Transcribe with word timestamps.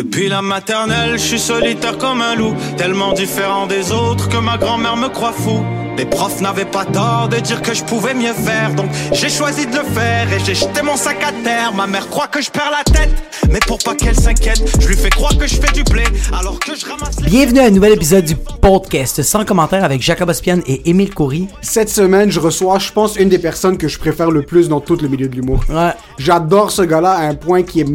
Depuis 0.00 0.30
la 0.30 0.40
maternelle, 0.40 1.18
je 1.18 1.24
suis 1.26 1.38
solitaire 1.38 1.98
comme 1.98 2.22
un 2.22 2.34
loup, 2.34 2.54
tellement 2.78 3.12
différent 3.12 3.66
des 3.66 3.92
autres 3.92 4.30
que 4.30 4.38
ma 4.38 4.56
grand-mère 4.56 4.96
me 4.96 5.08
croit 5.08 5.34
fou. 5.34 5.62
Les 5.98 6.06
profs 6.06 6.40
n'avaient 6.40 6.64
pas 6.64 6.86
tort 6.86 7.28
de 7.28 7.36
dire 7.36 7.60
que 7.60 7.74
je 7.74 7.84
pouvais 7.84 8.14
mieux 8.14 8.32
faire, 8.32 8.74
donc 8.74 8.86
j'ai 9.12 9.28
choisi 9.28 9.66
de 9.66 9.76
le 9.76 9.84
faire 9.84 10.32
et 10.32 10.42
j'ai 10.42 10.54
jeté 10.54 10.80
mon 10.80 10.96
sac 10.96 11.18
à 11.22 11.32
terre. 11.44 11.74
Ma 11.74 11.86
mère 11.86 12.08
croit 12.08 12.28
que 12.28 12.40
je 12.40 12.50
perds 12.50 12.70
la 12.70 12.82
tête, 12.90 13.10
mais 13.50 13.58
pour 13.58 13.76
pas 13.76 13.94
qu'elle 13.94 14.18
s'inquiète, 14.18 14.62
je 14.80 14.88
lui 14.88 14.96
fais 14.96 15.10
croire 15.10 15.36
que 15.36 15.46
je 15.46 15.56
fais 15.56 15.70
du 15.72 15.84
blé 15.84 16.04
alors 16.32 16.58
que 16.58 16.74
je 16.74 16.86
ramasse 16.86 17.20
les... 17.20 17.28
Bienvenue 17.28 17.60
à 17.60 17.64
un 17.64 17.70
nouvel 17.70 17.92
épisode 17.92 18.24
du 18.24 18.36
podcast 18.36 19.22
sans 19.22 19.44
commentaire 19.44 19.84
avec 19.84 20.00
Jacob 20.00 20.30
Ospian 20.30 20.60
et 20.66 20.88
Émile 20.88 21.12
Coury. 21.12 21.46
Cette 21.60 21.90
semaine, 21.90 22.30
je 22.30 22.40
reçois, 22.40 22.78
je 22.78 22.90
pense, 22.90 23.16
une 23.16 23.28
des 23.28 23.38
personnes 23.38 23.76
que 23.76 23.86
je 23.86 23.98
préfère 23.98 24.30
le 24.30 24.40
plus 24.40 24.70
dans 24.70 24.80
tout 24.80 24.96
le 24.96 25.08
milieu 25.08 25.28
de 25.28 25.36
l'humour. 25.36 25.62
Ouais. 25.68 25.92
J'adore 26.16 26.70
ce 26.70 26.80
gars-là 26.80 27.12
à 27.12 27.24
un 27.24 27.34
point 27.34 27.64
qui 27.64 27.80
est. 27.80 27.86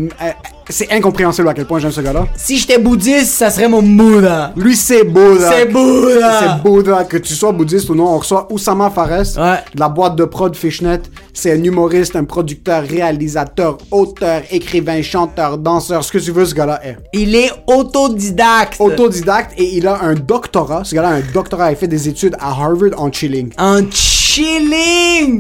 C'est 0.70 0.92
incompréhensible 0.92 1.48
à 1.48 1.54
quel 1.54 1.66
point 1.66 1.80
j'aime 1.80 1.92
ce 1.92 2.02
gars-là. 2.02 2.26
Si 2.36 2.58
j'étais 2.58 2.80
bouddhiste, 2.80 3.34
ça 3.36 3.50
serait 3.52 3.68
mon 3.70 3.84
Bouddha. 3.84 4.52
Lui, 4.56 4.76
c'est 4.76 5.04
Bouddha. 5.04 5.52
C'est 5.52 5.66
Bouddha. 5.66 6.40
C'est 6.40 6.64
Bouddha. 6.64 7.04
Que 7.04 7.18
tu 7.18 7.34
sois 7.36 7.52
bouddhiste 7.52 7.90
ou 7.90 7.96
non, 7.96 8.08
on 8.08 8.18
reçoit 8.18 8.48
Oussama 8.52 8.90
Fares, 8.90 9.38
Ouais. 9.38 9.60
de 9.74 9.80
la 9.80 9.90
boîte 9.90 10.16
de 10.16 10.26
prod 10.26 10.56
Fishnet. 10.56 11.02
C'est 11.34 11.52
un 11.52 11.64
humoriste, 11.64 12.16
un 12.16 12.24
producteur, 12.24 12.84
réalisateur, 12.84 13.78
auteur, 13.92 14.42
écrivain, 14.50 15.02
chanteur, 15.02 15.58
danseur, 15.58 16.04
ce 16.04 16.12
que 16.12 16.18
tu 16.18 16.32
veux, 16.32 16.46
ce 16.46 16.56
gars-là 16.56 16.80
est. 16.84 16.98
Il 17.14 17.36
est 17.36 17.52
autodidacte. 17.68 18.76
Autodidacte 18.80 19.54
et 19.60 19.76
il 19.78 19.88
a 19.88 20.02
un 20.02 20.16
doctorat. 20.16 20.84
Ce 20.84 20.96
gars-là 20.96 21.10
a 21.10 21.14
un 21.14 21.24
doctorat. 21.34 21.72
Il 21.72 21.78
fait 21.78 21.88
des 21.88 22.10
études 22.10 22.36
à 22.40 22.50
Harvard 22.50 22.92
en 22.98 23.12
chilling. 23.12 23.52
En 23.58 23.80
chilling. 23.92 24.15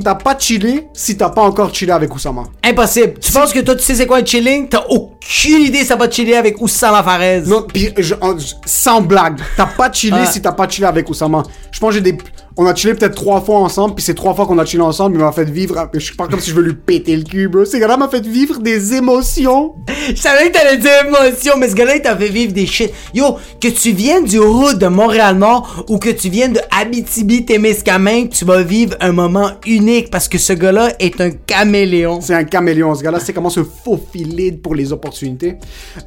T'as 0.03 0.15
pas 0.15 0.37
chillé 0.39 0.87
si 0.93 1.17
t'as 1.17 1.29
pas 1.29 1.41
encore 1.41 1.73
chillé 1.73 1.91
avec 1.91 2.13
Oussama. 2.15 2.43
Impossible. 2.63 3.15
Tu 3.19 3.31
penses 3.31 3.51
que 3.51 3.59
toi, 3.59 3.75
tu 3.75 3.83
sais 3.83 3.95
c'est 3.95 4.05
quoi 4.07 4.19
un 4.19 4.25
chilling? 4.25 4.69
T'as 4.69 4.85
aucune 4.89 5.61
idée 5.61 5.83
ça 5.83 5.95
va 5.97 6.09
chiller 6.09 6.35
avec 6.37 6.61
Oussama 6.61 7.03
Fares. 7.03 7.41
Non, 7.45 7.63
pis 7.63 7.89
je- 7.97 8.13
en- 8.21 8.37
sans 8.65 9.01
blague, 9.01 9.39
t'as 9.57 9.65
pas 9.65 9.91
chillé 9.91 10.13
Ouais. 10.13 10.25
si 10.31 10.41
t'as 10.41 10.53
pas 10.53 10.67
chillé 10.69 10.87
avec 10.87 11.09
Oussama. 11.09 11.43
Je 11.71 11.79
pense 11.79 11.89
que 11.89 11.95
j'ai 11.95 12.01
des. 12.01 12.17
On 12.57 12.65
a 12.65 12.73
chillé 12.73 12.93
peut-être 12.93 13.15
trois 13.15 13.41
fois 13.41 13.57
ensemble, 13.57 13.95
puis 13.95 14.03
c'est 14.05 14.13
trois 14.13 14.33
fois 14.33 14.45
qu'on 14.45 14.57
a 14.59 14.65
chillé 14.65 14.81
ensemble, 14.81 15.17
il 15.17 15.21
m'a 15.21 15.33
fait 15.33 15.43
vivre. 15.43 15.89
Je 15.93 15.99
suis 15.99 16.15
pas 16.15 16.27
comme 16.29 16.39
si 16.39 16.51
je 16.51 16.55
veux 16.55 16.61
lui 16.63 16.73
péter 16.75 17.17
le 17.17 17.23
cul, 17.23 17.49
bro. 17.49 17.65
Ce 17.65 17.75
gars-là 17.75 17.97
m'a 17.97 18.07
fait 18.07 18.25
vivre 18.25 18.59
des 18.59 18.93
émotions. 18.93 19.73
Je 20.09 20.15
savais 20.15 20.47
que 20.49 20.53
t'allais 20.57 20.77
dire 20.77 20.91
émotion, 21.05 21.55
mais 21.57 21.67
ce 21.67 21.75
gars-là, 21.75 21.97
il 21.97 22.01
t'a 22.01 22.15
fait 22.15 22.29
vivre 22.29 22.53
des 22.53 22.65
shit. 22.65 22.91
Yo, 23.13 23.35
que 23.59 23.67
tu 23.67 23.91
viennes 23.91 24.23
du 24.23 24.39
hood 24.39 24.79
de 24.79 24.87
Montréal-Nord 24.87 25.83
ou 25.89 25.97
que 25.97 26.09
tu 26.11 26.29
viennes 26.29 26.53
de 26.53 26.61
Abitibi-Témiscamingue, 26.71 28.29
tu 28.29 28.45
vas 28.45 28.61
vivre 28.63 28.84
un 28.99 29.11
moment 29.11 29.51
unique 29.65 30.09
parce 30.11 30.27
que 30.27 30.37
ce 30.37 30.53
gars-là 30.53 30.93
est 30.99 31.19
un 31.21 31.31
caméléon. 31.31 32.21
C'est 32.21 32.33
un 32.33 32.43
caméléon, 32.43 32.95
ce 32.95 33.03
gars-là, 33.03 33.19
c'est 33.19 33.33
comment 33.33 33.49
se 33.49 33.63
faufiler 33.63 34.51
pour 34.51 34.75
les 34.75 34.91
opportunités. 34.91 35.57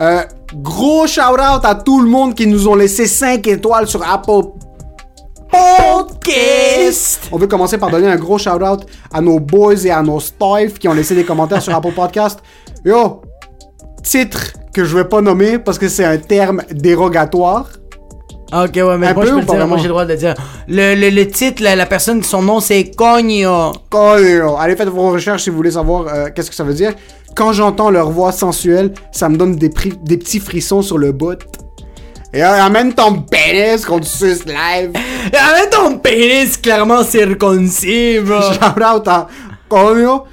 Euh, 0.00 0.22
gros 0.54 1.06
shout-out 1.06 1.64
à 1.64 1.74
tout 1.74 2.00
le 2.00 2.08
monde 2.08 2.34
qui 2.34 2.46
nous 2.46 2.68
ont 2.68 2.74
laissé 2.74 3.06
5 3.06 3.46
étoiles 3.46 3.86
sur 3.86 4.02
Apple 4.02 4.48
Podcast! 5.50 7.28
On 7.32 7.38
veut 7.38 7.46
commencer 7.46 7.78
par 7.78 7.90
donner 7.90 8.08
un 8.08 8.16
gros 8.16 8.38
shout-out 8.38 8.86
à 9.12 9.20
nos 9.20 9.40
boys 9.40 9.84
et 9.84 9.90
à 9.90 10.02
nos 10.02 10.20
staff 10.20 10.78
qui 10.78 10.88
ont 10.88 10.94
laissé 10.94 11.14
des 11.14 11.24
commentaires 11.24 11.62
sur 11.62 11.74
Apple 11.74 11.92
Podcast. 11.92 12.40
Yo, 12.84 13.22
titre 14.02 14.52
que 14.72 14.84
je 14.84 14.96
vais 14.96 15.06
pas 15.06 15.20
nommer 15.20 15.58
parce 15.58 15.78
que 15.78 15.88
c'est 15.88 16.04
un 16.04 16.18
terme 16.18 16.62
dérogatoire. 16.70 17.68
Ok, 18.52 18.70
ouais, 18.76 18.96
mais 18.98 19.08
Un 19.08 19.14
moi 19.14 19.22
peu 19.24 19.26
je 19.26 19.30
peux 19.32 19.36
ou 19.36 19.40
le 19.40 19.46
pas 19.46 19.56
dire, 19.56 19.66
moi 19.66 19.76
j'ai 19.76 19.82
le 19.84 19.88
droit 19.90 20.04
de 20.06 20.12
le 20.12 20.18
dire. 20.18 20.34
Le, 20.68 20.94
le, 20.94 21.10
le 21.10 21.28
titre, 21.28 21.62
la, 21.62 21.76
la 21.76 21.84
personne, 21.86 22.22
son 22.22 22.40
nom 22.42 22.60
c'est 22.60 22.90
Cogno. 22.90 23.72
Coño. 23.90 24.56
Allez, 24.58 24.74
faites 24.76 24.88
vos 24.88 25.10
recherches 25.10 25.42
si 25.44 25.50
vous 25.50 25.56
voulez 25.56 25.72
savoir 25.72 26.06
euh, 26.08 26.28
qu'est-ce 26.34 26.48
que 26.48 26.56
ça 26.56 26.64
veut 26.64 26.72
dire. 26.74 26.92
Quand 27.36 27.52
j'entends 27.52 27.90
leur 27.90 28.10
voix 28.10 28.32
sensuelle, 28.32 28.94
ça 29.12 29.28
me 29.28 29.36
donne 29.36 29.56
des, 29.56 29.68
pri- 29.68 29.98
des 30.02 30.16
petits 30.16 30.40
frissons 30.40 30.80
sur 30.82 30.96
le 30.98 31.12
bout. 31.12 31.38
Et 32.32 32.42
euh, 32.42 32.62
amène 32.62 32.92
ton 32.94 33.20
pénis 33.22 33.84
qu'on 33.84 34.00
te 34.00 34.06
suce 34.06 34.44
live. 34.46 34.92
Avec 35.26 35.70
ton 35.70 35.98
pénis 35.98 36.56
clairement 36.56 37.02
circoncis, 37.04 38.18
bro. 38.22 38.40
Shout 38.40 38.82
out 38.82 39.08
à 39.08 39.26
Coño. 39.68 40.24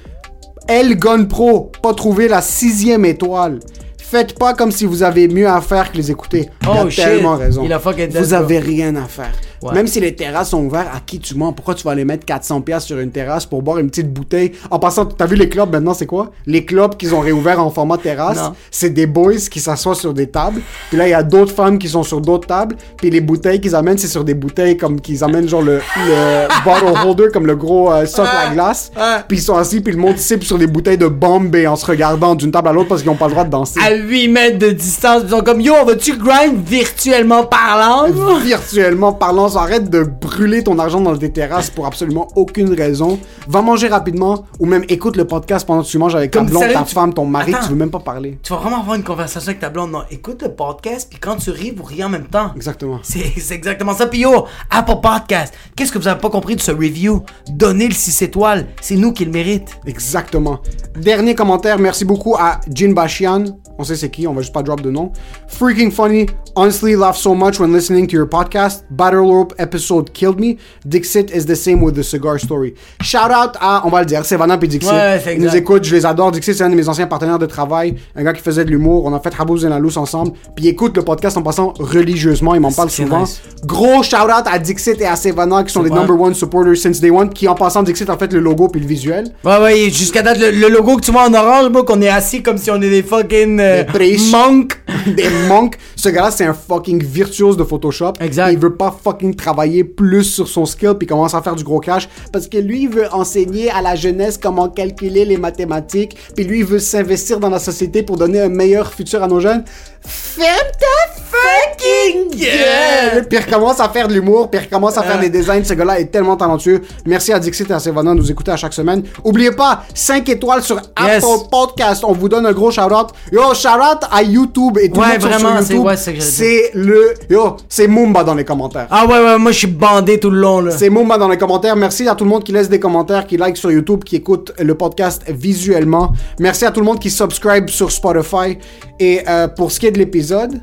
El 0.68 0.98
Gun 0.98 1.24
Pro, 1.26 1.70
pas 1.82 1.94
trouvé 1.94 2.28
la 2.28 2.40
sixième 2.42 3.04
étoile. 3.04 3.60
Faites 4.08 4.38
pas 4.38 4.54
comme 4.54 4.70
si 4.70 4.86
vous 4.86 5.02
avez 5.02 5.26
mieux 5.26 5.48
à 5.48 5.60
faire 5.60 5.90
que 5.90 5.96
les 5.96 6.10
écouter. 6.12 6.48
Il 6.62 6.68
Oh, 6.68 6.86
a 6.86 6.90
shit. 6.90 7.04
tellement 7.04 7.36
raison. 7.36 7.62
Il 7.64 7.72
a 7.72 7.80
fucking 7.80 8.06
vous 8.08 8.20
dead, 8.20 8.32
avez 8.34 8.60
rien 8.60 8.94
à 8.94 9.06
faire. 9.06 9.32
Ouais. 9.62 9.72
Même 9.74 9.86
si 9.86 10.00
les 10.00 10.14
terrasses 10.14 10.50
sont 10.50 10.64
ouvertes, 10.64 10.88
à 10.94 11.00
qui 11.00 11.18
tu 11.18 11.34
mens? 11.34 11.52
Pourquoi 11.52 11.74
tu 11.74 11.84
vas 11.84 11.92
aller 11.92 12.04
mettre 12.04 12.24
400 12.24 12.60
pièces 12.60 12.84
sur 12.84 12.98
une 12.98 13.10
terrasse 13.10 13.46
pour 13.46 13.62
boire 13.62 13.78
une 13.78 13.88
petite 13.88 14.12
bouteille? 14.12 14.52
En 14.70 14.78
passant, 14.78 15.06
t'as 15.06 15.26
vu 15.26 15.36
les 15.36 15.48
clubs 15.48 15.70
maintenant, 15.70 15.94
c'est 15.94 16.06
quoi? 16.06 16.30
Les 16.46 16.64
clubs 16.64 16.96
qu'ils 16.96 17.14
ont 17.14 17.20
réouverts 17.20 17.60
en 17.60 17.70
format 17.70 17.98
terrasse, 17.98 18.38
c'est 18.70 18.90
des 18.90 19.06
boys 19.06 19.34
qui 19.50 19.60
s'assoient 19.60 19.94
sur 19.94 20.12
des 20.14 20.28
tables. 20.28 20.60
Puis 20.88 20.98
là, 20.98 21.06
il 21.06 21.10
y 21.10 21.14
a 21.14 21.22
d'autres 21.22 21.52
femmes 21.54 21.78
qui 21.78 21.88
sont 21.88 22.02
sur 22.02 22.20
d'autres 22.20 22.46
tables. 22.46 22.76
Puis 22.96 23.10
les 23.10 23.20
bouteilles 23.20 23.60
qu'ils 23.60 23.74
amènent, 23.74 23.98
c'est 23.98 24.08
sur 24.08 24.24
des 24.24 24.34
bouteilles 24.34 24.76
comme 24.76 25.00
qu'ils 25.00 25.22
amènent 25.24 25.48
genre 25.48 25.62
le, 25.62 25.76
le 25.96 26.48
bottle 26.64 27.06
holder, 27.06 27.28
comme 27.32 27.46
le 27.46 27.56
gros 27.56 27.90
euh, 27.92 28.06
socle 28.06 28.28
à 28.28 28.52
glace. 28.52 28.90
Puis 29.28 29.38
ils 29.38 29.42
sont 29.42 29.56
assis, 29.56 29.80
puis 29.80 29.92
le 29.92 29.98
monde 29.98 30.18
cible 30.18 30.42
sur 30.42 30.58
des 30.58 30.66
bouteilles 30.66 30.98
de 30.98 31.08
Bombay 31.08 31.66
en 31.66 31.76
se 31.76 31.86
regardant 31.86 32.34
d'une 32.34 32.50
table 32.50 32.68
à 32.68 32.72
l'autre 32.72 32.88
parce 32.88 33.02
qu'ils 33.02 33.10
n'ont 33.10 33.16
pas 33.16 33.26
le 33.26 33.32
droit 33.32 33.44
de 33.44 33.50
danser. 33.50 33.80
À 33.84 33.94
8 33.94 34.28
mètres 34.28 34.58
de 34.58 34.70
distance, 34.70 35.22
ils 35.24 35.30
sont 35.30 35.42
comme 35.42 35.60
yo, 35.60 35.74
on 35.80 35.84
va-tu 35.84 36.16
grind 36.16 36.56
virtuellement 36.64 37.44
parlant? 37.44 38.06
Virtuellement 38.42 39.12
parlant, 39.12 39.45
arrête 39.54 39.88
de 39.90 40.02
brûler 40.02 40.64
ton 40.64 40.78
argent 40.78 41.00
dans 41.00 41.16
tes 41.16 41.30
terrasses 41.30 41.70
pour 41.70 41.86
absolument 41.86 42.28
aucune 42.36 42.72
raison. 42.74 43.18
Va 43.48 43.62
manger 43.62 43.88
rapidement 43.88 44.44
ou 44.58 44.66
même 44.66 44.84
écoute 44.88 45.16
le 45.16 45.24
podcast 45.26 45.66
pendant 45.66 45.82
que 45.82 45.86
tu 45.88 45.98
manges 45.98 46.14
avec 46.16 46.30
ta 46.32 46.40
Comme 46.40 46.48
blonde, 46.48 46.62
sérieux, 46.62 46.74
ta 46.78 46.82
tu- 46.84 46.94
femme, 46.94 47.14
ton 47.14 47.24
mari, 47.26 47.54
Attends. 47.54 47.64
tu 47.66 47.70
veux 47.72 47.78
même 47.78 47.90
pas 47.90 48.00
parler. 48.00 48.38
Tu 48.42 48.52
vas 48.52 48.58
vraiment 48.58 48.80
avoir 48.80 48.96
une 48.96 49.04
conversation 49.04 49.48
avec 49.50 49.60
ta 49.60 49.70
blonde. 49.70 49.90
Non, 49.92 50.02
écoute 50.10 50.42
le 50.42 50.48
podcast, 50.52 51.06
puis 51.08 51.18
quand 51.20 51.36
tu 51.36 51.50
ris, 51.50 51.70
vous 51.70 51.84
riez 51.84 52.04
en 52.04 52.08
même 52.08 52.26
temps. 52.26 52.50
Exactement. 52.56 52.98
C'est 53.02 53.32
c'est 53.38 53.54
exactement 53.54 53.94
ça. 53.94 54.06
Puis 54.06 54.20
yo, 54.20 54.46
Apple 54.70 55.00
Podcast, 55.02 55.54
qu'est-ce 55.76 55.92
que 55.92 55.98
vous 55.98 56.08
avez 56.08 56.20
pas 56.20 56.30
compris 56.30 56.56
de 56.56 56.60
ce 56.60 56.70
review? 56.72 57.22
Donnez 57.50 57.88
le 57.88 57.94
6 57.94 58.22
étoiles, 58.22 58.66
c'est 58.80 58.96
nous 58.96 59.12
qui 59.12 59.24
le 59.24 59.30
mérite. 59.30 59.78
Exactement. 59.86 60.60
Dernier 60.98 61.34
commentaire, 61.34 61.78
merci 61.78 62.04
beaucoup 62.04 62.34
à 62.36 62.60
Jin 62.72 62.92
Bashian. 62.92 63.44
On 63.78 63.84
sait 63.84 63.96
c'est 63.96 64.08
qui, 64.10 64.26
on 64.26 64.32
va 64.32 64.40
juste 64.40 64.54
pas 64.54 64.62
drop 64.62 64.80
de 64.80 64.90
nom. 64.90 65.12
Freaking 65.48 65.90
funny. 65.90 66.26
Honestly, 66.54 66.96
laugh 66.96 67.16
so 67.16 67.34
much 67.34 67.60
when 67.60 67.74
listening 67.74 68.06
to 68.06 68.16
your 68.16 68.26
podcast. 68.26 68.84
Battle 68.90 69.18
Rope 69.36 69.54
episode 69.58 70.10
killed 70.12 70.40
me. 70.40 70.56
Dixit 70.84 71.30
is 71.34 71.44
the 71.46 71.54
same 71.54 71.82
with 71.82 71.94
the 71.94 72.02
cigar 72.02 72.38
story. 72.40 72.74
Shout 73.02 73.30
out 73.30 73.56
à, 73.60 73.82
on 73.84 73.90
va 73.90 74.00
le 74.00 74.06
dire, 74.06 74.24
Savannah 74.24 74.56
puis 74.58 74.68
Dixit. 74.68 74.90
Ouais, 74.90 75.20
c'est 75.22 75.34
Ils 75.36 75.42
nous 75.42 75.54
écoutent, 75.54 75.84
je 75.84 75.94
les 75.94 76.06
adore. 76.06 76.30
Dixit, 76.32 76.54
c'est 76.54 76.64
un 76.64 76.70
de 76.70 76.74
mes 76.74 76.88
anciens 76.88 77.06
partenaires 77.06 77.38
de 77.38 77.46
travail. 77.46 77.96
Un 78.14 78.22
gars 78.24 78.32
qui 78.32 78.42
faisait 78.42 78.64
de 78.64 78.70
l'humour. 78.70 79.04
On 79.04 79.14
a 79.14 79.20
fait 79.20 79.32
Habouz 79.38 79.64
et 79.64 79.68
la 79.68 79.78
Loose 79.78 79.98
ensemble. 79.98 80.32
Puis 80.54 80.68
écoute 80.68 80.96
le 80.96 81.02
podcast 81.02 81.36
en 81.36 81.42
passant 81.42 81.74
religieusement. 81.78 82.54
Il 82.54 82.60
m'en 82.60 82.72
parle 82.72 82.90
C'est 82.90 83.02
souvent. 83.04 83.20
nice. 83.20 83.40
Gros 83.64 84.02
shout 84.02 84.16
out 84.16 84.44
à 84.50 84.58
Dixit 84.58 85.00
et 85.00 85.06
à 85.06 85.16
Savannah 85.16 85.62
qui 85.64 85.72
sont 85.72 85.82
les 85.82 85.90
Ouais. 85.90 85.96
number 85.98 86.18
one 86.20 86.34
supporters 86.34 86.76
since 86.76 87.00
day 87.00 87.10
one. 87.10 87.28
Qui 87.30 87.48
en 87.48 87.54
passant, 87.54 87.82
Dixit 87.82 88.08
a 88.08 88.16
fait 88.16 88.32
le 88.32 88.40
logo 88.40 88.68
puis 88.68 88.80
le 88.80 88.86
visuel. 88.86 89.26
Ouais, 89.44 89.58
ouais, 89.60 89.90
jusqu'à 89.90 90.22
date, 90.22 90.38
le, 90.38 90.50
le 90.50 90.68
logo 90.68 90.96
que 90.96 91.02
tu 91.02 91.10
vois 91.12 91.28
en 91.28 91.34
orange, 91.34 91.70
moi, 91.70 91.84
qu'on 91.84 92.00
est 92.00 92.08
assis 92.08 92.42
comme 92.42 92.58
si 92.58 92.70
on 92.70 92.76
est 92.76 92.90
des 92.90 93.02
fucking 93.02 93.58
euh, 93.60 93.84
Des 93.98 94.16
monks. 94.30 94.78
des 95.16 95.28
monks. 95.48 95.76
Ce 95.94 96.08
gars-là, 96.08 96.30
c'est 96.30 96.44
un 96.44 96.54
fucking 96.54 97.02
virtuose 97.02 97.56
de 97.56 97.64
Photoshop. 97.64 98.14
Exact. 98.20 98.52
Il 98.52 98.58
veut 98.58 98.74
pas 98.74 98.94
fucking 99.02 99.25
travailler 99.34 99.84
plus 99.84 100.24
sur 100.24 100.48
son 100.48 100.66
skill 100.66 100.94
puis 100.98 101.06
commence 101.06 101.34
à 101.34 101.42
faire 101.42 101.56
du 101.56 101.64
gros 101.64 101.80
cash 101.80 102.08
parce 102.32 102.46
que 102.48 102.58
lui 102.58 102.86
veut 102.86 103.12
enseigner 103.12 103.70
à 103.70 103.82
la 103.82 103.94
jeunesse 103.94 104.38
comment 104.38 104.68
calculer 104.68 105.24
les 105.24 105.36
mathématiques 105.36 106.16
puis 106.34 106.44
lui 106.44 106.62
veut 106.62 106.78
s'investir 106.78 107.40
dans 107.40 107.50
la 107.50 107.58
société 107.58 108.02
pour 108.02 108.16
donner 108.16 108.40
un 108.40 108.48
meilleur 108.48 108.92
futur 108.92 109.22
à 109.22 109.28
nos 109.28 109.40
jeunes. 109.40 109.64
Ferme 110.06 110.70
ta 110.78 111.20
fucking 111.24 112.30
gueule! 112.38 113.26
Puis 113.28 113.38
recommence 113.38 113.80
à 113.80 113.88
faire 113.88 114.06
de 114.08 114.14
l'humour, 114.14 114.50
puis 114.50 114.60
recommence 114.60 114.96
à 114.98 115.02
faire 115.02 115.18
des 115.18 115.28
designs. 115.30 115.64
Ce 115.64 115.74
gars-là 115.74 115.98
est 116.00 116.06
tellement 116.06 116.36
talentueux. 116.36 116.82
Merci 117.04 117.32
à 117.32 117.38
Dixit 117.38 117.68
et 117.70 117.72
à 117.72 117.80
Savannah 117.80 118.12
de 118.12 118.18
nous 118.18 118.30
écouter 118.30 118.52
à 118.52 118.56
chaque 118.56 118.72
semaine. 118.72 119.02
Oubliez 119.24 119.50
pas, 119.52 119.82
5 119.94 120.28
étoiles 120.28 120.62
sur 120.62 120.76
Yes. 120.76 121.24
Apple 121.24 121.48
Podcast. 121.50 122.04
On 122.06 122.12
vous 122.12 122.28
donne 122.28 122.46
un 122.46 122.52
gros 122.52 122.70
shout-out. 122.70 123.08
Yo, 123.32 123.40
shout-out 123.54 123.98
à 124.10 124.22
YouTube 124.22 124.78
et 124.80 124.90
tout 124.90 125.00
Ouais, 125.00 125.06
le 125.06 125.12
monde 125.12 125.20
sur- 125.20 125.28
vraiment, 125.30 125.56
sur 125.58 125.66
c'est- 125.66 125.72
YouTube. 125.74 125.86
ouais, 125.86 125.96
c'est 126.20 126.70
le... 126.74 127.14
Yo, 127.30 127.56
c'est 127.68 127.88
Mumba 127.88 128.22
dans 128.24 128.34
les 128.34 128.44
commentaires. 128.44 128.86
Ah 128.90 129.06
ouais, 129.06 129.18
ouais, 129.18 129.38
moi 129.38 129.52
je 129.52 129.58
suis 129.58 129.66
bandé 129.66 130.20
tout 130.20 130.30
le 130.30 130.38
long 130.38 130.60
là. 130.60 130.70
C'est 130.76 130.90
Mumba 130.90 131.18
dans 131.18 131.28
les 131.28 131.38
commentaires. 131.38 131.76
Merci 131.76 132.08
à 132.08 132.14
tout 132.14 132.24
le 132.24 132.30
monde 132.30 132.44
qui 132.44 132.52
laisse 132.52 132.68
des 132.68 132.80
commentaires, 132.80 133.26
qui 133.26 133.36
like 133.36 133.56
sur 133.56 133.70
YouTube, 133.70 134.04
qui 134.04 134.16
écoute 134.16 134.52
le 134.58 134.74
podcast 134.74 135.22
visuellement. 135.28 136.12
Merci 136.38 136.64
à 136.66 136.70
tout 136.70 136.80
le 136.80 136.86
monde 136.86 136.98
qui 137.00 137.10
subscribe 137.10 137.68
sur 137.68 137.90
Spotify. 137.90 138.58
Et 138.98 139.22
euh, 139.28 139.48
pour 139.48 139.70
ce 139.72 139.78
qui 139.80 139.86
est 139.86 139.90
de 139.90 139.95
l'épisode, 139.96 140.62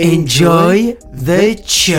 Enjoy 0.00 0.96
the 1.12 1.58
show. 1.66 1.96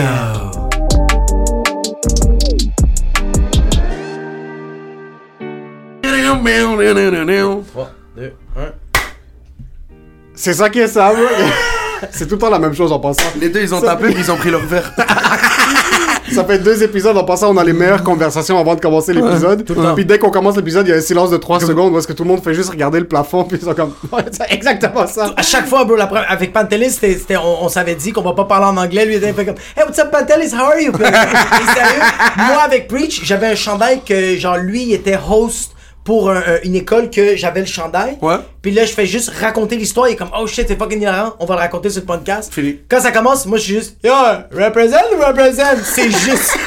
c'est 10.34 10.54
ça 10.54 10.70
qui 10.70 10.78
est 10.80 10.88
ça. 10.88 11.12
C'est 12.12 12.26
tout 12.26 12.36
le 12.36 12.38
temps 12.38 12.48
la 12.48 12.58
même 12.58 12.74
chose 12.74 12.90
en 12.92 12.98
passant. 12.98 13.28
Les 13.38 13.50
deux, 13.50 13.60
ils 13.60 13.74
ont 13.74 13.80
tapé, 13.80 14.06
puis 14.06 14.22
ils 14.22 14.30
ont 14.32 14.36
pris 14.36 14.50
leur 14.50 14.64
verre. 14.64 14.90
Ça 16.34 16.44
fait 16.44 16.58
deux 16.58 16.80
épisodes 16.84 17.16
en 17.16 17.24
passant, 17.24 17.52
on 17.52 17.56
a 17.56 17.64
les 17.64 17.72
meilleures 17.72 18.04
conversations 18.04 18.56
avant 18.58 18.76
de 18.76 18.80
commencer 18.80 19.12
l'épisode. 19.12 19.64
temps. 19.64 19.94
Puis 19.96 20.04
dès 20.04 20.18
qu'on 20.18 20.30
commence 20.30 20.54
l'épisode, 20.56 20.86
il 20.86 20.90
y 20.90 20.92
a 20.92 20.96
un 20.96 21.00
silence 21.00 21.30
de 21.30 21.36
3 21.36 21.60
secondes 21.60 21.96
est-ce 21.96 22.06
que 22.06 22.12
tout 22.12 22.22
le 22.22 22.28
monde 22.28 22.42
fait 22.44 22.54
juste 22.54 22.70
regarder 22.70 23.00
le 23.00 23.06
plafond, 23.08 23.42
puis 23.44 23.58
ils 23.60 23.64
sont 23.64 23.74
comme. 23.74 23.92
Ouais, 24.12 24.22
c'est 24.30 24.52
exactement 24.52 25.06
ça. 25.08 25.32
À 25.36 25.42
chaque 25.42 25.66
fois, 25.66 25.84
bro, 25.84 25.96
la 25.96 26.06
première- 26.06 26.30
avec 26.30 26.52
Pantelis, 26.52 26.90
c'était, 26.90 27.14
c'était- 27.14 27.36
on, 27.36 27.64
on 27.64 27.68
s'avait 27.68 27.94
dit 27.96 28.12
qu'on 28.12 28.22
va 28.22 28.32
pas 28.34 28.44
parler 28.44 28.66
en 28.66 28.76
anglais. 28.76 29.04
Lui, 29.06 29.14
il 29.16 29.24
était 29.24 29.32
comme 29.44 29.54
Hey, 29.76 29.84
what's 29.84 29.98
up, 29.98 30.10
Pantelis? 30.12 30.52
How 30.54 30.66
are 30.66 30.78
you? 30.80 30.92
Puis, 30.92 31.02
et 31.04 31.74
sérieux, 31.74 32.02
moi, 32.36 32.62
avec 32.64 32.86
Preach, 32.86 33.22
j'avais 33.24 33.48
un 33.48 33.54
chandail 33.56 34.02
que, 34.06 34.36
genre, 34.36 34.56
lui, 34.58 34.82
il 34.84 34.92
était 34.94 35.18
host 35.28 35.72
pour 36.10 36.28
un- 36.28 36.38
un- 36.38 36.58
une 36.64 36.74
école 36.74 37.08
que 37.08 37.36
j'avais 37.36 37.60
le 37.60 37.66
chandail. 37.66 38.18
Ouais. 38.20 38.34
Puis 38.62 38.72
là, 38.72 38.84
je 38.84 38.90
fais 38.92 39.06
juste 39.06 39.30
raconter 39.40 39.76
l'histoire. 39.76 40.08
Il 40.08 40.14
est 40.14 40.16
comme, 40.16 40.30
oh 40.36 40.44
shit, 40.48 40.64
c'est 40.66 40.76
fucking 40.76 41.00
hilarant. 41.00 41.34
On 41.38 41.44
va 41.46 41.54
le 41.54 41.60
raconter 41.60 41.88
sur 41.88 42.00
le 42.00 42.06
podcast. 42.06 42.52
Fini. 42.52 42.80
Quand 42.88 43.00
ça 43.00 43.12
commence, 43.12 43.46
moi, 43.46 43.58
je 43.58 43.62
suis 43.62 43.74
juste, 43.74 43.96
yo, 44.02 44.12
represent 44.52 44.96
ou 45.16 45.24
represent? 45.24 45.62
C'est 45.84 46.10
juste. 46.26 46.58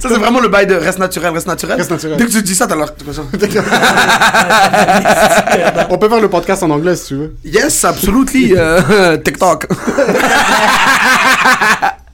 Ça, 0.00 0.08
c'est 0.08 0.18
vraiment 0.18 0.40
le 0.40 0.48
bail 0.48 0.66
de 0.66 0.74
reste 0.74 0.98
naturel, 0.98 1.32
reste 1.32 1.46
naturel. 1.46 1.76
Reste 1.78 1.92
naturel. 1.92 2.16
Dès 2.18 2.24
que 2.26 2.32
tu 2.32 2.42
dis 2.42 2.56
ça, 2.56 2.66
t'as 2.66 2.74
l'air. 2.74 2.92
On 5.90 5.96
peut 5.98 6.08
faire 6.08 6.20
le 6.20 6.28
podcast 6.28 6.64
en 6.64 6.70
anglais 6.70 6.96
si 6.96 7.06
tu 7.06 7.14
veux. 7.14 7.36
Yes, 7.44 7.84
absolutely. 7.84 8.54
euh, 8.56 9.16
TikTok. 9.24 9.68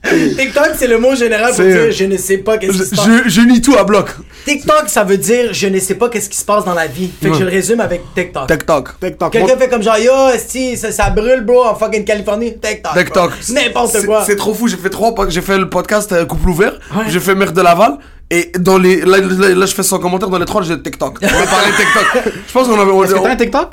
TikTok, 0.37 0.69
c'est 0.77 0.87
le 0.87 0.97
mot 0.97 1.15
général 1.15 1.53
pour 1.53 1.63
dire 1.65 1.91
je 1.91 2.03
ne 2.05 2.17
sais 2.17 2.37
pas 2.37 2.57
qu'est-ce 2.57 2.71
qui 2.77 2.85
se 2.89 2.95
passe. 2.95 3.05
Je, 3.25 3.29
je 3.29 3.41
nie 3.41 3.61
tout 3.61 3.75
à 3.75 3.83
bloc. 3.83 4.09
TikTok, 4.45 4.83
ça 4.87 5.03
veut 5.03 5.17
dire 5.17 5.53
je 5.53 5.67
ne 5.67 5.79
sais 5.79 5.95
pas 5.95 6.09
qu'est-ce 6.09 6.29
qui 6.29 6.37
se 6.37 6.45
passe 6.45 6.65
dans 6.65 6.73
la 6.73 6.87
vie. 6.87 7.09
Fait 7.21 7.29
que 7.29 7.35
je 7.35 7.43
le 7.43 7.49
résume 7.49 7.79
avec 7.79 8.01
TikTok. 8.15 8.47
TikTok. 8.47 8.99
TikTok. 8.99 9.31
Quelqu'un 9.31 9.57
fait 9.57 9.69
comme 9.69 9.83
genre 9.83 9.97
yo, 9.97 10.29
esti, 10.33 10.77
ça, 10.77 10.91
ça 10.91 11.09
brûle 11.09 11.41
bro 11.41 11.63
en 11.65 11.75
fucking 11.75 12.03
Californie. 12.05 12.53
TikTok. 12.59 12.93
TikTok. 12.97 13.31
N'importe 13.49 13.91
C'est- 13.91 14.05
quoi. 14.05 14.23
C'est 14.25 14.35
trop 14.35 14.53
fou. 14.53 14.67
J'ai 14.67 14.77
fait 14.77 14.89
trois. 14.89 15.13
J'ai 15.29 15.41
fait 15.41 15.57
le 15.57 15.69
podcast 15.69 16.11
euh, 16.11 16.25
Couple 16.25 16.49
ouvert. 16.49 16.73
Ouais. 16.95 17.05
J'ai 17.09 17.19
fait 17.19 17.35
Mère 17.35 17.51
de 17.53 17.61
Laval. 17.61 17.97
Et 18.31 18.51
dans 18.59 18.77
les. 18.77 19.01
Là, 19.01 19.17
là, 19.19 19.49
là, 19.55 19.65
je 19.65 19.73
fais 19.73 19.83
son 19.83 19.97
commentaire 19.99 20.29
dans 20.29 20.37
les 20.37 20.45
trois, 20.45 20.61
j'ai 20.61 20.79
TikTok. 20.81 21.17
On 21.21 21.25
va 21.25 21.45
parler 21.47 21.71
TikTok. 21.75 22.33
Je 22.47 22.53
pense 22.53 22.67
qu'on 22.67 22.79
avait. 22.79 22.91
on- 22.91 23.03
Est-ce 23.03 23.13
que 23.15 23.19
t'as 23.19 23.31
un 23.31 23.35
TikTok? 23.35 23.69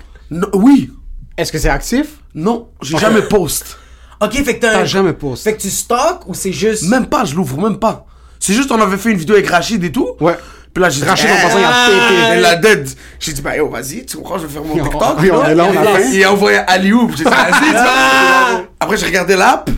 Oui. 0.54 0.90
Est-ce 1.36 1.52
que 1.52 1.58
c'est 1.58 1.68
actif? 1.68 2.06
Non, 2.34 2.68
j'ai 2.80 2.96
jamais 2.96 3.20
post. 3.22 3.76
Ok, 4.22 4.32
fait 4.44 4.56
que 4.56 4.60
t'as 4.60 4.84
jamais 4.84 5.12
posté. 5.12 5.50
Fait 5.50 5.56
que 5.56 5.62
tu 5.62 5.70
stocks 5.70 6.22
ou 6.26 6.34
c'est 6.34 6.52
juste. 6.52 6.84
Même 6.84 7.06
pas, 7.06 7.24
je 7.24 7.34
l'ouvre 7.34 7.60
même 7.60 7.78
pas. 7.78 8.06
C'est 8.40 8.52
juste, 8.54 8.70
on 8.70 8.80
avait 8.80 8.96
fait 8.96 9.10
une 9.10 9.16
vidéo 9.18 9.34
avec 9.34 9.48
Rachid 9.48 9.82
et 9.84 9.92
tout. 9.92 10.10
Ouais. 10.20 10.36
Puis 10.72 10.82
là, 10.82 10.90
j'ai 10.90 11.00
dit, 11.02 11.08
Rachid, 11.08 11.28
en 11.30 11.34
passant, 11.42 11.58
il 11.58 11.64
a 11.64 11.86
pété. 11.86 12.14
Elle 12.32 12.40
la 12.42 12.56
dead. 12.56 12.88
J'ai 13.18 13.32
dit, 13.32 13.40
bah 13.42 13.56
yo, 13.56 13.68
vas-y, 13.68 14.04
tu 14.04 14.16
comprends, 14.18 14.38
je 14.38 14.46
vais 14.46 14.52
faire 14.52 14.62
mon 14.64 14.74
TikTok. 14.74 15.16
oui, 15.20 15.30
on 15.32 15.44
est 15.46 15.54
là, 15.54 15.64
on 15.64 15.76
a 15.76 15.98
Et- 15.98 16.02
fait. 16.02 16.10
Il 16.16 16.24
a 16.24 16.32
envoyé 16.32 16.58
Aliou. 16.58 17.10
J'ai 17.16 17.24
dit, 17.24 17.30
vas-y, 17.30 17.64
tu 17.66 17.70
vois. 17.72 18.62
Après, 18.80 18.96
j'ai 18.98 19.06
regardé 19.06 19.36
l'app. 19.36 19.70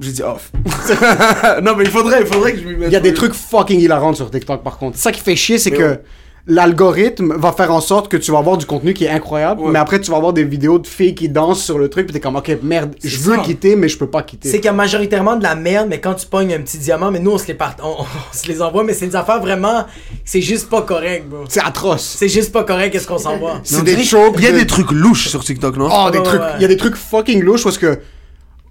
J'ai 0.00 0.12
dit, 0.12 0.22
off. 0.22 0.50
non, 1.62 1.74
mais 1.76 1.84
il 1.84 1.90
faudrait, 1.90 2.20
il 2.22 2.26
faudrait 2.26 2.52
que 2.52 2.58
je 2.60 2.64
m'y 2.64 2.74
mette. 2.76 2.88
Il 2.88 2.92
y 2.92 2.96
a 2.96 3.00
des 3.00 3.14
trucs 3.14 3.32
fucking 3.34 3.80
hilarants 3.80 4.14
sur 4.14 4.30
TikTok 4.30 4.62
par 4.62 4.76
contre. 4.78 4.98
Ça 4.98 5.12
qui 5.12 5.20
fait 5.20 5.36
chier, 5.36 5.58
c'est 5.58 5.70
que 5.70 6.00
l'algorithme 6.48 7.34
va 7.36 7.52
faire 7.52 7.72
en 7.72 7.80
sorte 7.80 8.08
que 8.08 8.16
tu 8.16 8.30
vas 8.32 8.38
avoir 8.38 8.56
du 8.56 8.66
contenu 8.66 8.94
qui 8.94 9.04
est 9.04 9.10
incroyable, 9.10 9.60
Ouais. 9.62 9.70
mais 9.72 9.78
après 9.78 10.00
tu 10.00 10.10
vas 10.10 10.16
avoir 10.16 10.32
des 10.32 10.44
vidéos 10.44 10.78
de 10.78 10.86
filles 10.86 11.14
qui 11.14 11.28
dansent 11.28 11.62
sur 11.62 11.78
le 11.78 11.88
truc, 11.88 12.06
puis 12.06 12.12
t'es 12.14 12.20
comme, 12.20 12.36
ok, 12.36 12.58
merde, 12.62 12.94
je 13.02 13.18
veux 13.18 13.36
ça. 13.36 13.42
quitter, 13.42 13.74
mais 13.76 13.88
je 13.88 13.98
peux 13.98 14.06
pas 14.08 14.22
quitter. 14.22 14.48
C'est 14.48 14.56
qu'il 14.58 14.66
y 14.66 14.68
a 14.68 14.72
majoritairement 14.72 15.36
de 15.36 15.42
la 15.42 15.54
merde, 15.56 15.88
mais 15.90 16.00
quand 16.00 16.14
tu 16.14 16.26
pognes 16.26 16.54
un 16.54 16.60
petit 16.60 16.78
diamant, 16.78 17.10
mais 17.10 17.18
nous 17.18 17.32
on 17.32 17.38
se 17.38 17.46
les, 17.48 17.54
part... 17.54 17.74
on, 17.82 18.02
on 18.02 18.04
se 18.36 18.46
les 18.46 18.62
envoie, 18.62 18.84
mais 18.84 18.92
c'est 18.94 19.06
des 19.08 19.16
affaires 19.16 19.40
vraiment. 19.40 19.84
C'est 20.24 20.40
juste 20.40 20.68
pas 20.70 20.82
correct, 20.82 21.28
bro. 21.28 21.44
C'est 21.48 21.60
atroce. 21.62 22.16
C'est 22.18 22.28
juste 22.28 22.52
pas 22.52 22.64
correct, 22.64 22.92
qu'est-ce 22.92 23.06
qu'on 23.08 23.18
s'envoie. 23.18 23.60
C'est 23.64 23.82
des. 23.82 23.92
Il 23.92 24.42
y 24.42 24.46
a 24.46 24.52
de- 24.52 24.58
des 24.58 24.66
trucs 24.66 24.90
louches 24.92 25.28
sur 25.28 25.42
TikTok, 25.44 25.76
non? 25.76 25.88
Oh, 25.90 26.10
des 26.10 26.18
Ouais, 26.18 26.24
trucs. 26.24 26.40
ouais. 26.40 26.46
Il 26.56 26.62
y 26.62 26.64
a 26.64 26.68
des 26.68 26.76
trucs 26.76 26.96
fucking 26.96 27.42
louches 27.42 27.64
parce 27.64 27.78
que 27.78 27.98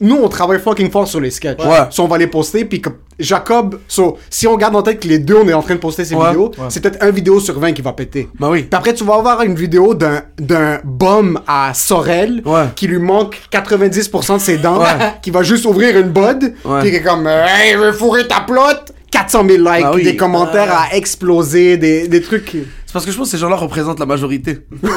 nous, 0.02 0.18
on 0.22 0.28
travaille 0.28 0.60
fucking 0.60 0.92
fort 0.92 1.08
sur 1.08 1.20
les 1.22 1.32
sketchs. 1.32 1.60
Ouais. 1.64 1.88
So, 1.90 2.04
on 2.04 2.08
va 2.08 2.18
les 2.18 2.28
poster, 2.28 2.66
puis 2.66 2.82
comme 2.82 2.96
Jacob, 3.18 3.80
so, 3.88 4.18
si 4.30 4.46
on 4.46 4.58
garde 4.58 4.76
en 4.76 4.82
tête 4.82 5.00
que 5.00 5.08
les 5.08 5.20
deux, 5.20 5.38
on 5.44 5.48
est 5.48 5.54
en 5.54 5.62
train 5.62 5.76
de 5.76 5.80
poster 5.80 6.04
ces 6.04 6.16
Ouais. 6.16 6.28
vidéos, 6.28 6.52
c'est 6.70 6.82
peut-être 6.82 7.02
un 7.02 7.12
vidéo 7.12 7.40
sur 7.40 7.58
20 7.60 7.72
qui 7.72 7.82
va 7.82 7.94
péter. 7.94 8.28
Bah 8.40 8.50
oui. 8.52 8.64
Puis 8.64 8.78
après, 8.78 8.94
tu 8.94 9.04
vas 9.06 9.16
avoir 9.16 9.42
une 9.44 9.56
vidéo 9.56 9.94
d'un, 9.94 10.24
d'un 10.38 10.80
bum 10.84 11.40
à 11.48 11.74
Sorel 11.74 12.42
Ouais. 12.46 12.66
qui 12.76 12.88
lui 12.88 13.00
manque 13.00 13.40
90% 13.52 14.34
de 14.36 14.42
ses 14.42 14.58
dents, 14.58 14.80
Ouais. 14.80 14.88
qui 15.22 15.32
va 15.32 15.44
juste 15.44 15.66
ouvrir 15.66 15.98
une 15.98 16.10
bod, 16.10 16.54
Ouais. 16.66 16.82
puis 16.82 16.90
qui 16.92 16.96
est 16.98 17.02
comme 17.04 17.26
Hey, 17.28 17.74
je 17.74 17.78
veux 17.78 17.92
fourrer 17.94 18.28
ta 18.28 18.42
plotte 18.42 18.92
400 19.12 19.46
000 19.48 19.60
likes, 19.64 19.84
Bah 19.84 19.92
oui. 19.96 20.04
des 20.04 20.18
commentaires 20.18 20.74
à 20.78 20.94
exploser, 20.96 21.78
des, 21.78 22.10
des 22.10 22.22
trucs. 22.22 22.50
C'est 22.86 22.92
parce 22.92 23.06
que 23.06 23.12
je 23.14 23.18
pense 23.18 23.28
que 23.28 23.32
ces 23.32 23.38
gens-là 23.38 23.56
représentent 23.56 24.00
la 24.02 24.06
majorité. 24.06 24.60
Mais 24.84 24.90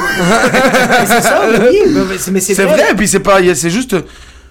c'est 1.05 1.21
ça, 1.21 1.41
mais 1.51 1.69
oui, 1.69 1.79
mais 2.09 2.17
c'est- 2.17 2.31
mais 2.31 2.39
c'est 2.41 2.53
C'est 2.55 2.65
vrai, 2.65 2.91
et 2.91 2.95
puis 2.95 3.07
c'est 3.07 3.19
pas. 3.19 3.39
C'est 3.55 3.69
juste. 3.69 3.95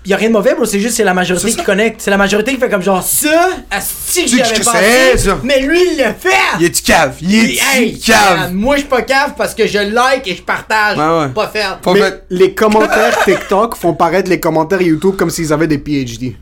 Y 0.08 0.14
a 0.14 0.16
rien 0.16 0.28
de 0.28 0.32
mauvais, 0.32 0.54
bro, 0.54 0.64
c'est 0.64 0.80
juste 0.80 0.96
c'est 0.96 1.04
la 1.04 1.12
majorité 1.12 1.50
qui 1.50 1.62
connecte. 1.62 2.00
C'est 2.00 2.10
la 2.10 2.16
majorité 2.16 2.52
qui 2.54 2.58
fait 2.58 2.70
comme 2.70 2.80
genre 2.82 3.02
ça, 3.02 3.48
si 3.80 4.24
Tu- 4.24 4.38
j'avais 4.38 5.16
ça. 5.18 5.38
mais 5.42 5.60
lui 5.60 5.78
il 5.92 5.98
le 5.98 6.04
fait. 6.18 6.30
Il 6.58 6.64
est 6.66 6.82
cave? 6.82 7.16
Il 7.20 7.34
est 7.50 7.58
Hey, 7.74 7.98
cave? 7.98 8.38
man, 8.38 8.54
moi 8.54 8.76
je 8.76 8.80
suis 8.80 8.88
pas 8.88 9.02
cave 9.02 9.34
parce 9.36 9.54
que 9.54 9.66
je 9.66 9.78
like 9.78 10.26
et 10.26 10.34
je 10.34 10.42
partage. 10.42 10.96
Ouais, 10.96 11.24
ouais. 11.26 11.28
Pas 11.34 11.48
faire. 11.48 11.78
Mais 11.92 12.22
les 12.30 12.54
commentaires 12.54 13.18
TikTok 13.24 13.76
font 13.76 13.92
paraître 13.92 14.30
les 14.30 14.40
commentaires 14.40 14.80
YouTube 14.80 15.14
comme 15.16 15.28
s'ils 15.30 15.52
avaient 15.52 15.66
des 15.66 15.78
PhD. 15.78 16.36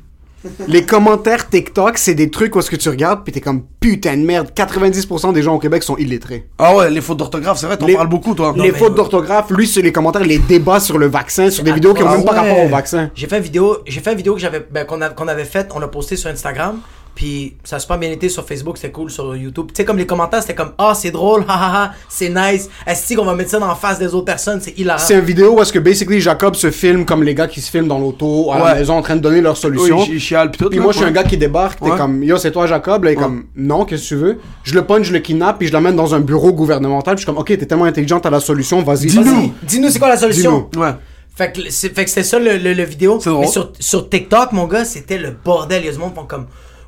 Les 0.68 0.84
commentaires 0.84 1.48
TikTok, 1.48 1.98
c'est 1.98 2.14
des 2.14 2.30
trucs 2.30 2.54
où 2.56 2.58
est-ce 2.58 2.70
que 2.70 2.76
tu 2.76 2.88
regardes 2.88 3.22
puis 3.24 3.32
t'es 3.32 3.40
comme 3.40 3.62
putain 3.80 4.16
de 4.16 4.22
merde. 4.24 4.50
90% 4.54 5.32
des 5.32 5.42
gens 5.42 5.54
au 5.54 5.58
Québec 5.58 5.82
sont 5.82 5.96
illettrés. 5.96 6.46
Ah 6.58 6.74
ouais, 6.76 6.90
les 6.90 7.00
fautes 7.00 7.18
d'orthographe, 7.18 7.58
c'est 7.58 7.66
vrai, 7.66 7.76
t'en 7.76 7.86
Les- 7.86 7.94
parles 7.94 8.08
beaucoup, 8.08 8.34
toi. 8.34 8.52
les 8.56 8.72
mais- 8.72 8.78
fautes 8.78 8.94
d'orthographe, 8.94 9.50
lui 9.50 9.66
sur 9.66 9.82
les 9.82 9.92
commentaires, 9.92 10.24
les 10.24 10.38
débats 10.38 10.80
sur 10.80 10.98
le 10.98 11.06
vaccin, 11.06 11.50
sur 11.50 11.62
des 11.64 11.72
vidéos 11.72 11.94
qui 11.94 12.02
ont 12.02 12.08
Ah 12.08 12.16
même 12.16 12.24
pas 12.24 12.32
ouais. 12.32 12.38
rapport 12.50 12.64
au 12.64 12.68
vaccin. 12.68 13.10
J'ai 13.14 13.26
fait 13.26 13.36
une 13.38 13.42
vidéo, 13.44 13.78
j'ai 13.86 14.00
fait 14.00 14.10
une 14.12 14.16
vidéo 14.18 14.34
que 14.34 14.40
j'avais 14.40 14.66
ben, 14.70 14.84
qu'on 14.84 15.00
a- 15.02 15.10
qu'on 15.10 15.28
avait 15.28 15.44
faite, 15.44 15.70
on 15.74 15.78
l'a 15.78 15.88
posté 15.88 16.16
sur 16.16 16.30
Instagram, 16.30 16.78
puis 17.16 17.56
ça 17.64 17.76
a 17.76 17.78
super 17.80 17.98
bien 17.98 18.10
été 18.12 18.28
sur 18.28 18.46
Facebook, 18.46 18.76
c'était 18.76 18.92
cool 18.92 19.10
sur 19.10 19.34
YouTube. 19.34 19.66
Tu 19.68 19.74
sais 19.76 19.84
comme 19.84 19.96
les 19.98 20.06
commentaires, 20.06 20.42
c'était 20.42 20.54
comme 20.54 20.72
ah, 20.78 20.92
c'est 20.94 21.10
drôle, 21.10 21.44
hahaha, 21.48 21.92
c'est 22.08 22.28
nice. 22.28 22.68
Est-ce 22.86 23.14
qu'on 23.16 23.24
va 23.24 23.34
mettre 23.34 23.50
ça 23.50 23.58
dans 23.58 23.66
la 23.66 23.74
face 23.74 23.98
des 23.98 24.14
autres 24.14 24.26
personnes, 24.26 24.60
c'est 24.60 24.78
hilarant. 24.78 24.98
C'est 25.04 25.14
une 25.14 25.24
vidéo 25.24 25.54
où 25.56 25.60
est-ce 25.62 25.72
que 25.72 25.78
basically 25.80 26.20
Jacob 26.20 26.54
se 26.54 26.70
filme 26.70 27.04
comme 27.04 27.24
les 27.24 27.34
gars 27.34 27.48
qui 27.48 27.60
se 27.60 27.70
filment 27.70 27.88
dans 27.88 27.98
l'auto 27.98 28.52
à 28.52 28.58
la 28.58 28.64
Ouais. 28.66 28.74
maison 28.76 28.98
en 28.98 29.02
train 29.02 29.16
de 29.16 29.20
donner 29.22 29.40
leur 29.40 29.56
solution. 29.56 29.98
Oui, 30.08 30.20
chiale, 30.20 30.50
pis 30.50 30.58
tout. 30.58 30.68
Puis 30.68 30.76
là, 30.78 30.84
moi, 30.84 30.92
je 30.92 30.98
suis 30.98 31.06
un 31.06 31.10
gars 31.10 31.24
qui 31.24 31.36
débarque, 31.36 31.80
t'es 31.80 31.90
Ouais. 31.90 31.96
comme, 31.96 32.22
yo, 32.22 32.36
c'est 32.36 32.52
toi, 32.52 32.66
Jacob? 32.66 33.02
Là, 33.04 33.10
il 33.10 33.14
est 33.14 33.16
comme, 33.16 33.46
non, 33.56 33.84
qu'est-ce 33.86 34.02
que 34.02 34.08
tu 34.08 34.16
veux? 34.16 34.38
Je 34.62 34.74
le 34.74 34.84
punch, 34.84 35.06
je 35.06 35.12
le 35.14 35.20
kidnappe, 35.20 35.58
puis 35.58 35.68
je 35.68 35.72
l'amène 35.72 35.96
dans 35.96 36.14
un 36.14 36.20
bureau 36.20 36.52
gouvernemental. 36.52 37.14
Puis 37.14 37.22
je 37.22 37.24
suis 37.24 37.32
comme, 37.32 37.40
ok, 37.40 37.46
t'es 37.46 37.64
tellement 37.66 37.86
intelligent, 37.86 38.20
t'as 38.20 38.30
la 38.30 38.40
solution, 38.40 38.82
vas-y. 38.82 39.06
Dis-nous. 39.06 39.24
vas-y. 39.24 39.52
Dis-nous 39.62 39.88
c'est 39.88 39.98
quoi 39.98 40.08
la 40.10 40.16
solution? 40.18 40.68
Ouais. 40.76 40.90
Fait 41.34 41.52
que 41.52 41.60
c'est- 41.70 41.94
fait 41.94 42.04
que 42.04 42.10
c'était 42.10 42.22
ça 42.22 42.38
le, 42.38 42.56
le, 42.56 42.72
le 42.72 42.82
vidéo. 42.84 43.18
C'est 43.20 43.28
drôle. 43.30 43.42
Mais 43.44 43.50
sur, 43.50 43.70
sur 43.78 44.08
TikTok, 44.08 44.52
mon 44.52 44.66
gars, 44.66 44.84
c'était 44.86 45.18
le 45.18 45.32
bordel. 45.44 45.82
Il 45.82 45.86
y 45.86 45.88
a 45.90 45.92
du 45.92 45.98
monde 45.98 46.12
comme 46.26 46.46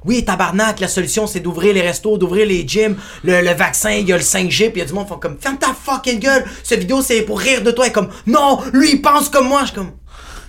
Oui, 0.09 0.25
tabarnak, 0.25 0.81
la 0.81 0.89
solution 0.89 1.27
c'est 1.27 1.41
d'ouvrir 1.41 1.75
les 1.75 1.83
restos, 1.83 2.17
d'ouvrir 2.17 2.47
les 2.47 2.67
gyms, 2.67 2.97
le, 3.25 3.53
vaccin, 3.53 3.91
il 3.91 4.09
y 4.09 4.13
a 4.15 4.17
le 4.17 4.23
5G, 4.23 4.71
puis 4.71 4.73
il 4.77 4.79
y 4.79 4.81
a 4.81 4.87
du 4.87 4.95
monde 4.95 5.05
qui 5.05 5.13
font 5.13 5.19
comme 5.19 5.37
Ferme 5.39 5.59
ta 5.59 5.75
fucking 5.75 6.19
gueule, 6.19 6.47
cette 6.65 6.81
vidéo 6.81 7.03
c'est 7.03 7.21
pour 7.21 7.39
rire 7.39 7.63
de 7.63 7.71
toi. 7.71 7.87
Et 7.87 7.93
comme 7.93 8.09
Non, 8.27 8.59
lui 8.73 8.93
il 8.93 9.03
pense 9.03 9.29
comme 9.29 9.49
moi. 9.49 9.61
Je 9.61 9.67
suis 9.67 9.75
comme 9.75 9.93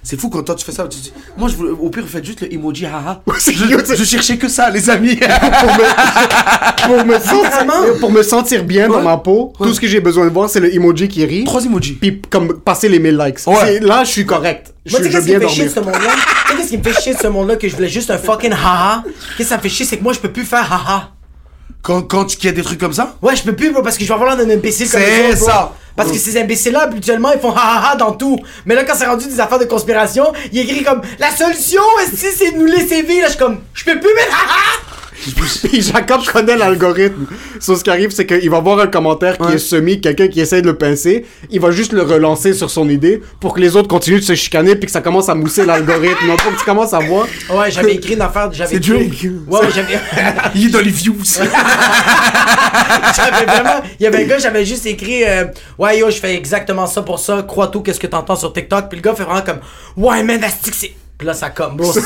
C'est 0.10 0.20
fou 0.20 0.28
quand 0.32 0.42
toi 0.42 0.56
tu 0.56 0.66
fais 0.66 0.72
ça. 0.72 0.88
tu 0.88 0.98
dis, 0.98 1.14
moi, 1.38 1.48
je 1.50 1.56
voulais- 1.56 1.70
au 1.70 1.88
pire, 1.92 2.04
faites 2.08 2.26
juste 2.26 2.42
le 2.42 2.52
emoji 2.52 2.84
haha. 2.88 3.22
je, 3.38 4.04
cherchais 4.04 4.38
que 4.40 4.48
ça, 4.48 4.68
les 4.72 4.90
amis. 4.90 5.20
pour, 6.88 7.06
me 7.06 7.14
sentir, 7.20 8.00
pour 8.00 8.12
me 8.12 8.24
sentir 8.24 8.64
bien 8.64 8.88
dans 8.90 9.04
ma 9.04 9.18
peau, 9.18 9.54
tout 9.60 9.72
ce 9.72 9.80
que 9.80 9.86
j'ai 9.86 10.00
besoin 10.00 10.26
de 10.26 10.32
voir, 10.32 10.50
c'est 10.50 10.62
le 10.62 10.74
emoji 10.74 11.08
qui 11.10 11.24
rit. 11.26 11.44
Trois 11.44 11.64
emojis. 11.64 11.94
Puis 11.94 12.22
comme 12.28 12.60
passer 12.60 12.90
les 12.90 12.98
1000 12.98 13.18
likes. 13.20 13.38
Ouais. 13.46 13.80
Là, 13.82 14.04
je 14.04 14.10
suis 14.10 14.26
correct. 14.26 14.74
Je, 14.84 14.94
Moi, 14.94 15.02
tu 15.02 15.06
sais, 15.06 15.12
je 15.12 15.16
qu'est-ce 15.16 15.26
qui 15.26 15.30
viens 15.30 15.40
me 15.40 15.48
fait 15.48 15.54
chier 15.54 15.66
de 15.66 15.74
dormir. 15.76 15.94
ce 15.94 16.00
monde-là? 16.00 16.16
Tu 16.16 16.22
sais, 16.52 16.58
qu'est-ce 16.58 16.70
qui 16.70 16.78
me 16.80 16.84
fait 16.84 17.02
chier 17.04 17.14
de 17.14 17.20
ce 17.20 17.28
monde-là 17.28 17.56
que 17.58 17.70
je 17.70 17.76
voulais 17.76 17.90
juste 17.90 18.10
un 18.10 18.18
fucking 18.18 18.52
haha? 18.54 19.04
Qu'est-ce 19.38 19.38
que 19.38 19.44
ça 19.44 19.58
me 19.58 19.62
fait 19.62 19.70
chier, 19.70 19.86
c'est 19.86 19.98
que 19.98 20.04
moi, 20.04 20.14
je 20.14 20.20
peux 20.20 20.32
plus 20.32 20.44
faire 20.46 20.68
haha. 20.74 21.12
Quand, 21.82 22.02
quand 22.02 22.26
tu 22.26 22.38
qu'il 22.38 22.46
y 22.48 22.50
a 22.50 22.56
des 22.56 22.62
trucs 22.62 22.80
comme 22.80 22.94
ça 22.94 23.16
Ouais, 23.22 23.36
je 23.36 23.44
peux 23.44 23.56
plus, 23.56 23.72
bro, 23.72 23.82
parce 23.82 23.98
que 23.98 24.04
je 24.04 24.08
vais 24.10 24.14
avoir 24.14 24.36
l'air 24.36 24.46
d'un 24.46 24.54
imbécile 24.54 24.90
comme 24.90 25.00
C'est 25.02 25.22
les 25.24 25.30
autres, 25.30 25.38
bro. 25.40 25.46
ça. 25.48 25.74
Parce 25.96 26.12
que 26.12 26.18
ces 26.18 26.40
imbéciles-là, 26.40 26.84
habituellement, 26.84 27.32
ils 27.34 27.40
font 27.40 27.52
ha 27.52 27.60
ha 27.60 27.92
ha 27.92 27.96
dans 27.96 28.14
tout. 28.14 28.38
Mais 28.66 28.74
là, 28.76 28.84
quand 28.86 28.94
c'est 28.98 29.06
rendu 29.06 29.26
des 29.28 29.40
affaires 29.40 29.60
de 29.60 29.66
conspiration, 29.66 30.32
il 30.52 30.60
écrit 30.60 30.84
comme 30.84 31.02
La 31.20 31.30
solution, 31.36 31.82
est-ce 32.02 32.32
c'est 32.36 32.52
de 32.52 32.58
nous 32.58 32.66
laisser 32.66 33.02
vivre? 33.02 33.22
Là, 33.22 33.28
je 33.28 33.32
suis 33.32 33.40
comme 33.40 33.60
Je 33.74 33.84
peux 33.84 34.00
plus 34.00 34.14
mettre 34.16 34.34
ha 34.34 34.48
ha! 34.50 35.09
Puis 35.36 35.82
Jacob 35.82 36.22
connaît 36.26 36.58
l'algorithme. 36.58 37.26
So, 37.60 37.76
ce 37.76 37.84
qui 37.84 37.90
arrive, 37.90 38.12
c'est 38.12 38.26
qu'il 38.26 38.50
va 38.50 38.60
voir 38.60 38.80
un 38.80 38.88
commentaire 38.88 39.38
qui 39.38 39.44
Ouais. 39.44 39.56
est 39.56 39.58
semi, 39.60 40.00
quelqu'un 40.02 40.28
qui 40.28 40.40
essaie 40.42 40.62
de 40.62 40.68
le 40.68 40.76
pincer. 40.78 41.26
Il 41.50 41.60
va 41.60 41.72
juste 41.72 41.92
le 41.94 42.02
relancer 42.04 42.54
sur 42.54 42.70
son 42.70 42.88
idée 42.90 43.22
pour 43.40 43.54
que 43.54 43.60
les 43.60 43.76
autres 43.76 43.88
continuent 43.88 44.20
de 44.20 44.24
se 44.26 44.36
chicaner 44.36 44.76
puis 44.76 44.86
que 44.86 44.92
ça 44.92 45.02
commence 45.02 45.30
à 45.30 45.36
mousser 45.36 45.66
l'algorithme. 45.66 46.28
Donc, 46.28 46.42
pour 46.42 46.52
que 46.54 46.60
tu 46.60 46.66
commences 46.66 46.94
à 46.94 47.00
voir. 47.00 47.28
Ouais, 47.50 47.72
j'avais 47.72 47.96
écrit 47.96 48.14
une 48.14 48.22
affaire. 48.22 48.52
J'avais 48.52 48.76
C'est 48.76 48.80
Drake. 48.80 49.26
Ouais, 49.48 49.60
ouais, 49.60 49.68
j'avais. 49.74 50.00
Il 50.56 50.68
est 50.68 50.70
dans 50.70 50.80
les 50.80 50.92
views. 50.92 51.16
j'avais 53.16 53.46
vraiment. 53.46 53.82
Il 54.00 54.04
y 54.04 54.08
avait 54.08 54.24
un 54.24 54.28
gars, 54.28 54.38
j'avais 54.40 54.66
juste 54.66 54.86
écrit 54.86 55.24
euh, 55.24 55.46
Ouais, 55.78 56.00
yo, 56.00 56.10
je 56.10 56.18
fais 56.18 56.36
exactement 56.36 56.88
ça 56.88 57.02
pour 57.02 57.20
ça. 57.20 57.44
Crois 57.48 57.68
tout, 57.68 57.82
qu'est-ce 57.82 58.00
que 58.00 58.08
t'entends 58.08 58.36
sur 58.36 58.54
TikTok? 58.54 58.90
Puis 58.90 58.98
le 58.98 59.04
gars 59.04 59.16
fait 59.16 59.24
vraiment 59.24 59.42
comme 59.42 59.60
Ouais, 59.98 60.24
man, 60.24 60.40
that's 60.40 60.58
c'est. 60.72 60.94
Puis 61.18 61.28
là, 61.28 61.34
ça 61.34 61.50
comme, 61.50 61.76
bro. 61.76 61.92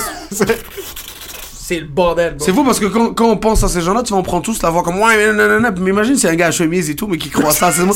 C'est 1.66 1.80
le 1.80 1.86
bordel, 1.86 2.36
bro. 2.36 2.46
C'est 2.46 2.52
fou 2.52 2.64
parce 2.66 2.78
que 2.80 2.88
quand, 2.88 3.14
quand 3.14 3.26
on 3.30 3.38
pense 3.38 3.64
à 3.64 3.70
ces 3.70 3.80
gens-là, 3.80 4.04
tu 4.04 4.12
vas 4.12 4.20
en 4.20 4.24
prendre 4.24 4.44
tous 4.44 4.62
la 4.62 4.70
voix 4.70 4.84
comme 4.84 5.00
ouais, 5.00 5.16
mais 5.16 5.32
nanana. 5.32 5.72
Mais 5.80 5.92
imagine 5.92 6.18
c'est 6.18 6.28
un 6.28 6.36
gars 6.36 6.48
à 6.48 6.52
chemise 6.52 6.90
et 6.90 6.96
tout, 6.96 7.08
mais 7.08 7.18
qui 7.18 7.30
croit 7.30 7.52
ça. 7.54 7.72
C'est 7.72 7.84
moi. 7.84 7.96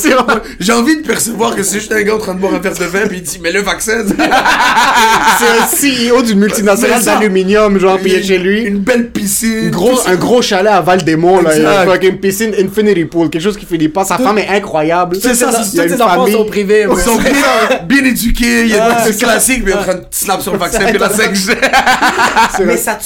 J'ai 0.58 0.72
envie 0.72 0.96
de 1.02 1.06
percevoir 1.06 1.54
que 1.54 1.62
c'est 1.62 1.78
juste 1.78 1.92
un 1.92 2.00
gars 2.02 2.14
en 2.14 2.18
train 2.18 2.34
de 2.34 2.40
boire 2.40 2.54
un 2.54 2.58
verre 2.60 2.72
de 2.78 2.84
vin, 2.84 3.06
puis 3.06 3.18
il 3.18 3.22
dit 3.22 3.38
mais 3.42 3.52
le 3.52 3.60
vaccin. 3.60 4.04
C'est 4.06 6.00
un 6.08 6.10
CEO 6.10 6.22
d'une 6.22 6.38
multinationale 6.38 6.98
C'est 7.00 7.04
ça. 7.04 7.14
d'aluminium, 7.16 7.78
genre, 7.78 7.98
est 8.04 8.22
chez 8.22 8.38
lui. 8.38 8.62
Une 8.62 8.78
belle 8.78 9.10
piscine. 9.10 9.70
Gros, 9.70 9.96
ça. 9.98 10.10
un 10.12 10.16
gros 10.16 10.40
chalet 10.40 10.72
à 10.72 10.80
Val-des-Monts, 10.80 11.42
là. 11.42 11.50
Il 11.56 11.62
y 11.62 11.66
a 11.66 11.82
Exact. 11.82 11.92
fucking 11.92 12.16
piscine 12.20 12.54
Infinity 12.58 13.04
Pool, 13.04 13.28
quelque 13.28 13.42
chose 13.42 13.58
qui 13.58 13.66
finit 13.66 13.88
pas. 13.88 14.04
Sa 14.06 14.16
femme 14.16 14.38
est 14.38 14.48
incroyable. 14.48 15.18
C'est 15.20 15.34
ça, 15.34 15.52
c'est- 15.52 15.72
Il 15.72 15.76
y 15.76 15.80
a 15.80 15.84
tous 15.84 15.90
une 15.90 15.96
tes 15.98 16.02
enfants 16.02 16.26
sont 16.26 16.44
privés. 16.46 16.86
Ils 16.90 16.98
sont 17.02 17.16
bien, 17.18 17.30
bien 17.86 18.04
éduqués, 18.06 18.62
il 18.62 18.68
y 18.68 18.74
a 18.74 18.88
des 18.88 18.94
c'est 19.04 19.08
trucs 19.10 19.18
classiques, 19.18 19.62
mais 19.64 19.74
en 19.74 19.82
train 19.82 19.94
de 19.94 20.04
snap 20.10 20.40
sur 20.40 20.52
le 20.52 20.58
vaccin, 20.58 20.78
puis 20.86 20.98
la 20.98 21.08
5G. 21.10 21.54
C'est 22.56 22.58
Mais 22.60 22.64
vrai. 22.64 22.76
ça 22.78 22.98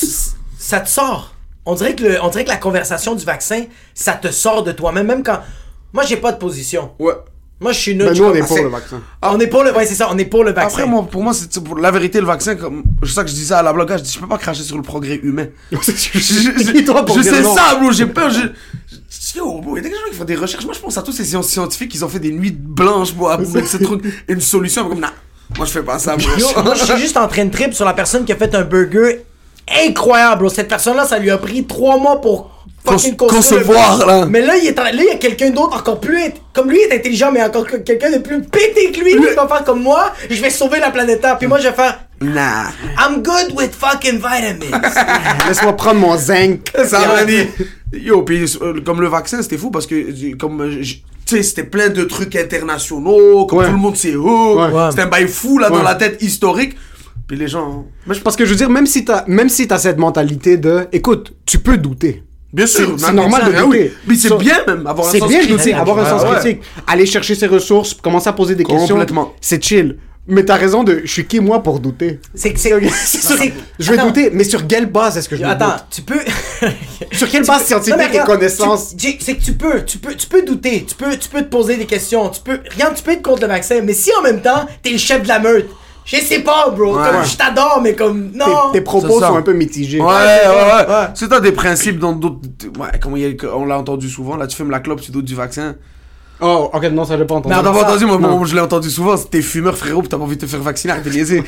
ça 0.72 0.80
te 0.80 0.88
sort. 0.88 1.34
On 1.66 1.74
dirait, 1.74 1.94
que 1.94 2.02
le, 2.02 2.22
on 2.22 2.28
dirait 2.28 2.44
que 2.44 2.48
la 2.50 2.56
conversation 2.56 3.14
du 3.14 3.24
vaccin, 3.24 3.64
ça 3.94 4.14
te 4.14 4.28
sort 4.32 4.64
de 4.64 4.72
toi-même. 4.72 5.06
Même 5.06 5.22
quand. 5.22 5.40
Moi, 5.92 6.04
j'ai 6.04 6.16
pas 6.16 6.32
de 6.32 6.38
position. 6.38 6.90
Ouais. 6.98 7.12
Moi, 7.60 7.70
je 7.70 7.78
suis 7.78 7.94
neutre. 7.94 8.10
Ben, 8.10 8.16
je 8.16 8.22
nous, 8.22 8.28
on 8.30 8.34
est 8.34 8.38
comme- 8.40 8.48
pour 8.48 8.64
le 8.64 8.68
vaccin. 8.70 9.00
On 9.22 9.38
est 9.38 9.46
pour 9.46 9.62
le. 9.62 9.72
Ouais, 9.76 9.86
c'est 9.86 9.94
ça, 9.94 10.08
on 10.10 10.18
est 10.18 10.24
pour 10.24 10.42
le 10.42 10.50
vaccin. 10.52 10.68
Après, 10.78 10.86
moi, 10.86 11.06
pour 11.08 11.22
moi, 11.22 11.32
c'est 11.34 11.62
pour 11.62 11.76
la 11.78 11.90
vérité, 11.92 12.18
le 12.20 12.26
vaccin, 12.26 12.56
comme. 12.56 12.82
C'est 13.04 13.10
ça 13.12 13.22
que 13.22 13.28
je 13.30 13.34
disais 13.34 13.54
à 13.54 13.62
la 13.62 13.72
blogage, 13.72 14.00
je 14.00 14.04
dis, 14.04 14.12
je 14.14 14.18
peux 14.18 14.26
pas 14.26 14.38
cracher 14.38 14.64
sur 14.64 14.76
le 14.76 14.82
progrès 14.82 15.20
humain. 15.22 15.46
Je, 15.70 15.78
je- 15.78 16.18
je- 16.18 16.72
Dis 16.72 16.82
pour 16.82 17.16
je 17.16 17.22
sais 17.22 17.42
ça, 17.44 17.76
bro, 17.78 17.92
j'ai 17.92 18.06
peur. 18.06 18.30
Je, 18.30 18.40
je- 18.90 19.38
yo, 19.38 19.60
bro, 19.60 19.76
il 19.76 19.82
y 19.84 19.86
a 19.86 19.88
des 19.88 19.94
gens 19.94 20.00
qui 20.10 20.16
font 20.16 20.24
des 20.24 20.34
recherches. 20.34 20.64
Moi, 20.64 20.74
je 20.74 20.80
pense 20.80 20.98
à 20.98 21.02
tous 21.02 21.12
ces 21.12 21.24
scientifiques 21.24 21.92
qui 21.92 22.02
ont 22.02 22.08
fait 22.08 22.18
des 22.18 22.32
nuits 22.32 22.50
blanches, 22.58 23.14
bro, 23.14 23.28
à 23.28 23.38
mettre 23.38 23.68
ce 23.68 23.76
truc, 23.76 24.02
une 24.28 24.40
solution. 24.40 24.88
Comme, 24.88 24.98
nah, 25.00 25.12
moi, 25.56 25.64
je 25.66 25.70
fais 25.70 25.82
pas 25.82 26.00
ça, 26.00 26.16
bro. 26.16 26.28
Yo, 26.38 26.48
moi, 26.64 26.74
je 26.74 26.84
suis 26.84 26.98
juste 26.98 27.16
en 27.16 27.28
train 27.28 27.44
de 27.44 27.50
trip 27.52 27.72
sur 27.74 27.84
la 27.84 27.94
personne 27.94 28.24
qui 28.24 28.32
a 28.32 28.36
fait 28.36 28.52
un 28.56 28.62
burger 28.64 29.20
incroyable, 29.86 30.40
bro. 30.40 30.48
Cette 30.48 30.68
personne-là, 30.68 31.04
ça 31.06 31.18
lui 31.18 31.30
a 31.30 31.38
pris 31.38 31.64
trois 31.64 31.98
mois 31.98 32.20
pour 32.20 32.50
fucking 32.84 33.16
construire 33.16 33.60
le 33.60 33.66
concevoir, 33.66 34.06
là. 34.06 34.26
Mais 34.28 34.40
là, 34.42 34.56
il, 34.56 34.66
est 34.66 34.78
en- 34.78 34.84
là, 34.84 34.90
il 34.92 35.04
y 35.04 35.10
a 35.10 35.14
quelqu'un 35.16 35.50
d'autre 35.50 35.76
encore 35.76 36.00
plus. 36.00 36.18
int- 36.18 36.32
Comme 36.52 36.68
lui, 36.70 36.78
il 36.84 36.92
est 36.92 36.96
intelligent, 36.96 37.30
mais 37.32 37.42
encore 37.42 37.66
que- 37.66 37.76
quelqu'un 37.76 38.10
de 38.10 38.18
plus 38.18 38.42
pété 38.42 38.90
que 38.90 39.00
lui 39.00 39.12
qui 39.12 39.34
va 39.36 39.46
faire 39.48 39.64
comme 39.64 39.82
moi. 39.82 40.12
Je 40.28 40.40
vais 40.42 40.50
sauver 40.50 40.80
la 40.80 40.90
planète 40.90 41.20
Terre. 41.20 41.38
Puis 41.38 41.46
moi, 41.46 41.58
je 41.58 41.68
vais 41.68 41.74
faire 41.74 42.00
Nah. 42.20 42.70
I'm 42.98 43.22
good 43.22 43.52
with 43.56 43.72
fucking 43.74 44.16
vitamins. 44.18 44.80
Laisse-moi 45.48 45.76
prendre 45.76 46.00
mon 46.00 46.16
zinc. 46.16 46.70
Ça 46.84 47.00
m'a 47.06 47.24
dit. 47.24 47.46
Yo, 47.92 48.22
puis 48.22 48.44
euh, 48.62 48.80
comme 48.84 49.00
le 49.00 49.08
vaccin, 49.08 49.42
c'était 49.42 49.58
fou 49.58 49.70
parce 49.70 49.86
que, 49.86 49.94
euh, 49.94 50.36
comme, 50.38 50.60
euh, 50.62 50.82
tu 50.82 51.00
sais, 51.26 51.42
c'était 51.42 51.64
plein 51.64 51.88
de 51.88 52.04
trucs 52.04 52.34
internationaux, 52.36 53.46
comme 53.46 53.58
Ouais. 53.58 53.66
tout 53.66 53.72
le 53.72 53.78
monde 53.78 53.96
sait 53.96 54.14
hook. 54.14 54.58
Ouais. 54.58 54.90
C'était 54.90 55.02
un 55.02 55.06
bail 55.06 55.28
fou, 55.28 55.58
là, 55.58 55.68
dans 55.68 55.82
la 55.82 55.94
tête 55.96 56.22
historique. 56.22 56.76
Puis 57.32 57.38
les 57.40 57.48
gens. 57.48 57.86
Mais 58.06 58.14
je- 58.14 58.20
Parce 58.20 58.36
que 58.36 58.44
je 58.44 58.50
veux 58.50 58.56
dire, 58.56 58.68
même 58.68 58.84
si 58.86 59.06
t'as, 59.06 59.24
même 59.26 59.48
si 59.48 59.66
t'as 59.66 59.78
cette 59.78 59.96
mentalité 59.96 60.58
de, 60.58 60.86
écoute, 60.92 61.32
tu 61.46 61.58
peux 61.60 61.78
douter. 61.78 62.22
Bien 62.52 62.66
sûr, 62.66 62.94
C'est- 62.98 63.06
c'est 63.06 63.12
normal 63.14 63.50
de 63.50 63.56
Ah 63.56 63.62
douter. 63.62 63.84
oui. 63.84 63.90
Puis 64.06 64.18
c'est 64.18 64.36
bien 64.36 64.58
même, 64.66 64.86
avoir 64.86 65.08
un 65.08 65.10
C'est 65.10 65.18
sens 65.18 65.30
bien 65.30 65.38
de 65.38 65.44
critique. 65.46 65.64
douter, 65.64 65.72
avoir 65.72 65.98
un 65.98 66.04
sens 66.10 66.22
Ah 66.26 66.30
ouais. 66.30 66.38
critique. 66.40 66.62
Aller 66.86 67.06
chercher 67.06 67.34
ses 67.34 67.46
ressources, 67.46 67.94
commencer 67.94 68.28
à 68.28 68.34
poser 68.34 68.54
des 68.54 68.64
questions. 68.64 68.86
Complètement. 68.96 69.32
C'est 69.40 69.64
chill. 69.64 69.96
Mais 70.28 70.44
t'as 70.44 70.56
raison 70.56 70.84
de, 70.84 71.00
je 71.04 71.10
suis 71.10 71.24
qui 71.26 71.40
moi 71.40 71.62
pour 71.62 71.80
douter? 71.80 72.20
C'est 72.34 72.52
que 72.52 72.60
c'est. 72.60 72.78
c'est- 72.94 73.52
Je 73.78 73.90
vais 73.90 73.98
Attends. 73.98 74.08
douter, 74.08 74.28
mais 74.30 74.44
sur 74.44 74.66
quelle 74.66 74.84
base 74.92 75.16
est-ce 75.16 75.26
que 75.30 75.34
je 75.36 75.42
Attends, 75.42 75.68
doute? 75.70 75.84
tu 75.90 76.02
peux. 76.02 76.20
Sur 77.12 77.28
quelle 77.30 77.42
Tu 77.42 77.48
base 77.48 77.60
peux- 77.62 77.66
scientifique 77.68 77.98
Non, 77.98 78.06
mais 78.12 78.16
et 78.18 78.24
connaissance? 78.24 78.94
C'est 78.98 79.34
que 79.36 79.42
tu 79.42 79.52
peux, 79.54 79.82
tu 79.86 79.96
peux, 79.98 80.14
tu 80.14 80.26
peux 80.26 80.42
douter, 80.42 80.84
tu 80.86 80.94
peux, 80.94 81.16
tu 81.16 81.28
peux 81.30 81.40
te 81.40 81.48
poser 81.48 81.76
des 81.78 81.86
questions, 81.86 82.28
tu 82.28 82.40
peux, 82.42 82.60
regarde, 82.72 82.94
tu 82.94 83.02
peux 83.02 83.10
être 83.12 83.22
contre 83.22 83.40
le 83.42 83.48
vaccin, 83.48 83.80
mais 83.82 83.94
si 83.94 84.10
en 84.18 84.22
même 84.22 84.42
temps 84.42 84.66
t'es 84.82 84.90
le 84.90 84.98
chef 84.98 85.22
de 85.22 85.28
la 85.28 85.38
meute, 85.40 85.68
je 86.04 86.16
sais 86.16 86.40
pas, 86.40 86.70
bro, 86.70 86.96
Ouais. 86.96 87.10
comme 87.10 87.24
je 87.24 87.36
t'adore, 87.36 87.80
mais 87.82 87.94
comme 87.94 88.32
Tes, 88.32 88.38
non. 88.38 88.72
tes 88.72 88.80
propos 88.80 89.20
sont 89.20 89.36
un 89.36 89.42
peu 89.42 89.52
mitigés. 89.52 90.00
Ouais, 90.00 90.06
ouais, 90.06 90.12
ouais. 90.46 90.92
ouais. 90.94 91.06
C'est 91.14 91.28
t'as 91.28 91.40
des 91.40 91.52
principes 91.52 91.98
dans 91.98 92.12
d'autres. 92.12 92.40
Ouais, 92.78 92.98
comme 93.00 93.14
on 93.54 93.64
l'a 93.64 93.78
entendu 93.78 94.08
souvent, 94.08 94.36
là, 94.36 94.46
tu 94.46 94.56
fumes 94.56 94.70
la 94.70 94.80
clope, 94.80 95.00
tu 95.00 95.10
doutes 95.12 95.24
du 95.24 95.34
vaccin. 95.34 95.76
Oh, 96.42 96.70
ok, 96.72 96.82
non, 96.90 97.04
ça 97.04 97.16
j'ai 97.16 97.24
pas 97.24 97.36
entendu. 97.36 97.54
Non, 97.54 97.62
t'as 97.62 97.70
pas 97.72 97.86
entendu, 97.88 98.04
moi, 98.04 98.18
moi, 98.18 98.40
je 98.44 98.54
l'ai 98.54 98.60
entendu 98.60 98.90
souvent, 98.90 99.16
t'es 99.16 99.42
fumeur, 99.42 99.76
frérot, 99.76 100.02
t'as 100.02 100.16
pas 100.16 100.24
envie 100.24 100.36
de 100.36 100.40
te 100.44 100.50
faire 100.50 100.60
vacciner, 100.60 100.92
arrête 100.94 101.04
de 101.04 101.10
niaiser. 101.10 101.42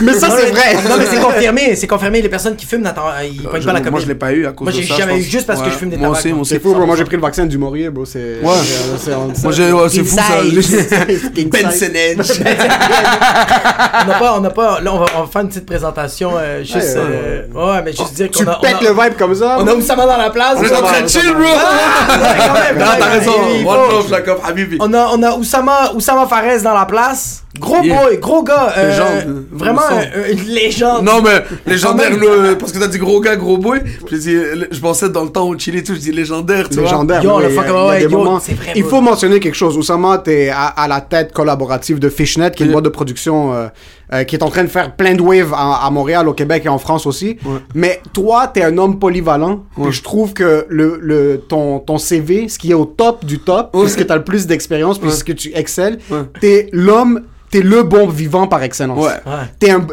Mais 0.00 0.14
ça, 0.14 0.28
c'est 0.30 0.50
vrai. 0.50 0.74
Non 0.88 0.96
mais 0.98 1.06
c'est 1.10 1.20
confirmé, 1.20 1.76
c'est 1.76 1.86
confirmé, 1.86 2.22
les 2.22 2.28
personnes 2.28 2.56
qui 2.56 2.66
fument, 2.66 2.84
ils 3.24 3.42
pognent 3.42 3.60
Je- 3.60 3.66
pas 3.66 3.72
la 3.72 3.80
moi, 3.80 3.90
COVID. 3.90 4.02
je 4.02 4.08
l'ai 4.08 4.14
pas 4.14 4.32
eu 4.32 4.46
à 4.46 4.52
cause 4.52 4.64
Moi, 4.66 4.72
de 4.72 4.76
j'ai 4.80 4.86
ça. 4.88 4.96
jamais 4.96 5.14
je 5.14 5.18
eu 5.18 5.22
pense. 5.22 5.30
juste 5.32 5.46
parce 5.46 5.60
que 5.62 5.70
je 5.70 5.74
fume 5.74 5.90
des 5.90 5.96
Moi 5.96 6.08
tabacs, 6.08 6.24
moi. 6.26 6.34
moi. 6.36 6.44
C'est 6.44 6.58
fou. 6.60 6.74
Moi, 6.74 6.96
j'ai 6.96 7.04
pris 7.04 7.16
le 7.16 7.22
vaccin 7.22 7.46
du 7.46 7.58
Maurier, 7.58 7.90
bro. 7.90 8.04
C'est. 8.04 8.18
Ouais. 8.42 8.50
c'est- 8.98 9.10
c'est- 9.10 9.42
Moi, 9.42 9.52
j'ai, 9.52 9.70
c'est 9.90 10.04
fou 10.04 10.16
ça. 10.16 10.22
Ben 11.54 11.70
size. 11.70 11.82
Edge. 11.94 12.30
on 14.02 14.06
n'a 14.06 14.14
pas, 14.18 14.34
on 14.36 14.40
n'a 14.40 14.50
pas, 14.50 14.80
là 14.80 14.92
on 14.94 14.98
va, 14.98 15.06
faire 15.30 15.42
une 15.42 15.48
petite 15.48 15.66
présentation, 15.66 16.32
euh, 16.36 16.62
juste, 16.64 16.74
Ouais, 16.96 17.00
euh, 17.56 17.82
mais 17.84 17.92
juste 17.92 18.14
dire 18.14 18.28
Tu 18.30 18.44
qu'on 18.44 18.50
a, 18.50 18.58
pètes 18.60 18.80
le 18.82 18.90
vibe 18.90 19.16
comme 19.18 19.34
ça. 19.34 19.58
on 19.60 19.66
a 19.66 19.74
Oussama 19.74 20.06
dans 20.06 20.16
la 20.16 20.30
place. 20.30 20.56
On 20.58 20.62
est 20.64 20.74
en 20.74 20.82
train 20.82 21.02
de 21.02 21.08
chill, 21.08 21.32
bro. 21.32 21.44
Ah, 21.56 22.72
Non, 22.78 22.84
t'as 22.98 23.06
raison. 23.06 23.32
On 24.80 24.92
a, 24.94 25.06
on 25.12 25.22
a 25.22 25.36
Oussama, 25.36 25.92
Oussama 25.94 26.26
Fares 26.26 26.62
dans 26.62 26.74
la 26.74 26.86
place. 26.86 27.43
Gros 27.60 27.82
Yeah. 27.84 28.02
boy, 28.02 28.18
gros 28.18 28.42
gars. 28.42 28.72
euh, 28.76 28.88
Légende. 28.90 29.44
Vraiment 29.52 29.80
une 30.32 30.44
légende. 30.54 31.04
Non, 31.04 31.22
mais 31.22 31.44
légendaire, 31.66 32.10
le- 32.16 32.54
parce 32.58 32.72
que 32.72 32.78
t'as 32.78 32.88
dit 32.88 32.98
gros 32.98 33.20
gars, 33.20 33.36
gros 33.36 33.58
boy. 33.58 33.80
Je 34.10 34.16
dis, 34.16 34.36
je 34.70 34.80
pensais 34.80 35.08
dans 35.08 35.22
le 35.24 35.30
temps 35.30 35.46
où 35.48 35.56
chillait 35.58 35.78
et 35.78 35.82
tout, 35.84 35.94
je 35.94 36.00
dis 36.00 36.12
légendaire, 36.12 36.68
tu 36.68 36.74
vois. 36.76 36.84
Légendaire. 36.84 37.22
Yo, 37.22 37.36
oui, 37.36 37.42
le 37.44 37.50
il 37.50 37.54
fuck, 37.54 37.66
ouais, 37.88 38.02
yo, 38.02 38.10
moments- 38.10 38.38
vrai, 38.38 38.80
faut 38.82 39.00
mentionner 39.00 39.38
quelque 39.40 39.54
chose. 39.54 39.76
Oussama, 39.78 40.18
t'es 40.18 40.48
à, 40.48 40.64
à 40.66 40.88
la 40.88 41.00
tête 41.00 41.32
collaborative 41.32 41.98
de 42.00 42.08
Fishnet, 42.08 42.50
qui 42.50 42.64
est 42.64 42.66
une 42.66 42.72
boîte 42.72 42.84
de 42.84 42.88
production 42.90 43.54
euh, 43.54 43.66
euh, 44.12 44.24
qui 44.24 44.34
est 44.36 44.42
en 44.42 44.50
train 44.50 44.64
de 44.64 44.68
faire 44.68 44.94
plein 44.96 45.14
de 45.14 45.22
waves 45.22 45.54
à, 45.54 45.86
à 45.86 45.90
Montréal, 45.90 46.28
au 46.28 46.34
Québec 46.34 46.62
et 46.66 46.68
en 46.68 46.78
France 46.78 47.06
aussi. 47.06 47.36
Mais 47.74 48.00
toi, 48.12 48.48
t'es 48.52 48.62
un 48.64 48.76
homme 48.78 48.98
polyvalent. 48.98 49.64
Et 49.86 49.92
je 49.92 50.02
trouve 50.02 50.32
que 50.32 50.66
le, 50.68 50.98
le, 51.00 51.40
ton, 51.48 51.78
ton 51.78 51.98
CV, 51.98 52.48
ce 52.48 52.58
qui 52.58 52.72
est 52.72 52.74
au 52.74 52.84
top 52.84 53.24
du 53.24 53.38
top, 53.38 53.70
puisque 53.80 54.04
t'as 54.06 54.16
le 54.16 54.24
plus 54.24 54.46
d'expérience, 54.48 54.98
puisque 54.98 55.34
tu 55.36 55.52
excelles, 55.54 55.98
Ouais. 56.10 56.18
t'es 56.40 56.68
l'homme, 56.72 57.20
t'es 57.54 57.60
le 57.62 57.84
bon 57.84 58.08
vivant 58.08 58.48
par 58.48 58.64
excellence. 58.64 58.98
Ouais. 58.98 59.12
Ouais. 59.24 59.46
T'es 59.60 59.70
un, 59.70 59.86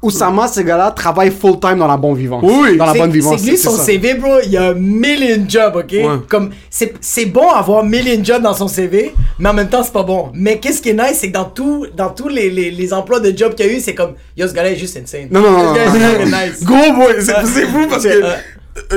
Oussama, 0.00 0.46
ce 0.46 0.60
gars-là, 0.60 0.92
travaille 0.92 1.32
full-time 1.32 1.76
dans 1.76 1.88
la 1.88 1.96
bonne 1.96 2.14
vivance. 2.14 2.44
Oui, 2.46 2.76
Dans 2.76 2.86
la 2.86 2.94
bonne 2.94 3.10
vivance. 3.10 3.40
C'est 3.40 3.50
lui, 3.50 3.58
son 3.58 3.72
ça. 3.72 3.82
CV, 3.82 4.14
bro, 4.14 4.34
il 4.44 4.52
y 4.52 4.56
a 4.56 4.68
un 4.68 4.74
million 4.74 5.44
jobs, 5.48 5.74
ok? 5.74 5.92
Comme, 6.28 6.50
c'est 6.70 6.94
c'est 7.00 7.26
bon 7.26 7.50
avoir 7.50 7.82
million 7.82 8.22
jobs 8.22 8.42
dans 8.42 8.54
son 8.54 8.68
CV, 8.68 9.12
mais 9.40 9.48
en 9.48 9.54
même 9.54 9.68
temps, 9.68 9.82
c'est 9.82 9.92
pas 9.92 10.04
bon. 10.04 10.30
Mais 10.34 10.60
qu'est-ce 10.60 10.80
qui 10.80 10.90
est 10.90 10.94
nice, 10.94 11.18
c'est 11.18 11.30
que 11.30 11.34
dans, 11.34 11.46
tout, 11.46 11.84
dans 11.96 12.10
tous 12.10 12.28
les, 12.28 12.48
les, 12.48 12.70
les 12.70 12.92
emplois 12.92 13.18
de 13.18 13.36
job 13.36 13.56
qu'il 13.56 13.66
y 13.66 13.70
a 13.70 13.72
eu, 13.72 13.80
c'est 13.80 13.96
comme, 13.96 14.12
yo, 14.36 14.46
ce 14.46 14.52
gars-là 14.52 14.70
est 14.70 14.76
juste 14.76 14.96
insane. 14.96 15.26
Non, 15.32 15.40
non, 15.40 15.50
non, 15.50 15.74
nice. 16.26 16.62
Gros 16.62 16.92
boy, 16.94 17.14
c'est 17.18 17.66
fou 17.66 17.88
parce 17.90 18.04
que 18.04 18.08
euh, 18.08 18.34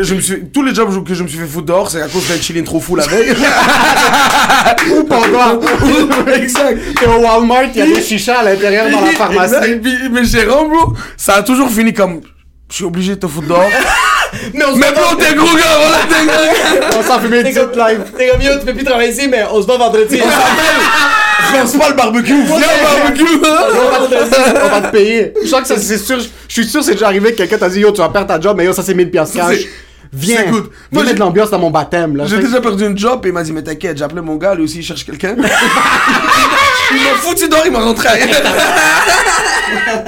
je 0.02 0.14
me 0.16 0.22
suis, 0.22 0.46
tous 0.46 0.64
les 0.64 0.74
jobs 0.74 1.04
que 1.04 1.14
je 1.14 1.24
me 1.24 1.28
suis 1.28 1.38
fait 1.38 1.46
foutre 1.46 1.66
dehors, 1.66 1.90
c'est 1.90 2.02
à 2.02 2.08
cause 2.08 2.28
d'un 2.28 2.40
chilling 2.40 2.64
trop 2.64 2.80
fou 2.80 2.96
la 2.96 3.06
veille. 3.06 3.32
Ou 4.92 5.04
pendant. 5.04 5.62
exact. 6.34 6.80
T'es 7.00 7.06
au 7.08 7.20
Walmart, 7.22 7.66
il 7.74 7.78
y 7.78 7.82
a 7.82 7.86
des 7.86 8.02
chichas 8.02 8.40
à 8.40 8.44
l'intérieur 8.44 8.90
dans 8.90 9.02
la 9.02 9.12
pharmacie. 9.12 9.56
Exact. 9.56 10.12
Mes 10.12 10.26
gérants, 10.26 10.68
bro, 10.68 10.94
ça 11.18 11.36
a 11.36 11.44
toujours 11.44 11.70
fini 11.70 11.94
comme, 11.94 12.22
je 12.70 12.76
suis 12.76 12.86
obligé 12.86 13.16
de 13.16 13.20
te 13.20 13.28
foutre 13.28 13.48
dehors. 13.48 13.64
Mais 14.56 14.66
on 14.66 14.74
se 14.74 14.80
mais 14.80 14.92
voit 14.92 15.04
bro, 15.10 15.16
t'es 15.16 15.28
un 15.28 15.36
gros 15.36 15.56
gars, 15.56 15.78
voilà, 15.80 15.98
t'es 16.10 16.16
un 16.16 16.26
gros 16.26 16.44
gars. 16.82 16.90
On 17.00 17.04
s'en 17.04 17.20
fume 17.20 17.36
une 17.36 17.44
T'es 17.44 17.54
comme, 17.54 17.68
petite 17.70 17.84
live. 17.88 18.00
t'es 18.18 18.28
comme, 18.30 18.42
yo, 18.42 18.52
tu 18.60 18.66
peux 18.66 18.74
plus 18.74 18.84
travailler 18.84 19.12
ici, 19.12 19.28
mais 19.28 19.44
on 19.52 19.62
se 19.62 19.68
voit 19.68 19.78
vendredi. 19.78 20.18
Lance 21.54 21.74
pas 21.78 21.90
le 21.90 21.96
barbecue, 21.96 22.42
viens 22.44 22.56
au 22.56 22.60
barbecue. 23.04 23.38
on 23.38 24.70
va 24.70 24.82
te 24.82 24.92
payer. 24.92 25.34
Je 25.44 25.48
sens 25.48 25.62
que 25.62 25.68
ça, 25.68 25.78
c'est 25.78 26.00
sûr. 26.00 26.18
Je 26.20 26.28
suis 26.54 26.66
sûr 26.66 26.80
que 26.80 26.86
c'est 26.88 26.94
déjà 26.94 27.06
arrivé 27.06 27.32
que 27.34 27.38
quelqu'un 27.38 27.60
t'a 27.60 27.70
dit 27.70 27.82
yo, 27.82 27.92
tu 27.92 28.02
vas 28.02 28.10
perdre 28.10 28.28
ta 28.28 28.42
job, 28.42 28.58
mais 28.58 28.66
yo, 28.66 28.74
ça 28.74 28.82
c'est 28.82 28.96
1000 28.96 29.12
piastres 29.12 29.36
cash. 29.38 29.58
Viens. 30.12 30.42
Viens 30.42 30.52
Moi, 30.52 30.62
mettre 30.92 31.08
j'ai- 31.10 31.14
de 31.14 31.20
l'ambiance 31.20 31.52
dans 31.52 31.60
mon 31.60 31.70
baptême, 31.70 32.16
là. 32.18 32.26
J'ai 32.26 32.40
déjà 32.40 32.60
perdu 32.60 32.86
une 32.88 32.98
job 32.98 33.24
et 33.26 33.30
il 33.30 33.34
m'a 33.34 33.44
dit 33.44 33.52
mais 33.52 33.62
t'inquiète, 33.62 33.98
j'ai 34.00 34.04
appelé 34.04 34.22
mon 34.22 34.36
gars, 34.38 34.56
lui 34.56 34.64
aussi 34.64 34.80
il 34.80 34.84
cherche 34.84 35.06
quelqu'un. 35.06 35.36
il 36.92 36.98
m'a 36.98 37.16
foutu 37.18 37.48
dehors, 37.50 37.64
il 37.66 37.72
m'a 37.72 37.80
rentré. 37.84 38.10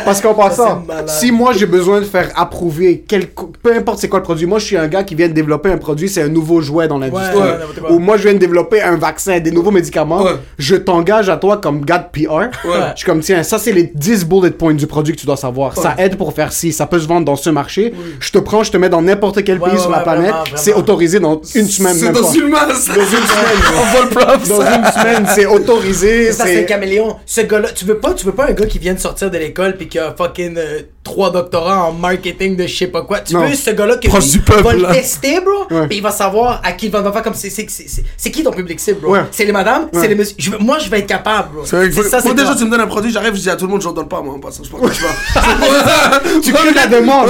Parce 0.04 0.22
qu'en 0.22 0.34
passant, 0.34 0.84
si 1.08 1.32
moi 1.32 1.54
j'ai 1.54 1.66
besoin 1.66 2.00
de 2.00 2.06
faire 2.06 2.30
approuver, 2.36 3.04
quel, 3.08 3.28
peu 3.28 3.76
importe 3.76 4.00
c'est 4.00 4.10
quoi 4.10 4.20
le 4.20 4.24
produit, 4.24 4.46
moi 4.46 4.60
je 4.60 4.66
suis 4.66 4.78
un 4.78 4.88
gars 4.88 5.04
qui 5.04 5.16
vient 5.16 5.28
de 5.28 5.34
développer 5.34 5.72
un 5.72 5.78
produit, 5.78 6.08
c'est 6.10 6.22
un 6.22 6.28
nouveau 6.28 6.62
jouet 6.62 6.88
dans 6.88 6.98
l'industrie. 7.00 7.36
Ouais, 7.36 7.42
ouais. 7.44 7.90
Ou 7.92 8.00
moi 8.00 8.18
je 8.18 8.24
viens 8.24 8.34
de 8.34 8.38
développer 8.38 8.82
un 8.82 8.96
vaccin, 8.98 9.40
des 9.40 9.52
nouveaux 9.52 9.72
médicaments, 9.72 10.22
Ouais. 10.24 10.36
je 10.60 10.76
t'engage 10.76 11.30
à 11.30 11.38
toi 11.38 11.58
comme 11.58 11.84
gars 11.84 11.98
de 12.14 12.26
PR. 12.26 12.50
Je 12.64 12.98
suis 12.98 13.06
comme, 13.06 13.22
tiens, 13.22 13.44
ça 13.44 13.58
c'est 13.58 13.72
les 13.72 13.92
10 13.94 14.26
bullet 14.26 14.52
points 14.52 14.74
du 14.74 14.88
produit 14.88 15.16
que 15.16 15.20
tu 15.20 15.26
dois 15.26 15.38
savoir. 15.38 15.76
Ça 15.76 15.96
aide 15.98 16.18
pour 16.18 16.34
faire 16.34 16.52
ci, 16.54 16.72
ça 16.72 16.86
peut 16.86 17.00
se 17.00 17.08
vendre 17.08 17.26
dans 17.26 17.36
ce 17.36 17.50
marché. 17.50 17.94
Je 18.20 18.32
te 18.32 18.38
prends, 18.38 18.64
je 18.64 18.72
te 18.72 18.78
mets 18.78 18.90
dans 18.90 19.02
n'importe 19.02 19.44
quel 19.44 19.60
Ouais, 19.60 19.70
pays 19.70 19.78
ouais, 19.78 19.82
sur 19.82 19.90
la 19.92 19.98
ouais, 20.00 20.04
planète. 20.04 20.34
C'est 20.56 20.74
autorisé 20.74 21.20
dans 21.20 21.42
une 21.56 21.68
semaine. 21.68 21.94
C'est 21.96 22.06
même 22.06 22.14
dans 22.14 22.22
pas. 22.28 22.34
une 22.36 22.50
masse. 22.50 22.88
Dans 22.88 22.94
une 22.94 23.08
semaine. 23.08 23.62
On 23.78 23.98
vole 23.98 24.10
prof. 24.10 24.48
Dans 24.50 24.62
une 24.62 24.86
semaine, 24.92 25.26
c'est 25.34 25.46
autorisé. 25.46 26.32
C'est 26.32 26.65
caméléon. 26.66 27.16
Ce 27.26 27.42
gars-là, 27.42 27.70
tu 27.74 27.86
veux 27.86 27.98
pas, 28.00 28.14
tu 28.14 28.26
veux 28.26 28.32
pas 28.34 28.48
un 28.50 28.54
gars 28.54 28.66
qui 28.66 28.80
vient 28.80 28.94
de 28.94 29.00
sortir 29.00 29.32
de 29.32 29.38
l'école 29.38 29.78
pis 29.78 29.88
qui 29.88 30.00
a 30.00 30.14
fucking 30.18 30.56
euh, 30.58 30.82
trois 31.04 31.32
doctorats 31.32 31.84
en 31.86 31.92
marketing 31.94 32.56
de 32.56 32.66
je 32.68 32.76
sais 32.78 32.88
pas 32.88 33.04
quoi. 33.04 33.20
Tu 33.20 33.34
Non. 33.36 33.46
veux 33.46 33.54
ce 33.54 33.70
gars-là 33.72 33.98
qui 33.98 34.08
va 34.08 34.20
le 34.20 34.92
tester, 34.94 35.40
bro, 35.40 35.66
Ouais. 35.78 35.88
pis 35.88 35.98
il 35.98 36.02
va 36.04 36.12
savoir 36.12 36.62
à 36.64 36.72
qui 36.74 36.88
il 36.88 36.92
va, 36.92 37.04
faire 37.12 37.22
comme 37.24 37.34
c'est 37.36 37.50
c'est 37.50 37.66
c'est- 37.70 37.88
c'est- 37.88 38.04
c'est 38.18 38.32
qui 38.32 38.44
ton 38.44 38.52
public 38.52 38.80
cible, 38.80 39.00
bro? 39.02 39.12
Ouais. 39.14 39.22
C'est 39.32 39.46
les 39.46 39.52
madames, 39.52 39.84
Ouais. 39.94 40.02
c'est 40.02 40.08
les 40.08 40.16
messieurs. 40.16 40.36
Je 40.40 40.50
veux- 40.52 40.58
moi, 40.58 40.78
je 40.80 40.90
vais 40.90 41.00
être 41.00 41.08
capable, 41.08 41.54
bro. 41.56 41.66
C'est 41.66 41.78
que 41.90 41.92
C'est 41.94 42.04
ça, 42.04 42.18
moi, 42.18 42.22
c'est 42.30 42.34
déjà, 42.34 42.48
toi. 42.50 42.56
tu 42.58 42.66
me 42.66 42.72
donnes 42.72 42.82
un 42.82 42.88
produit, 42.88 43.12
j'arrive, 43.12 43.36
je 43.36 43.42
dis 43.42 43.50
à 43.50 43.56
tout 43.56 43.66
le 43.66 43.72
monde, 43.72 43.82
je 43.82 43.90
donne 43.90 44.08
pas, 44.08 44.22
moi, 44.22 44.34
en 44.36 44.40
passant, 44.40 44.64
je 44.64 44.70
partage 44.70 45.00
pas. 45.02 45.42
Tu 46.44 46.52
crées 46.54 46.74
la 46.74 46.88
demande. 46.88 47.30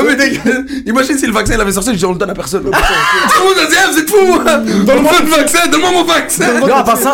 Imagine 0.85 1.17
si 1.17 1.27
le 1.27 1.33
vaccin 1.33 1.53
il 1.55 1.61
avait 1.61 1.71
sorti, 1.71 1.91
je 1.91 1.97
dis, 1.97 2.05
on 2.05 2.11
le 2.13 2.17
donne 2.17 2.29
à 2.29 2.33
personne. 2.33 2.63
Tout 2.63 2.69
le 2.71 3.45
monde 3.45 3.57
a 3.61 3.65
dit, 3.69 3.75
vous 3.91 3.99
êtes 3.99 4.09
fous, 4.09 4.85
Donne-moi 4.85 5.11
le 5.23 5.29
vaccin, 5.29 5.67
donne-moi 5.69 5.91
mon 5.91 6.03
vaccin. 6.03 6.45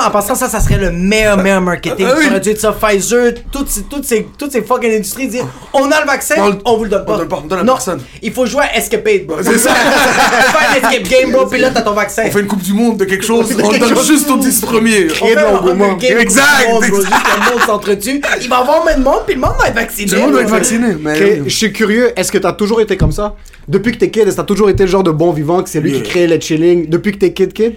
En 0.06 0.12
passant, 0.12 0.36
ça, 0.36 0.48
ça 0.50 0.60
serait 0.60 0.78
le 0.78 0.92
meilleur, 0.92 1.38
meilleur 1.38 1.62
marketing. 1.62 2.06
Ah 2.12 2.16
oui. 2.18 2.24
Tu 2.26 2.30
aurais 2.32 2.40
dû 2.40 2.50
être 2.50 2.60
ça, 2.60 2.72
Pfizer, 2.74 3.34
toutes, 3.52 3.70
ces- 3.70 3.84
toutes, 3.84 4.04
ces, 4.06 4.28
toutes 4.38 4.52
ces 4.52 4.62
fucking 4.62 4.92
industries 4.94 5.28
dire 5.28 5.46
on 5.74 5.90
a 5.92 6.02
le 6.02 6.06
vaccin, 6.08 6.36
On 6.40 6.58
on, 6.66 6.78
vous 6.78 6.84
le 6.86 6.90
donne 6.90 7.06
pas. 7.06 7.14
on 7.14 7.18
donne 7.18 7.28
pas, 7.28 7.42
on 7.44 7.48
donne 7.48 7.60
à 7.60 7.64
non, 7.64 7.74
personne. 7.74 8.02
il 8.22 8.32
faut 8.34 8.46
jouer 8.46 8.64
à 8.64 8.78
Escapade, 8.78 9.26
bro. 9.26 9.38
C'est 9.44 9.58
ça. 9.58 9.74
Faire 9.74 10.70
un 10.72 10.76
escape 10.90 11.08
game, 11.10 11.32
bro, 11.32 11.46
pis 11.48 11.58
là, 11.58 11.70
t'as 11.74 11.82
ton 11.82 11.94
vaccin. 11.94 12.24
On 12.28 12.32
fait 12.32 12.40
une 12.42 12.48
coupe 12.48 12.62
du 12.64 12.74
monde 12.74 12.98
de 12.98 13.06
quelque 13.06 13.26
chose, 13.26 13.56
on 13.64 13.72
le 13.72 13.80
donne 13.80 14.04
juste 14.06 14.30
aux 14.30 14.38
10 14.38 14.62
premiers. 14.62 15.06
On 15.10 15.14
Créer 15.14 15.36
de 15.36 15.42
l'engouement. 15.42 15.98
Exact, 16.00 16.70
monde, 16.70 16.84
bro, 16.90 17.00
exact. 17.00 17.14
juste 17.14 17.26
le 17.38 17.52
monde 17.54 17.62
s'entretue. 17.66 18.22
Il 18.42 18.50
va 18.50 18.58
y 18.58 18.60
avoir 18.62 18.84
moins 18.84 18.96
de 18.98 19.04
monde, 19.04 19.20
puis 19.26 19.36
le 19.36 19.42
monde 19.42 19.54
va 19.60 19.68
être 19.68 19.76
vacciné. 19.76 20.08
Tout 20.10 20.16
le 20.16 20.22
monde 20.22 20.32
doit 20.32 20.42
être 20.42 20.50
vacciné. 20.50 20.88
Mais 21.00 21.42
je 21.46 21.50
suis 21.56 21.72
curieux, 21.74 22.12
est-ce 22.16 22.32
que 22.32 22.38
t'as 22.38 22.54
toujours 22.54 22.82
été 22.82 22.98
comme 22.98 23.12
ça? 23.12 23.36
Depuis 23.68 23.92
que 23.92 23.98
t'es 23.98 24.10
kid, 24.10 24.24
est-ce 24.24 24.32
que 24.32 24.42
t'as 24.42 24.44
toujours 24.44 24.70
été 24.70 24.84
le 24.84 24.90
genre 24.90 25.04
de 25.04 25.12
bon 25.12 25.32
vivant, 25.32 25.62
que 25.64 25.70
c'est 25.70 25.80
lui 25.80 25.92
Yeah. 25.92 26.02
qui 26.02 26.10
crée 26.10 26.28
le 26.28 26.40
chilling? 26.40 26.90
Depuis 26.90 27.12
que 27.12 27.18
t'es 27.18 27.32
kid, 27.34 27.54
kid? 27.54 27.74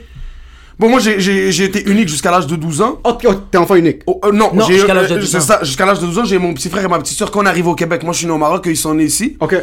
Bon, 0.79 0.89
moi, 0.89 0.99
j'ai- 1.01 1.65
été 1.65 1.89
unique 1.89 2.09
jusqu'à 2.09 2.31
l'âge 2.31 2.47
de 2.47 2.57
12 2.57 2.81
ans. 2.83 2.99
Oh, 3.05 3.17
oh, 3.27 3.35
t'es 3.51 3.59
enfant 3.59 3.77
unique. 3.77 4.03
Oh, 4.07 4.21
euh, 4.25 4.33
non, 4.33 4.51
Non, 4.53 4.67
j'ai- 4.67 4.75
jusqu'à 4.75 4.95
l'âge 4.95 5.09
de 5.09 5.15
euh, 5.15 5.19
12 5.21 5.31
c'est 5.31 5.37
ans. 5.37 5.41
ça, 5.41 5.61
jusqu'à 5.63 5.87
l'âge 5.87 6.01
de 6.01 6.07
12 6.07 6.19
ans, 6.19 6.25
j'ai 6.25 6.39
mon 6.39 6.53
petit 6.53 6.69
frère 6.69 6.85
et 6.85 6.89
ma 6.89 6.99
petite 6.99 7.17
soeur 7.17 7.31
quand 7.31 7.43
on 7.43 7.47
arrive 7.47 7.69
au 7.69 7.75
Québec. 7.75 8.03
Moi, 8.03 8.13
je 8.13 8.19
suis 8.19 8.27
né 8.27 8.33
au 8.33 8.39
Maroc, 8.39 8.65
ils 8.67 8.77
sont 8.77 8.95
nés 8.95 9.05
ici. 9.05 9.37
Ok. 9.41 9.57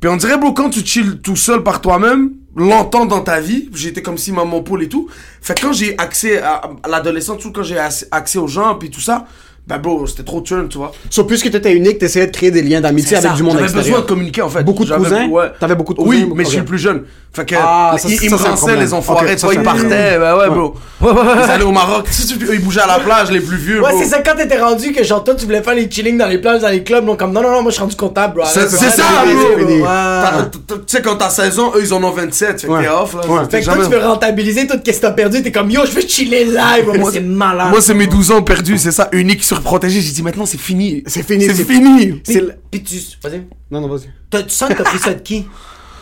Puis 0.00 0.08
on 0.08 0.16
dirait, 0.16 0.38
bro, 0.38 0.52
quand 0.52 0.70
tu 0.70 0.84
chill 0.86 1.18
tout 1.20 1.34
seul 1.36 1.62
par 1.62 1.80
toi-même, 1.80 2.30
longtemps 2.56 3.04
dans 3.04 3.20
ta 3.20 3.40
vie, 3.40 3.68
j'étais 3.74 4.00
comme 4.00 4.16
si 4.16 4.32
maman 4.32 4.62
poule 4.62 4.84
et 4.84 4.88
tout. 4.88 5.08
Fait 5.42 5.54
que 5.54 5.60
quand 5.66 5.72
j'ai 5.72 5.98
accès 5.98 6.40
à, 6.40 6.62
à 6.82 6.88
l'adolescence, 6.88 7.38
tout 7.42 7.52
quand 7.52 7.62
j'ai 7.64 7.76
ac- 7.76 8.06
accès 8.10 8.38
aux 8.38 8.46
gens, 8.48 8.74
puis 8.76 8.90
tout 8.90 9.00
ça, 9.00 9.26
bah, 9.68 9.76
bro, 9.78 10.06
c'était 10.06 10.22
trop 10.22 10.40
turn, 10.40 10.66
tu 10.68 10.78
vois. 10.78 10.92
Sauf 11.10 11.26
puisque 11.26 11.50
t'étais 11.50 11.74
unique, 11.74 11.98
t'essayais 11.98 12.26
de 12.26 12.32
créer 12.34 12.50
des 12.50 12.62
liens 12.62 12.80
d'amitié 12.80 13.16
avec 13.18 13.30
ça, 13.30 13.36
du 13.36 13.42
monde 13.42 13.52
J'avais 13.54 13.64
besoin 13.66 13.80
extérieur. 13.80 14.02
de 14.02 14.08
communiquer, 14.08 14.42
en 14.42 14.48
fait. 14.48 14.62
Beaucoup 14.64 14.84
de 14.86 14.94
cousins? 14.94 15.26
Ouais. 15.28 15.52
T'avais 15.60 15.74
beaucoup 15.74 15.92
de 15.94 16.00
Oui, 16.00 16.22
cousins 16.22 16.34
mais 16.36 16.44
je 16.44 16.48
suis 16.48 16.58
le 16.58 16.64
plus 16.64 16.78
jeune. 16.78 17.02
Fait 17.30 17.44
que, 17.44 17.54
Ah, 17.58 17.94
ça, 17.98 18.08
ils, 18.08 18.16
ça, 18.30 18.36
me 18.36 18.56
problème. 18.56 18.80
les 18.80 18.94
enfoirés, 18.94 19.26
Ok, 19.26 19.32
tu 19.32 19.38
ça, 19.38 19.46
vois, 19.46 19.54
c'est 19.54 19.60
ils 19.60 19.64
partaient, 19.64 20.18
bah 20.18 20.38
ouais, 20.38 20.48
bro. 20.48 20.74
Ils 21.02 21.50
allaient 21.50 21.62
au 21.64 21.70
Maroc, 21.72 22.06
ils 22.50 22.60
bougeaient 22.64 22.80
à 22.80 22.86
la 22.86 22.98
plage, 23.00 23.30
les 23.30 23.40
plus 23.40 23.58
vieux, 23.58 23.82
Ouais, 23.82 23.90
c'est 23.98 24.06
ça, 24.06 24.20
quand 24.24 24.34
t'étais 24.34 24.58
rendu 24.58 24.92
que 24.92 25.04
genre 25.04 25.22
toi 25.22 25.34
tu 25.34 25.44
voulais 25.44 25.62
faire 25.62 25.74
les 25.74 25.90
chillings 25.90 26.16
dans 26.16 26.26
les 26.26 26.38
plages, 26.38 26.62
dans 26.62 26.70
les 26.70 26.82
clubs, 26.82 27.04
donc 27.04 27.18
comme 27.18 27.32
non, 27.32 27.42
non, 27.42 27.50
non, 27.50 27.60
moi 27.62 27.70
je 27.70 27.74
suis 27.74 27.82
rendu 27.82 27.94
comptable, 27.96 28.36
bro. 28.36 28.46
C'est 28.46 28.66
ça, 28.68 29.02
bro. 29.26 30.42
Tu 30.68 30.76
sais, 30.86 31.02
quand 31.02 31.16
t'as 31.16 31.28
16 31.30 31.58
ans, 31.58 31.72
eux, 31.76 31.80
ils 31.82 31.92
en 31.92 32.02
ont 32.02 32.10
27. 32.10 32.62
Fait 32.62 32.66
que 32.66 32.80
t'es 32.82 32.88
off, 32.88 33.14
là. 33.14 33.20
Fait 33.50 33.60
que 33.60 33.64
toi, 33.66 33.74
tu 33.84 33.90
veux 33.90 33.98
rentabiliser 33.98 34.66
tout 34.66 34.78
ce 34.84 34.90
que 34.90 34.96
t'as 35.00 35.10
perdu, 35.10 35.42
t'es 35.42 35.52
comme 35.52 35.70
yo, 35.70 35.82
je 35.84 35.92
veux 35.92 36.00
chiller 36.00 36.44
live. 36.46 36.90
Moi, 36.98 37.10
c'est 37.12 37.20
malade. 37.24 37.68
Moi, 37.70 37.80
c'est 37.82 37.94
mes 37.94 38.06
12 38.06 38.30
ans 38.32 38.42
perdus, 38.42 38.78
c'est 38.78 38.90
ça, 38.92 39.08
unique, 39.12 39.44
surprotégé. 39.60 40.00
J'ai 40.00 40.12
dit, 40.12 40.22
maintenant, 40.22 40.46
c'est 40.46 40.58
fini. 40.60 41.02
C'est 41.06 41.22
fini, 41.22 41.44
C'est 41.46 41.64
fini. 41.64 42.12
Puis, 42.12 42.22
c'est 42.34 42.40
le- 42.40 42.54
puis 42.70 42.82
tu. 42.82 42.96
Vas-y. 43.22 43.42
Non, 43.70 43.80
non, 43.80 43.88
vas-y. 43.88 44.08
T'as- 44.30 44.42
Tu 44.42 44.50
sens 44.50 44.68
que 44.68 44.74
t'as 44.74 44.84
pris 44.84 44.98
ça 44.98 45.14
de 45.14 45.20
qui? 45.20 45.46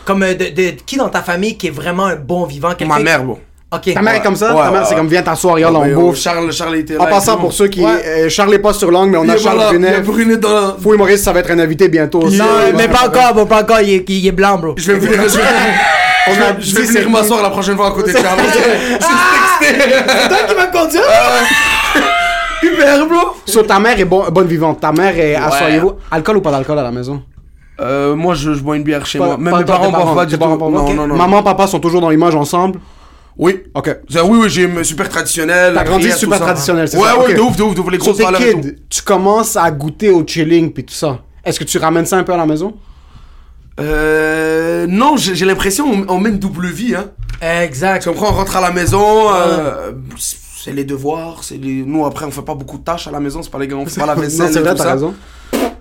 Comme 0.05 0.23
euh, 0.23 0.35
de, 0.35 0.45
de, 0.47 0.71
de 0.71 0.71
qui 0.87 0.97
dans 0.97 1.09
ta 1.09 1.23
famille 1.23 1.57
qui 1.57 1.67
est 1.67 1.71
vraiment 1.71 2.07
un 2.07 2.17
bon 2.17 2.45
vivant? 2.45 2.73
Ma 2.87 2.99
mère, 3.01 3.25
bon. 3.25 3.39
Ok. 3.73 3.93
Ta 3.93 4.01
mère 4.01 4.15
est 4.15 4.23
comme 4.23 4.37
ça? 4.37 4.55
Ouais, 4.55 4.63
Ta 4.63 4.71
mère, 4.71 4.81
ouais, 4.83 4.87
c'est 4.89 4.95
comme 4.95 5.09
viens 5.09 5.23
t'asseoir, 5.23 5.55
regarde, 5.57 5.75
on 5.75 5.87
bouffe. 5.95 6.19
Charles, 6.21 6.53
Charles 6.53 6.77
était 6.77 6.95
là. 6.95 7.03
En 7.03 7.07
passant, 7.07 7.37
pour 7.37 7.53
ceux 7.53 7.67
qui. 7.67 7.81
Ouais. 7.85 8.01
euh, 8.07 8.29
Charles 8.29 8.55
est 8.55 8.61
pas 8.61 8.73
sur 8.73 8.93
langue, 8.93 9.11
mais 9.11 9.19
on 9.19 9.25
Il 9.25 9.31
a 9.33 9.37
Charles 9.37 9.59
il 9.73 9.79
Brunet. 9.81 10.01
Brunet 10.03 10.37
dans 10.37 10.53
la- 10.55 10.77
Fou 10.81 10.95
humoriste, 10.95 11.25
ça 11.25 11.33
va 11.33 11.41
être 11.41 11.51
un 11.51 11.59
invité 11.59 11.89
bientôt. 11.89 12.23
Non, 12.23 12.31
Ça, 12.31 12.45
mais 12.77 12.87
pas 12.87 13.09
encore, 13.09 13.35
bro, 13.35 13.47
pas 13.47 13.63
encore, 13.63 13.81
il 13.81 13.91
est, 13.95 14.05
il 14.09 14.27
est 14.29 14.33
blanc, 14.33 14.59
bro. 14.59 14.75
Je 14.77 14.93
vais 14.93 14.99
venir, 15.01 15.21
je 15.29 15.37
vais, 15.39 15.43
On 16.29 16.35
je 16.35 16.41
a 16.41 16.53
vais- 16.53 16.61
je 16.63 16.75
vais 16.77 16.83
venir 16.83 17.11
m'asseoir 17.11 17.43
la 17.43 17.51
prochaine 17.51 17.77
fois 17.77 17.89
à 17.89 17.91
côté 17.91 18.13
de 18.13 18.19
Charles. 18.23 18.39
C'est 19.61 20.29
toi 20.29 20.39
qui 20.49 20.55
vas 20.55 20.67
conduire 20.69 21.03
Super, 22.61 23.07
bro. 23.07 23.19
So, 23.45 23.63
ta 23.63 23.79
mère 23.79 23.99
est 24.01 24.05
bon- 24.05 24.29
bonne 24.31 24.47
vivante. 24.47 24.81
Ta 24.81 24.93
mère 24.93 25.17
est. 25.19 25.35
Assoyez-vous. 25.35 25.93
Alcool 26.11 26.39
ou 26.39 26.41
pas 26.41 26.51
d'alcool 26.51 26.79
à 26.79 26.83
la 26.83 26.91
maison? 26.91 27.23
Euh, 27.81 28.15
moi, 28.17 28.35
je, 28.35 28.55
je 28.55 28.61
bois 28.61 28.77
une 28.77 28.83
bière 28.83 29.05
chez 29.05 29.19
Pas- 29.19 29.27
moi. 29.27 29.37
Même 29.37 29.53
pas 29.53 29.59
mes 29.61 29.65
parents 29.67 29.91
boivent 29.91 30.15
pas 30.15 30.27
du 30.27 30.39
parents. 30.39 30.57
Non, 30.57 30.87
Ok. 30.87 30.95
non, 30.95 31.07
non. 31.07 31.17
Maman, 31.17 31.43
papa 31.43 31.67
sont 31.67 31.79
toujours 31.81 32.01
dans 32.01 32.09
l'image 32.11 32.35
ensemble? 32.35 32.81
Oui. 33.37 33.65
Ok. 33.75 33.95
C'est- 34.09 34.21
Oui, 34.23 34.39
oui, 34.43 34.49
j'ai 34.49 34.63
une 34.63 34.83
super 34.83 35.09
traditionnelle. 35.11 35.75
T'as 35.75 35.81
la 35.81 35.85
grandi 35.85 36.05
prière, 36.05 36.17
super 36.17 36.41
traditionnel, 36.41 36.89
c'est 36.89 36.97
ouais, 36.97 37.07
ça? 37.07 37.19
Ouais, 37.19 37.25
Ok. 37.27 37.35
de 37.37 37.41
ouf, 37.41 37.57
de 37.57 37.63
ouf, 37.63 37.75
de 37.75 37.81
ouf. 37.81 37.91
Les 37.91 37.99
grosses 37.99 38.17
tes 38.17 38.23
valeurs 38.25 38.41
et 38.41 38.53
tout. 38.55 38.61
kids, 38.63 38.75
tu 38.89 39.03
commences 39.03 39.57
à 39.57 39.71
goûter 39.71 40.09
au 40.11 40.25
chilling 40.27 40.73
puis 40.73 40.85
tout 40.85 40.95
ça. 40.95 41.19
Est-ce 41.45 41.61
que 41.61 41.65
tu 41.65 41.77
ramènes 41.77 42.07
ça 42.07 42.17
un 42.17 42.23
peu 42.25 42.33
à 42.33 42.39
la 42.39 42.47
maison? 42.47 42.75
Euh. 43.79 44.87
Non, 44.89 45.17
j'ai 45.19 45.45
l'impression 45.45 45.85
on, 45.87 46.15
on 46.15 46.19
mène 46.19 46.39
double 46.39 46.69
vie, 46.69 46.95
hein. 46.95 47.11
Exact. 47.43 48.03
Tu 48.03 48.09
comprends, 48.09 48.31
on 48.31 48.33
rentre 48.37 48.57
à 48.57 48.61
la 48.63 48.71
maison, 48.71 49.27
euh, 49.35 49.93
c'est 50.67 50.73
les 50.73 50.83
devoirs, 50.85 51.39
c'est 51.45 51.59
les... 51.63 51.85
Nous, 51.87 52.05
après, 52.05 52.25
on 52.25 52.31
fait 52.33 52.43
pas 52.43 52.55
beaucoup 52.57 52.77
de 52.79 52.83
tâches 52.83 53.07
à 53.07 53.13
la 53.13 53.21
maison, 53.21 53.41
c'est 53.41 53.53
pas 53.53 53.59
les 53.61 53.69
gars, 53.69 53.77
on 53.77 53.87
fait 53.87 54.01
pas 54.01 54.07
la 54.07 54.15
vaisselle 54.21 54.47
Non, 54.47 54.53
c'est 54.53 54.59
et 54.59 54.63
vrai, 54.63 54.73
tout 54.73 54.79
t'as 54.79 54.83
ça. 54.85 54.93
raison. 54.95 55.15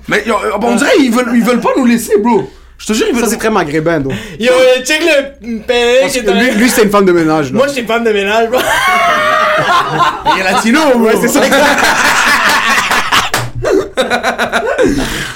Mais 0.07 0.23
yo, 0.27 0.35
euh, 0.35 0.51
on 0.61 0.75
dirait, 0.75 0.91
ils 0.99 1.11
veulent, 1.11 1.31
ils 1.33 1.43
veulent 1.43 1.59
pas 1.59 1.71
nous 1.75 1.85
laisser, 1.85 2.19
bro. 2.19 2.47
Je 2.77 2.85
te 2.85 2.93
jure, 2.93 3.07
ils 3.09 3.15
veulent... 3.15 3.23
Ça, 3.23 3.31
c'est 3.31 3.37
très 3.37 3.49
maghrébin, 3.49 3.99
donc. 4.01 4.13
Yo, 4.39 4.51
euh, 4.51 4.83
check 4.83 5.01
le 5.41 5.57
père 5.61 6.01
Parce 6.01 6.13
qui 6.13 6.19
que 6.19 6.23
est 6.23 6.27
dans- 6.27 6.39
lui, 6.39 6.51
lui, 6.51 6.69
c'est 6.69 6.83
une 6.83 6.91
femme 6.91 7.05
de 7.05 7.11
ménage, 7.13 7.51
là. 7.51 7.57
Moi, 7.57 7.67
je 7.67 7.73
suis 7.73 7.83
femme 7.87 8.03
de 8.03 8.11
ménage, 8.11 8.47
bro. 8.51 8.59
Il 10.35 10.41
est 10.41 10.43
latino, 10.43 10.79
bro. 10.97 11.09
c'est 11.19 11.27
ça. 11.29 11.41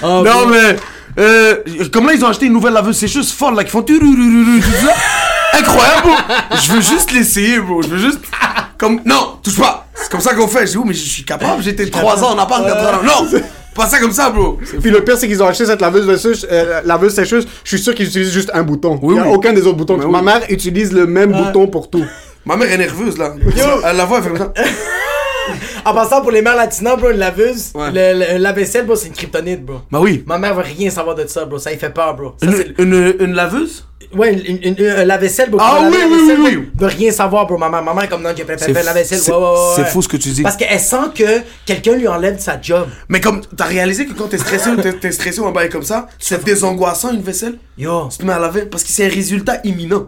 Oh, 0.03 0.21
Non, 0.25 0.45
mais... 0.45 0.75
Euh, 1.17 1.55
comme 1.91 2.05
là, 2.05 2.13
ils 2.13 2.23
ont 2.23 2.27
acheté 2.29 2.45
une 2.45 2.53
nouvelle 2.53 2.73
laveuse 2.73 2.95
sécheuse 2.97 3.31
folle, 3.33 3.55
là, 3.55 3.63
qui 3.63 3.71
font... 3.71 3.81
tururururu, 3.81 4.61
tout 4.61 4.85
ça. 4.85 4.93
Incroyable, 5.57 6.03
bro. 6.03 6.13
Je 6.63 6.71
veux 6.73 6.81
juste 6.81 7.11
l'essayer, 7.11 7.59
bro. 7.59 7.81
Je 7.81 7.87
veux 7.87 7.97
juste... 7.97 8.19
Comme... 8.79 9.01
Non, 9.05 9.37
touche 9.43 9.59
pas. 9.59 9.85
C'est 9.93 10.09
comme 10.09 10.21
ça 10.21 10.33
qu'on 10.33 10.47
fait. 10.47 10.65
Je 10.65 10.71
dis, 10.71 10.77
oh, 10.77 10.83
mais 10.85 10.93
je 10.93 11.07
suis 11.07 11.23
capable. 11.23 11.61
J'étais 11.61 11.87
3 11.89 12.23
ans 12.23 12.31
en 12.33 12.37
appart, 12.39 12.65
4 12.65 12.95
ans. 12.95 13.03
Non, 13.03 13.39
pas 13.75 13.85
ça 13.87 13.99
comme 13.99 14.11
ça, 14.13 14.29
bro. 14.29 14.57
Puis 14.81 14.89
le 14.89 15.03
pire, 15.03 15.17
c'est 15.17 15.27
qu'ils 15.27 15.43
ont 15.43 15.47
acheté 15.47 15.65
cette 15.65 15.81
laveuse 15.81 16.07
sécheuse, 16.15 16.47
euh, 16.51 16.81
laveuse 16.85 17.13
sécheuse. 17.13 17.45
Je 17.63 17.69
suis 17.69 17.79
sûr 17.83 17.93
qu'ils 17.93 18.07
utilisent 18.07 18.31
juste 18.31 18.49
un 18.53 18.63
bouton. 18.63 18.97
Oui, 19.03 19.15
Il 19.15 19.17
y 19.17 19.19
a 19.19 19.27
oui. 19.27 19.33
aucun 19.35 19.53
des 19.53 19.61
autres 19.67 19.77
boutons. 19.77 19.97
Ma 20.09 20.21
mère 20.21 20.41
utilise 20.49 20.91
le 20.93 21.05
même 21.05 21.31
bouton 21.31 21.67
pour 21.67 21.89
tout. 21.89 22.05
Ma 22.45 22.55
mère 22.55 22.71
est 22.71 22.77
nerveuse, 22.77 23.17
là. 23.17 23.33
Elle 23.85 23.97
la 23.97 24.05
voit, 24.05 24.17
elle 24.19 24.23
fait 24.23 24.29
comme 24.29 24.37
ça. 24.37 24.53
En 25.85 25.93
passant 25.93 26.21
pour 26.21 26.31
les 26.31 26.41
mères 26.41 26.55
latinas, 26.55 26.95
bro, 26.95 27.09
une 27.09 27.17
laveuse, 27.17 27.71
Ouais. 27.73 27.89
le, 27.91 28.19
le- 28.33 28.37
la 28.37 28.51
vaisselle, 28.53 28.85
bro, 28.85 28.95
c'est 28.95 29.07
une 29.07 29.13
kryptonite, 29.13 29.65
bro. 29.65 29.79
Bah 29.91 29.99
oui. 30.01 30.23
Ma 30.25 30.37
mère 30.37 30.55
veut 30.55 30.63
rien 30.63 30.89
savoir 30.89 31.15
de 31.15 31.25
ça, 31.27 31.45
bro. 31.45 31.57
Ça, 31.59 31.71
il 31.71 31.79
fait 31.79 31.89
peur, 31.89 32.15
bro. 32.15 32.33
Ça, 32.41 32.45
Une, 32.47 32.53
c'est- 32.55 32.73
une, 32.77 33.15
une 33.19 33.33
laveuse? 33.33 33.85
Ouais, 34.15 34.33
une, 34.33 34.57
une, 34.63 34.75
une- 34.79 34.85
un 34.87 35.05
lave-vaisselle, 35.05 35.49
bro. 35.51 35.59
Ah 35.61 35.81
oui, 35.83 35.95
oui, 36.09 36.17
oui, 36.27 36.35
oui. 36.57 36.69
veut 36.79 36.87
rien 36.87 37.11
savoir, 37.11 37.45
bro. 37.45 37.57
Ma 37.57 37.69
mère, 37.69 37.83
ma 37.83 37.93
mère 37.93 38.05
est 38.05 38.07
comme 38.07 38.23
non, 38.23 38.29
j'ai 38.35 38.43
préféré 38.43 38.73
faire 38.73 38.83
la 38.83 38.93
vaisselle. 38.93 39.19
c'est- 39.19 39.31
Ouais, 39.31 39.37
ouais, 39.37 39.43
ouais, 39.43 39.55
c'est 39.75 39.81
ouais. 39.83 39.87
fou 39.87 40.01
ce 40.01 40.07
que 40.07 40.17
tu 40.17 40.29
dis. 40.29 40.41
Parce 40.41 40.57
qu'elle 40.57 40.79
sent 40.79 40.97
que 41.15 41.41
quelqu'un 41.65 41.95
lui 41.95 42.07
enlève 42.07 42.39
sa 42.39 42.59
job. 42.59 42.87
Mais 43.07 43.21
comme, 43.21 43.41
t'as 43.55 43.65
réalisé 43.65 44.07
que 44.07 44.13
quand 44.13 44.27
t'es 44.27 44.39
stressé 44.39 44.71
ou 44.71 44.77
t'es, 44.77 44.93
t'es 44.93 45.11
stressé 45.11 45.39
ou 45.41 45.45
un 45.45 45.51
bail 45.51 45.69
comme 45.69 45.83
ça, 45.83 46.07
c'est 46.17 46.43
désangoissant 46.43 47.11
une 47.13 47.21
vaisselle? 47.21 47.59
Yo. 47.77 48.07
Tu 48.11 48.17
te 48.17 48.25
mets 48.25 48.33
à 48.33 48.39
laver 48.39 48.63
parce 48.63 48.83
que 48.83 48.89
c'est 48.89 49.05
un 49.05 49.09
résultat 49.09 49.57
imminent. 49.63 50.07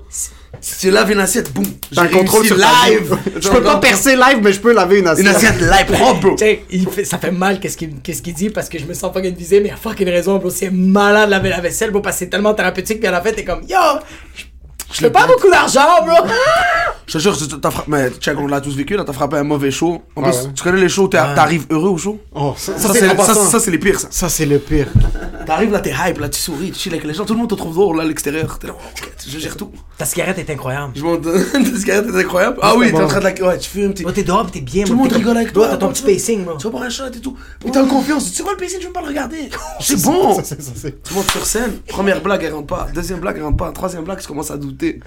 Si 0.60 0.78
tu 0.80 0.92
laves 0.92 1.12
une 1.12 1.20
assiette, 1.20 1.52
boum. 1.54 1.66
J'ai 1.92 2.10
contrôle 2.10 2.46
sur 2.46 2.58
live. 2.58 3.18
Je 3.42 3.50
peux 3.50 3.64
pas 3.64 3.78
percer 3.78 4.16
live, 4.16 4.40
mais 4.44 4.54
je 4.54 4.60
peux 4.60 4.74
laver 4.74 5.00
une 5.00 5.08
assiette. 5.08 5.26
Une 5.26 5.36
assiette 5.36 5.60
live 5.62 5.86
propre, 6.00 6.20
bro. 6.20 6.36
Il 6.70 6.88
fait, 6.90 7.06
ça 7.06 7.18
fait 7.18 7.32
mal 7.32 7.60
qu'est-ce 7.60 7.78
qu'il 7.78 8.34
dit 8.34 8.50
parce 8.50 8.70
que 8.70 8.78
je 8.78 8.86
me 8.86 8.94
sens 8.94 9.12
fucking 9.14 9.34
visé, 9.36 9.60
mais 9.60 9.70
il 9.70 9.72
a 9.72 9.78
fucking 9.78 10.08
raison, 10.10 10.38
bro. 10.38 10.50
C'est 10.50 10.70
malade 10.70 11.28
de 11.28 11.32
laver 11.32 11.50
la 11.50 11.62
vaisselle, 11.62 11.92
bro, 11.92 12.02
parce 12.02 12.18
que 12.18 12.20
c'est 12.26 12.30
tellement 12.30 12.54
thérapeutique. 12.54 13.00
Puis 13.00 13.08
à 13.08 13.12
la 13.12 13.22
fin, 13.22 13.32
t'es 13.32 13.44
comme, 13.44 13.62
yo, 13.68 13.78
J'ai 14.94 15.10
pas 15.10 15.26
beaucoup 15.26 15.50
d'argent, 15.50 16.06
bro. 16.06 16.28
Je 17.08 17.14
te 17.18 17.24
jure, 17.24 17.36
tu- 17.38 17.48
t'as 17.60 17.72
frappé. 17.72 17.92
Mais 17.92 18.10
check, 18.20 18.40
on 18.40 18.48
l'a 18.48 18.62
tous 18.62 18.76
vécu, 18.76 18.96
là, 18.96 19.04
t'as 19.04 19.12
frappé 19.12 19.36
un 19.38 19.44
mauvais 19.44 19.72
show. 19.72 20.02
En 20.16 20.22
plus, 20.22 20.32
ouais. 20.32 20.54
tu 20.56 20.64
connais 20.64 20.80
les 20.80 20.88
shows, 20.88 21.08
t'arrives 21.10 21.66
heureux 21.70 21.90
au 21.90 21.98
show? 21.98 22.22
Oh, 22.34 22.54
ça, 22.58 22.78
Ça, 22.78 22.94
ça, 23.34 23.60
c'est 23.60 23.72
les 23.72 23.80
pires, 23.80 24.00
ça. 24.00 24.08
Ça, 24.12 24.30
c'est 24.30 24.46
le 24.46 24.60
pire. 24.60 24.88
T'arrives 25.46 25.72
là, 25.72 25.80
t'es 25.80 25.92
hype, 25.92 26.20
là, 26.20 26.30
tu 26.30 26.40
souris, 26.40 26.72
tu 26.72 26.80
chill 26.80 26.94
avec 26.94 27.04
les 27.06 27.14
gens, 27.14 27.26
tout 27.26 27.34
le 27.34 27.40
monde 27.40 27.50
te 27.50 27.56
trouve 27.56 27.74
drôle 27.74 27.98
là 27.98 28.04
à 28.04 28.06
l'extérieur. 28.06 28.58
T'es 28.60 28.68
là, 28.68 28.74
oh, 28.78 29.02
je 29.28 29.40
gère 29.40 29.58
tout. 29.58 29.72
Ta 30.02 30.06
cigarette 30.08 30.40
est 30.40 30.50
incroyable. 30.52 30.94
Je 30.96 31.04
monte. 31.04 31.22
Ta 31.54 31.78
cigarette 31.80 32.08
est 32.12 32.20
incroyable. 32.20 32.58
Ah 32.64 32.74
oui, 32.76 32.92
t'es 32.92 33.00
en 33.00 33.06
train 33.06 33.20
de 33.20 33.24
la. 33.26 33.34
Ouais, 33.50 33.58
tu 33.60 33.70
fumes, 33.70 33.94
t'es. 33.94 34.02
Bro, 34.02 34.12
t'es 34.12 34.24
dehors, 34.24 34.50
t'es 34.50 34.60
bien. 34.62 34.84
Tout 34.84 34.94
le 34.94 34.98
monde 34.98 35.12
rigole 35.12 35.38
avec 35.38 35.54
toi. 35.54 35.68
T'as 35.70 35.78
ton 35.78 35.90
petit 35.90 36.02
tu 36.04 36.12
pacing, 36.12 36.44
bro. 36.44 36.58
Tu 36.58 36.64
vas 36.64 36.72
boire 36.72 36.84
un 36.86 36.90
shot 36.90 37.04
et 37.16 37.20
tout. 37.20 37.38
Mais 37.64 37.70
t'es 37.70 37.78
en 37.78 37.86
confiance. 37.86 38.32
Tu 38.34 38.42
vois 38.42 38.54
le 38.54 38.58
pacing, 38.58 38.80
je 38.82 38.88
veux 38.88 38.94
pas 38.94 39.02
le 39.02 39.10
regarder. 39.10 39.52
C'est 39.80 40.02
bon. 40.02 40.42
Tu 40.42 41.14
montes 41.14 41.30
sur 41.30 41.46
scène, 41.46 41.74
première 41.88 42.20
blague, 42.20 42.44
elle 42.44 42.54
rentre 42.56 42.66
pas. 42.66 42.88
Deuxième 42.96 43.20
blague, 43.20 43.36
elle 43.38 43.44
rentre 43.44 43.58
pas. 43.58 43.72
Troisième 43.74 44.04
blague, 44.04 44.20
je 44.20 44.28
commence 44.28 44.50
à 44.50 44.58
douter. 44.58 45.00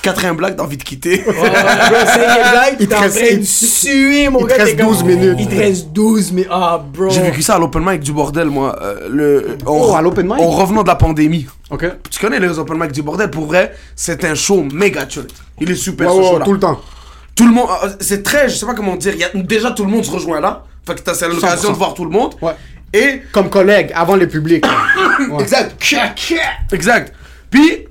Quatrième 0.00 0.36
blague, 0.36 0.56
t'as 0.56 0.62
envie 0.62 0.78
de 0.78 0.82
quitter. 0.82 1.18
Bro, 1.26 1.34
cinquième 1.34 2.50
blague, 2.52 2.76
Il 2.80 2.86
te 2.86 2.90
t'es 2.90 2.96
en 2.96 3.00
train 3.00 3.08
de 3.08 3.32
il- 3.40 3.46
suer, 3.46 4.28
mon 4.30 4.38
il 4.40 4.46
te 4.46 4.48
gars. 4.48 4.56
reste 4.64 4.76
t'es 4.78 4.82
comme- 4.82 4.92
12 4.92 5.04
minutes. 5.04 5.36
Il 5.40 5.46
te 5.48 5.54
reste 5.56 5.88
12 5.92 6.32
minutes. 6.32 6.48
Ah, 6.50 6.82
bro. 6.82 7.10
J'ai 7.10 7.20
vécu 7.20 7.42
ça 7.42 7.56
à 7.56 7.58
l'open 7.58 7.82
mic 7.84 8.00
du 8.00 8.12
bordel, 8.14 8.48
moi. 8.48 8.76
Euh, 8.82 9.08
le, 9.10 9.58
Oh, 9.66 9.92
à 9.94 10.00
l'open 10.00 10.24
mic? 10.26 10.40
En 10.40 10.48
revenant 10.48 10.82
de 10.82 10.88
la 10.88 10.94
pandémie. 10.96 11.46
Ok. 11.70 11.86
Tu 12.10 12.20
connais 12.20 12.38
les 12.40 12.58
open 12.58 12.78
mic 12.78 12.92
du 12.92 13.00
bordel, 13.02 13.30
pour 13.30 13.46
vrai, 13.46 13.72
c'est 14.22 14.28
un 14.28 14.34
show 14.36 14.62
méga 14.72 15.08
chill. 15.08 15.26
Il 15.60 15.70
est 15.70 15.74
super 15.74 16.06
Ouais, 16.08 16.12
ce 16.14 16.18
ouais, 16.20 16.30
show-là. 16.30 16.44
tout 16.44 16.52
le 16.52 16.60
temps. 16.60 16.80
Tout 17.34 17.46
le 17.46 17.52
monde, 17.52 17.68
euh, 17.82 17.88
c'est 18.00 18.22
très, 18.22 18.48
je 18.48 18.54
sais 18.54 18.66
pas 18.66 18.74
comment 18.74 18.94
dire, 18.94 19.14
il 19.14 19.20
y 19.20 19.24
a, 19.24 19.30
déjà 19.34 19.72
tout 19.72 19.84
le 19.84 19.90
monde 19.90 20.04
se 20.04 20.10
rejoint 20.10 20.40
là. 20.40 20.64
Fait 20.86 20.94
que 20.94 21.00
t'as 21.00 21.14
c'est 21.14 21.28
l'occasion 21.28 21.70
100%. 21.70 21.72
de 21.72 21.76
voir 21.78 21.94
tout 21.94 22.04
le 22.04 22.10
monde. 22.10 22.34
Ouais. 22.40 22.52
Et, 22.92 23.22
Comme 23.32 23.48
collègue, 23.50 23.90
avant 23.94 24.16
le 24.16 24.28
public. 24.28 24.64
Ouais. 25.30 25.42
exact, 25.42 25.94
exact. 26.72 27.12
Puis, 27.50 27.86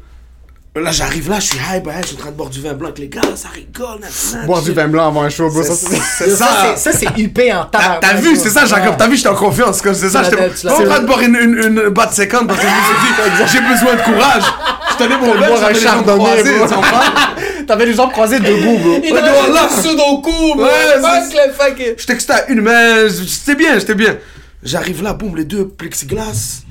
là 0.80 0.92
j'arrive 0.92 1.30
là, 1.30 1.40
je 1.40 1.48
suis 1.48 1.58
hype, 1.58 1.86
ouais, 1.86 1.94
je 2.02 2.08
suis 2.08 2.16
en 2.16 2.20
train 2.20 2.32
de 2.32 2.36
boire 2.38 2.50
du 2.50 2.62
vin 2.62 2.74
blanc 2.74 2.88
avec 2.88 3.00
les 3.00 3.10
gars, 3.10 3.22
ça 3.36 3.50
rigole, 3.50 4.00
nanana, 4.00 4.46
Boire 4.46 4.62
du 4.62 4.72
vin 4.72 4.88
blanc 4.88 5.08
avant 5.10 5.24
un 5.24 5.30
show, 5.30 5.50
bro. 5.50 5.62
Ça, 5.64 5.74
c'est- 5.76 6.30
ça. 6.30 6.76
Ça, 6.78 6.92
c'est- 6.94 7.18
huppé 7.18 7.52
en 7.54 7.66
T'as 7.66 8.14
vu, 8.14 8.38
c'est 8.38 8.50
ça, 8.50 8.66
Jacob. 8.66 8.96
T'as 8.98 9.08
vu, 9.08 9.18
j'étais 9.18 9.28
en 9.30 9.36
confiance. 9.36 9.82
comme 9.82 9.94
C'est 9.94 10.10
ça, 10.10 10.24
j'étais 10.24 10.38
pas 10.38 10.74
en 10.74 10.84
train 10.86 11.00
de 11.02 11.06
boire 11.08 11.20
une, 11.22 11.36
une, 11.36 11.58
une 11.58 11.90
batte 11.90 12.14
seconde 12.14 12.48
parce 12.48 12.60
que 12.62 12.66
je 12.68 12.72
me 12.72 13.36
suis 13.36 13.46
dit, 13.46 13.52
j'ai 13.52 13.62
besoin 13.62 13.96
de 13.96 14.02
courage. 14.02 14.44
Je 14.92 15.04
tenais 15.04 15.18
mon 15.18 15.34
verre, 15.34 15.50
boire 15.50 15.60
un 15.60 15.62
j'avais 15.62 15.74
les 15.74 15.80
jambes 15.82 16.06
croisées, 16.06 16.58
bro. 16.58 16.68
tu 16.68 16.74
comprends? 16.74 17.00
T'avais 17.68 17.86
les 17.86 17.94
jambes 17.94 18.12
croisées 18.12 18.40
debout, 18.40 18.78
bro. 18.78 19.00
Il 19.04 19.10
te 19.10 19.20
voilà. 19.20 19.62
reste 19.64 19.76
du 19.84 19.90
sudoku, 19.90 20.56
bro. 20.56 20.66
Fuck 21.02 21.54
fuck. 21.58 21.96
Je 21.98 22.06
textais 22.06 22.34
à 22.34 22.48
une 22.50 22.62
main, 22.62 23.08
j'étais 23.08 23.56
bien, 23.56 23.78
j'étais 23.78 23.96
bien. 23.96 24.18
J'arrive 24.64 25.04
là, 25.04 25.14
boum, 25.14 25.36
les 25.36 25.46
deux 25.46 25.68
plexiglas. 25.68 26.62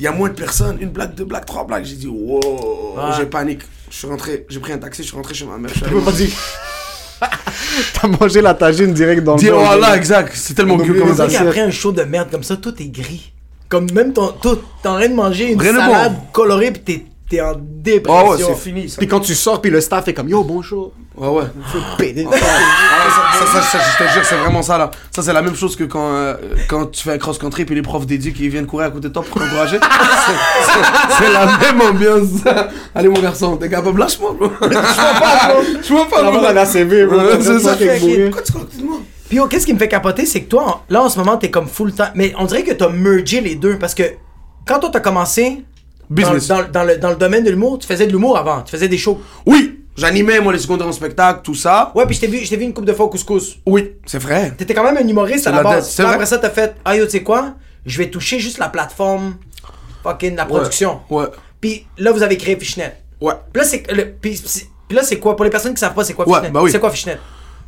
Il 0.00 0.04
y 0.04 0.06
a 0.06 0.12
moins 0.12 0.30
de 0.30 0.34
personnes, 0.34 0.78
une 0.80 0.88
blague, 0.88 1.14
deux 1.14 1.26
blagues, 1.26 1.44
trois 1.44 1.66
blagues. 1.66 1.84
J'ai 1.84 1.96
dit, 1.96 2.06
wow, 2.06 2.40
j'ai 3.18 3.26
panique. 3.26 3.60
Je 3.90 3.96
suis 3.96 4.06
rentré, 4.06 4.46
j'ai 4.48 4.58
pris 4.58 4.72
un 4.72 4.78
taxi, 4.78 5.02
je 5.02 5.08
suis 5.08 5.16
rentré 5.16 5.34
chez 5.34 5.44
ma 5.44 5.58
mère. 5.58 5.68
Je 5.68 5.74
suis 5.74 5.82
Tu 5.82 5.88
allé 5.90 5.98
peux 5.98 6.04
pas 6.06 6.12
dire. 6.12 6.30
T'as 8.00 8.08
mangé 8.08 8.40
la 8.40 8.54
tagine 8.54 8.94
direct 8.94 9.22
dans 9.22 9.36
le 9.36 9.42
bol. 9.42 9.52
voilà, 9.60 9.96
exact. 9.98 10.32
C'est 10.34 10.54
tellement 10.54 10.76
oublie 10.76 10.98
comme 10.98 11.14
ça. 11.14 11.28
Qu'après 11.28 11.60
un 11.60 11.70
show 11.70 11.92
de 11.92 12.02
merde 12.04 12.30
comme 12.30 12.42
ça, 12.42 12.56
tout 12.56 12.74
est 12.82 12.88
gris. 12.88 13.30
Comme 13.68 13.90
même 13.92 14.14
ton. 14.14 14.28
Tout, 14.40 14.56
t'es 14.82 14.88
en 14.88 14.94
train 14.96 15.08
de 15.08 15.12
manger 15.14 15.52
une 15.52 15.60
Rien 15.60 15.72
de 15.74 15.76
bon. 15.76 15.84
salade 15.92 16.14
colorée 16.32 16.70
pis 16.70 16.80
t'es, 16.80 17.06
t'es 17.30 17.40
en 17.40 17.52
Oh 17.52 17.56
dépression. 17.60 18.28
ouais, 18.30 18.38
c'est 18.54 18.54
fini 18.56 18.88
ça. 18.88 18.96
Puis 18.98 19.06
quand 19.06 19.20
tu 19.20 19.34
sors, 19.34 19.62
puis 19.62 19.70
le 19.70 19.80
staff 19.80 20.06
est 20.08 20.12
comme 20.14 20.28
Yo, 20.28 20.42
bon 20.44 20.60
show. 20.60 20.92
Ouais, 21.16 21.28
ouais. 21.28 21.44
Pédé. 21.98 22.26
Ah, 22.30 22.36
ça, 22.36 23.46
ça, 23.46 23.52
ça, 23.62 23.62
ça, 23.62 23.78
je 23.98 24.04
te 24.04 24.10
jure, 24.12 24.24
c'est 24.24 24.36
vraiment 24.36 24.62
ça 24.62 24.76
là. 24.78 24.90
Ça, 25.10 25.22
c'est 25.22 25.32
la 25.32 25.42
même 25.42 25.54
chose 25.54 25.76
que 25.76 25.84
quand, 25.84 26.12
euh, 26.12 26.34
quand 26.68 26.86
tu 26.86 27.02
fais 27.02 27.12
un 27.12 27.18
cross-country 27.18 27.64
puis 27.64 27.74
les 27.74 27.82
profs 27.82 28.06
d'éduc 28.06 28.34
qui 28.34 28.48
viennent 28.48 28.66
courir 28.66 28.86
à 28.88 28.90
côté 28.90 29.08
de 29.08 29.12
toi 29.12 29.22
pour 29.22 29.40
t'encourager. 29.40 29.78
C'est- 31.18 31.32
la 31.32 31.46
même 31.58 31.80
ambiance. 31.80 32.42
Allez, 32.94 33.08
mon 33.08 33.20
garçon, 33.20 33.56
t'es 33.56 33.68
capable, 33.68 33.98
lâche-moi, 34.00 34.34
bro. 34.38 34.50
Je 34.62 34.68
vois 34.68 34.82
pas, 35.20 35.48
bro. 35.52 35.62
Je 35.82 35.88
vois 35.92 36.08
pas, 36.08 36.22
La 36.22 36.30
bro. 36.30 36.40
la 36.52 36.66
CV, 36.66 37.06
bro. 37.06 37.16
Ouais, 37.18 37.38
c'est 37.40 37.58
ça. 37.60 37.76
Pourquoi 37.76 38.42
tu 38.42 38.82
moi 38.84 38.98
Puis 39.28 39.38
oh, 39.40 39.46
qu'est-ce 39.46 39.66
qui 39.66 39.74
me 39.74 39.78
fait 39.78 39.88
capoter, 39.88 40.26
c'est 40.26 40.42
que 40.42 40.48
toi, 40.48 40.62
en- 40.66 40.80
là 40.92 41.02
en 41.02 41.08
ce 41.08 41.18
moment, 41.18 41.36
t'es 41.36 41.50
comme 41.50 41.66
full 41.68 41.92
time. 41.92 42.10
Mais 42.14 42.32
on 42.38 42.44
dirait 42.46 42.62
que 42.62 42.72
t'as 42.72 42.88
mergé 42.88 43.40
les 43.40 43.54
deux 43.56 43.78
parce 43.78 43.94
que 43.94 44.02
quand 44.66 44.78
toi 44.78 44.90
t'as 44.92 45.00
commencé 45.00 45.64
Business. 46.10 46.48
dans- 46.48 46.68
dans 46.68 46.84
le, 46.84 46.96
dans 46.98 47.10
le 47.10 47.16
domaine 47.16 47.44
de 47.44 47.50
l'humour, 47.50 47.78
tu 47.78 47.86
faisais 47.86 48.06
de 48.06 48.12
l'humour 48.12 48.36
avant, 48.36 48.62
tu 48.62 48.70
faisais 48.72 48.88
des 48.88 48.98
shows. 48.98 49.20
Oui, 49.46 49.80
j'animais, 49.96 50.40
moi, 50.40 50.52
les 50.52 50.58
secondaires 50.58 50.88
en 50.88 50.92
spectacle, 50.92 51.40
tout 51.44 51.54
ça. 51.54 51.92
Ouais, 51.94 52.04
puis 52.06 52.16
je 52.16 52.20
t'ai 52.20 52.26
vu, 52.26 52.38
je 52.44 52.54
vu 52.56 52.64
une 52.64 52.74
coupe 52.74 52.84
de 52.84 52.92
fois 52.92 53.06
au 53.06 53.08
couscous. 53.08 53.58
Oui, 53.66 53.92
c'est 54.06 54.18
vrai. 54.18 54.52
T'étais 54.56 54.74
quand 54.74 54.82
même 54.84 54.96
un 54.96 55.08
humoriste 55.08 55.46
à 55.46 55.50
la 55.50 55.58
la 55.58 55.62
base. 55.62 55.94
Puis 55.94 56.02
vrai. 56.04 56.12
après 56.14 56.26
ça, 56.26 56.38
t'as 56.38 56.50
fait, 56.50 56.74
ah 56.84 56.96
yo, 56.96 57.04
tu 57.04 57.12
sais 57.12 57.22
quoi, 57.22 57.54
je 57.86 57.96
vais 57.98 58.10
toucher 58.10 58.38
juste 58.40 58.58
la 58.58 58.68
plateforme, 58.68 59.36
fucking 60.02 60.36
la 60.36 60.46
production. 60.46 61.00
Ouais. 61.10 61.26
Puis 61.60 61.86
là, 61.98 62.12
vous 62.12 62.22
avez 62.22 62.36
créé 62.36 62.56
Fishnet. 62.56 62.96
Ouais. 63.20 63.34
Puis 63.52 63.62
là, 63.62 63.68
c'est 63.68 63.82
puis 63.82 64.96
là, 64.96 65.04
c'est 65.04 65.20
quoi? 65.20 65.36
Pour 65.36 65.44
les 65.44 65.50
personnes 65.50 65.72
qui 65.72 65.78
savent 65.78 65.94
pas, 65.94 66.02
c'est 66.02 66.14
quoi 66.14 66.26
Ouais, 66.26 66.34
Fishnet 66.34 66.50
bah 66.50 66.62
oui. 66.62 66.72
C'est 66.72 66.80
quoi 66.80 66.90
Fishnet 66.90 67.18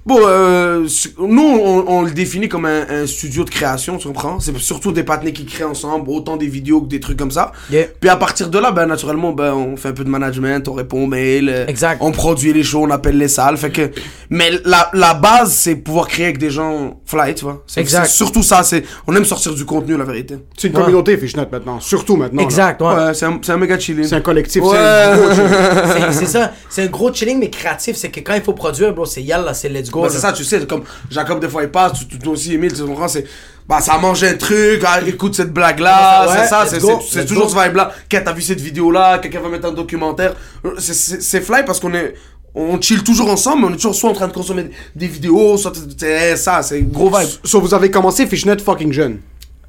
Bon, 0.05 0.19
euh, 0.21 0.85
nous, 1.21 1.43
on, 1.63 1.85
on 1.87 2.03
le 2.03 2.11
définit 2.11 2.49
comme 2.49 2.65
un, 2.65 2.85
un 2.91 3.07
studio 3.07 3.45
de 3.45 3.51
création, 3.51 3.99
tu 3.99 4.09
comprends? 4.09 4.41
C'est 4.41 4.57
surtout 4.59 4.91
des 4.91 5.05
partenaires 5.05 5.33
qui 5.33 5.47
créent 5.47 5.63
ensemble, 5.63 6.11
autant 6.11 6.37
des 6.37 6.49
vidéos 6.49 6.81
que 6.81 6.89
des 6.89 6.99
trucs 6.99 7.17
comme 7.17 7.31
ça. 7.31 7.53
Yeah. 7.71 7.85
Puis 8.01 8.11
à 8.11 8.17
partir 8.17 8.49
de 8.49 8.59
là, 8.59 8.73
ben, 8.73 8.87
naturellement, 8.87 9.31
ben, 9.33 9.55
on 9.55 9.77
fait 9.77 9.91
un 9.91 9.93
peu 9.93 10.03
de 10.03 10.09
management, 10.11 10.67
on 10.67 10.73
répond 10.73 11.05
aux 11.05 11.07
mails, 11.07 11.49
euh, 11.49 11.67
Exact. 11.69 11.99
on 12.01 12.11
produit 12.11 12.53
les 12.53 12.65
shows, 12.65 12.83
on 12.83 12.91
appelle 12.91 13.17
les 13.17 13.29
salles. 13.29 13.57
Fait 13.57 13.71
que, 13.71 13.91
mais 14.29 14.51
la, 14.65 14.91
la 14.93 15.15
base, 15.15 15.53
c'est 15.53 15.77
pouvoir 15.77 16.09
créer 16.09 16.25
avec 16.27 16.39
des 16.39 16.51
gens 16.51 17.01
fly, 17.07 17.37
tu 17.37 17.45
vois? 17.45 17.63
C'est 17.69 17.81
Exact. 17.81 18.07
c'est 18.07 18.13
surtout 18.17 18.43
ça, 18.43 18.65
c'est, 18.65 18.83
on 19.07 19.15
aime 19.15 19.25
sortir 19.25 19.55
du 19.55 19.65
contenu, 19.65 19.97
la 19.97 20.05
vérité. 20.05 20.35
C'est 20.59 20.67
une 20.67 20.75
Ouais. 20.77 20.81
communauté, 20.83 21.17
Fishnet, 21.17 21.47
maintenant. 21.53 21.79
Surtout 21.79 22.17
maintenant. 22.17 22.39
là. 22.41 22.45
Exact, 22.45 22.83
ouais. 22.83 22.89
Ouais, 22.93 23.15
c'est 23.15 23.27
un, 23.27 23.39
c'est 23.41 23.53
un 23.53 23.57
méga 23.57 23.79
chilling. 23.79 24.03
C'est 24.05 24.17
un 24.17 24.21
collectif. 24.21 24.63
Ouais. 24.65 24.71
c'est 24.73 24.79
un 24.81 25.17
gros 25.17 25.33
chilling. 25.33 25.53
C'est- 26.13 26.13
c'est 26.13 26.27
ça, 26.27 26.53
c'est 26.69 26.83
un 26.83 26.87
gros 26.87 27.13
chilling 27.13 27.39
mais 27.39 27.51
créatif. 27.51 27.95
C'est 27.97 28.09
que 28.11 28.19
quand 28.21 28.35
il 28.35 28.43
faut 28.43 28.53
produire, 28.53 28.93
bro, 28.95 29.05
c'est 29.05 29.23
yalla, 29.23 29.55
c'est 29.55 29.69
let's 29.69 29.91
go. 29.93 30.03
Bah, 30.03 30.09
c'est 30.11 30.19
ça, 30.19 30.33
tu 30.33 30.43
sais, 30.45 30.67
comme 30.67 30.83
Jacob, 31.11 31.39
des 31.41 31.49
fois, 31.49 31.63
il 31.63 31.69
passe, 31.71 31.93
tu, 32.01 32.09
tu- 32.09 32.19
toi 32.19 32.33
aussi, 32.33 32.55
Emile, 32.55 32.73
tu 32.73 32.83
comprends, 32.85 33.07
c'est. 33.09 33.25
Bah, 33.69 33.81
ça 33.81 33.97
mange 33.99 34.25
un 34.25 34.35
truc, 34.35 34.83
ah, 34.85 34.99
écoute 35.07 35.37
cette 35.37 35.53
blague-là, 35.53 36.27
Ouais, 36.27 36.35
c'est 36.43 36.49
ça, 36.49 36.65
c'est 36.67 36.81
c'est- 36.81 37.25
toujours 37.27 37.49
ce 37.49 37.55
vibe-là. 37.57 37.93
Quand 38.11 38.21
t'as 38.25 38.33
vu 38.33 38.43
cette 38.43 38.61
vidéo-là, 38.61 39.19
quelqu'un 39.19 39.41
va 39.41 39.49
mettre 39.49 39.69
un 39.69 39.73
documentaire. 39.73 40.35
C'est 40.79 41.41
fly 41.41 41.65
parce 41.65 41.79
qu'on 41.79 41.95
est. 41.95 42.15
On 42.55 42.79
chill 42.81 43.03
toujours 43.03 43.31
ensemble, 43.31 43.63
mais 43.63 43.69
on 43.69 43.71
est 43.73 43.77
toujours 43.77 43.95
soit 43.95 44.11
en 44.11 44.15
train 44.15 44.29
de 44.29 44.33
consommer 44.35 44.69
des 44.95 45.07
vidéos, 45.07 45.57
soit. 45.57 45.73
C'est 45.97 46.37
ça, 46.37 46.63
c'est 46.63 46.83
gros 46.83 47.09
vibe. 47.09 47.29
So, 47.45 47.61
vous 47.61 47.73
avez 47.73 47.91
commencé 47.91 48.27
Fishnet 48.27 48.59
fucking 48.59 48.93
jeune. 48.93 49.21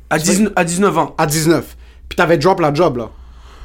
À, 0.10 0.18
19, 0.20 0.52
à 0.56 0.64
19 0.66 0.98
ans. 0.98 1.16
À 1.18 1.26
19. 1.26 1.64
Puis 2.10 2.18
t'avais 2.18 2.38
drop 2.38 2.60
la 2.60 2.74
job, 2.74 2.98
là. 2.98 3.10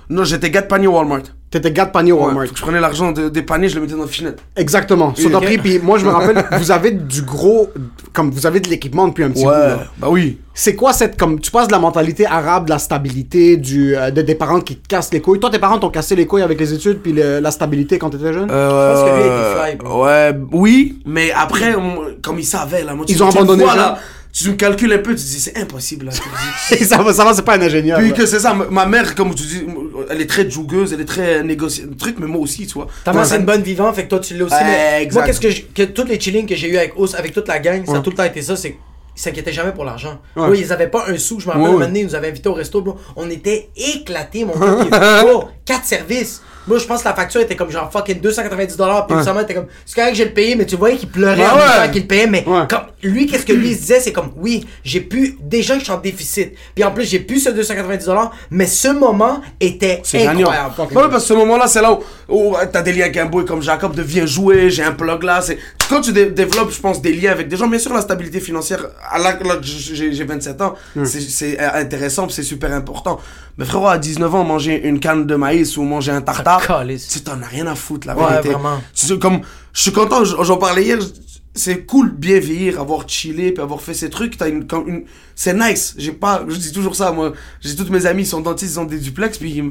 Non, 0.09 0.23
j'étais 0.25 0.51
gars 0.51 0.61
de 0.63 0.67
panier 0.69 0.87
Walmart. 0.87 1.23
T'étais 1.51 1.73
gars 1.73 1.87
de 1.87 1.93
panier 1.93 2.13
au 2.13 2.17
Ouais, 2.19 2.25
Walmart. 2.27 2.45
faut 2.47 2.53
que 2.53 2.59
je 2.59 2.63
prenais 2.63 2.81
l'argent 2.81 3.11
de- 3.11 3.31
des 3.31 3.41
paniers, 3.41 3.71
je 3.71 3.77
le 3.77 3.81
mettais 3.81 3.95
dans 3.95 4.03
le 4.03 4.07
finet. 4.09 4.33
Exactement. 4.55 5.15
So, 5.17 5.31
t'as 5.31 5.39
Ok. 5.39 5.45
pris, 5.45 5.57
puis 5.57 5.79
moi, 5.79 5.97
je 5.99 6.05
me 6.05 6.11
rappelle, 6.11 6.45
vous 6.59 6.71
avez 6.71 6.91
du 6.91 7.23
gros. 7.23 7.71
Comme 8.13 8.31
vous 8.31 8.45
avez 8.47 8.61
de 8.61 8.69
l'équipement 8.69 9.09
depuis 9.09 9.25
un 9.25 9.31
petit 9.31 9.45
bout, 9.45 9.51
là. 9.51 9.79
bah 9.99 10.09
oui. 10.11 10.39
C'est 10.53 10.75
quoi 10.75 10.93
cette 10.93 11.17
comme 11.19 11.41
tu 11.41 11.51
passes 11.51 11.69
de 11.69 11.73
la 11.73 11.79
mentalité 11.79 12.27
arabe, 12.27 12.65
de 12.67 12.71
la 12.71 12.79
stabilité, 12.79 13.57
du 13.57 13.97
euh, 13.97 14.11
de- 14.11 14.21
des 14.23 14.35
parents 14.35 14.61
qui 14.61 14.77
te 14.77 14.87
cassent 14.89 15.13
les 15.13 15.21
couilles? 15.23 15.41
Toi, 15.41 15.49
tes 15.51 15.59
parents 15.59 15.79
t'ont 15.79 15.89
cassé 15.89 16.17
les 16.17 16.27
couilles 16.27 16.43
avec 16.43 16.61
les 16.61 16.75
études 16.75 16.99
puis 16.99 17.13
le- 17.13 17.39
la 17.41 17.51
stabilité 17.51 17.99
quand 17.99 18.11
t'étais 18.11 18.33
jeune? 18.35 18.51
Euh, 18.51 18.95
pense 18.95 19.09
que 19.09 19.17
lui 19.17 19.23
a 19.23 19.27
été 19.27 19.61
fly, 19.61 19.77
bro. 19.79 20.05
Ouais, 20.05 20.35
oui, 20.53 20.99
mais 21.07 21.31
après, 21.33 21.75
on- 21.77 22.17
comme 22.23 22.39
ils 22.41 22.45
savaient, 22.45 22.85
là, 22.85 22.95
moi, 22.95 23.07
tu- 23.07 23.13
Ils 23.15 23.23
ont 23.23 23.29
abandonné 23.31 23.65
jeune. 23.67 23.77
là, 23.77 23.99
tu 24.33 24.51
me 24.51 24.55
calcules 24.55 24.93
un 24.93 24.99
peu, 24.99 25.15
tu 25.15 25.23
te 25.23 25.29
dis, 25.29 25.41
c'est 25.41 25.57
impossible, 25.59 26.07
là. 26.07 26.13
tu 26.13 26.21
te 26.21 26.79
dis. 26.79 26.85
ça 26.89 27.03
va, 27.03 27.13
ça 27.13 27.25
va, 27.25 27.35
c'est 27.35 27.43
pas 27.43 27.57
un 27.57 27.63
ingénieur. 27.63 27.99
Puis 27.99 28.11
là. 28.11 28.17
que 28.17 28.27
c'est 28.27 28.39
ça, 28.41 28.55
ma- 28.55 28.87
mère, 28.87 29.15
comme 29.15 29.35
tu 29.35 29.43
dis, 29.43 29.63
elle 30.11 30.21
est 30.21 30.27
très 30.27 30.49
jougueuse, 30.49 30.93
elle 30.93 31.01
est 31.01 31.05
très 31.07 31.43
négociée, 31.43 31.85
truc, 31.99 32.17
mais 32.19 32.27
moi 32.27 32.41
aussi, 32.41 32.67
tu 32.67 32.75
vois. 32.75 32.87
Ta 33.05 33.13
mère, 33.13 33.27
c'est 33.27 33.37
une 33.37 33.45
bonne 33.47 33.63
vivante, 33.63 33.95
fait 33.97 34.05
que 34.05 34.09
toi, 34.11 34.21
tu 34.21 34.35
l'as 34.37 34.45
aussi. 34.45 34.55
Ouais, 34.55 34.65
mais 34.65 35.03
exact. 35.03 35.15
moi, 35.21 35.27
qu'est-ce 35.27 35.41
que, 35.41 35.51
je- 35.51 35.63
que 35.75 35.83
tous 35.83 36.05
les 36.05 36.21
chillings 36.21 36.47
que 36.47 36.55
j'ai 36.57 36.69
eu 36.69 36.77
avec 36.77 36.99
Ous, 36.99 37.09
avec 37.17 37.33
toute 37.33 37.49
la 37.49 37.59
gang, 37.59 37.85
ça 37.87 37.97
a 37.97 38.01
tout 38.01 38.11
le 38.11 38.17
temps 38.17 38.25
été 38.25 38.43
ça, 38.43 38.55
c'est 38.57 38.77
ils 39.17 39.21
s'inquiétaient 39.21 39.53
jamais 39.53 39.73
pour 39.73 39.85
l'argent. 39.85 40.21
Ouais. 40.37 40.47
Oui, 40.49 40.61
ils 40.61 40.73
avaient 40.73 40.87
pas 40.87 41.07
un 41.09 41.19
sou. 41.19 41.41
Je 41.41 41.47
me 41.49 41.51
rappelle, 41.53 41.69
Ouais, 41.71 41.85
ouais. 41.87 41.91
ils 41.93 42.07
nous 42.07 42.15
avaient 42.15 42.29
invités 42.29 42.49
au 42.49 42.55
resto, 42.55 42.81
bro. 42.83 42.97
On 43.17 43.29
était 43.29 43.69
éclatés, 43.77 44.45
mon 44.45 44.55
gars. 44.57 44.87
Quatre 45.65 45.85
services. 45.85 46.41
Moi, 46.69 46.79
je 46.79 46.85
pense 46.85 47.03
que 47.03 47.09
la 47.09 47.15
facture 47.15 47.41
était 47.41 47.57
comme 47.57 47.71
genre 47.71 47.91
fucking 47.91 48.21
290 48.21 48.77
dollars. 48.77 49.07
Puis 49.07 49.17
seulement, 49.25 49.41
était 49.41 49.55
comme, 49.55 49.67
c'est 49.87 49.95
correct 49.97 50.11
que 50.13 50.17
j'ai 50.19 50.25
le 50.27 50.31
payé, 50.33 50.55
mais 50.57 50.67
tu 50.67 50.77
voyais 50.77 50.97
qu'il 50.97 51.09
pleurait 51.09 51.37
Ouais, 51.41 51.47
en 51.51 51.57
même 51.57 51.67
ouais. 51.69 51.87
temps 51.87 51.93
qu'il 51.93 52.03
le 52.03 52.09
payait. 52.09 52.27
Mais 52.27 52.45
Ouais. 52.47 52.63
comme, 52.69 52.81
lui, 53.03 53.27
qu'est-ce 53.27 53.47
que 53.47 53.53
lui 53.53 53.71
il 53.71 53.75
se 53.75 53.81
disait, 53.81 54.01
c'est 54.01 54.13
comme, 54.13 54.31
oui, 54.37 54.67
j'ai 54.85 55.01
pu, 55.01 55.37
déjà 55.43 55.75
que 55.75 55.81
je 55.81 55.85
suis 55.85 55.93
en 55.93 55.99
déficit. 55.99 56.53
Puis 56.75 56.85
en 56.85 56.91
plus, 56.93 57.05
j'ai 57.09 57.21
pu 57.21 57.39
ce 57.41 57.51
290 57.51 58.05
dollars, 58.07 58.33
mais 58.51 58.67
ce 58.67 58.89
moment 58.89 59.41
était 59.61 60.03
incroyable. 60.15 60.75
Ouais, 60.79 60.87
parce 61.11 61.23
que 61.23 61.29
ce 61.29 61.35
moment-là, 61.35 61.67
c'est 61.67 61.81
là 61.83 61.93
où, 62.29 62.51
où 62.51 62.55
t'as 62.71 62.83
des 62.83 62.93
liens 62.93 63.05
avec 63.05 63.17
un 63.17 63.27
boy 63.27 63.45
comme 63.45 63.63
Jacob, 63.63 63.95
de 63.95 64.03
viens 64.03 64.27
jouer, 64.27 64.71
j'ai 64.71 64.83
un 64.83 64.93
plug 64.93 65.23
là. 65.23 65.41
C'est 65.41 65.59
quand 65.89 66.01
tu 66.01 66.13
dé- 66.13 66.27
développes, 66.31 66.71
je 66.73 66.81
pense, 66.81 67.01
des 67.01 67.13
liens 67.13 67.33
avec 67.33 67.49
des 67.49 67.57
gens. 67.57 67.67
Bien 67.69 67.79
sûr, 67.79 67.93
la 67.95 68.01
stabilité 68.03 68.41
financière, 68.41 68.85
à 69.11 69.19
la, 69.19 69.33
là, 69.33 69.57
j'ai 69.63 70.13
j'ai 70.13 70.25
27 70.25 70.61
ans, 70.61 70.75
c'est- 71.05 71.21
c'est 71.21 71.61
euh, 71.61 71.69
intéressant, 71.75 72.29
c'est 72.29 72.43
super 72.43 72.73
important. 72.73 73.21
Mais 73.57 73.65
frérot, 73.65 73.89
à 73.89 73.99
19 73.99 74.33
ans, 74.35 74.45
manger 74.45 74.81
une 74.87 75.01
canne 75.01 75.27
de 75.27 75.35
maïs 75.35 75.77
ou 75.77 75.83
manger 75.83 76.13
un 76.13 76.21
tartare, 76.21 76.58
tu 76.67 77.21
t'en 77.21 77.41
as 77.43 77.47
rien 77.47 77.67
à 77.67 77.75
foutre, 77.75 78.07
la 78.07 78.17
Ouais, 78.17 78.29
vérité. 78.31 78.51
vraiment. 78.51 78.81
Comme, 79.21 79.41
je 79.73 79.83
suis 79.83 79.93
content, 79.93 80.25
j'en 80.25 80.57
parlais 80.57 80.85
hier. 80.85 80.99
c'est 81.55 81.85
cool 81.87 82.11
bien 82.13 82.39
vieillir, 82.39 82.81
avoir 82.81 83.09
chillé, 83.09 83.51
puis 83.53 83.63
avoir 83.63 83.81
fait 83.81 83.95
ces 83.95 84.11
trucs. 84.11 84.37
T'as 84.39 84.49
une, 84.49 84.67
comme 84.67 84.89
une, 84.89 85.05
c'est 85.35 85.55
nice. 85.55 85.95
J'ai 85.99 86.13
pas, 86.13 86.45
je 86.49 86.55
dis 86.57 86.73
toujours 86.73 86.95
ça, 86.95 87.11
moi. 87.11 87.33
J'ai 87.61 87.75
toutes 87.75 87.91
mes 87.91 88.07
amis, 88.07 88.23
ils 88.23 88.27
sont 88.27 88.41
dentistes, 88.41 88.75
ils 88.75 88.81
ont 88.81 88.85
des 88.85 88.99
duplex, 88.99 89.39
puis 89.39 89.63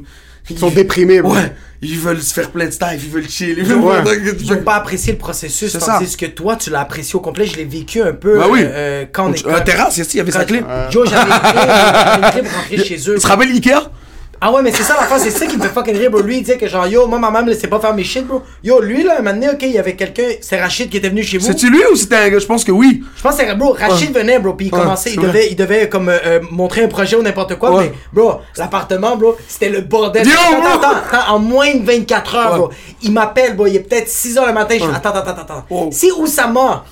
ils, 0.50 0.58
sont 0.60 0.69
déprimés, 0.69 1.21
bro. 1.21 1.34
Ouais, 1.34 1.54
ils 1.82 1.97
veulent 2.00 2.21
se 2.21 2.34
faire 2.34 2.52
plein 2.52 2.65
de 2.65 2.71
style, 2.71 2.88
ils 2.93 3.10
veulent 3.10 3.30
chill. 3.30 3.56
Ils 3.58 3.63
veulent 3.63 3.80
Ouais. 3.80 4.02
Ils 4.39 4.52
ont 4.54 4.63
pas 4.63 4.76
apprécié 4.76 5.13
le 5.13 5.17
processus, 5.19 5.71
C'est 5.71 5.80
ça. 5.80 5.97
tandis 6.00 6.15
que 6.17 6.26
toi, 6.26 6.56
tu 6.58 6.69
l'as 6.69 6.82
apprécié 6.82 7.15
au 7.15 7.21
complet. 7.21 7.45
Je 7.45 7.56
l'ai 7.56 7.65
vécu 7.65 8.02
un 8.02 8.13
peu 8.13 8.38
Bah 8.38 8.47
oui. 8.50 8.62
euh, 8.63 9.06
quand 9.12 9.30
on 9.30 9.34
est. 9.34 9.45
Un 9.47 9.62
terrasse, 9.62 9.97
il 9.97 10.17
y 10.17 10.19
avait 10.19 10.32
sa 10.32 10.43
clé. 10.45 10.62
Yo, 10.91 11.06
j'avais 11.06 11.32
une 11.32 12.32
clé 12.32 12.41
pour 12.43 12.52
rentrer 12.58 12.78
chez 12.84 12.97
eux. 13.10 13.15
Tu 13.15 13.21
te 13.21 13.28
rappelles 13.28 13.52
Ikea? 13.52 13.91
Ah 14.39 14.52
ouais, 14.52 14.62
mais 14.62 14.71
c'est 14.71 14.84
ça 14.84 14.95
l'affaire, 15.00 15.17
c'est 15.17 15.32
ça 15.32 15.47
qui 15.47 15.58
me 15.58 15.63
fait 15.63 15.69
fucking 15.73 15.97
rire, 15.97 16.12
bro. 16.12 16.21
Lui, 16.21 16.38
il 16.38 16.41
disait 16.41 16.58
que 16.58 16.67
genre, 16.67 16.86
yo, 16.86 17.08
moi, 17.08 17.17
ma 17.17 17.32
maman 17.32 17.45
me 17.45 17.52
laissait 17.52 17.67
pas 17.67 17.80
faire 17.80 17.93
mes 17.95 18.04
shit, 18.04 18.26
bro. 18.28 18.43
Yo, 18.63 18.80
lui, 18.82 19.02
là, 19.02 19.15
un 19.17 19.21
moment 19.23 19.34
donné, 19.34 19.50
ok, 19.50 19.63
il 19.63 19.71
y 19.71 19.80
avait 19.80 19.95
quelqu'un, 19.95 20.28
c'est 20.41 20.62
Rachid 20.62 20.89
qui 20.91 20.97
était 20.97 21.10
venu 21.10 21.23
chez 21.23 21.39
vous. 21.39 21.45
C'est-tu 21.47 21.71
lui 21.71 21.82
ou 21.91 21.95
c'était 21.95 22.17
un 22.17 22.30
gars? 22.30 22.38
Je 22.38 22.45
pense 22.45 22.63
que 22.63 22.71
oui. 22.71 23.04
Je 23.15 23.21
pense 23.23 23.36
que 23.36 23.43
c'est 23.43 23.56
bro, 23.56 23.73
Rachid 23.73 24.13
venait, 24.15 24.38
bro, 24.38 24.54
puis 24.54 24.67
il 24.67 24.73
Ouais, 24.73 24.80
commençait, 24.80 25.12
il 25.13 25.19
devait, 25.19 25.47
il 25.50 25.56
devait 25.56 25.89
comme 25.89 26.10
euh, 26.10 26.19
euh, 26.23 26.39
montrer 26.52 26.84
un 26.84 26.88
projet 26.88 27.15
ou 27.15 27.23
n'importe 27.23 27.56
quoi, 27.56 27.71
Ouais. 27.71 27.86
mais 27.86 27.93
bro, 28.13 28.41
l'appartement, 28.58 29.15
bro, 29.15 29.36
c'était 29.47 29.69
le 29.69 29.82
bordel. 29.82 30.28
Yo, 30.28 30.34
attends, 30.34 30.60
bro! 30.62 30.67
attends, 30.69 30.97
attends, 31.12 31.34
en 31.34 31.39
moins 31.39 31.73
de 31.73 31.84
24 31.84 32.36
heures, 32.36 32.58
bro. 32.58 32.69
Il 33.02 33.13
m'appelle, 33.13 33.56
bro, 33.56 33.65
il 33.65 33.76
est 33.78 33.80
peut-être 33.80 34.08
6 34.08 34.38
heures 34.38 34.45
le 34.45 34.54
matin, 34.54 34.76
je 34.80 34.86
fais, 34.86 34.95
attends, 34.95 35.10
attends, 35.10 35.32
attends, 35.32 35.41
attends. 35.41 35.65
Oh. 35.71 35.89
C'est 35.91 36.12
Oussama. 36.12 36.86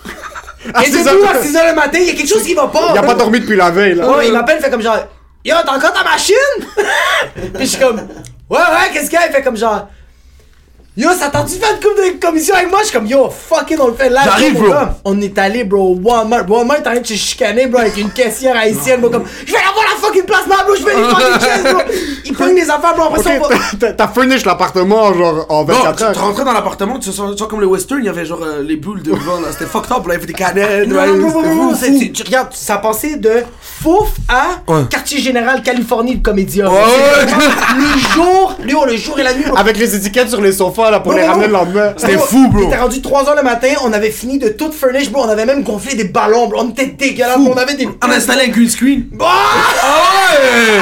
Et 0.81 0.85
6 0.85 0.91
c'est 0.93 1.03
tout 1.03 1.23
à 1.31 1.39
6 1.43 1.55
heures 1.55 1.67
le 1.69 1.75
matin, 1.75 1.99
il 2.01 2.07
y 2.07 2.09
a 2.09 2.13
quelque 2.13 2.27
chose 2.27 2.41
qui 2.41 2.55
va 2.55 2.65
pas. 2.67 2.89
Il 2.93 2.97
a 2.97 3.03
pas 3.03 3.13
dormi 3.13 3.39
depuis 3.39 3.55
la 3.55 3.69
veille, 3.69 3.93
là. 3.93 4.07
Il 4.25 4.33
m'appelle, 4.33 4.59
fait 4.59 4.71
comme 4.71 4.81
genre, 4.81 4.97
Yo, 5.45 5.55
t'as 5.63 5.77
encore 5.77 5.93
ta 5.93 6.03
machine? 6.03 6.35
Puis 7.53 7.65
je 7.65 7.65
suis 7.65 7.79
comme, 7.79 7.99
Ouais, 8.49 8.57
ouais, 8.57 8.91
qu'est-ce 8.91 9.09
qu'il 9.11 9.19
fait 9.19 9.43
comme 9.43 9.55
genre, 9.55 9.87
Yo, 10.97 11.09
ça 11.11 11.27
t'a-tu 11.27 11.55
fait 11.55 11.73
une 11.73 11.79
coupe 11.81 11.97
de 11.97 12.25
commission 12.25 12.55
avec 12.55 12.69
moi? 12.69 12.79
Je 12.81 12.85
suis 12.85 12.93
comme, 12.97 13.05
yo, 13.05 13.29
fucking, 13.29 13.77
on 13.81 13.87
le 13.87 13.93
fait 13.95 14.09
là. 14.09 14.21
J'arrive, 14.23 14.53
bro. 14.53 14.73
On 15.03 15.19
est 15.19 15.37
allé, 15.37 15.65
bro, 15.65 15.97
Walmart. 16.01 16.49
Walmart 16.49 16.77
est 16.77 16.87
en 16.87 16.91
train 16.91 16.99
de 17.01 17.05
se 17.05 17.15
chicaner, 17.15 17.67
bro, 17.67 17.81
avec 17.81 17.97
une 17.97 18.09
caissière 18.11 18.55
haïtienne, 18.55 19.01
bro, 19.01 19.09
comme, 19.09 19.25
je 19.45 19.51
vais 19.51 19.57
avoir 19.57 19.83
la 19.93 20.01
fucking 20.07 20.23
place, 20.23 20.45
bro, 20.47 20.73
je 20.73 20.83
vais 20.85 20.95
les 20.95 21.03
fucking 21.03 21.39
chaises, 21.49 21.73
bro. 21.73 21.81
Il 22.23 22.33
pogne 22.37 22.55
les 22.55 22.69
affaires, 22.69 22.95
bro, 22.95 23.07
après 23.07 23.23
ça, 23.23 23.29
on 23.41 23.47
va. 23.47 23.55
T'as- 23.77 23.91
t'as 23.93 24.07
furnish 24.07 24.45
l'appartement, 24.45 25.13
genre, 25.13 25.45
en 25.49 25.59
Non, 25.65 25.73
24 25.73 25.95
tu, 25.97 26.03
heures. 26.03 26.11
tu 26.13 26.19
rentrais 26.19 26.45
dans 26.45 26.53
l'appartement, 26.53 26.97
tu 26.97 27.11
sens, 27.11 27.41
comme 27.49 27.59
les 27.59 27.67
western, 27.67 27.99
il 27.99 28.05
y 28.05 28.09
avait 28.09 28.25
genre 28.25 28.41
euh, 28.43 28.61
les 28.63 28.77
bulles 28.77 29.03
de 29.03 29.11
vent 29.11 29.41
là, 29.41 29.49
c'était 29.51 29.65
fucked 29.65 29.91
up, 29.91 30.07
là, 30.07 30.13
il 30.13 30.13
y 30.13 30.15
avait 30.15 30.25
des 30.27 30.33
canettes, 30.33 30.87
Non, 30.87 30.95
ouais, 30.95 31.07
non, 31.07 31.29
non, 31.43 31.55
non, 31.71 31.73
tu, 31.77 32.11
tu 32.13 32.23
regardes, 32.23 32.53
ça 32.53 32.77
passait 32.77 33.17
de 33.17 33.43
Fouf 33.83 34.11
à 34.29 34.71
Ouais. 34.71 34.83
Quartier 34.89 35.19
Général, 35.19 35.61
Californie, 35.61 36.15
de 36.15 36.23
Comédia. 36.23 36.67
C'est 36.69 37.25
ouais. 37.25 37.33
Le 37.77 37.99
jour, 38.13 38.55
Léo, 38.63 38.85
le 38.85 38.95
jour 38.95 39.19
et 39.19 39.23
la 39.23 39.33
nuit. 39.33 39.43
bro. 39.45 39.57
Avec 39.57 39.77
les 39.77 39.93
étiquettes 39.95 40.29
sur 40.29 40.41
les 40.41 40.53
sofas, 40.53 40.84
là, 40.91 40.99
pour 40.99 41.11
Bro, 41.11 41.19
les 41.21 41.25
bro, 41.27 41.31
ramener 41.33 41.47
le 41.47 41.53
bro. 41.53 41.63
lendemain. 41.65 41.93
C'était 41.97 42.17
fou, 42.17 42.47
bro. 42.49 42.63
On 42.63 42.67
était 42.67 42.77
rendu 42.77 42.99
3h 42.99 43.35
le 43.35 43.43
matin, 43.43 43.67
on 43.83 43.93
avait 43.93 44.11
fini 44.11 44.37
de 44.39 44.49
tout 44.49 44.71
furnish, 44.71 45.09
bro. 45.11 45.23
On 45.25 45.29
avait 45.29 45.45
même 45.45 45.63
gonflé 45.63 45.95
des 45.95 46.05
ballons, 46.05 46.47
bro. 46.47 46.61
On 46.63 46.69
était 46.69 46.87
dégueulasse, 46.87 47.37
bro. 47.39 47.53
On 47.53 47.57
avait 47.57 47.75
des. 47.75 47.87
On 47.87 48.09
a 48.11 48.15
installé 48.15 48.45
un 48.45 48.49
green 48.49 48.69
screen. 48.69 49.05
Ah! 49.19 49.25
Ah 49.83 50.33
ouais 50.33 50.79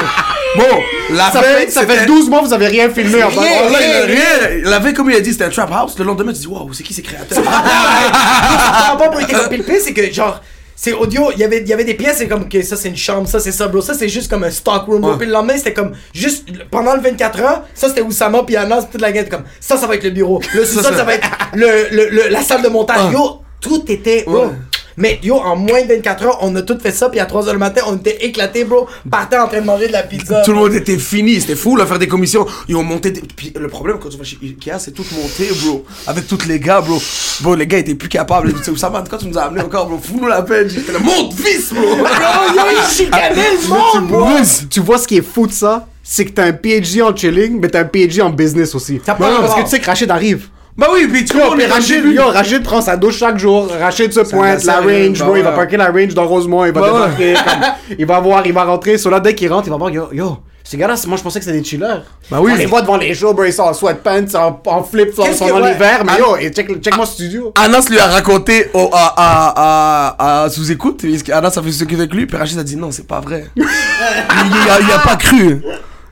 Bon, 0.56 1.16
la 1.16 1.32
Ça 1.32 1.42
veille, 1.42 1.66
fait, 1.66 1.72
ça 1.72 1.82
fait 1.88 2.06
12 2.06 2.30
mois 2.30 2.42
que 2.42 2.46
vous 2.46 2.54
avez 2.54 2.68
rien 2.68 2.88
filmé 2.90 3.24
en 3.24 3.30
Rien. 3.30 3.42
fait. 3.42 3.70
Là, 3.72 3.80
il 3.82 3.92
a 3.96 4.06
rien. 4.06 4.62
La 4.70 4.78
veille, 4.80 4.94
comme 4.94 5.10
il 5.10 5.16
a 5.16 5.20
dit, 5.20 5.32
c'était 5.32 5.46
un 5.46 5.50
trap 5.50 5.72
house. 5.74 5.98
Le 5.98 6.06
lendemain, 6.06 6.32
tu 6.32 6.40
dis, 6.42 6.48
waouh, 6.48 6.72
c'est 6.74 6.84
qui 6.84 6.94
ces 6.94 7.02
créateurs 7.02 7.44
Ah, 7.48 8.96
pas, 8.98 9.10
pire, 9.10 9.38
c'est 9.84 9.94
que 9.94 10.14
genre. 10.14 10.42
C'est 10.76 10.94
audio, 10.94 11.30
il 11.34 11.40
y 11.40 11.44
avait, 11.44 11.60
il 11.62 11.68
y 11.68 11.74
avait 11.74 11.84
des 11.84 11.94
pièces, 11.94 12.18
c'est 12.18 12.28
comme 12.28 12.50
que 12.50 12.62
ça 12.64 12.76
c'est 12.76 12.90
une 12.90 12.98
chambre, 12.98 13.28
ça 13.28 13.40
c'est 13.40 13.52
ça, 13.52 13.68
bro. 13.68 13.80
Ça 13.82 13.94
c'est 13.94 14.10
juste 14.10 14.30
comme 14.30 14.44
un 14.44 14.50
stock 14.52 14.86
room, 14.88 15.02
bro. 15.02 15.12
Puis 15.18 15.28
le 15.28 15.34
lendemain, 15.34 15.56
c'était 15.58 15.74
comme 15.74 15.92
juste 16.14 16.48
pendant 16.72 16.96
le 16.96 17.02
24 17.02 17.40
heures, 17.42 17.64
ça 17.74 17.90
c'était 17.90 18.02
Oussama, 18.02 18.44
puis 18.44 18.56
Anas, 18.56 18.84
toute 18.92 19.02
la 19.02 19.12
gueule, 19.12 19.30
comme 19.30 19.44
ça, 19.60 19.78
ça 19.78 19.86
va 19.88 19.96
être 19.96 20.04
le 20.04 20.10
bureau. 20.10 20.42
Le 20.54 20.66
sous-sol, 20.66 20.84
ça. 20.92 20.98
ça 20.98 21.04
va 21.04 21.14
être 21.16 21.28
le, 21.54 21.88
le, 21.92 22.10
le- 22.10 22.30
la 22.30 22.42
salle 22.42 22.62
de 22.64 22.70
montage. 22.70 23.12
Yo, 23.14 23.42
tout 23.62 23.84
était, 23.92 24.24
bro. 24.26 24.52
Mais 24.98 25.20
yo, 25.24 25.36
en 25.36 25.56
moins 25.56 25.82
de 25.82 25.88
24 25.88 26.24
heures, 26.24 26.38
on 26.42 26.56
a 26.56 26.62
tout 26.62 26.78
fait 26.80 26.92
ça, 26.92 27.10
puis 27.10 27.20
à 27.20 27.26
3 27.26 27.48
heures 27.48 27.54
le 27.54 27.60
matin, 27.60 27.82
on 27.88 27.96
était 27.96 28.26
éclatés, 28.26 28.64
bro. 28.64 28.88
Partait 29.10 29.38
en 29.38 29.48
train 29.48 29.62
de 29.62 29.66
manger 29.66 29.88
de 29.88 29.94
la 29.94 30.04
pizza. 30.04 30.42
Tout 30.44 30.52
le 30.52 30.58
monde 30.58 30.74
était 30.74 30.98
fini, 30.98 31.40
c'était 31.42 31.56
fou, 31.56 31.76
là, 31.76 31.86
faire 31.86 32.00
des 32.00 32.08
commissions. 32.08 32.46
Ils 32.68 32.76
ont 32.76 32.84
monté 32.84 33.12
des... 33.12 33.22
Puis 33.22 33.54
le 33.56 33.68
problème, 33.68 33.98
quand 34.02 34.10
tu 34.10 34.18
vas 34.18 34.24
chez 34.24 34.38
Ikea, 34.42 34.80
c'est 34.80 34.92
tout 34.92 35.06
monté, 35.16 35.50
bro. 35.64 35.86
Avec 36.08 36.28
tous 36.28 36.46
les 36.48 36.60
gars, 36.60 36.82
bro. 36.82 37.02
Bro, 37.42 37.56
les 37.56 37.68
gars 37.68 37.80
étaient 37.80 37.96
plus 37.96 38.10
capables. 38.10 38.54
Tu 38.54 38.64
sais, 38.64 38.78
ça 38.78 38.90
va, 38.90 39.04
quand 39.10 39.18
tu 39.18 39.28
nous 39.28 39.38
as 39.38 39.44
amené 39.44 39.62
encore, 39.62 39.88
bro, 39.88 39.98
fous-nous 39.98 40.28
la 40.28 40.42
peine. 40.42 40.70
J'étais 40.70 40.92
là, 40.92 41.00
monte, 41.00 41.34
fils, 41.34 41.74
bro. 41.74 41.84
Yo, 41.84 41.98
yo, 41.98 42.64
ils 42.72 42.96
chicanaient 42.96 43.52
le 43.62 43.68
monde, 43.68 44.08
bro. 44.10 44.28
Tu 44.70 44.80
vois 44.80 44.98
ce 44.98 45.08
qui 45.08 45.18
est 45.18 45.28
fou 45.28 45.48
de 45.48 45.52
ça? 45.52 45.88
C'est 46.06 46.26
que 46.26 46.32
t'as 46.32 46.44
un 46.44 46.52
PhD 46.52 47.02
en 47.02 47.16
chilling, 47.16 47.62
mais 47.62 47.70
t'as 47.70 47.80
un 47.80 47.86
PhD 47.86 48.22
en 48.22 48.30
business 48.30 48.76
aussi. 48.76 49.00
Non, 49.08 49.16
non, 49.20 49.40
parce 49.40 49.56
que 49.56 49.62
tu 49.62 49.70
sais 49.70 49.80
que 49.80 49.86
Rachid 49.86 50.12
arrive. 50.12 50.48
Bah 50.76 50.88
oui, 50.92 51.08
puis 51.08 51.24
tu 51.24 51.38
est 51.38 51.68
Rachid, 51.68 52.04
yo, 52.06 52.28
Rachid 52.28 52.64
prend 52.64 52.82
sa 52.82 52.98
douche 52.98 53.18
chaque 53.18 53.38
jour. 53.38 53.70
Rachid 53.80 54.12
se 54.12 54.22
pointe, 54.22 54.64
la 54.64 54.82
range, 54.82 55.20
bah 55.20 55.26
bro. 55.26 55.36
Il 55.36 55.44
va 55.44 55.52
parquer 55.52 55.78
la 55.78 55.90
range 55.92 56.14
dans 56.16 56.28
Rosemont. 56.28 56.66
Il 56.66 56.72
va 56.72 56.82
Bah 56.82 56.88
débarquer. 56.94 57.34
il 58.00 58.06
va 58.06 58.20
voir, 58.20 58.46
il 58.46 58.54
va 58.54 58.64
rentrer. 58.64 58.98
Sur 58.98 59.12
là, 59.12 59.20
dès 59.20 59.36
qu'il 59.36 59.52
rentre, 59.52 59.68
il 59.68 59.72
va 59.72 59.78
voir, 59.78 59.92
yo, 59.92 60.10
yo. 60.12 60.38
Ces 60.66 60.78
gars-là, 60.78 60.96
moi 61.08 61.18
je 61.18 61.24
pensais 61.24 61.40
que 61.40 61.46
c'était 61.46 61.58
des 61.60 61.64
chillers. 61.64 61.86
Bah 62.32 62.38
oui. 62.40 62.52
On 62.54 62.56
les 62.56 62.66
voit 62.66 62.82
devant 62.82 62.96
les 62.98 63.14
shows, 63.14 63.34
bro. 63.34 63.44
Ils 63.44 63.52
sont 63.54 63.64
en 63.64 63.74
sweatpants, 63.74 64.34
en, 64.36 64.62
en 64.66 64.82
flip-flops, 64.82 65.30
ils 65.32 65.36
sont 65.36 65.48
dans 65.50 65.60
l'hiver. 65.60 66.04
Mais 66.06 66.18
yo, 66.18 66.38
et 66.38 66.50
check, 66.52 66.82
check 66.82 66.96
mon 66.98 67.06
studio. 67.06 67.52
Anas 67.56 67.88
lui 67.90 68.00
a 68.00 68.08
raconté 68.08 68.72
au, 68.74 68.90
à, 68.94 69.14
à, 69.18 70.14
à, 70.18 70.44
à 70.46 70.50
sous-écoute, 70.50 71.04
qu'Anas 71.24 71.54
a 71.58 71.62
fait 71.62 71.72
ce 71.72 71.84
qu'il 71.84 72.00
avec 72.00 72.14
lui, 72.14 72.26
puis 72.26 72.38
Rachid 72.38 72.58
a 72.58 72.64
dit 72.64 72.78
non, 72.78 72.92
c'est 72.92 73.06
pas 73.06 73.20
vrai. 73.20 73.46
il, 73.58 73.64
il 73.66 74.92
a 74.92 75.00
pas 75.00 75.18
cru. 75.18 75.62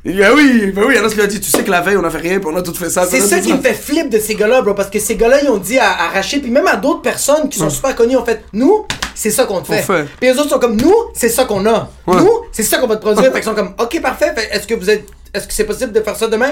Ah 0.04 0.34
oui, 0.36 0.72
bah 0.76 0.82
oui, 0.88 0.98
Anas 0.98 1.10
lui 1.10 1.22
a 1.22 1.28
dit, 1.28 1.40
tu 1.40 1.52
sais 1.52 1.64
que 1.64 1.70
la 1.70 1.82
veille 1.82 1.96
on 1.96 2.04
a 2.04 2.10
fait 2.10 2.18
rien, 2.18 2.40
puis 2.40 2.50
on 2.52 2.56
a 2.56 2.64
tout 2.64 2.74
fait 2.74 2.90
ça. 2.90 3.06
C'est 3.06 3.20
ça 3.20 3.40
qui 3.40 3.54
me 3.54 3.62
fait 3.62 3.74
flip 3.74 4.10
de 4.10 4.18
ces 4.18 4.34
gars-là, 4.34 4.62
bro. 4.62 4.74
Parce 4.74 4.90
que 4.90 5.00
ces 5.00 5.16
gars-là, 5.16 5.44
ils 5.44 5.50
ont 5.50 5.58
dit 5.58 5.78
à, 5.78 5.92
à 5.92 6.08
Rachid, 6.10 6.42
puis 6.42 6.52
même 6.52 6.66
à 6.68 6.76
d'autres 6.76 7.02
personnes 7.02 7.50
qui 7.50 7.60
sont 7.60 7.70
super 7.70 7.96
connues, 7.96 8.18
en 8.18 8.26
fait, 8.26 8.44
nous, 8.54 8.86
c'est 9.14 9.30
ça 9.30 9.46
qu'on 9.46 9.62
te 9.62 9.68
fait. 9.68 9.82
fait. 9.84 10.06
Puis 10.20 10.32
les 10.32 10.40
autres 10.40 10.50
sont 10.50 10.60
comme, 10.60 10.76
nous, 10.76 10.96
c'est 11.14 11.30
ça 11.30 11.46
qu'on 11.46 11.66
a. 11.68 11.90
Ouais. 12.08 12.18
Nous, 12.18 12.32
c'est 12.52 12.64
ça 12.64 12.80
qu'on 12.80 12.88
va 12.88 12.96
te 12.96 13.02
produire. 13.02 13.26
fait 13.32 13.34
qu'ils 13.34 13.44
sont 13.44 13.54
comme, 13.54 13.76
ok, 13.80 14.02
parfait. 14.02 14.34
Fait, 14.36 14.50
est-ce 14.52 14.66
que 14.66 14.74
vous 14.74 14.90
êtes, 14.90 15.08
est-ce 15.34 15.48
que 15.48 15.54
c'est 15.54 15.66
possible 15.66 15.92
de 15.92 16.02
faire 16.02 16.16
ça 16.16 16.28
demain? 16.28 16.50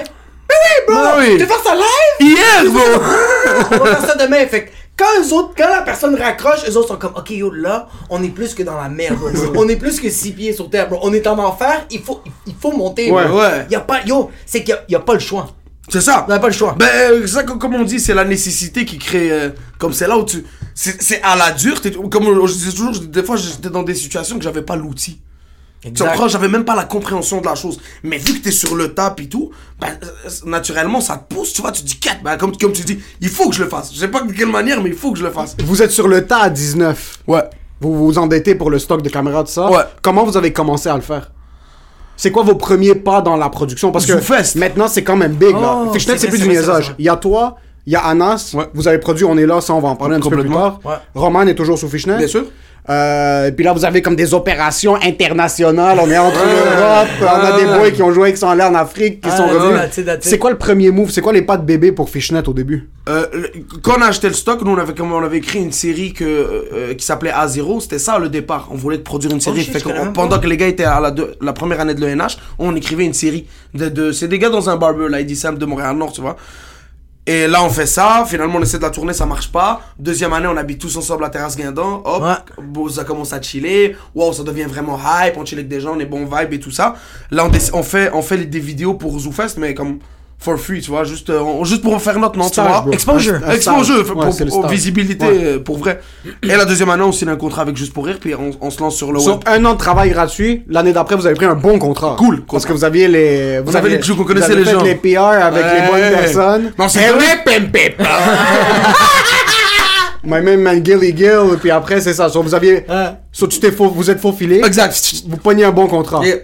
Ben 0.48 0.56
oui, 0.88 0.94
bro! 0.94 1.02
Ben 1.02 1.12
oui. 1.18 1.26
Tu 1.36 1.38
veux 1.38 1.46
faire 1.46 1.62
ça 1.64 1.74
live? 1.74 1.84
Hier, 2.20 2.64
bro. 2.70 2.82
on 3.72 3.84
va 3.84 3.96
faire 3.96 4.06
ça 4.06 4.14
demain. 4.14 4.46
Fait 4.46 4.70
quand 5.00 5.22
eux 5.22 5.32
autres, 5.32 5.54
quand 5.56 5.68
la 5.68 5.82
personne 5.82 6.14
raccroche, 6.14 6.60
eux 6.68 6.76
autres 6.76 6.88
sont 6.88 6.96
comme, 6.96 7.14
ok, 7.16 7.30
yo, 7.30 7.50
là, 7.50 7.88
on 8.10 8.22
est 8.22 8.28
plus 8.28 8.54
que 8.54 8.62
dans 8.62 8.76
la 8.76 8.88
merde, 8.90 9.16
bro. 9.18 9.28
on 9.56 9.68
est 9.68 9.76
plus 9.76 9.98
que 9.98 10.10
six 10.10 10.32
pieds 10.32 10.52
sur 10.52 10.68
terre, 10.68 10.88
bro. 10.88 10.98
On 11.02 11.12
est 11.14 11.26
en 11.26 11.38
enfer, 11.38 11.86
il 11.90 12.00
faut, 12.02 12.20
il 12.46 12.54
faut 12.60 12.72
monter, 12.72 13.10
Ouais, 13.10 13.26
bro. 13.26 13.38
ouais. 13.40 13.66
Y 13.70 13.74
a 13.76 13.80
pas, 13.80 14.02
yo, 14.04 14.30
c'est 14.44 14.60
qu'il 14.62 14.70
y 14.70 14.72
a, 14.76 14.82
y 14.88 14.94
a 14.94 15.00
pas 15.00 15.14
le 15.14 15.20
choix. 15.20 15.48
C'est 15.88 16.02
ça. 16.02 16.24
On 16.28 16.30
n'a 16.30 16.38
pas 16.38 16.46
le 16.48 16.52
choix. 16.52 16.76
Ben, 16.78 16.86
euh, 17.10 17.26
ça, 17.26 17.42
co- 17.42 17.56
comme 17.56 17.74
on 17.74 17.82
dit, 17.82 17.98
c'est 17.98 18.14
la 18.14 18.24
nécessité 18.24 18.84
qui 18.84 18.98
crée. 18.98 19.32
euh, 19.32 19.48
comme 19.78 19.92
c'est 19.92 20.06
là 20.06 20.16
où 20.16 20.24
tu. 20.24 20.44
C'est 20.74 21.20
à 21.22 21.34
la 21.34 21.50
dure. 21.50 21.80
Comme 22.10 22.26
euh, 22.28 22.46
je 22.46 22.52
disais 22.52 22.70
toujours, 22.70 22.92
des 23.00 23.22
fois 23.24 23.36
j'étais 23.36 23.70
dans 23.70 23.82
des 23.82 23.94
situations 23.96 24.36
que 24.38 24.44
j'avais 24.44 24.62
pas 24.62 24.76
l'outil. 24.76 25.20
Tu 25.82 25.92
comprends, 26.02 26.28
j'avais 26.28 26.48
même 26.48 26.64
pas 26.64 26.74
la 26.76 26.84
compréhension 26.84 27.40
de 27.40 27.46
la 27.46 27.54
chose. 27.54 27.80
Mais 28.02 28.18
vu 28.18 28.38
que 28.38 28.44
t'es 28.44 28.50
sur 28.50 28.74
le 28.74 28.92
tap 28.92 29.18
et 29.20 29.28
tout, 29.28 29.50
ben, 29.80 29.88
euh, 30.02 30.28
naturellement, 30.44 31.00
ça 31.00 31.16
te 31.16 31.34
pousse, 31.34 31.54
tu 31.54 31.62
vois, 31.62 31.72
tu 31.72 31.82
te 31.82 31.86
dis, 31.86 31.98
quête, 31.98 32.18
ben, 32.22 32.36
comme, 32.36 32.54
comme 32.56 32.72
tu 32.72 32.82
dis, 32.82 32.98
il 33.20 33.28
faut 33.30 33.48
que 33.48 33.54
je 33.56 33.62
le 33.64 33.68
fasse. 33.70 33.90
Je 33.94 33.98
sais 33.98 34.08
pas 34.08 34.20
de 34.20 34.30
quelle 34.32 34.50
manière, 34.50 34.82
mais 34.82 34.90
il 34.90 34.94
faut 34.94 35.12
que 35.12 35.18
je 35.18 35.24
le 35.24 35.30
fasse. 35.30 35.56
Vous 35.64 35.82
êtes 35.82 35.90
sur 35.90 36.06
le 36.06 36.26
tas 36.26 36.40
à 36.42 36.50
19. 36.50 37.20
Ouais. 37.26 37.44
Vous 37.80 37.94
vous 37.96 38.18
endettez 38.18 38.54
pour 38.54 38.70
le 38.70 38.78
stock 38.78 39.00
de 39.00 39.08
caméras, 39.08 39.44
tout 39.44 39.52
ça. 39.52 39.70
Ouais. 39.70 39.82
Comment 40.02 40.24
vous 40.24 40.36
avez 40.36 40.52
commencé 40.52 40.90
à 40.90 40.96
le 40.96 41.00
faire? 41.00 41.30
C'est 42.14 42.30
quoi 42.30 42.42
vos 42.42 42.56
premiers 42.56 42.94
pas 42.94 43.22
dans 43.22 43.38
la 43.38 43.48
production? 43.48 43.90
Parce 43.90 44.04
que 44.04 44.58
maintenant, 44.58 44.88
c'est 44.88 45.02
quand 45.02 45.16
même 45.16 45.32
big. 45.32 45.52
là. 45.52 45.84
Oh, 45.86 45.92
Fishnet, 45.94 46.18
c'est 46.18 46.28
plus 46.28 46.42
du 46.42 46.48
niaisage. 46.48 46.94
Il 46.98 47.06
y 47.06 47.08
a 47.08 47.16
toi, 47.16 47.56
il 47.86 47.92
y 47.92 47.96
a 47.96 48.00
Anas. 48.00 48.52
Ouais. 48.54 48.64
Vous 48.74 48.88
avez 48.88 48.98
produit 48.98 49.24
On 49.24 49.36
est 49.36 49.46
là, 49.46 49.60
ça, 49.60 49.74
on 49.74 49.80
va 49.80 49.88
en 49.88 49.96
parler 49.96 50.16
un 50.16 50.20
petit 50.20 50.30
peu 50.30 50.38
plus 50.40 50.50
tard. 50.50 50.80
Ouais. 50.84 50.94
Roman 51.14 51.42
est 51.42 51.54
toujours 51.54 51.78
sous 51.78 51.88
Fishnet. 51.88 52.18
Bien 52.18 52.26
sûr. 52.26 52.44
Euh, 52.88 53.48
et 53.48 53.52
puis 53.52 53.62
là, 53.64 53.72
vous 53.74 53.84
avez 53.84 54.00
comme 54.02 54.16
des 54.16 54.32
opérations 54.34 54.96
internationales. 54.96 55.98
On 56.02 56.10
est 56.10 56.16
entre 56.18 56.40
Ouais. 56.40 56.54
l'Europe, 56.76 57.08
on 57.20 57.26
a 57.46 57.58
des 57.60 57.66
Ouais. 57.66 57.78
boys 57.78 57.90
qui 57.90 58.02
ont 58.02 58.10
joué, 58.10 58.32
qui 58.32 58.38
sont 58.38 58.48
allés 58.48 58.62
en 58.64 58.74
Afrique, 58.74 59.20
qui 59.20 59.28
Ah, 59.30 59.36
sont 59.36 59.46
revenus. 59.46 60.18
C'est 60.22 60.38
quoi 60.38 60.50
le 60.50 60.56
premier 60.58 60.90
move? 60.90 61.10
C'est 61.10 61.20
quoi 61.20 61.32
les 61.32 61.42
pas 61.42 61.56
de 61.58 61.64
bébé 61.64 61.92
pour 61.92 62.08
Fishnet 62.08 62.48
au 62.48 62.52
début? 62.54 62.88
Euh, 63.08 63.26
le- 63.32 63.50
quand 63.82 63.92
on 63.98 64.02
a 64.02 64.06
acheté 64.06 64.28
le 64.28 64.34
stock, 64.34 64.62
nous 64.62 64.72
on 64.72 64.78
avait, 64.78 64.94
comme 64.94 65.12
on 65.12 65.22
avait 65.22 65.38
écrit 65.38 65.58
une 65.60 65.72
série 65.72 66.12
que, 66.14 66.24
euh, 66.24 66.94
qui 66.94 67.04
s'appelait 67.04 67.30
A0, 67.32 67.80
c'était 67.80 67.98
ça 67.98 68.18
le 68.18 68.28
départ. 68.28 68.68
On 68.72 68.76
voulait 68.76 68.98
produire 68.98 69.32
une 69.32 69.40
série. 69.40 69.68
Oh, 69.68 69.78
Fait 69.78 69.86
même 69.92 70.12
pendant 70.14 70.38
que 70.38 70.46
les 70.46 70.56
gars 70.56 70.66
étaient 70.66 70.84
à 70.84 71.00
la, 71.00 71.10
deux- 71.10 71.34
la 71.40 71.52
première 71.52 71.80
année 71.80 71.94
de 71.94 72.00
l'ENH, 72.04 72.38
on 72.58 72.74
écrivait 72.74 73.04
une 73.04 73.14
série. 73.14 73.46
De, 73.74 73.88
de- 73.88 74.10
c'est 74.12 74.26
des 74.28 74.38
gars 74.38 74.48
dans 74.50 74.68
un 74.70 74.76
barber, 74.76 75.08
là, 75.08 75.18
Sam 75.36 75.58
de 75.58 75.66
Montréal-Nord, 75.66 76.12
tu 76.12 76.22
vois. 76.22 76.36
Et 77.26 77.46
là, 77.46 77.62
on 77.62 77.68
fait 77.68 77.86
ça. 77.86 78.24
Finalement, 78.26 78.58
on 78.58 78.62
essaie 78.62 78.78
de 78.78 78.82
la 78.82 78.90
tourner, 78.90 79.12
ça 79.12 79.26
marche 79.26 79.52
pas. 79.52 79.82
Deuxième 79.98 80.32
année, 80.32 80.48
on 80.48 80.56
habite 80.56 80.80
tous 80.80 80.96
ensemble 80.96 81.22
à 81.24 81.26
la 81.26 81.30
terrasse 81.30 81.56
Guindan. 81.56 82.02
Hop, 82.04 82.22
Ouais. 82.22 82.90
ça 82.90 83.04
commence 83.04 83.32
à 83.32 83.40
chiller. 83.40 83.94
Wow, 84.14 84.32
ça 84.32 84.42
devient 84.42 84.64
vraiment 84.64 84.98
hype. 84.98 85.36
On 85.36 85.44
chill 85.44 85.58
avec 85.58 85.68
des 85.68 85.80
gens, 85.80 85.94
on 85.96 86.00
est 86.00 86.06
bon 86.06 86.24
vibe 86.24 86.52
et 86.54 86.58
tout 86.60 86.70
ça. 86.70 86.94
Là, 87.30 87.48
on 87.74 87.82
fait, 87.82 88.10
on 88.14 88.22
fait 88.22 88.38
des 88.46 88.58
vidéos 88.58 88.94
pour 88.94 89.18
ZooFest, 89.18 89.58
mais 89.58 89.74
comme 89.74 89.98
for 90.42 90.56
free, 90.58 90.80
tu 90.80 90.90
vois, 90.90 91.04
juste, 91.04 91.28
euh, 91.28 91.38
on- 91.40 91.64
juste 91.64 91.82
pour 91.82 92.00
faire 92.00 92.18
notre 92.18 92.38
nom, 92.38 92.48
tu 92.48 92.60
vois. 92.62 92.80
bro. 92.80 92.92
Exposure. 92.92 93.34
Un- 93.44 93.50
un 93.50 93.52
Exposure, 93.52 94.06
pour, 94.06 94.16
Ouais, 94.24 94.68
visibilité 94.70 95.26
Ouais. 95.26 95.38
euh, 95.44 95.58
pour 95.58 95.76
vrai. 95.78 96.00
Et 96.42 96.46
la 96.48 96.64
deuxième 96.64 96.88
année, 96.88 97.02
on 97.02 97.12
signe 97.12 97.28
un 97.28 97.36
contrat 97.36 97.62
avec 97.62 97.76
Juste 97.76 97.92
pour 97.92 98.06
Rire, 98.06 98.16
puis 98.18 98.34
on, 98.34 98.50
on 98.60 98.70
se 98.70 98.80
lance 98.80 98.96
sur 98.96 99.12
le 99.12 99.20
Sur 99.20 99.32
web. 99.34 99.40
un 99.46 99.62
an 99.66 99.74
de 99.74 99.78
travail 99.78 100.10
gratuit, 100.10 100.64
l'année 100.68 100.92
d'après, 100.94 101.14
vous 101.16 101.26
avez 101.26 101.34
pris 101.34 101.44
un 101.44 101.54
bon 101.54 101.78
contrat. 101.78 102.16
Cool. 102.18 102.42
Parce 102.50 102.64
que 102.64 102.72
vous 102.72 102.84
aviez 102.84 103.06
les. 103.06 103.60
Vous 103.60 103.76
avait 103.76 103.88
aviez- 103.94 103.98
les 104.06 104.14
vous 104.14 104.24
connaissait 104.24 104.52
avez 104.52 104.64
les 104.64 104.70
gens. 104.70 104.82
les 104.82 104.94
PR 104.94 105.18
avec 105.44 105.62
les 105.64 105.86
bonnes 105.86 106.00
Ouais. 106.00 106.10
personnes. 106.10 106.72
Non, 106.78 106.88
c'est 106.88 107.08
vrai. 107.10 107.44
My 110.22 110.40
man, 110.42 110.60
man, 110.60 110.84
Gilly 110.84 111.16
Gill. 111.16 111.56
Puis 111.60 111.70
après, 111.70 112.00
c'est 112.00 112.12
ça. 112.14 112.28
So, 112.28 112.42
vous 112.42 112.54
aviez. 112.54 112.84
So, 113.32 113.46
tu 113.46 113.58
t'es 113.58 113.72
faux, 113.72 113.88
vous 113.90 114.10
êtes 114.10 114.20
faufilé. 114.20 114.60
Exact. 114.64 115.22
Vous 115.26 115.36
pognez 115.38 115.64
un 115.64 115.70
bon 115.72 115.86
contrat. 115.86 116.24
Yeah. 116.24 116.36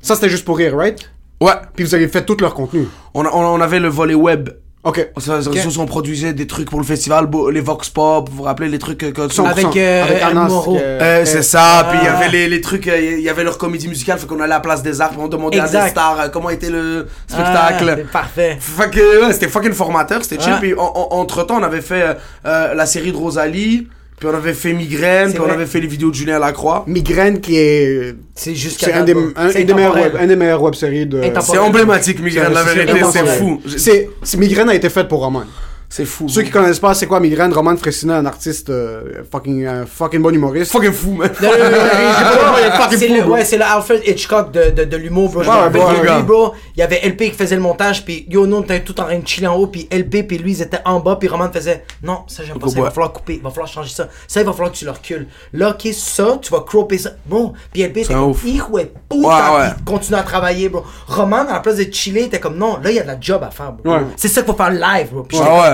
Ça, 0.00 0.14
c'était 0.14 0.28
juste 0.28 0.44
pour 0.44 0.56
rire, 0.56 0.76
right? 0.76 0.98
Ouais. 1.40 1.52
Puis 1.76 1.84
vous 1.84 1.94
avez 1.94 2.08
fait 2.08 2.24
tout 2.24 2.36
leur 2.40 2.54
contenu. 2.54 2.88
On, 3.14 3.24
a- 3.24 3.30
on, 3.32 3.44
on 3.44 3.60
avait 3.60 3.78
le 3.80 3.88
volet 3.88 4.14
web. 4.14 4.50
Ok. 4.84 5.10
Ça, 5.18 5.42
ça, 5.42 5.50
ça, 5.52 5.80
on 5.80 5.86
produisait 5.86 6.32
des 6.32 6.46
trucs 6.46 6.70
pour 6.70 6.78
le 6.78 6.84
festival, 6.84 7.28
les 7.52 7.60
Vox 7.60 7.90
Pop, 7.90 8.28
vous 8.30 8.36
vous 8.38 8.42
rappelez 8.44 8.68
les 8.68 8.78
trucs 8.78 8.98
que... 8.98 9.06
que- 9.06 9.22
100%. 9.28 9.46
Avec, 9.46 9.76
euh, 9.76 10.02
avec 10.04 10.22
Anas. 10.22 10.48
Euh, 10.50 10.72
Euh, 10.78 11.00
euh, 11.02 11.24
c'est 11.24 11.42
ça, 11.42 11.86
puis 11.90 11.98
il 12.00 12.04
y 12.04 12.08
avait 12.08 12.28
les, 12.28 12.48
les 12.48 12.60
trucs, 12.60 12.86
euh, 12.86 12.96
il 13.18 13.20
y 13.20 13.28
avait 13.28 13.42
leur 13.44 13.58
comédie 13.58 13.88
musicale, 13.88 14.18
fait 14.18 14.26
qu'on 14.26 14.36
allait 14.36 14.44
à 14.44 14.56
la 14.56 14.60
place 14.60 14.82
des 14.82 15.00
arts, 15.00 15.10
puis 15.10 15.18
on 15.20 15.26
demandait 15.28 15.58
à 15.60 15.64
Exact. 15.66 15.84
des 15.84 15.90
stars 15.90 16.20
euh, 16.20 16.28
comment 16.28 16.48
était 16.50 16.70
le 16.70 17.06
Ah, 17.32 17.34
spectacle. 17.34 17.94
c'est 17.98 18.10
parfait. 18.10 18.56
Fait 18.60 18.88
que, 18.90 19.26
ouais, 19.26 19.32
c'était 19.32 19.48
fucking 19.48 19.72
formateur, 19.72 20.22
c'était 20.22 20.42
chill. 20.42 20.54
Puis 20.60 20.74
entre 20.76 21.42
temps, 21.44 21.58
on 21.58 21.62
avait 21.64 21.82
fait 21.82 22.02
euh, 22.02 22.14
euh, 22.46 22.74
la 22.74 22.86
série 22.86 23.10
de 23.12 23.16
Rosalie, 23.16 23.88
puis 24.18 24.28
on 24.30 24.34
avait 24.34 24.52
fait 24.54 24.72
Migraine, 24.72 25.30
puis 25.30 25.40
on 25.40 25.44
vrai. 25.44 25.54
avait 25.54 25.66
fait 25.66 25.80
les 25.80 25.86
vidéos 25.86 26.10
de 26.10 26.14
Julien 26.14 26.38
Lacroix. 26.38 26.84
Migraine 26.86 27.40
qui 27.40 27.56
est. 27.56 28.14
C'est 28.34 28.54
jusqu'à 28.54 28.86
C'est 28.86 28.92
un 28.92 29.04
des, 29.04 29.12
un, 29.36 29.50
une 29.50 29.64
des 29.66 29.72
web, 29.72 30.16
un 30.18 30.26
des 30.26 30.36
meilleures 30.36 30.62
web 30.62 30.74
séries 30.74 31.06
de. 31.06 31.20
C'est 31.40 31.58
emblématique, 31.58 32.20
Migraine, 32.20 32.52
la 32.52 32.64
vérité, 32.64 33.00
c'est 33.12 33.26
fou. 33.26 33.60
C'est, 33.76 34.10
c'est- 34.22 34.36
Migraine 34.36 34.68
a 34.70 34.74
été 34.74 34.88
faite 34.88 35.08
pour 35.08 35.20
Roman. 35.20 35.44
C'est 35.90 36.04
fou. 36.04 36.28
Ceux 36.28 36.42
qui 36.42 36.50
connaissent 36.50 36.80
pas, 36.80 36.92
c'est 36.92 37.06
quoi 37.06 37.18
Migraine 37.18 37.52
Roman 37.52 37.74
Fressina, 37.76 38.18
un 38.18 38.26
artiste 38.26 38.68
euh, 38.68 39.22
fucking, 39.32 39.64
euh, 39.64 39.86
fucking 39.86 40.20
bon 40.20 40.34
humoriste. 40.34 40.70
fucking 40.70 40.92
fou, 40.92 41.12
man. 41.12 41.30
Non, 41.40 41.48
non, 41.48 41.56
non, 41.56 41.70
non, 41.70 41.70
non, 41.70 42.88
C'est 42.90 43.08
fou, 43.08 43.14
le, 43.14 43.24
ouais, 43.24 43.44
c'est 43.44 43.56
le 43.56 43.64
Alfred 43.64 44.02
Hitchcock 44.06 44.52
de, 44.52 44.70
de, 44.70 44.84
de 44.84 44.96
l'humour, 44.98 45.30
bro. 45.30 45.40
Ouais, 45.40 45.48
ouais, 45.48 45.82
ouais. 45.82 46.16
lui, 46.16 46.22
bro. 46.24 46.52
Il 46.76 46.80
y 46.80 46.82
avait 46.82 47.00
LP 47.08 47.30
qui 47.30 47.32
faisait 47.32 47.56
le 47.56 47.62
montage, 47.62 48.04
puis 48.04 48.26
yo, 48.28 48.46
nous, 48.46 48.56
on 48.56 48.62
était 48.62 48.80
tout 48.84 49.00
en 49.00 49.04
train 49.04 49.18
de 49.18 49.26
chiller 49.26 49.46
en 49.46 49.56
haut, 49.56 49.66
puis 49.66 49.88
LP, 49.90 50.26
puis 50.28 50.36
lui, 50.36 50.52
ils 50.52 50.62
étaient 50.62 50.80
en 50.84 51.00
bas, 51.00 51.16
puis 51.16 51.26
Roman 51.26 51.50
faisait 51.50 51.84
Non, 52.02 52.20
ça, 52.26 52.42
j'aime 52.44 52.58
pas 52.58 52.68
ça, 52.68 52.74
il 52.76 52.82
va 52.82 52.90
falloir 52.90 53.12
couper, 53.12 53.36
il 53.36 53.42
va 53.42 53.48
falloir 53.50 53.68
changer 53.68 53.90
ça. 53.94 54.08
Ça, 54.26 54.40
il 54.40 54.46
va 54.46 54.52
falloir 54.52 54.70
que 54.72 54.76
tu 54.76 54.84
le 54.84 54.90
recules. 54.90 55.26
Là, 55.54 55.70
ok, 55.70 55.88
ça, 55.94 56.38
tu 56.42 56.52
vas 56.52 56.60
cropper 56.60 56.98
ça. 56.98 57.10
Bon, 57.24 57.54
puis 57.72 57.82
LP 57.82 57.98
était 57.98 58.12
un 58.12 58.20
comme 58.20 58.30
ouf. 58.30 58.44
Hijo 58.44 58.78
de 58.78 58.90
puta, 59.08 59.76
continue 59.86 60.18
à 60.18 60.22
travailler, 60.22 60.68
bro. 60.68 60.84
Roman, 61.06 61.46
à 61.48 61.54
la 61.54 61.60
place 61.60 61.76
de 61.76 61.90
chiller, 61.90 62.24
était 62.24 62.40
comme 62.40 62.58
Non, 62.58 62.78
là, 62.82 62.90
il 62.90 62.96
y 62.96 63.00
a 63.00 63.02
de 63.02 63.08
la 63.08 63.18
job 63.18 63.42
à 63.42 63.50
faire, 63.50 63.72
bro. 63.72 63.90
Ouais. 63.94 64.02
C'est 64.16 64.28
ça 64.28 64.42
qu'il 64.42 64.50
faut 64.52 64.56
faire 64.56 64.70
live, 64.70 65.08
bro. 65.12 65.26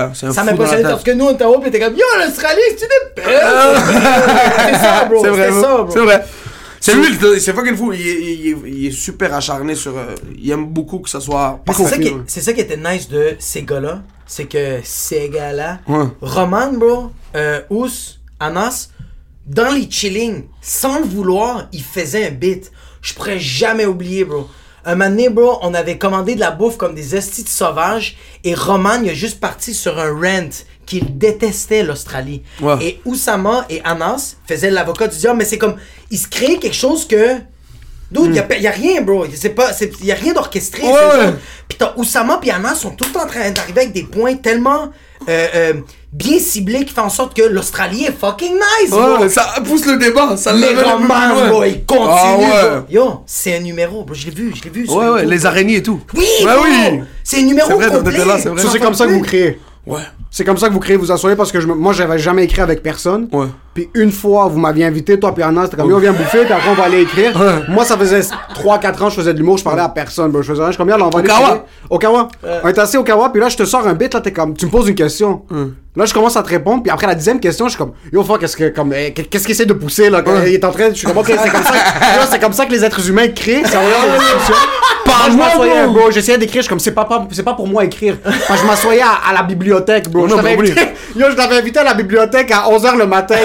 Comme- 0.05 0.15
c'est 0.15 0.25
un 0.27 0.31
Ça 0.33 0.43
m'impressionnait 0.43 0.83
parce 0.83 1.03
que 1.03 1.11
nous, 1.11 1.25
on 1.25 1.31
était 1.33 1.43
en 1.43 1.49
haut, 1.49 1.59
t'es 1.69 1.79
comme 1.79 1.93
Yo, 1.95 2.03
l'Australie, 2.19 2.61
c'est 2.77 2.85
une 2.85 2.89
belle. 3.15 3.25
C'est 4.65 4.73
ça, 4.79 5.05
bro. 5.05 5.21
C'est 5.23 5.29
vrai, 5.29 5.49
C'est 5.91 5.99
vrai. 5.99 6.25
C'est 6.79 6.93
lui, 6.93 7.39
c'est 7.39 7.53
fucking 7.53 7.75
fou. 7.75 7.93
Il 7.93 8.01
est, 8.07 8.21
il 8.21 8.47
est- 8.51 8.57
il 8.69 8.85
est 8.87 8.91
super 8.91 9.33
acharné 9.33 9.73
sur. 9.73 9.97
euh, 9.97 10.13
il 10.37 10.51
aime 10.51 10.67
beaucoup 10.67 10.99
que 10.99 11.09
ça 11.09 11.19
soit. 11.19 11.59
C'est 11.67 11.83
ça, 11.89 11.97
qui, 11.97 12.13
c'est 12.27 12.41
ça 12.41 12.53
qui 12.53 12.61
était 12.61 12.77
nice 12.77 13.09
de 13.09 13.35
ces 13.39 13.63
gars-là. 13.63 14.03
C'est 14.27 14.45
que 14.45 14.79
ces 14.83 15.29
gars-là, 15.29 15.79
Ouais. 15.87 16.05
Roman, 16.21 16.73
bro, 16.73 17.11
euh, 17.35 17.61
Ous, 17.71 18.19
Anas, 18.39 18.89
dans 19.47 19.71
les 19.71 19.89
chillings, 19.89 20.43
sans 20.61 20.99
le 20.99 21.05
vouloir, 21.05 21.67
ils 21.73 21.83
faisaient 21.83 22.27
un 22.27 22.31
beat. 22.31 22.71
Je 23.01 23.13
pourrais 23.15 23.39
jamais 23.39 23.85
oublier, 23.85 24.23
bro. 24.23 24.47
Un 24.85 24.95
moment 24.95 25.09
donné, 25.09 25.29
bro, 25.29 25.57
on 25.61 25.73
avait 25.73 25.97
commandé 25.97 26.35
de 26.35 26.39
la 26.39 26.51
bouffe 26.51 26.77
comme 26.77 26.93
des 26.93 27.15
estis 27.15 27.45
sauvages 27.47 28.17
et 28.43 28.53
Roman, 28.53 29.01
il 29.03 29.09
a 29.09 29.13
juste 29.13 29.39
parti 29.39 29.73
sur 29.73 29.97
un 29.97 30.11
rant 30.11 30.49
qu'il 30.85 31.17
détestait 31.17 31.81
l'Australie. 31.81 32.43
Ouais. 32.61 32.75
Et 32.81 33.01
Oussama 33.05 33.65
et 33.69 33.81
Anas 33.83 34.35
faisaient 34.47 34.69
l'avocat 34.69 35.07
du 35.07 35.17
diable, 35.17 35.39
mais 35.39 35.45
c'est 35.45 35.57
comme, 35.57 35.75
ils 36.11 36.19
se 36.19 36.27
créaient 36.27 36.57
quelque 36.57 36.75
chose 36.75 37.07
que... 37.07 37.37
Dude, 38.11 38.35
y'a, 38.35 38.59
y 38.59 38.67
a 38.67 38.71
rien, 38.71 39.01
bro. 39.01 39.25
C'est 39.33 39.49
pas, 39.49 39.73
c'est, 39.73 39.99
y 40.03 40.11
a 40.11 40.15
rien 40.15 40.31
d'orchestré. 40.33 40.83
Ouais. 40.83 41.33
Puis 41.67 41.77
t'as 41.79 41.93
Oussama 41.97 42.39
et 42.43 42.51
Anas 42.51 42.75
sont 42.75 42.91
tout 42.91 43.05
le 43.05 43.11
temps 43.11 43.23
en 43.23 43.27
train 43.27 43.49
d'arriver 43.49 43.81
avec 43.81 43.93
des 43.93 44.03
points 44.03 44.35
tellement 44.35 44.91
euh, 45.27 45.47
euh, 45.55 45.73
bien 46.17 46.39
ciblés 46.39 46.85
qui 46.85 46.93
font 46.93 47.01
en 47.03 47.09
sorte 47.09 47.35
que 47.35 47.41
l'Australie 47.43 48.05
est 48.05 48.17
fucking 48.17 48.53
nice, 48.53 48.89
bro. 48.89 49.17
Ouais, 49.19 49.29
ça 49.29 49.45
pousse 49.65 49.85
le 49.85 49.97
débat. 49.97 50.37
Ça 50.37 50.53
Mais 50.53 50.61
l'amène 50.73 50.77
un 50.77 50.81
peu 50.83 50.85
plus 50.85 50.91
Roman, 51.13 51.35
loin. 51.35 51.47
bro, 51.49 51.63
il 51.65 51.83
continue, 51.85 52.07
Ah 52.09 52.37
ouais. 52.37 52.69
bro. 52.79 52.85
Yo, 52.89 53.23
c'est 53.25 53.55
un 53.57 53.59
numéro, 53.59 54.03
bro. 54.03 54.15
Je 54.15 54.25
l'ai 54.25 54.31
vu, 54.31 54.53
je 54.55 54.63
l'ai 54.63 54.69
vu. 54.69 54.85
sur 54.85 54.95
Ouais, 54.95 55.05
ouais, 55.05 55.11
YouTube. 55.11 55.29
les 55.31 55.45
araignées 55.45 55.75
et 55.77 55.83
tout. 55.83 55.99
Oui, 56.13 56.23
Ouais, 56.45 56.53
bro. 56.53 56.63
oui. 56.63 56.99
C'est 57.23 57.39
un 57.39 57.43
numéro 57.43 57.67
C'est 57.67 57.73
vrai, 57.75 57.87
on 57.91 57.97
complet. 57.97 58.13
était 58.15 58.25
là, 58.25 58.37
c'est 58.39 58.49
vrai. 58.49 58.61
Ça, 58.61 58.69
c'est 58.71 58.79
comme 58.79 58.93
ça 58.93 59.05
que 59.07 59.11
vous 59.11 59.21
créez. 59.21 59.59
Ouais. 59.87 60.01
C'est 60.31 60.43
comme 60.43 60.57
ça 60.57 60.67
que 60.67 60.73
vous 60.73 60.79
créez, 60.79 60.97
vous 60.97 61.11
asseyez 61.11 61.35
parce 61.35 61.51
que 61.51 61.59
je 61.61 61.67
moi, 61.67 61.93
j'avais 61.93 62.17
jamais 62.17 62.43
écrit 62.43 62.61
avec 62.61 62.81
personne. 62.81 63.27
Ouais. 63.31 63.45
Puis 63.73 63.89
une 63.93 64.11
fois, 64.11 64.47
vous 64.47 64.57
m'aviez 64.57 64.85
invité, 64.85 65.19
toi 65.19 65.33
puis 65.33 65.43
Anna, 65.43 65.65
c'était 65.65 65.77
comme, 65.77 65.89
yo, 65.89 65.99
viens 65.99 66.13
bouffer, 66.13 66.43
puis 66.43 66.53
après, 66.53 66.69
on 66.69 66.73
va 66.73 66.83
aller 66.85 67.01
écrire. 67.01 67.33
Moi, 67.69 67.85
ça 67.85 67.97
faisait 67.97 68.21
3-4 68.21 69.03
ans, 69.03 69.09
je 69.09 69.15
faisais 69.15 69.33
de 69.33 69.37
l'humour, 69.37 69.57
je 69.57 69.63
parlais 69.63 69.81
à 69.81 69.89
personne. 69.89 70.31
bro. 70.31 70.41
Je 70.41 70.47
faisais 70.51 70.61
rien, 70.61 70.71
je 70.71 70.73
suis 70.73 70.77
comme, 70.77 70.89
là, 70.89 70.97
on 70.99 71.09
va 71.09 71.19
Okawa. 71.19 71.65
Okawa. 71.89 72.27
On 72.63 72.67
est 72.67 72.79
assis 72.79 72.97
au 72.97 73.01
Okawa, 73.01 73.29
puis 73.29 73.41
là, 73.41 73.49
je 73.49 73.57
te 73.57 73.65
sors 73.65 73.85
un 73.87 73.93
bit, 73.93 74.13
là, 74.13 74.21
t'es 74.21 74.31
comme, 74.33 74.55
tu 74.55 74.65
me 74.65 74.71
poses 74.71 74.87
une 74.87 74.95
question. 74.95 75.43
Là, 75.95 76.05
je 76.05 76.13
commence 76.13 76.35
à 76.35 76.43
te 76.43 76.49
répondre, 76.49 76.83
puis 76.83 76.91
après 76.91 77.07
la 77.07 77.15
dixième 77.15 77.39
question, 77.39 77.65
je 77.65 77.71
suis 77.71 77.77
comme, 77.77 77.93
yo, 78.11 78.23
fuck, 78.23 78.39
qu'est-ce 78.39 78.57
que, 78.57 78.69
comme, 78.69 78.91
eh, 78.93 79.13
qu'est-ce 79.13 79.43
qu'il 79.43 79.51
essaie 79.51 79.65
de 79.65 79.73
pousser, 79.73 80.09
là? 80.09 80.23
Il 80.47 80.53
est 80.53 80.65
en 80.65 80.71
train, 80.71 80.89
je 80.89 80.95
suis 80.95 81.07
comme, 81.07 81.17
ok, 81.17 81.27
c'est 81.27 81.51
comme 81.51 81.63
ça. 81.63 81.73
C'est 82.31 82.39
comme 82.39 82.53
ça 82.53 82.65
que 82.65 82.71
les 82.71 82.83
êtres 82.83 83.07
humains 83.07 83.27
créent, 83.27 83.63
je 85.31 85.37
m'assoyais, 85.37 85.87
bro, 85.87 86.11
j'essayais 86.11 86.37
d'écrire, 86.37 86.61
je 86.63 86.69
comme, 86.69 86.79
c'est 86.79 86.91
pas, 86.93 87.05
pas- 87.05 87.27
pas 87.45 87.53
pour 87.53 87.67
moi 87.67 87.83
écrire. 87.85 88.17
Quand 88.47 88.55
je 88.55 88.65
m'assoyais 88.65 89.01
à, 89.01 89.29
à 89.29 89.33
la 89.33 89.43
bibliothèque, 89.43 90.09
bro. 90.09 90.27
Je 90.27 90.35
non, 90.35 90.41
mais 90.41 90.53
invité, 90.53 90.81
yo, 91.15 91.27
je 91.29 91.35
t'avais 91.35 91.57
invité 91.57 91.79
à 91.79 91.83
la 91.83 91.93
bibliothèque 91.93 92.51
à 92.51 92.63
11h 92.69 92.97
le 92.97 93.05
matin. 93.07 93.35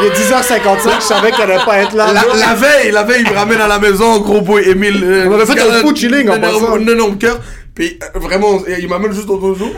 Il 0.00 0.06
est 0.06 0.10
10h55, 0.10 0.90
je 0.98 1.04
savais 1.04 1.30
qu'elle 1.30 1.50
allait 1.52 1.64
pas 1.64 1.78
être 1.78 1.94
là. 1.94 2.06
La, 2.12 2.54
veille, 2.54 2.90
la 2.90 3.04
veille, 3.04 3.22
il 3.24 3.30
me 3.32 3.36
ramène 3.36 3.60
à 3.60 3.68
la 3.68 3.78
maison, 3.78 4.18
gros 4.18 4.40
boy, 4.40 4.68
Emile. 4.68 5.00
euh, 5.04 5.28
On 5.30 5.38
a 5.40 5.46
fait 5.46 5.60
un 5.60 5.80
fou 5.80 5.94
chilling 5.94 6.28
en 6.28 6.40
passant. 6.40 6.76
Non, 6.78 6.94
non, 6.96 7.14
cœur. 7.14 7.38
Puis 7.74 7.98
euh, 8.02 8.18
vraiment, 8.18 8.60
il 8.78 8.88
m'amène 8.88 9.12
juste 9.12 9.28
au 9.30 9.38
dojo. 9.38 9.72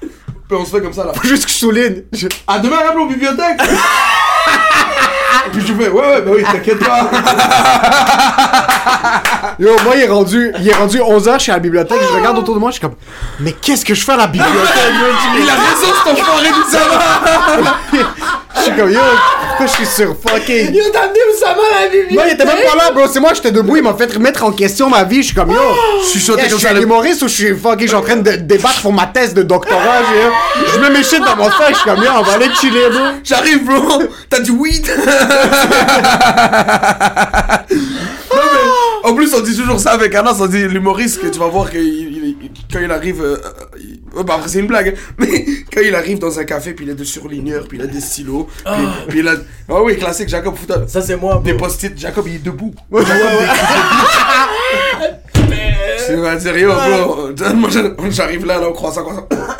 Puis 0.00 0.58
on 0.60 0.64
se 0.64 0.70
fait 0.76 0.80
comme 0.82 0.92
ça 0.92 1.04
là. 1.06 1.12
Juste 1.24 1.46
que 1.46 1.50
je 1.50 1.56
souligne. 1.56 2.02
Je- 2.12 2.28
À 2.46 2.58
demain, 2.60 2.76
à 2.78 2.94
la 2.94 3.04
bibliothèque. 3.06 3.58
Puis 5.52 5.60
je 5.66 5.72
fais, 5.74 5.88
ouais, 5.88 6.00
ouais, 6.00 6.20
bah 6.22 6.30
oui, 6.36 6.42
t'inquiète 6.44 6.78
pas. 6.78 7.10
Yo, 9.58 9.70
moi, 9.84 9.94
il 9.96 10.02
est 10.02 10.08
rendu, 10.08 10.52
il 10.60 10.68
est 10.68 10.74
rendu 10.74 10.98
11h, 10.98 11.34
je 11.34 11.38
suis 11.42 11.50
à 11.52 11.54
la 11.56 11.60
bibliothèque, 11.60 11.98
je 12.10 12.16
regarde 12.16 12.38
autour 12.38 12.54
de 12.54 12.60
moi, 12.60 12.70
je 12.70 12.74
suis 12.74 12.80
comme, 12.82 12.94
mais 13.40 13.52
qu'est-ce 13.52 13.84
que 13.84 13.94
je 13.94 14.04
fais 14.04 14.12
à 14.12 14.16
la 14.16 14.26
bibliothèque? 14.26 14.52
Il 15.40 15.48
a 15.48 15.54
raison, 15.54 15.92
cet 16.04 16.12
enfoiré 16.20 16.48
du 16.48 16.70
sabbat. 16.70 17.74
Je 18.54 18.60
suis 18.62 18.72
comme, 18.76 18.90
yo, 18.90 19.00
pourquoi 19.48 19.66
je 19.66 19.72
suis 19.72 19.86
sur 19.86 20.14
fucking? 20.26 20.74
Yo, 20.74 20.82
t'as 20.92 21.00
amené 21.04 21.18
Oussama 21.34 21.62
à 21.76 21.82
la 21.84 21.88
bibliothèque? 21.88 22.16
Non, 22.16 22.22
il 22.26 22.32
était 22.34 22.44
même 22.44 22.56
pas 22.70 22.76
là, 22.84 22.90
bro. 22.92 23.06
C'est 23.12 23.20
moi, 23.20 23.32
j'étais 23.34 23.50
debout, 23.52 23.76
il 23.76 23.82
m'a 23.82 23.94
fait 23.94 24.12
remettre 24.12 24.44
en 24.44 24.52
question 24.52 24.88
ma 24.88 25.04
vie. 25.04 25.22
Je 25.22 25.26
suis 25.28 25.34
comme, 25.34 25.50
yo, 25.50 25.56
Je 26.02 26.06
suis 26.08 26.20
sauté 26.20 26.42
je 26.44 26.50
comme 26.50 26.58
suis 26.58 26.66
ça. 26.68 26.72
un 26.72 26.76
le- 26.76 26.82
humoriste 26.82 27.22
ou 27.22 27.28
je 27.28 27.32
suis 27.34 27.54
fucking, 27.56 27.82
je 27.82 27.86
suis 27.88 27.96
en 27.96 28.02
train 28.02 28.16
de 28.16 28.32
débattre 28.32 28.80
pour 28.82 28.92
ma 28.92 29.06
thèse 29.06 29.34
de 29.34 29.42
doctorat. 29.42 30.02
Je, 30.10 30.72
je 30.74 30.78
mets 30.80 30.90
mes 30.90 31.02
shit 31.02 31.20
dans 31.24 31.36
mon 31.36 31.50
sac, 31.50 31.70
je 31.70 31.74
suis 31.76 31.84
comme, 31.90 32.02
yo, 32.02 32.10
on 32.18 32.22
va 32.22 32.32
aller 32.34 32.48
chiller, 32.60 32.88
bro. 32.90 33.00
J'arrive, 33.24 33.64
bro. 33.64 34.02
T'as 34.30 34.40
du 34.40 34.50
weed? 34.52 34.86
en 39.04 39.14
plus, 39.14 39.32
on 39.34 39.40
dit 39.40 39.56
toujours 39.56 39.80
ça 39.80 39.92
avec 39.92 40.14
Anas. 40.14 40.36
On 40.40 40.46
dit 40.46 40.66
l'humoriste 40.68 41.20
que 41.20 41.26
tu 41.28 41.38
vas 41.38 41.48
voir 41.48 41.70
que 41.70 41.78
quand 42.72 42.80
il 42.82 42.90
arrive. 42.90 43.22
euh, 43.22 43.36
euh, 43.36 43.78
il- 43.78 44.00
ouais, 44.16 44.24
bah 44.24 44.34
après, 44.36 44.48
c'est 44.48 44.58
une 44.60 44.66
blague. 44.66 44.88
hein. 44.96 45.14
Mais 45.18 45.44
quand 45.72 45.80
il 45.84 45.94
arrive 45.94 46.18
dans 46.18 46.38
un 46.38 46.44
café, 46.44 46.72
puis 46.74 46.84
il 46.84 46.90
a 46.90 46.94
des 46.94 47.04
surligneurs, 47.04 47.66
puis 47.68 47.78
il 47.78 47.84
a 47.84 47.86
des 47.86 48.00
stylos. 48.00 48.48
Puis, 48.64 48.84
puis 49.08 49.18
il 49.20 49.28
a. 49.28 49.34
Ah 49.68 49.82
oui, 49.82 49.96
classique, 49.96 50.28
Jacob 50.28 50.54
Fouta. 50.56 50.86
Ça, 50.88 51.00
c'est 51.02 51.16
moi, 51.16 51.34
bro. 51.34 51.42
Des 51.44 51.54
post-it, 51.54 51.98
Jacob 51.98 52.24
il 52.28 52.36
est 52.36 52.44
debout. 52.44 52.74
Debout. 52.90 53.04
C'est 56.04 56.20
pas 56.20 56.38
sérieux, 56.40 56.68
bro. 56.68 57.28
Moi 57.54 57.70
j'arrive- 57.70 57.94
j'arrive 58.10 58.44
là, 58.46 58.58
là, 58.58 58.68
on 58.68 58.72
croit 58.72 58.92
ça, 58.92 59.02
croit 59.02 59.26
ça. 59.30 59.56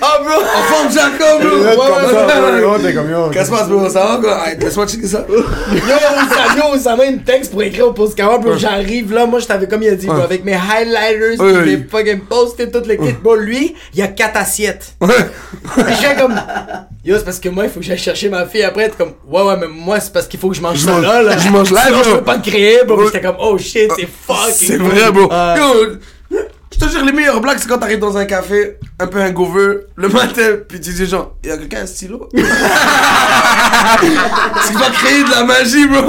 Ah, 0.00 0.18
bro. 0.22 0.40
Enfant 0.42 0.88
de 0.88 0.92
Jacob, 0.92 1.40
bro. 1.40 1.50
Comme 1.50 1.60
Ouais, 1.60 1.74
ça, 1.74 2.26
ouais, 2.52 2.60
bro, 2.60 2.72
ouais. 2.76 3.30
Qu'est-ce 3.32 3.50
qui 3.50 3.54
se 3.54 3.58
passe, 3.60 3.68
bro? 3.68 3.88
Ça 3.88 4.00
va, 4.00 4.18
quoi? 4.20 4.42
Laisse-moi 4.60 4.86
checker 4.86 5.06
ça. 5.06 5.24
Yo, 5.28 5.36
Oussama, 5.76 6.56
yo, 6.56 6.74
Oussama, 6.76 7.04
il 7.06 7.12
me 7.16 7.22
texte 7.24 7.50
pour 7.52 7.62
écrire 7.62 7.86
au 7.88 7.92
postcard, 7.92 8.38
bro. 8.40 8.56
J'arrive 8.56 9.12
là, 9.12 9.26
moi, 9.26 9.38
je 9.40 9.46
t'avais 9.46 9.66
comme 9.66 9.82
il 9.82 9.88
a 9.90 9.94
dit, 9.94 10.06
bro, 10.06 10.20
avec 10.20 10.44
mes 10.44 10.54
highlighters, 10.54 11.38
Ouais, 11.40 11.52
ouais. 11.52 11.64
mes 11.64 11.86
fucking 11.90 12.20
post-it, 12.20 12.70
toutes 12.72 12.86
les 12.86 12.96
kits. 12.98 13.12
Bro, 13.22 13.36
lui, 13.36 13.74
il 13.94 13.98
y 13.98 14.02
a 14.02 14.08
4 14.08 14.36
assiettes. 14.36 14.94
Ouais. 15.00 15.08
Je 15.76 15.82
fais 15.94 16.14
comme. 16.16 16.34
Yo, 17.04 17.16
c'est 17.16 17.24
parce 17.24 17.38
que 17.40 17.48
moi, 17.48 17.64
il 17.64 17.70
faut 17.70 17.80
que 17.80 17.86
j'aille 17.86 17.96
chercher 17.98 18.28
ma 18.28 18.44
fille 18.44 18.62
après. 18.64 18.88
T'es 18.88 18.96
comme, 18.96 19.12
ouais, 19.28 19.42
ouais, 19.42 19.56
mais 19.58 19.68
moi, 19.68 19.98
c'est 20.00 20.12
parce 20.12 20.26
qu'il 20.26 20.38
faut 20.38 20.50
que 20.50 20.56
je 20.56 20.60
mange 20.60 20.78
ça 20.78 21.00
là, 21.00 21.22
là. 21.22 21.38
je 21.38 21.48
mange 21.48 21.70
là, 21.70 21.82
Sinon, 21.86 21.98
je 22.02 22.08
bro. 22.10 22.18
peux 22.18 22.24
pas 22.24 22.38
te 22.38 22.50
créer, 22.50 22.80
bro. 22.86 22.98
Ouais. 22.98 23.04
J'étais 23.06 23.20
comme, 23.26 23.36
oh 23.40 23.56
shit, 23.56 23.90
c'est 23.96 24.08
fucking. 24.26 24.52
C'est 24.52 24.76
vrai, 24.76 25.10
bro. 25.12 25.28
Je 26.72 26.78
te 26.78 26.88
jure, 26.90 27.04
les 27.04 27.12
meilleures 27.12 27.40
blagues, 27.40 27.58
c'est 27.58 27.68
quand 27.68 27.78
t'arrives 27.78 27.98
dans 27.98 28.16
un 28.16 28.24
café, 28.26 28.78
un 28.98 29.06
peu 29.06 29.20
un 29.20 29.30
gouveux, 29.30 29.88
le 29.96 30.08
matin, 30.10 30.58
puis 30.68 30.80
tu 30.80 30.92
dis 30.92 31.06
genre, 31.06 31.34
y'a 31.44 31.56
quelqu'un 31.56 31.82
un 31.82 31.86
stylo? 31.86 32.28
tu 32.34 32.42
vas 32.42 32.50
créer 34.92 35.24
de 35.24 35.30
la 35.30 35.44
magie, 35.44 35.86
bro. 35.86 36.02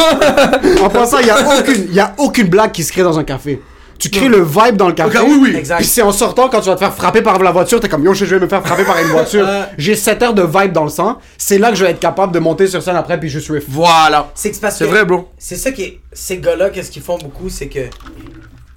En 0.83 0.89
passant, 0.89 1.19
il 1.19 1.27
y 1.27 1.29
a 1.29 1.59
aucune, 1.59 1.85
il 1.87 1.93
y 1.93 1.99
a 1.99 2.13
aucune 2.17 2.47
blague 2.47 2.71
qui 2.71 2.83
se 2.83 2.91
crée 2.91 3.03
dans 3.03 3.17
un 3.17 3.23
café. 3.23 3.61
Tu 3.99 4.09
crées 4.09 4.29
le 4.29 4.41
vibe 4.41 4.77
dans 4.77 4.87
le 4.87 4.93
café. 4.93 5.17
Ok, 5.17 5.25
oui, 5.27 5.39
oui. 5.41 5.55
Exact. 5.57 5.77
Puis 5.77 5.85
c'est 5.85 6.01
en 6.01 6.13
sortant, 6.13 6.47
quand 6.47 6.61
tu 6.61 6.69
vas 6.69 6.75
te 6.75 6.79
faire 6.79 6.93
frapper 6.93 7.21
par 7.21 7.37
la 7.39 7.51
voiture, 7.51 7.81
t'es 7.81 7.89
comme 7.89 8.05
yo, 8.05 8.13
je 8.13 8.23
vais 8.23 8.39
me 8.39 8.47
faire 8.47 8.65
frapper 8.65 8.85
par 8.85 8.97
une 8.97 9.09
voiture. 9.09 9.45
J'ai 9.77 9.95
7 9.95 10.23
heures 10.23 10.33
de 10.33 10.43
vibe 10.43 10.71
dans 10.71 10.85
le 10.85 10.89
sang. 10.89 11.19
C'est 11.37 11.57
là 11.57 11.69
que 11.69 11.75
je 11.75 11.83
vais 11.83 11.91
être 11.91 11.99
capable 11.99 12.33
de 12.33 12.39
monter 12.39 12.67
sur 12.67 12.81
scène 12.81 12.95
après, 12.95 13.19
puis 13.19 13.29
je 13.29 13.39
suis 13.39 13.53
Voilà. 13.67 14.31
C'est 14.35 14.85
vrai, 14.85 15.03
bro. 15.03 15.29
C'est 15.37 15.57
ça 15.57 15.71
qui 15.71 15.83
est. 15.83 15.99
Ces 16.13 16.37
gars-là, 16.37 16.69
qu'est-ce 16.69 16.91
qu'ils 16.91 17.01
font 17.01 17.17
beaucoup, 17.17 17.49
c'est 17.49 17.67
que. 17.67 17.81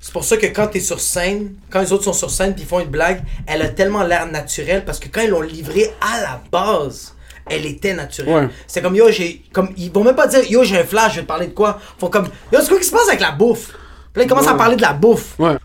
C'est 0.05 0.13
pour 0.13 0.25
ça 0.25 0.37
que 0.37 0.47
quand 0.47 0.67
t'es 0.67 0.81
sur 0.81 0.99
scène, 1.01 1.53
quand 1.71 1.81
les 1.81 1.93
autres 1.93 2.03
sont 2.03 2.13
sur 2.13 2.29
scène 2.29 2.55
puis 2.55 2.65
ils 2.65 2.69
font 2.69 2.81
une 2.81 2.91
blague, 2.91 3.23
elle 3.47 3.63
a 3.63 3.69
tellement 3.69 4.03
l'air 4.03 4.27
naturelle 4.27 4.85
parce 4.85 4.99
que 4.99 5.07
quand 5.09 5.21
ils 5.21 5.31
l'ont 5.31 5.43
livrée 5.43 5.93
à 6.01 6.21
la 6.21 6.41
base, 6.51 7.15
elle 7.49 7.65
était 7.67 7.95
naturelle. 7.95 8.35
Ouais. 8.35 8.49
C'est 8.67 8.83
comme 8.83 8.97
yo, 8.97 9.13
j'ai. 9.13 9.45
Comme, 9.53 9.69
ils 9.77 9.93
vont 9.93 10.03
même 10.03 10.17
pas 10.17 10.27
dire 10.27 10.43
yo, 10.51 10.65
j'ai 10.65 10.81
un 10.81 10.85
flash, 10.85 11.13
je 11.13 11.17
vais 11.17 11.23
te 11.23 11.29
parler 11.29 11.47
de 11.47 11.53
quoi. 11.53 11.79
Ils 11.97 12.01
font 12.01 12.09
comme 12.09 12.27
yo, 12.53 12.59
c'est 12.61 12.69
quoi 12.69 12.79
qui 12.79 12.85
se 12.85 12.91
passe 12.91 13.07
avec 13.07 13.21
la 13.21 13.31
bouffe? 13.31 13.69
Puis 14.13 14.21
là, 14.21 14.25
ils 14.25 14.29
commencent 14.29 14.49
à 14.49 14.55
parler 14.55 14.75
de 14.75 14.83
la 14.83 14.93
bouffe. 14.93 15.39
Ouais. 15.39 15.57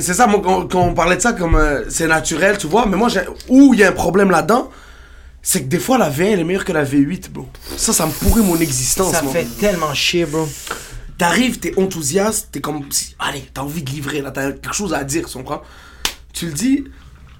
C'est 0.00 0.14
ça, 0.14 0.28
moi, 0.28 0.40
quand, 0.42 0.68
quand 0.68 0.80
on 0.80 0.94
parlait 0.94 1.16
de 1.16 1.20
ça 1.20 1.32
comme 1.32 1.56
euh, 1.56 1.82
c'est 1.90 2.06
naturel, 2.06 2.56
tu 2.56 2.68
vois, 2.68 2.86
mais 2.86 2.96
moi, 2.96 3.08
où 3.48 3.74
il 3.74 3.80
y 3.80 3.84
a 3.84 3.88
un 3.88 3.92
problème 3.92 4.30
là-dedans, 4.30 4.70
c'est 5.42 5.62
que 5.62 5.66
des 5.66 5.80
fois, 5.80 5.98
la 5.98 6.08
V1, 6.08 6.32
elle 6.32 6.40
est 6.40 6.44
meilleure 6.44 6.64
que 6.64 6.72
la 6.72 6.84
V8, 6.84 7.28
bro. 7.30 7.46
Ça, 7.76 7.92
ça 7.92 8.06
me 8.06 8.12
pourrit 8.12 8.40
mon 8.42 8.56
existence, 8.58 9.12
Ça 9.12 9.20
moi. 9.20 9.32
fait 9.32 9.46
tellement 9.60 9.92
chier, 9.92 10.24
bro. 10.24 10.48
T'arrives, 11.16 11.60
t'es 11.60 11.78
enthousiaste, 11.78 12.48
t'es 12.52 12.60
comme. 12.60 12.88
Allez, 13.18 13.48
t'as 13.52 13.62
envie 13.62 13.82
de 13.82 13.90
livrer, 13.90 14.20
là, 14.20 14.30
t'as 14.30 14.52
quelque 14.52 14.74
chose 14.74 14.94
à 14.94 15.04
dire, 15.04 15.26
tu 15.26 15.38
comprends? 15.38 15.62
Tu 16.32 16.46
le 16.46 16.52
dis. 16.52 16.84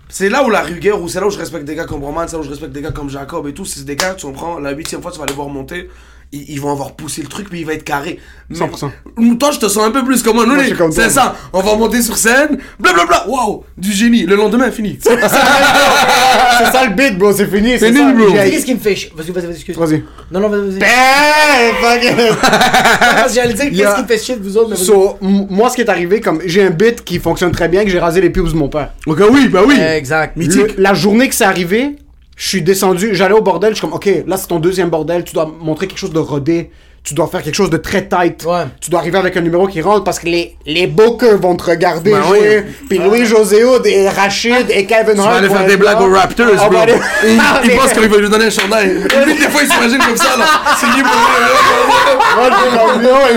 C'est 0.09 0.29
là 0.29 0.45
où 0.45 0.51
la 0.51 0.61
rigueur, 0.61 1.03
ou 1.03 1.09
c'est 1.09 1.19
là 1.19 1.27
où 1.27 1.31
je 1.31 1.39
respecte 1.39 1.65
des 1.65 1.75
gars 1.75 1.87
comme 1.87 2.05
Roman, 2.05 2.29
c'est 2.29 2.35
là 2.35 2.41
où 2.41 2.45
je 2.45 2.51
respecte 2.51 2.73
des 2.73 2.83
gars 2.83 2.93
comme 2.93 3.11
Jacob 3.11 3.49
et 3.49 3.55
tout. 3.55 3.65
C'est 3.65 3.85
des 3.85 3.97
gars, 3.97 4.15
tu 4.15 4.27
comprends, 4.27 4.61
la 4.61 4.71
huitième 4.71 5.03
fois, 5.03 5.11
tu 5.11 5.19
vas 5.19 5.27
les 5.27 5.35
voir 5.35 5.49
monter. 5.49 5.91
Ils, 6.35 6.51
ils 6.55 6.61
vont 6.61 6.73
avoir 6.73 6.93
poussé 6.97 7.23
le 7.23 7.29
truc, 7.29 7.49
puis 7.49 7.61
il 7.61 7.67
va 7.67 7.75
être 7.75 7.85
carré. 7.85 8.19
Mais- 8.51 8.59
100%. 8.59 9.39
Toi, 9.39 9.51
je 9.53 9.59
te 9.59 9.69
sens 9.69 9.85
un 9.85 9.91
peu 9.93 10.05
plus 10.05 10.23
comme 10.23 10.39
un 10.41 10.47
Moi, 10.47 10.65
toi. 10.77 10.89
C'est 10.91 11.11
ça. 11.11 11.37
On 11.53 11.61
va 11.61 11.77
monter 11.77 12.03
sur 12.03 12.17
scène, 12.17 12.59
blablabla. 12.81 13.29
Waouh, 13.29 13.63
du 13.79 13.93
génie. 13.93 14.25
Le 14.25 14.35
lendemain, 14.37 14.71
fini. 14.71 14.99
c'est 15.03 16.73
ça 16.73 16.85
le 16.87 16.95
beat, 16.95 17.17
bro, 17.19 17.33
c'est 17.33 17.47
fini. 17.47 17.79
C'est 17.79 17.91
nul, 17.91 18.15
bro. 18.15 18.33
Qu'est-ce 18.33 18.65
qui 18.67 18.75
me 18.75 18.81
fait 18.81 18.97
chier? 18.97 19.13
Vas-y, 19.17 19.31
vas-y, 19.31 19.47
vas-y, 19.47 19.55
excuse. 19.55 19.77
Vas-y. 19.77 20.03
Non, 20.31 20.41
non, 20.41 20.49
vas-y, 20.49 20.79
vas-y. 20.79 20.81
Eh, 20.83 21.73
fuck 21.81 22.03
J'allais 23.35 23.55
dire 23.55 23.71
qu'est-ce 23.71 23.95
qui 23.97 24.03
me 24.03 24.07
fait 24.09 24.19
chier 24.19 24.37
de 24.37 24.43
vous 24.43 24.57
autres, 24.57 24.71
mais. 24.71 24.77
So, 24.77 25.17
moi, 25.21 25.71
ce 25.71 25.77
qui 25.77 25.83
est 25.83 25.89
arrivé, 25.89 26.21
comme 26.21 26.41
j'ai 26.45 26.65
un 26.65 26.71
bit 26.71 27.05
qui 27.05 27.19
fonctionne 27.19 27.53
très 27.53 27.69
bien, 27.69 27.85
que 27.85 27.91
j'ai 27.91 27.99
rasé 27.99 28.21
les 28.21 28.31
pubs 28.31 28.49
de 28.51 28.57
mon 28.57 28.69
père. 28.69 28.91
Ok, 29.07 29.21
oui, 29.31 29.49
bah 29.49 29.63
oui. 29.67 29.79
Exact. 29.79 30.37
Le- 30.37 30.75
la 30.79 30.95
journée 30.95 31.29
que 31.29 31.35
c'est 31.35 31.45
arrivé, 31.45 31.97
je 32.37 32.49
suis 32.49 32.63
descendu, 32.63 33.15
j'allais 33.15 33.35
au 33.35 33.43
bordel, 33.43 33.71
je 33.71 33.75
suis 33.77 33.81
comme, 33.87 33.95
ok, 33.95 34.09
là 34.27 34.37
c'est 34.37 34.49
ton 34.49 34.59
deuxième 34.59 34.89
bordel, 34.91 35.25
tu 35.25 35.35
dois 35.35 35.51
montrer 35.61 35.87
quelque 35.87 35.99
chose 35.99 36.13
de 36.13 36.19
rodé, 36.19 36.71
tu 37.05 37.13
dois 37.13 37.27
faire 37.27 37.43
quelque 37.43 37.55
chose 37.55 37.69
de 37.69 37.77
très 37.77 38.09
tight. 38.09 38.45
Ouais. 38.47 38.65
Tu 38.81 38.89
dois 38.91 39.01
arriver 39.01 39.19
avec 39.19 39.37
un 39.37 39.43
numéro 39.43 39.67
qui 39.69 39.83
rentre 39.83 40.05
parce 40.05 40.19
que 40.19 40.25
les, 40.27 40.57
les 40.65 40.87
bookers 40.87 41.39
vont 41.39 41.55
te 41.55 41.65
regarder 41.65 42.13
Ben 42.13 42.23
jouer. 42.23 42.65
Puis 42.89 42.97
Louis 42.97 43.27
José 43.27 43.63
et 43.85 44.09
Rachid 44.09 44.71
et 44.71 44.87
Kevin 44.87 45.13
Tu 45.15 45.21
Hart. 45.21 45.31
vas 45.33 45.37
aller 45.37 45.49
faire 45.51 45.67
des 45.67 45.77
blagues 45.77 46.01
aux 46.01 46.11
Raptors, 46.11 46.47
bro. 46.71 46.79
aller- 46.79 46.95
Il, 47.27 47.39
Ah, 47.39 47.61
il 47.63 47.69
mais- 47.69 47.77
pense 47.77 47.93
qu'il 47.93 48.09
va 48.09 48.17
lui 48.17 48.31
donner 48.31 48.47
un 48.47 48.51
chandail. 48.51 48.89
Lui, 49.27 49.35
des 49.35 49.49
fois, 49.51 49.61
il 49.63 49.71
s'imagine 49.71 49.99
comme 49.99 50.17
ça, 50.17 50.35
là. 50.39 50.47
C'est 50.81 50.87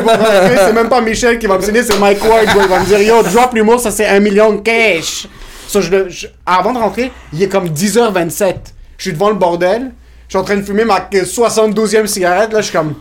rentrer, 0.01 0.57
c'est 0.65 0.73
même 0.73 0.89
pas 0.89 1.01
Michel 1.01 1.37
qui 1.39 1.47
va 1.47 1.57
me 1.57 1.63
signer, 1.63 1.83
c'est 1.83 1.99
Mike 1.99 2.23
Ward. 2.23 2.45
bro. 2.53 2.61
Il 2.63 2.69
va 2.69 2.79
me 2.79 2.85
dire, 2.85 3.01
yo, 3.01 3.21
drop 3.23 3.53
l'humour, 3.53 3.79
ça 3.79 3.91
c'est 3.91 4.05
un 4.07 4.19
million 4.19 4.53
de 4.53 4.61
cash. 4.61 5.27
So, 5.67 5.81
je, 5.81 6.07
je- 6.09 6.27
avant 6.45 6.71
de 6.73 6.77
rentrer, 6.79 7.11
il 7.33 7.43
est 7.43 7.49
comme 7.49 7.67
10h27. 7.67 8.55
Je 8.97 9.03
suis 9.03 9.13
devant 9.13 9.29
le 9.29 9.35
bordel, 9.35 9.91
je 10.27 10.31
suis 10.33 10.37
en 10.37 10.43
train 10.43 10.57
de 10.57 10.61
fumer 10.61 10.85
ma 10.85 10.99
72e 11.11 12.07
cigarette, 12.07 12.51
là, 12.51 12.61
je 12.61 12.69
suis 12.69 12.77
comme, 12.77 12.95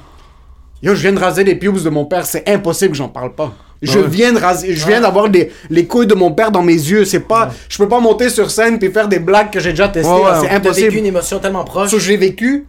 yo, 0.82 0.94
je 0.94 1.02
viens 1.02 1.12
de 1.12 1.18
raser 1.18 1.44
les 1.44 1.54
pubes 1.54 1.82
de 1.82 1.88
mon 1.90 2.04
père, 2.04 2.26
c'est 2.26 2.48
impossible 2.48 2.92
que 2.92 2.98
j'en 2.98 3.08
parle 3.08 3.34
pas. 3.34 3.54
Je 3.82 3.98
ouais. 3.98 4.06
viens 4.08 4.32
de 4.32 4.38
raser, 4.38 4.74
je 4.74 4.86
viens 4.86 5.00
d'avoir 5.02 5.28
les, 5.28 5.52
les 5.68 5.86
couilles 5.86 6.06
de 6.06 6.14
mon 6.14 6.32
père 6.32 6.50
dans 6.50 6.62
mes 6.62 6.72
yeux, 6.72 7.04
c'est 7.04 7.20
pas, 7.20 7.50
je 7.68 7.76
peux 7.76 7.88
pas 7.88 8.00
monter 8.00 8.30
sur 8.30 8.50
scène 8.50 8.78
puis 8.78 8.90
faire 8.90 9.08
des 9.08 9.18
blagues 9.18 9.50
que 9.50 9.60
j'ai 9.60 9.70
déjà 9.70 9.88
testées, 9.88 10.10
c'est 10.10 10.22
T'as 10.22 10.40
vécu 10.40 10.54
impossible. 10.54 10.96
une 10.96 11.06
émotion 11.06 11.38
tellement 11.38 11.64
proche. 11.64 11.90
So, 11.90 11.98
je 11.98 12.08
l'ai 12.08 12.16
vécu, 12.16 12.66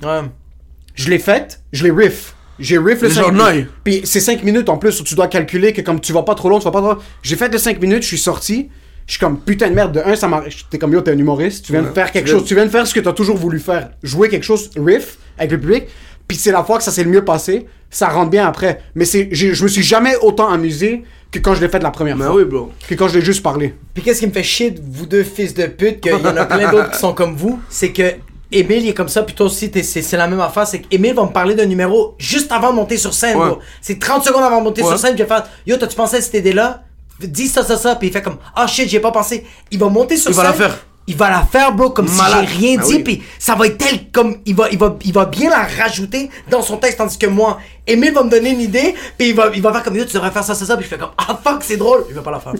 je 0.95 1.09
l'ai 1.09 1.19
faite, 1.19 1.61
je 1.71 1.83
l'ai 1.83 1.91
riff. 1.91 2.33
J'ai 2.59 2.77
riff 2.79 3.01
le 3.01 3.09
Les 3.09 3.13
5 3.13 3.21
gens 3.21 3.31
minutes. 3.51 3.69
Puis 3.83 4.01
c'est 4.03 4.19
5 4.19 4.43
minutes 4.43 4.67
en 4.67 4.77
plus, 4.77 4.99
où 4.99 5.03
tu 5.03 5.13
dois 5.15 5.27
calculer 5.27 5.73
que 5.73 5.81
comme 5.81 6.01
tu 6.01 6.11
vas 6.11 6.23
pas 6.23 6.33
trop 6.35 6.49
long, 6.49 6.57
tu 6.57 6.65
vas 6.65 6.71
pas 6.71 6.81
trop 6.81 6.95
J'ai 7.21 7.35
fait 7.35 7.49
le 7.49 7.57
5 7.57 7.79
minutes, 7.79 8.01
je 8.01 8.07
suis 8.07 8.17
sorti. 8.17 8.69
Je 9.07 9.13
suis 9.13 9.19
comme 9.19 9.39
putain 9.39 9.69
de 9.69 9.73
merde. 9.73 9.93
De 9.93 9.99
un, 10.01 10.15
ça 10.15 10.27
m'a. 10.27 10.43
T'es 10.69 10.77
comme 10.77 10.91
yo, 10.93 11.01
t'es 11.01 11.11
un 11.11 11.17
humoriste. 11.17 11.65
Tu 11.65 11.71
viens 11.71 11.81
de 11.81 11.87
faire 11.87 12.11
quelque 12.11 12.25
tu 12.25 12.31
viens- 12.31 12.39
chose. 12.39 12.47
Tu 12.47 12.53
viens 12.55 12.65
de 12.65 12.69
faire 12.69 12.85
ce 12.85 12.93
que 12.93 12.99
t'as 12.99 13.13
toujours 13.13 13.37
voulu 13.37 13.59
faire. 13.59 13.91
Jouer 14.03 14.27
quelque 14.29 14.43
chose, 14.43 14.69
riff, 14.77 15.17
avec 15.37 15.51
le 15.51 15.59
public. 15.59 15.85
Puis 16.27 16.37
c'est 16.37 16.51
la 16.51 16.63
fois 16.63 16.77
que 16.77 16.83
ça 16.83 16.91
s'est 16.91 17.03
le 17.05 17.09
mieux 17.09 17.23
passé. 17.23 17.65
Ça 17.89 18.09
rentre 18.09 18.29
bien 18.29 18.45
après. 18.45 18.81
Mais 18.95 19.05
c'est, 19.05 19.29
je 19.31 19.63
me 19.63 19.67
suis 19.69 19.81
jamais 19.81 20.17
autant 20.21 20.49
amusé 20.49 21.03
que 21.31 21.39
quand 21.39 21.53
je 21.55 21.61
l'ai 21.61 21.69
fait 21.69 21.79
la 21.81 21.89
première 21.91 22.17
Mais 22.17 22.25
fois. 22.25 22.35
oui, 22.35 22.43
bro. 22.43 22.69
Que 22.87 22.95
quand 22.95 23.07
je 23.07 23.17
l'ai 23.17 23.23
juste 23.25 23.41
parlé. 23.41 23.73
Puis 23.93 24.03
qu'est-ce 24.03 24.19
qui 24.19 24.27
me 24.27 24.31
fait 24.33 24.43
chier 24.43 24.71
de 24.71 24.81
vous 24.85 25.05
deux 25.05 25.23
fils 25.23 25.53
de 25.53 25.65
pute, 25.67 26.01
qu'il 26.01 26.11
y 26.11 26.15
en 26.15 26.35
a 26.35 26.45
plein 26.45 26.69
d'autres 26.69 26.91
qui 26.91 26.99
sont 26.99 27.13
comme 27.13 27.33
vous, 27.35 27.59
c'est 27.69 27.93
que 27.93 28.11
Émile 28.51 28.83
il 28.83 28.89
est 28.89 28.93
comme 28.93 29.09
ça, 29.09 29.23
puis 29.23 29.35
toi 29.35 29.45
aussi 29.47 29.69
t'es- 29.71 29.83
c'est 29.83 30.01
c'est 30.01 30.15
la 30.15 30.25
même 30.27 30.39
affaire, 30.39 30.65
c'est 30.65 30.79
qu'Émile 30.79 31.13
va 31.13 31.23
me 31.23 31.31
parler 31.31 31.53
d'un 31.53 31.65
numéro 31.65 32.15
juste 32.17 32.49
avant 32.53 32.71
de 32.71 32.75
monter 32.77 32.95
sur 32.95 33.13
scène, 33.13 33.37
Ouais. 33.37 33.47
bro. 33.49 33.59
C'est 33.81 33.99
30 33.99 34.23
secondes 34.23 34.43
avant 34.43 34.59
de 34.59 34.63
monter 34.63 34.81
Ouais. 34.83 34.87
sur 34.87 34.97
scène, 34.99 35.17
je 35.17 35.23
vais 35.23 35.27
faire 35.27 35.43
Yo, 35.65 35.75
t'as-tu 35.75 35.95
pensé 35.97 36.15
à 36.17 36.21
cette 36.21 36.33
idée-là? 36.33 36.83
Dis 37.19 37.47
ça, 37.47 37.63
ça, 37.63 37.77
ça, 37.77 37.95
puis 37.95 38.07
il 38.09 38.13
fait 38.13 38.21
comme 38.21 38.37
Ah 38.55 38.67
shit, 38.67 38.87
j'y 38.89 38.97
ai 38.97 38.99
pas 38.99 39.11
pensé. 39.11 39.45
Il 39.71 39.79
va 39.79 39.89
monter 39.89 40.17
sur 40.17 40.29
Il 40.31 40.35
va 40.35 40.43
scène. 40.43 40.51
la 40.51 40.57
faire. 40.57 40.77
Il 41.09 41.15
va 41.15 41.29
la 41.29 41.41
faire, 41.49 41.71
bro, 41.71 41.91
comme 41.91 42.09
Malade. 42.17 42.45
si 42.49 42.59
j'ai 42.59 42.67
rien 42.67 42.77
Ah 42.81 42.85
dit, 42.85 42.95
oui. 42.95 43.03
puis 43.03 43.23
ça 43.39 43.55
va 43.55 43.65
être 43.67 43.77
tel 43.77 44.11
comme. 44.11 44.35
Il 44.45 44.53
va, 44.55 44.67
il, 44.69 44.77
va, 44.77 44.97
il 45.05 45.13
va 45.13 45.23
bien 45.25 45.49
la 45.49 45.63
rajouter 45.81 46.29
dans 46.51 46.61
son 46.61 46.75
texte, 46.75 46.97
tandis 46.97 47.17
que 47.17 47.27
moi, 47.27 47.59
Émile 47.87 48.11
va 48.13 48.23
me 48.23 48.29
donner 48.29 48.49
une 48.49 48.59
idée, 48.59 48.93
puis 49.17 49.29
il 49.29 49.33
va, 49.33 49.49
il 49.55 49.61
va 49.61 49.71
faire 49.71 49.83
comme 49.83 49.95
Yo, 49.95 50.03
tu 50.03 50.13
devrais 50.15 50.31
faire 50.31 50.43
ça, 50.43 50.53
ça, 50.53 50.65
ça, 50.65 50.75
puis 50.75 50.83
je 50.83 50.89
fais 50.89 50.97
comme 50.97 51.11
Ah 51.17 51.39
fuck, 51.41 51.63
c'est 51.63 51.77
drôle. 51.77 52.03
Il 52.09 52.13
va 52.15 52.21
pas 52.21 52.31
la 52.31 52.39
faire. 52.41 52.51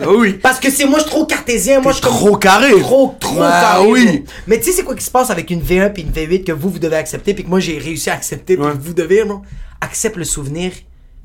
Ah 0.00 0.06
oui. 0.16 0.32
Parce 0.42 0.58
que 0.58 0.70
c'est 0.70 0.86
moi, 0.86 0.98
je 0.98 1.02
suis 1.04 1.10
trop 1.10 1.26
cartésien. 1.26 1.80
Moi, 1.82 1.92
je 1.92 1.98
suis 1.98 2.06
trop 2.06 2.36
carré. 2.38 2.70
Trop, 2.80 3.14
trop 3.20 3.34
Bah 3.38 3.60
carré. 3.60 3.86
oui. 3.86 4.06
bro. 4.06 4.24
Mais 4.46 4.58
tu 4.58 4.64
sais, 4.64 4.72
c'est 4.72 4.82
quoi 4.82 4.94
qui 4.96 5.04
se 5.04 5.10
passe 5.10 5.28
avec 5.28 5.50
une 5.50 5.60
V1 5.60 5.92
puis 5.92 6.02
une 6.02 6.10
V8 6.10 6.44
que 6.44 6.52
vous, 6.52 6.70
vous 6.70 6.78
devez 6.78 6.96
accepter, 6.96 7.34
puis 7.34 7.44
que 7.44 7.50
moi, 7.50 7.60
j'ai 7.60 7.76
réussi 7.78 8.08
à 8.08 8.14
accepter, 8.14 8.56
puis 8.56 8.64
Ouais. 8.64 8.72
que 8.72 8.78
vous 8.78 8.94
devez, 8.94 9.24
bro? 9.24 9.42
Accepte 9.82 10.16
le 10.16 10.24
souvenir 10.24 10.72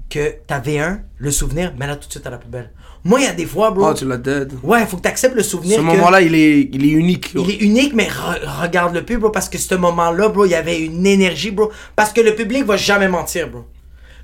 que 0.09 0.35
ta 0.47 0.59
V1, 0.59 0.99
le 1.17 1.31
souvenir, 1.31 1.73
mets-la 1.77 1.95
tout 1.95 2.07
de 2.07 2.11
suite 2.11 2.25
à 2.27 2.29
la 2.29 2.37
poubelle. 2.37 2.71
Moi, 3.03 3.19
il 3.19 3.25
y 3.25 3.27
a 3.27 3.33
des 3.33 3.45
fois, 3.45 3.69
bro. 3.71 3.89
Oh, 3.89 3.93
tu 3.93 4.05
l'as 4.07 4.17
dead. 4.17 4.51
Ouais, 4.63 4.85
faut 4.85 4.97
que 4.97 5.03
tu 5.03 5.07
acceptes 5.07 5.35
le 5.35 5.43
souvenir 5.43 5.75
Ce 5.77 5.81
que. 5.81 5.85
moment-là, 5.85 6.21
il 6.21 6.33
est, 6.33 6.69
il 6.73 6.85
est 6.85 6.89
unique. 6.91 7.31
Il 7.35 7.49
est 7.51 7.57
unique, 7.61 7.93
mais 7.93 8.07
re- 8.07 8.61
regarde-le 8.63 9.03
plus, 9.05 9.17
bro, 9.17 9.29
parce 9.29 9.47
que 9.49 9.57
ce 9.59 9.75
moment-là, 9.75 10.29
bro, 10.29 10.45
il 10.45 10.51
y 10.51 10.55
avait 10.55 10.79
une 10.81 11.05
énergie, 11.05 11.51
bro. 11.51 11.71
Parce 11.95 12.11
que 12.13 12.21
le 12.21 12.33
public 12.33 12.63
va 12.65 12.77
jamais 12.77 13.07
mentir, 13.07 13.49
bro. 13.49 13.65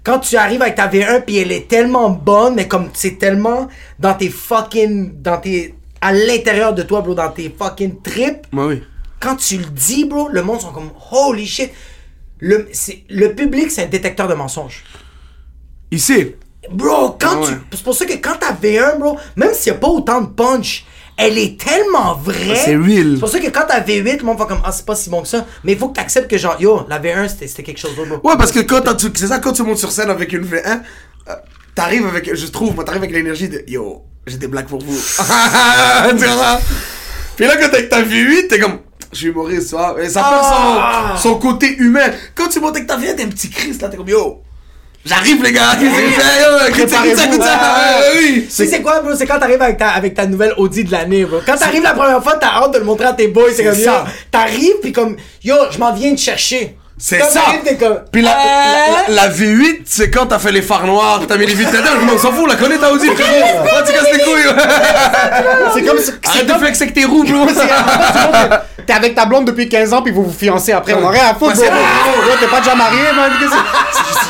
Quand 0.04 0.18
tu 0.20 0.36
arrives 0.36 0.62
avec 0.64 0.74
ta 0.76 0.88
V1, 0.88 1.22
puis 1.26 1.38
elle 1.38 1.52
est 1.52 1.68
tellement 1.68 2.10
bonne, 2.10 2.56
mais 2.56 2.68
comme 2.68 2.90
c'est 2.94 3.20
tellement 3.20 3.68
dans 4.00 4.16
tes 4.16 4.30
fucking. 4.30 5.22
dans 5.22 5.38
tes. 5.38 5.76
à 6.02 6.12
l'intérieur 6.14 6.74
de 6.74 6.82
toi, 6.82 7.02
bro, 7.02 7.14
dans 7.14 7.30
tes 7.30 7.54
fucking 7.56 8.02
tripes, 8.02 8.48
Bah 8.52 8.66
oui. 8.68 8.82
quand 9.20 9.36
tu 9.36 9.58
le 9.58 9.66
dis, 9.66 10.06
bro, 10.06 10.28
le 10.30 10.42
monde 10.42 10.60
sont 10.62 10.72
comme 10.72 10.90
holy 11.12 11.46
shit. 11.46 11.70
Le, 12.40 12.68
c'est- 12.72 13.04
le 13.10 13.36
public, 13.36 13.70
c'est 13.70 13.84
un 13.84 13.88
détecteur 13.88 14.28
de 14.28 14.34
mensonges. 14.34 14.84
Sait. 16.00 16.38
Bro, 16.72 17.18
quand 17.20 17.28
Ah 17.34 17.40
ouais. 17.40 17.48
tu. 17.48 17.54
C'est 17.78 17.84
pour 17.84 17.96
ça 17.96 18.06
que 18.06 18.14
quand 18.14 18.36
ta 18.40 18.54
V1, 18.54 18.98
bro, 19.00 19.18
même 19.36 19.54
s'il 19.54 19.72
n'y 19.74 19.78
a 19.78 19.82
pas 19.82 19.88
autant 19.88 20.22
de 20.22 20.28
punch, 20.28 20.86
elle 21.18 21.38
est 21.38 21.60
tellement 21.60 22.16
vraie. 22.16 22.56
C'est 22.56 22.76
real. 22.78 23.14
C'est 23.16 23.20
pour 23.20 23.30
ça 23.30 23.40
que 23.40 23.50
quand 23.50 23.66
ta 23.68 23.80
V8, 23.82 24.20
le 24.20 24.24
monde 24.24 24.38
va 24.38 24.46
comme 24.46 24.62
Ah, 24.64 24.72
c'est 24.72 24.86
pas 24.86 24.96
si 24.96 25.10
bon 25.10 25.22
que 25.22 25.28
ça. 25.28 25.46
Mais 25.64 25.74
il 25.74 25.78
faut 25.78 25.90
que 25.90 25.96
tu 25.96 26.00
acceptes 26.00 26.30
que, 26.30 26.38
genre, 26.38 26.56
yo, 26.60 26.86
la 26.88 27.00
V1, 27.00 27.28
c'était 27.48 27.64
quelque 27.64 27.80
chose 27.80 27.96
d'autre. 27.96 28.24
Ouais, 28.24 28.38
parce 28.38 28.52
que 28.52 28.60
quand 28.60 28.82
t'as- 28.82 28.94
tu- 28.96 29.12
c'est 29.16 29.28
ça, 29.28 29.40
quand 29.40 29.52
tu 29.54 29.64
montes 29.64 29.78
sur 29.80 29.92
scène 29.92 30.10
avec 30.10 30.32
une 30.34 30.44
V1, 30.46 30.82
euh, 31.30 31.34
t'arrives 31.76 32.06
avec, 32.08 32.34
je 32.34 32.48
trouve, 32.48 32.74
moi, 32.76 32.84
t'arrives 32.84 33.02
avec 33.04 33.14
l'énergie 33.16 33.50
de 33.50 33.64
yo, 33.68 34.04
j'ai 34.28 34.38
des 34.38 34.48
blagues 34.48 34.68
pour 34.68 34.82
vous. 34.84 34.96
tu 36.10 36.26
vois? 36.26 36.60
Puis 37.36 37.46
là, 37.46 37.58
quand 37.58 37.74
avec 37.74 37.90
ta 37.90 38.02
V8, 38.02 38.48
t'es 38.48 38.60
comme, 38.60 38.80
je 39.12 39.18
suis 39.18 39.28
humoriste, 39.28 39.70
tu 39.70 39.76
vois? 39.76 39.96
Et 40.02 40.10
ça 40.10 40.22
Ah. 40.24 41.08
perd 41.10 41.18
son, 41.20 41.30
son 41.34 41.40
côté 41.40 41.76
humain. 41.78 42.12
Quand 42.36 42.48
tu 42.48 42.60
montes 42.60 42.76
avec 42.76 42.88
ta 42.88 42.98
V1, 42.98 43.16
t'es 43.16 43.24
un 43.24 43.30
petit 43.30 43.50
Christ, 43.50 43.82
là, 43.82 43.90
t'es 43.90 43.98
comme 43.98 44.08
yo. 44.10 44.42
J'arrive 45.04 45.44
les 45.44 45.52
gars, 45.52 45.76
qu'est-ce 45.80 46.94
que 48.58 48.66
c'est, 48.68 48.82
quoi, 48.82 49.00
bro? 49.00 49.16
C'est 49.16 49.26
quand 49.26 49.40
t'arrives 49.40 49.62
avec 49.62 49.78
ta, 49.78 49.90
avec 49.90 50.14
ta 50.14 50.26
nouvelle 50.28 50.54
Audi 50.58 50.84
de 50.84 50.92
l'année, 50.92 51.26
bro. 51.26 51.40
Quand 51.46 51.56
t'arrives 51.58 51.82
la 51.84 51.94
première 51.94 52.22
fois, 52.22 52.36
t'as 52.40 52.62
hâte 52.62 52.74
de 52.74 52.78
le 52.80 52.86
montrer 52.86 53.06
à 53.08 53.14
tes 53.14 53.28
boys. 53.28 53.50
C'est 53.56 53.64
comme, 53.64 53.76
ça. 53.76 54.06
t'arrives, 54.30 54.80
pis 54.84 54.92
comme, 54.92 55.16
yo, 55.44 55.56
je 55.72 55.78
m'en 55.80 55.92
viens 55.94 56.14
te 56.14 56.20
chercher. 56.20 56.76
C'est 57.04 57.20
ça. 57.24 57.42
comme. 57.80 58.02
Puis 58.12 58.22
la, 58.22 58.30
Euh, 58.30 58.36
la, 59.08 59.24
la 59.24 59.30
V8, 59.30 59.82
c'est 59.86 60.12
quand 60.12 60.28
t'as 60.28 60.38
fait 60.38 60.52
les 60.52 60.62
phares 60.62 60.86
noirs, 60.86 61.20
t'as 61.28 61.36
mis 61.36 61.48
les 61.48 61.56
vitres 61.56 61.72
dedans, 61.72 61.90
on 62.14 62.18
s'en 62.20 62.32
fout, 62.32 62.48
la 62.48 62.56
connaît, 62.56 62.78
t'as 62.78 62.92
Audi, 62.92 63.08
frérot. 63.08 63.64
Ouais, 63.64 63.72
tu 63.88 63.92
casses 63.92 64.14
les 64.14 64.20
couilles? 64.24 64.54
C'est 65.74 65.82
comme. 65.88 65.98
Arrête 66.30 66.46
de 66.46 66.54
flexer 66.54 66.84
avec 66.84 66.94
tes 66.94 67.06
roues, 67.06 67.24
bro. 67.28 67.48
T'es 68.86 68.94
avec 68.94 69.16
ta 69.16 69.26
blonde 69.26 69.46
depuis 69.46 69.68
15 69.68 69.94
ans 69.94 70.02
puis 70.04 70.12
vous 70.12 70.24
vous 70.26 70.34
fiancez 70.38 70.74
après. 70.74 70.94
On 70.94 71.04
aurait 71.04 71.20
à 71.20 71.34
foutre. 71.34 71.56
Bro, 71.56 71.66
T'es 72.40 72.48
pas 72.48 72.60
déjà 72.60 72.76
marié, 72.76 73.00
man. 73.16 73.32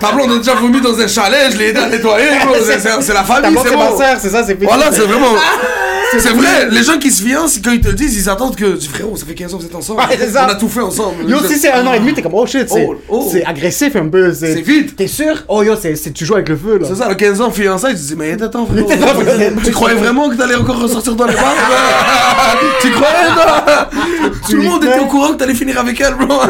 Ta 0.00 0.12
blonde 0.12 0.32
a 0.32 0.38
déjà 0.38 0.54
vomi 0.54 0.80
dans 0.80 0.98
un 0.98 1.06
chalet, 1.08 1.52
je 1.52 1.58
l'ai 1.58 1.68
aidé 1.68 1.80
à 1.80 1.88
nettoyer. 1.88 2.28
C'est- 3.00 3.12
la 3.12 3.24
famille, 3.24 3.58
c'est 3.62 3.74
bon. 3.74 3.98
c'est 4.18 4.28
ça, 4.30 4.44
c'est. 4.44 4.62
Voilà, 4.62 4.92
c'est 4.92 5.00
vraiment. 5.00 5.34
C'est 6.12 6.30
vrai, 6.30 6.68
les 6.70 6.82
gens 6.82 6.98
qui 6.98 7.10
se 7.10 7.22
fiancent, 7.22 7.58
quand 7.62 7.70
ils 7.72 7.80
te 7.80 7.88
le 7.88 7.94
disent, 7.94 8.16
ils 8.16 8.28
attendent 8.30 8.56
que. 8.56 8.76
Tu 8.76 8.88
frérot, 8.88 9.16
ça 9.16 9.26
fait 9.26 9.34
15 9.34 9.54
ans 9.54 9.56
que 9.58 9.62
vous 9.62 9.68
êtes 9.68 9.74
ensemble. 9.74 10.00
Ouais, 10.00 10.16
c'est 10.18 10.30
ça. 10.30 10.46
On 10.48 10.52
a 10.52 10.54
tout 10.54 10.68
fait 10.68 10.80
ensemble. 10.80 11.28
Yo, 11.28 11.38
si 11.46 11.58
c'est 11.58 11.70
un 11.72 11.86
an 11.86 11.92
et 11.92 11.98
demi, 12.00 12.14
t'es 12.14 12.22
comme, 12.22 12.34
oh 12.34 12.46
shit, 12.46 12.68
c'est 12.68 12.86
Oh, 12.88 12.96
oh. 13.08 13.32
agressif 13.46 13.94
un 13.96 14.08
peu. 14.08 14.32
C'est 14.32 14.60
vite. 14.62 14.96
T'es 14.96 15.06
sûr? 15.06 15.44
Oh 15.48 15.62
yo, 15.62 15.74
tu 15.76 16.24
joues 16.24 16.34
avec 16.34 16.48
le 16.48 16.56
feu, 16.56 16.78
là. 16.78 16.86
C'est 16.88 16.96
ça, 16.96 17.06
à 17.08 17.14
15 17.14 17.40
ans, 17.40 17.50
fiançailles, 17.50 17.94
tu 17.94 18.00
te 18.00 18.06
dis, 18.06 18.16
mais 18.16 18.40
attends, 18.40 18.66
frérot. 18.66 18.88
Tu 19.64 19.70
croyais 19.72 19.96
vraiment 19.96 20.28
que 20.30 20.36
t'allais 20.36 20.54
encore 20.54 20.80
ressortir 20.80 21.14
dans 21.14 21.26
les 21.26 21.34
bars 21.34 21.54
Tu 22.80 22.90
croyais, 22.90 23.28
non 23.36 24.30
Tout 24.48 24.56
le 24.56 24.62
monde 24.62 24.84
était 24.84 24.98
au 24.98 25.06
courant 25.06 25.32
que 25.32 25.38
t'allais 25.38 25.54
finir 25.54 25.78
avec 25.78 26.00
elle, 26.00 26.14
bro. 26.14 26.38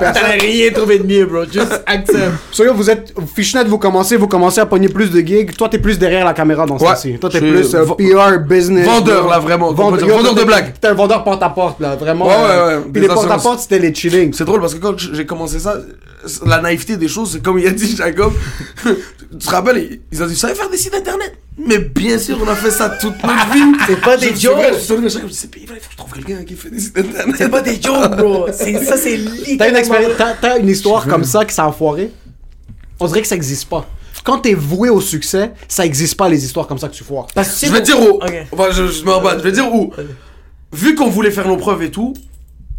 T'allais 0.00 0.38
rien 0.40 0.70
trouvé 0.72 0.98
de 0.98 1.06
mieux, 1.06 1.26
bro. 1.26 1.44
Juste 1.44 1.82
accepte. 1.86 2.32
So 2.50 2.64
yo, 2.64 2.74
vous 2.74 2.90
êtes 2.90 3.12
Fishnet, 3.34 3.64
vous 3.64 3.78
commencez, 3.78 4.16
vous 4.16 4.28
commencez 4.28 4.60
à 4.60 4.66
pogner 4.66 4.88
plus 4.88 5.10
de 5.10 5.20
gigs. 5.20 5.56
Toi, 5.56 5.68
t'es 5.68 5.78
plus 5.78 5.98
derrière 5.98 6.24
la 6.24 6.32
caméra 6.34 6.66
dans 6.66 6.78
ce 6.78 6.84
temps-ci. 6.84 7.18
Toi, 7.18 7.30
t'es 7.30 7.40
plus 7.40 7.74
euh, 7.74 7.84
PR, 7.96 8.38
business. 8.40 8.86
Vendeur, 8.86 9.28
là, 9.28 9.38
vraiment, 9.38 9.72
Vendeur, 9.72 10.34
de 10.34 10.44
blagues. 10.44 10.72
T'étais 10.74 10.88
un 10.88 10.94
vendeur 10.94 11.24
porte-à-porte, 11.24 11.80
là, 11.80 11.96
vraiment. 11.96 12.26
Ouais, 12.26 12.34
euh, 12.34 12.66
ouais, 12.68 12.74
ouais, 12.76 12.82
Puis 12.84 12.92
des 12.92 13.00
les 13.02 13.08
porte-à-porte, 13.08 13.60
c'était 13.60 13.78
les 13.78 13.94
chilling. 13.94 14.32
C'est 14.32 14.44
drôle 14.44 14.60
parce 14.60 14.74
que 14.74 14.80
quand 14.80 14.98
j'ai 14.98 15.26
commencé 15.26 15.58
ça, 15.58 15.76
la 16.46 16.60
naïveté 16.60 16.96
des 16.96 17.08
choses, 17.08 17.32
c'est 17.32 17.42
comme 17.42 17.58
il 17.58 17.66
a 17.66 17.70
dit 17.70 17.94
Jacob. 17.96 18.32
tu 18.84 19.38
te 19.38 19.50
rappelles, 19.50 20.00
ils 20.10 20.22
ont 20.22 20.26
dit, 20.26 20.34
ça 20.34 20.48
savez 20.48 20.54
faire 20.58 20.70
des 20.70 20.76
sites 20.76 20.94
internet? 20.94 21.34
Mais 21.58 21.78
bien 21.78 22.18
sûr, 22.18 22.38
on 22.40 22.48
a 22.48 22.54
fait 22.54 22.70
ça 22.70 22.88
toute 22.88 23.20
notre 23.22 23.52
vie. 23.52 23.76
C'est 23.88 24.00
pas 24.00 24.16
des 24.16 24.34
jokes. 24.36 24.56
Je 24.80 25.96
trouve 25.96 26.12
quelqu'un 26.12 26.44
qui 26.44 26.54
fait 26.54 26.70
des 26.70 26.78
sites 26.78 26.96
internet. 26.96 27.34
C'est 27.36 27.48
pas 27.48 27.60
des 27.60 27.80
jokes, 27.82 28.16
bro. 28.16 28.46
Ça, 28.52 28.96
c'est 28.96 29.16
littéralement... 29.16 30.14
t'as- 30.16 30.34
t'as 30.40 30.58
une 30.58 30.68
histoire 30.68 31.06
comme 31.06 31.24
ça 31.24 31.44
qui 31.44 31.54
s'est 31.54 31.62
enfoirée? 31.62 32.12
On 33.00 33.06
dirait 33.06 33.22
que 33.22 33.28
ça 33.28 33.34
existe 33.36 33.68
pas. 33.68 33.86
Quand 34.28 34.40
t'es 34.40 34.52
voué 34.52 34.90
au 34.90 35.00
succès, 35.00 35.52
ça 35.68 35.86
existe 35.86 36.16
pas 36.18 36.28
les 36.28 36.44
histoires 36.44 36.66
comme 36.66 36.76
ça 36.76 36.88
que 36.88 36.94
tu 36.94 37.02
foires. 37.02 37.28
Parce 37.34 37.58
que 37.60 37.66
Je 37.66 37.72
vais 37.72 37.78
pour- 37.78 37.86
dire 37.86 38.00
où. 38.02 38.20
Enfin, 38.52 38.70
je, 38.72 38.86
je 38.88 39.02
me 39.02 39.10
rabatte. 39.10 39.38
Je 39.38 39.44
vais 39.44 39.52
dire 39.52 39.72
où. 39.74 39.90
Vu 40.72 40.94
qu'on 40.94 41.08
voulait 41.08 41.30
faire 41.30 41.48
nos 41.48 41.56
preuves 41.56 41.82
et 41.82 41.90
tout, 41.90 42.12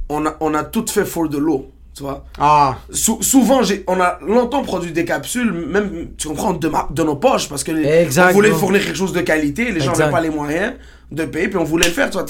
on 0.09 0.27
a, 0.27 0.37
on 0.41 0.53
a 0.53 0.63
tout 0.63 0.85
fait 0.87 1.05
for 1.05 1.27
de 1.27 1.39
l'eau. 1.39 1.71
Tu 1.95 2.03
vois 2.03 2.23
Ah. 2.39 2.77
Sou- 2.91 3.23
souvent, 3.23 3.61
on 3.87 3.99
a 3.99 4.19
longtemps 4.25 4.61
produit 4.61 4.91
des 4.91 5.05
capsules, 5.05 5.51
même, 5.51 6.09
tu 6.19 6.27
comprends, 6.27 6.53
de, 6.53 6.67
ma- 6.67 6.87
de 6.91 7.01
nos 7.01 7.15
poches, 7.15 7.49
parce 7.49 7.63
que 7.63 7.71
les- 7.71 7.83
on 8.29 8.33
voulait 8.33 8.49
fournir 8.59 8.85
quelque 8.85 8.95
chose 8.97 9.11
de 9.11 9.21
qualité, 9.21 9.71
les 9.71 9.79
gens 9.79 9.91
n'avaient 9.93 10.11
pas 10.11 10.21
les 10.21 10.29
moyens 10.29 10.73
de 11.11 11.25
payer, 11.25 11.47
puis 11.47 11.57
on 11.57 11.63
voulait 11.63 11.87
le 11.87 11.93
faire, 11.93 12.11
tu 12.11 12.19
vois. 12.19 12.27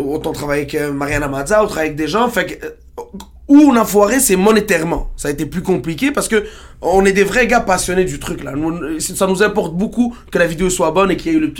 Autant 0.00 0.30
travailler 0.32 0.62
avec 0.80 0.92
Mariana 0.94 1.26
Mazza, 1.26 1.64
ou 1.64 1.66
travailler 1.66 1.88
avec 1.90 1.98
des 1.98 2.06
gens, 2.08 2.28
fait 2.28 2.46
que, 2.46 2.64
euh, 2.66 3.02
où 3.48 3.56
on 3.56 3.74
a 3.76 3.84
foiré, 3.84 4.20
c'est 4.20 4.36
monétairement. 4.36 5.10
Ça 5.16 5.28
a 5.28 5.30
été 5.30 5.46
plus 5.46 5.62
compliqué 5.62 6.10
parce 6.12 6.28
que 6.28 6.44
on 6.82 7.04
est 7.04 7.12
des 7.12 7.24
vrais 7.24 7.46
gars 7.46 7.60
passionnés 7.60 8.04
du 8.04 8.18
truc 8.20 8.44
là. 8.44 8.52
Nous, 8.52 9.00
ça 9.00 9.26
nous 9.26 9.42
importe 9.42 9.74
beaucoup 9.74 10.14
que 10.30 10.38
la 10.38 10.46
vidéo 10.46 10.70
soit 10.70 10.90
bonne 10.90 11.10
et 11.10 11.16
qu'il 11.16 11.32
y 11.32 11.34
ait 11.34 11.38
eu 11.38 11.40
le 11.40 11.52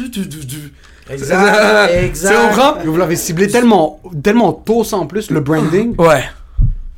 Exact, 1.11 1.91
exact. 2.05 2.35
Comprends? 2.51 2.75
Vous 2.85 2.97
l'avez 2.97 3.17
ciblé 3.17 3.49
tellement, 3.49 4.01
tellement 4.23 4.53
tôt, 4.53 4.85
ça 4.85 4.97
en 4.97 5.07
plus, 5.07 5.31
le 5.31 5.41
branding. 5.41 5.95
Ouais. 5.99 6.25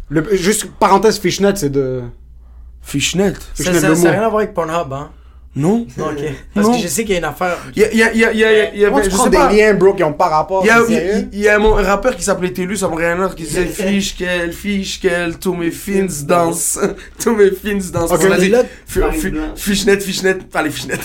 Le- 0.08 0.36
juste 0.36 0.66
parenthèse 0.80 1.18
fishnet, 1.20 1.52
c'est 1.54 1.70
de. 1.70 2.02
Fishnet. 2.82 3.34
Ça 3.34 3.40
Fishnet, 3.54 3.80
ça- 3.80 3.88
n'a 3.94 4.10
rien 4.10 4.22
à 4.22 4.28
voir 4.28 4.42
avec 4.42 4.54
Pornhub, 4.54 4.92
hein? 4.92 5.10
Non? 5.56 5.84
Non, 5.98 6.06
ok. 6.10 6.22
Parce 6.54 6.66
Non. 6.68 6.76
que 6.76 6.82
je 6.82 6.86
sais 6.86 7.02
qu'il 7.02 7.12
y 7.12 7.16
a 7.16 7.18
une 7.18 7.24
affaire... 7.24 7.56
Il 7.74 7.82
y 7.82 7.84
a, 7.84 7.90
il 7.92 7.98
y 7.98 8.02
a, 8.04 8.12
il 8.12 8.18
y 8.20 8.24
a, 8.24 8.32
il 8.32 8.38
y 8.38 8.44
a, 8.44 8.72
il 8.74 8.80
y 8.80 8.84
a- 8.84 8.88
Comment 8.88 9.00
tu 9.02 9.10
je 9.10 9.14
prends 9.16 9.24
sais 9.24 9.30
des 9.30 9.36
pas. 9.36 9.52
liens, 9.52 9.74
bro, 9.74 9.94
qui 9.94 10.04
ont 10.04 10.12
pas 10.12 10.28
rapport 10.28 10.62
Il 10.64 10.68
y 10.68 10.70
a, 10.70 10.80
il 11.32 11.38
y 11.40 11.48
a 11.48 11.58
mon 11.58 11.72
rappeur 11.74 12.14
qui 12.14 12.22
s'appelait 12.22 12.52
Télus 12.52 12.78
à 12.84 12.88
Montréal 12.88 13.18
qui 13.36 13.42
disait 13.42 13.64
Fiche 13.66 14.16
qu'elle, 14.16 14.52
fiche 14.52 15.00
qu'elle, 15.00 15.38
tous 15.38 15.54
mes 15.54 15.72
fins 15.72 16.06
dansent. 16.24 16.78
tous 17.20 17.34
mes 17.34 17.50
fins 17.50 17.78
dansent. 17.92 18.12
Ok. 18.12 18.20
On 18.28 18.32
a 18.32 18.38
dit 18.38 18.52
Fishnet, 19.56 19.98
fishnet, 20.00 20.34
pas 20.34 20.62
les 20.62 20.70
fichenettes. 20.70 21.00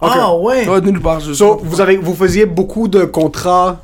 Ah, 0.00 0.34
ouais. 0.36 0.66
Ouais, 0.66 0.80
nulle 0.80 1.00
part. 1.00 1.20
So, 1.20 1.60
vous, 1.62 1.80
avez, 1.80 1.98
vous 1.98 2.14
faisiez 2.14 2.46
beaucoup 2.46 2.88
de 2.88 3.04
contrats 3.04 3.82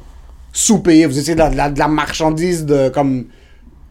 sous-payés. 0.53 1.05
Vous 1.07 1.19
étiez 1.19 1.35
de 1.35 1.41
la, 1.41 1.51
de 1.51 1.57
la, 1.57 1.69
de 1.71 1.79
la 1.79 1.89
marchandise 1.89 2.65
de 2.65 2.89
comme. 2.89 3.27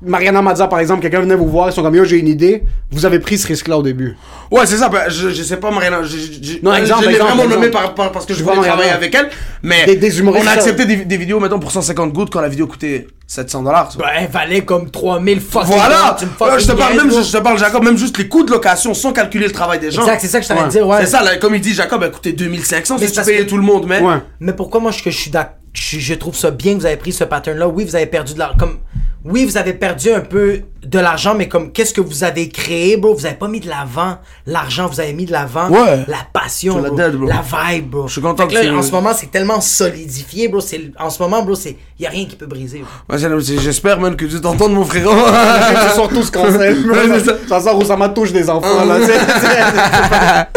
Mariana 0.06 0.42
Mazza, 0.42 0.68
par 0.68 0.80
exemple, 0.80 1.02
quelqu'un 1.02 1.22
venait 1.22 1.36
vous 1.36 1.48
voir, 1.48 1.70
ils 1.70 1.74
sont 1.74 1.82
comme 1.82 1.96
yo, 1.96 2.04
j'ai 2.04 2.18
une 2.18 2.28
idée. 2.28 2.64
Vous 2.92 3.06
avez 3.06 3.20
pris 3.20 3.38
ce 3.38 3.48
risque-là 3.48 3.78
au 3.78 3.84
début. 3.84 4.16
Ouais, 4.52 4.66
c'est 4.66 4.78
ça. 4.78 4.90
bah, 4.90 5.10
je, 5.10 5.30
je 5.30 5.44
sais 5.44 5.58
pas, 5.58 5.72
Mariana. 5.72 6.04
Je, 6.04 6.18
je- 6.18 6.60
Non, 6.62 6.74
elle, 6.74 6.82
exemple, 6.84 7.06
je 7.06 7.10
l'ai 7.10 7.18
vraiment 7.18 7.48
nommé 7.48 7.70
par, 7.70 7.94
par- 7.96 8.12
parce 8.12 8.26
que 8.26 8.34
je, 8.34 8.40
Je 8.40 8.44
vois 8.44 8.54
voulais 8.56 8.68
Mariana. 8.68 8.84
travailler 8.92 9.06
avec 9.08 9.16
elle. 9.16 9.30
Mais 9.64 9.86
Des- 9.86 9.96
des 9.96 10.20
humoristes, 10.20 10.46
on 10.46 10.50
a 10.50 10.54
accepté 10.54 10.86
des, 10.86 10.98
des 10.98 11.18
vidéos, 11.18 11.40
mettons, 11.40 11.60
pour 11.60 11.72
150 11.72 12.12
gouttes 12.14 12.30
quand 12.32 12.42
la 12.42 12.50
vidéo 12.50 12.68
coûtait 12.68 13.08
700 13.28 13.64
dollars. 13.64 13.90
Ben, 13.98 14.06
elle 14.20 14.28
valait 14.30 14.62
comme 14.62 14.92
3000 14.92 15.40
fucking 15.40 15.74
Voilà! 15.76 16.18
Là, 16.40 16.58
je 16.60 16.68
te 16.68 16.72
parle 16.74 16.96
même, 16.98 17.10
je 17.12 17.32
te 17.32 17.38
parle, 17.42 17.58
Jacob, 17.58 17.84
même 17.84 17.98
juste 17.98 18.18
les 18.18 18.28
coûts 18.28 18.44
de 18.44 18.52
location 18.52 18.94
sans 18.94 19.14
calculer 19.14 19.48
le 19.48 19.54
travail 19.54 19.80
des 19.80 19.90
gens. 19.92 20.02
Exact, 20.02 20.20
c'est 20.22 20.28
ça 20.28 20.38
que 20.40 20.44
je 20.44 20.50
t'allais 20.50 20.62
Ouais. 20.64 20.68
dire, 20.68 20.86
ouais. 20.88 20.98
C'est 21.02 21.08
ça, 21.12 21.24
là, 21.24 21.38
comme 21.38 21.56
il 21.56 21.62
dit, 21.62 21.74
Jacob 21.74 22.04
a 22.04 22.10
coûté 22.10 22.34
2500 22.34 22.98
Mais 23.00 23.08
si 23.08 23.14
c'est 23.16 23.22
tu 23.22 23.28
payais 23.28 23.46
que- 23.46 23.50
tout 23.50 23.58
le 23.58 23.64
monde, 23.64 23.86
mais. 23.88 24.02
Ouais. 24.02 24.16
Mais 24.40 24.54
pourquoi 24.54 24.80
moi 24.82 24.92
je, 24.92 25.02
que 25.02 25.10
je 25.10 25.18
suis 25.18 25.32
d'accord, 25.32 25.56
je, 25.74 26.00
je 26.00 26.14
trouve 26.14 26.36
ça 26.36 26.52
bien 26.52 26.76
que 26.76 26.80
vous 26.80 26.86
avez 26.86 26.98
pris 26.98 27.12
ce 27.12 27.24
pattern-là. 27.24 27.68
Oui, 27.68 27.84
vous 27.86 27.96
avez 27.96 28.06
perdu 28.06 28.34
de 28.34 28.40
l'argent. 28.40 28.58
Comme, 28.60 28.78
oui, 29.26 29.46
vous 29.46 29.58
avez 29.58 29.74
perdu 29.74 30.12
un 30.12 30.20
peu 30.20 30.62
de 30.86 31.00
l'argent, 31.00 31.34
mais 31.34 31.48
comme 31.48 31.72
qu'est-ce 31.72 31.94
que 31.94 32.02
vous 32.02 32.26
avez 32.26 32.50
créé, 32.50 32.98
bro? 32.98 33.16
Vous 33.16 33.26
avez 33.26 33.36
pas 33.36 33.48
mis 33.48 33.62
de 33.62 33.70
l'avant 33.70 34.18
l'argent, 34.46 34.88
vous 34.88 35.00
avez 35.00 35.14
mis 35.14 35.26
de 35.26 35.32
l'avant 35.32 35.70
Ouais. 35.70 36.04
la 36.10 36.28
passion, 36.34 36.82
la 36.82 36.90
bro. 36.90 36.98
dead, 36.98 37.16
bro. 37.16 37.28
la 37.28 37.42
vibe, 37.42 37.90
bro. 37.90 38.08
Je 38.08 38.12
suis 38.14 38.22
content 38.22 38.44
Fait 38.50 38.56
que 38.56 38.62
que 38.62 38.68
là, 38.68 38.74
en 38.78 38.82
ce 38.82 38.92
moment, 38.92 39.14
c'est 39.16 39.32
tellement 39.32 39.62
solidifié, 39.62 40.50
bro. 40.50 40.60
C'est, 40.60 40.92
en 41.00 41.10
ce 41.10 41.24
moment, 41.24 41.42
bro, 41.42 41.56
c'est, 41.56 41.78
y 42.00 42.06
a 42.06 42.10
rien 42.10 42.26
qui 42.26 42.36
peut 42.36 42.48
briser. 42.48 42.80
bro. 43.08 43.16
Ouais, 43.16 43.42
J'espère, 43.42 43.98
man, 44.00 44.16
que 44.18 44.26
tu 44.26 44.42
t'entends 44.42 44.68
mon 44.68 44.84
frérot. 44.84 45.16
Ils 45.16 45.96
sont 45.96 46.08
tous 46.10 46.30
cancel. 46.30 46.84
Ça. 47.26 47.34
ça 47.48 47.60
sort 47.62 47.80
où 47.80 47.86
ça 47.86 47.96
m'a 47.96 48.10
touche 48.10 48.34
des 48.34 48.50
enfants, 48.50 48.84
là. 48.86 48.98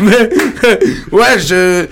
Mais, 0.00 0.30
ouais, 1.12 1.38
je. 1.38 1.86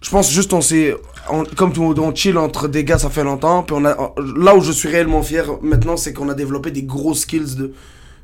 Je 0.00 0.10
pense 0.10 0.30
juste, 0.30 0.52
on 0.52 0.60
s'est. 0.60 0.94
On- 1.30 1.44
comme 1.44 1.72
tout, 1.72 1.82
on 1.82 2.14
chill 2.14 2.36
entre 2.38 2.68
des 2.68 2.84
gars, 2.84 2.98
ça 2.98 3.10
fait 3.10 3.24
longtemps. 3.24 3.62
Puis 3.62 3.76
on 3.78 3.84
a, 3.84 4.14
là 4.36 4.54
où 4.54 4.60
je 4.60 4.72
suis 4.72 4.88
réellement 4.88 5.22
fier 5.22 5.44
maintenant, 5.62 5.96
c'est 5.96 6.12
qu'on 6.12 6.28
a 6.28 6.34
développé 6.34 6.70
des 6.70 6.82
gros 6.82 7.14
skills 7.14 7.56
de, 7.56 7.72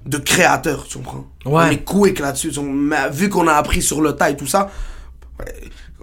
de 0.06 0.18
créateur, 0.18 0.84
tu 0.84 0.98
comprends? 0.98 1.26
Ouais. 1.44 1.64
On 1.66 1.70
est 1.70 1.84
quick 1.84 2.18
là-dessus. 2.18 2.52
vu 3.12 3.28
qu'on 3.28 3.46
a 3.48 3.54
appris 3.54 3.82
sur 3.82 4.00
le 4.00 4.12
tas 4.12 4.30
et 4.30 4.36
tout 4.36 4.46
ça, 4.46 4.70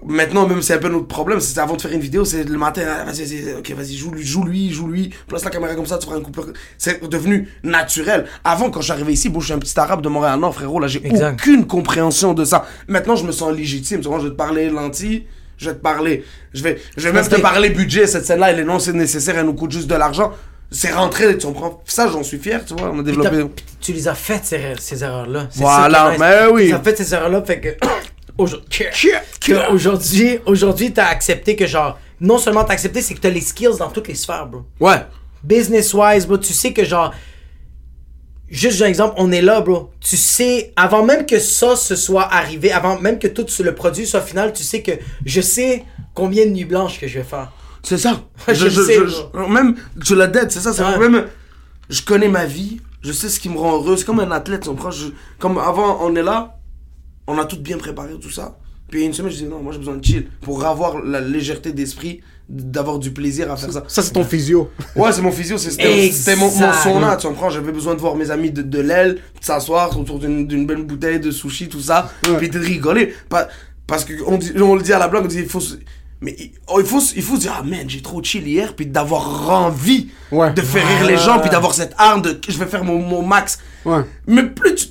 Maintenant, 0.06 0.46
même 0.46 0.62
c'est 0.62 0.74
un 0.74 0.78
peu 0.78 0.88
notre 0.88 1.08
problème, 1.08 1.40
c'est 1.40 1.58
avant 1.58 1.74
de 1.74 1.82
faire 1.82 1.90
une 1.92 2.00
vidéo, 2.00 2.24
c'est 2.24 2.44
le 2.44 2.56
matin, 2.56 2.82
ah, 2.86 3.04
vas-y, 3.04 3.24
vas-y, 3.24 3.54
ok, 3.54 3.72
vas-y, 3.72 3.96
joue 3.96 4.12
lui, 4.12 4.24
joue 4.24 4.44
lui, 4.44 4.70
joue 4.70 4.86
lui, 4.86 5.10
place 5.26 5.44
la 5.44 5.50
caméra 5.50 5.74
comme 5.74 5.86
ça, 5.86 5.98
tu 5.98 6.06
feras 6.06 6.18
un 6.18 6.22
coupeur. 6.22 6.46
C'est 6.78 7.02
devenu 7.08 7.48
naturel. 7.64 8.26
Avant, 8.44 8.70
quand 8.70 8.80
arrivé 8.90 9.14
ici, 9.14 9.28
bon, 9.28 9.40
je 9.40 9.46
suis 9.46 9.54
un 9.54 9.58
petit 9.58 9.78
arabe 9.78 10.00
de 10.00 10.08
Montréal-Nord, 10.08 10.54
frérot, 10.54 10.78
là, 10.78 10.86
j'ai 10.86 11.02
aucune 11.32 11.66
compréhension 11.66 12.32
de 12.32 12.44
ça. 12.44 12.64
Maintenant, 12.86 13.16
je 13.16 13.24
me 13.26 13.32
sens 13.32 13.52
légitime, 13.52 14.00
je 14.02 14.08
vais 14.08 14.30
te 14.30 14.36
parler 14.36 14.70
lentilles, 14.70 15.26
je 15.58 15.70
vais 15.70 15.76
te 15.76 15.82
parler, 15.82 16.24
je 16.54 16.62
vais, 16.62 16.80
je 16.96 17.02
vais 17.02 17.12
même 17.12 17.26
te 17.26 17.40
parler 17.40 17.70
budget, 17.70 18.06
cette 18.06 18.24
scène-là, 18.24 18.50
elle 18.50 18.60
est 18.60 18.64
non, 18.64 18.78
c'est 18.78 18.92
nécessaire, 18.92 19.36
elle 19.38 19.46
nous 19.46 19.54
coûte 19.54 19.72
juste 19.72 19.88
de 19.88 19.94
l'argent. 19.94 20.32
C'est 20.70 20.92
rentré, 20.92 21.36
tu 21.38 21.46
comprends? 21.46 21.82
Ça, 21.86 22.08
j'en 22.08 22.22
suis 22.22 22.38
fier, 22.38 22.64
tu 22.64 22.74
vois, 22.74 22.90
on 22.92 23.00
a 23.00 23.02
développé. 23.02 23.44
puis 23.56 23.64
tu 23.80 23.92
les 23.92 24.06
as 24.06 24.14
faites, 24.14 24.44
ces, 24.44 24.74
ces 24.78 25.02
erreurs-là. 25.02 25.48
Voilà, 25.54 26.14
mais 26.18 26.46
oui. 26.52 26.68
Tu 26.68 26.74
as 26.74 26.80
fait 26.80 26.96
ces 26.96 27.14
erreurs-là, 27.14 27.42
fait 27.42 27.60
que. 27.60 27.68
Aujourd'hui, 28.38 28.86
que 29.40 29.72
aujourd'hui, 29.72 30.38
aujourd'hui, 30.46 30.92
t'as 30.92 31.06
accepté 31.08 31.56
que 31.56 31.66
genre, 31.66 31.98
non 32.20 32.38
seulement 32.38 32.62
t'as 32.62 32.74
accepté, 32.74 33.02
c'est 33.02 33.14
que 33.14 33.18
t'as 33.20 33.30
les 33.30 33.40
skills 33.40 33.78
dans 33.80 33.90
toutes 33.90 34.06
les 34.06 34.14
sphères, 34.14 34.46
bro. 34.46 34.62
Ouais. 34.78 34.98
Business-wise, 35.42 36.24
bro, 36.24 36.38
tu 36.38 36.52
sais 36.52 36.72
que 36.72 36.84
genre, 36.84 37.12
juste 38.50 38.80
un 38.82 38.86
exemple, 38.86 39.14
on 39.18 39.30
est 39.32 39.42
là, 39.42 39.60
bro. 39.60 39.90
Tu 40.00 40.16
sais, 40.16 40.72
avant 40.76 41.04
même 41.04 41.26
que 41.26 41.38
ça 41.38 41.76
se 41.76 41.96
soit 41.96 42.24
arrivé, 42.32 42.72
avant 42.72 42.98
même 43.00 43.18
que 43.18 43.28
tout 43.28 43.46
le 43.62 43.74
produit 43.74 44.06
soit 44.06 44.20
final, 44.20 44.52
tu 44.52 44.62
sais 44.62 44.82
que 44.82 44.92
je 45.24 45.40
sais 45.40 45.84
combien 46.14 46.44
de 46.46 46.50
nuits 46.50 46.64
blanches 46.64 46.98
que 47.00 47.06
je 47.06 47.18
vais 47.18 47.24
faire. 47.24 47.52
C'est 47.82 47.98
ça. 47.98 48.22
Je 48.48 48.68
sais, 48.68 48.98
bro. 49.32 49.46
même, 49.48 49.76
tu 50.04 50.14
l'as 50.16 50.26
dead, 50.26 50.50
c'est 50.50 50.60
ça. 50.60 50.72
C'est 50.72 50.82
Ouais. 50.82 50.98
même, 51.08 51.26
je 51.88 52.02
connais 52.02 52.28
ma 52.28 52.44
vie, 52.44 52.80
je 53.02 53.12
sais 53.12 53.28
ce 53.28 53.38
qui 53.40 53.48
me 53.48 53.56
rend 53.56 53.74
heureux. 53.76 53.96
C'est 53.96 54.04
comme 54.04 54.20
un 54.20 54.30
athlète? 54.32 54.68
Je- 54.90 55.06
comme 55.38 55.58
avant, 55.58 55.98
on 56.02 56.14
est 56.16 56.22
là, 56.22 56.58
on 57.28 57.38
a 57.38 57.44
tout 57.44 57.58
bien 57.60 57.78
préparé, 57.78 58.18
tout 58.20 58.30
ça. 58.30 58.58
Puis 58.90 59.04
une 59.04 59.12
semaine, 59.12 59.30
je 59.30 59.36
dis 59.38 59.44
non, 59.44 59.60
moi 59.60 59.72
j'ai 59.72 59.78
besoin 59.78 59.96
de 59.96 60.04
chill 60.04 60.26
pour 60.40 60.64
avoir 60.64 61.02
la 61.04 61.20
légèreté 61.20 61.72
d'esprit, 61.72 62.20
d'avoir 62.48 62.98
du 62.98 63.10
plaisir 63.10 63.52
à 63.52 63.56
faire 63.56 63.70
ça. 63.72 63.84
Ça, 63.86 64.02
c'est 64.02 64.12
ton 64.12 64.24
physio. 64.24 64.70
Ouais, 64.96 65.12
c'est 65.12 65.20
mon 65.20 65.30
physio, 65.32 65.58
c'est- 65.58 65.72
c'était 65.72 66.36
mon, 66.36 66.50
mon 66.50 66.72
sauna, 66.72 67.16
tu 67.16 67.26
comprends? 67.26 67.50
J'avais 67.50 67.72
besoin 67.72 67.94
de 67.94 68.00
voir 68.00 68.14
mes 68.16 68.30
amis 68.30 68.50
de, 68.50 68.62
de 68.62 68.80
l'aile, 68.80 69.14
de 69.16 69.20
s'asseoir 69.44 69.98
autour 69.98 70.18
d'une 70.18 70.46
d'une 70.46 70.64
belle 70.66 70.82
bouteille 70.82 71.20
de 71.20 71.30
sushi, 71.30 71.68
tout 71.68 71.80
ça, 71.80 72.10
puis 72.38 72.48
de 72.48 72.58
rigoler. 72.58 73.12
Pas, 73.28 73.48
parce 73.86 74.04
que 74.06 74.14
on, 74.26 74.74
le 74.74 74.82
dit 74.82 74.92
à 74.94 74.98
la 74.98 75.08
blague, 75.08 75.24
on 75.24 75.28
dit 75.28 75.40
il 75.40 75.48
faut. 75.48 75.60
se- 75.60 75.74
Mais 76.22 76.34
il, 76.38 76.50
oh, 76.66 76.80
il 76.80 76.86
faut, 76.86 77.00
il 77.14 77.22
faut 77.22 77.36
se 77.36 77.40
dire, 77.42 77.54
ah 77.60 77.62
man, 77.62 77.84
j'ai 77.88 78.00
trop 78.00 78.20
chill 78.22 78.48
hier, 78.48 78.74
puis 78.74 78.86
d'avoir 78.86 79.50
envie 79.50 80.08
Ouais. 80.32 80.52
de 80.52 80.62
faire 80.62 80.84
rire 80.98 81.06
les 81.06 81.16
gens, 81.18 81.38
puis 81.40 81.48
d'avoir 81.50 81.74
cette 81.74 81.94
arme 81.98 82.22
de 82.22 82.40
je 82.48 82.58
vais 82.58 82.66
faire 82.66 82.82
mon, 82.84 82.98
mon 82.98 83.22
max. 83.22 83.58
Ouais. 83.84 84.00
Mais 84.26 84.42
plus 84.44 84.74
tu. 84.74 84.86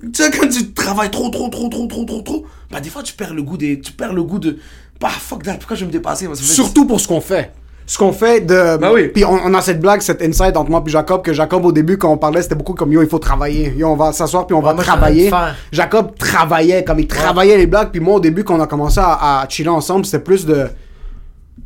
Tu 0.00 0.22
sais, 0.22 0.30
quand 0.30 0.48
tu 0.48 0.72
travailles 0.72 1.10
trop, 1.10 1.28
trop, 1.30 1.48
trop, 1.48 1.68
trop, 1.68 1.86
trop, 1.86 2.04
trop, 2.04 2.20
trop, 2.22 2.46
bah 2.70 2.80
des 2.80 2.90
fois 2.90 3.02
tu 3.02 3.14
perds 3.14 3.34
le 3.34 3.42
goût 3.42 3.56
des. 3.56 3.80
Tu 3.80 3.92
perds 3.92 4.12
le 4.12 4.22
goût 4.22 4.38
de. 4.38 4.58
Bah 5.00 5.08
fuck 5.08 5.42
that, 5.42 5.54
pourquoi 5.54 5.76
je 5.76 5.80
vais 5.80 5.86
me 5.86 5.92
dépasser? 5.92 6.28
Surtout 6.34 6.86
pour 6.86 7.00
ce 7.00 7.08
qu'on 7.08 7.20
fait. 7.20 7.52
Ce 7.86 7.96
qu'on 7.96 8.12
fait 8.12 8.40
de. 8.40 8.76
Bah 8.76 8.90
oui. 8.92 9.08
Puis 9.08 9.24
on, 9.24 9.32
on 9.32 9.54
a 9.54 9.62
cette 9.62 9.80
blague, 9.80 10.00
cette 10.00 10.20
insight 10.20 10.56
entre 10.56 10.70
moi 10.70 10.82
et 10.84 10.90
Jacob, 10.90 11.22
que 11.22 11.32
Jacob, 11.32 11.64
au 11.64 11.72
début, 11.72 11.96
quand 11.96 12.12
on 12.12 12.18
parlait, 12.18 12.42
c'était 12.42 12.56
beaucoup 12.56 12.74
comme 12.74 12.92
yo, 12.92 13.00
il 13.00 13.08
faut 13.08 13.18
travailler. 13.20 13.72
Yo, 13.76 13.88
on 13.88 13.96
va 13.96 14.12
s'asseoir 14.12 14.46
puis 14.46 14.54
on 14.54 14.60
va 14.60 14.74
moi, 14.74 14.82
travailler. 14.82 15.30
Jacob 15.72 16.16
travaillait, 16.18 16.82
comme 16.84 16.98
il 16.98 17.06
travaillait 17.06 17.56
les 17.56 17.66
blagues. 17.66 17.90
Puis 17.90 18.00
moi, 18.00 18.14
au 18.16 18.20
début, 18.20 18.42
quand 18.44 18.56
on 18.56 18.60
a 18.60 18.66
commencé 18.66 18.98
à, 19.00 19.40
à 19.40 19.48
chiller 19.48 19.68
ensemble, 19.68 20.04
c'était 20.04 20.22
plus 20.22 20.44
de. 20.44 20.66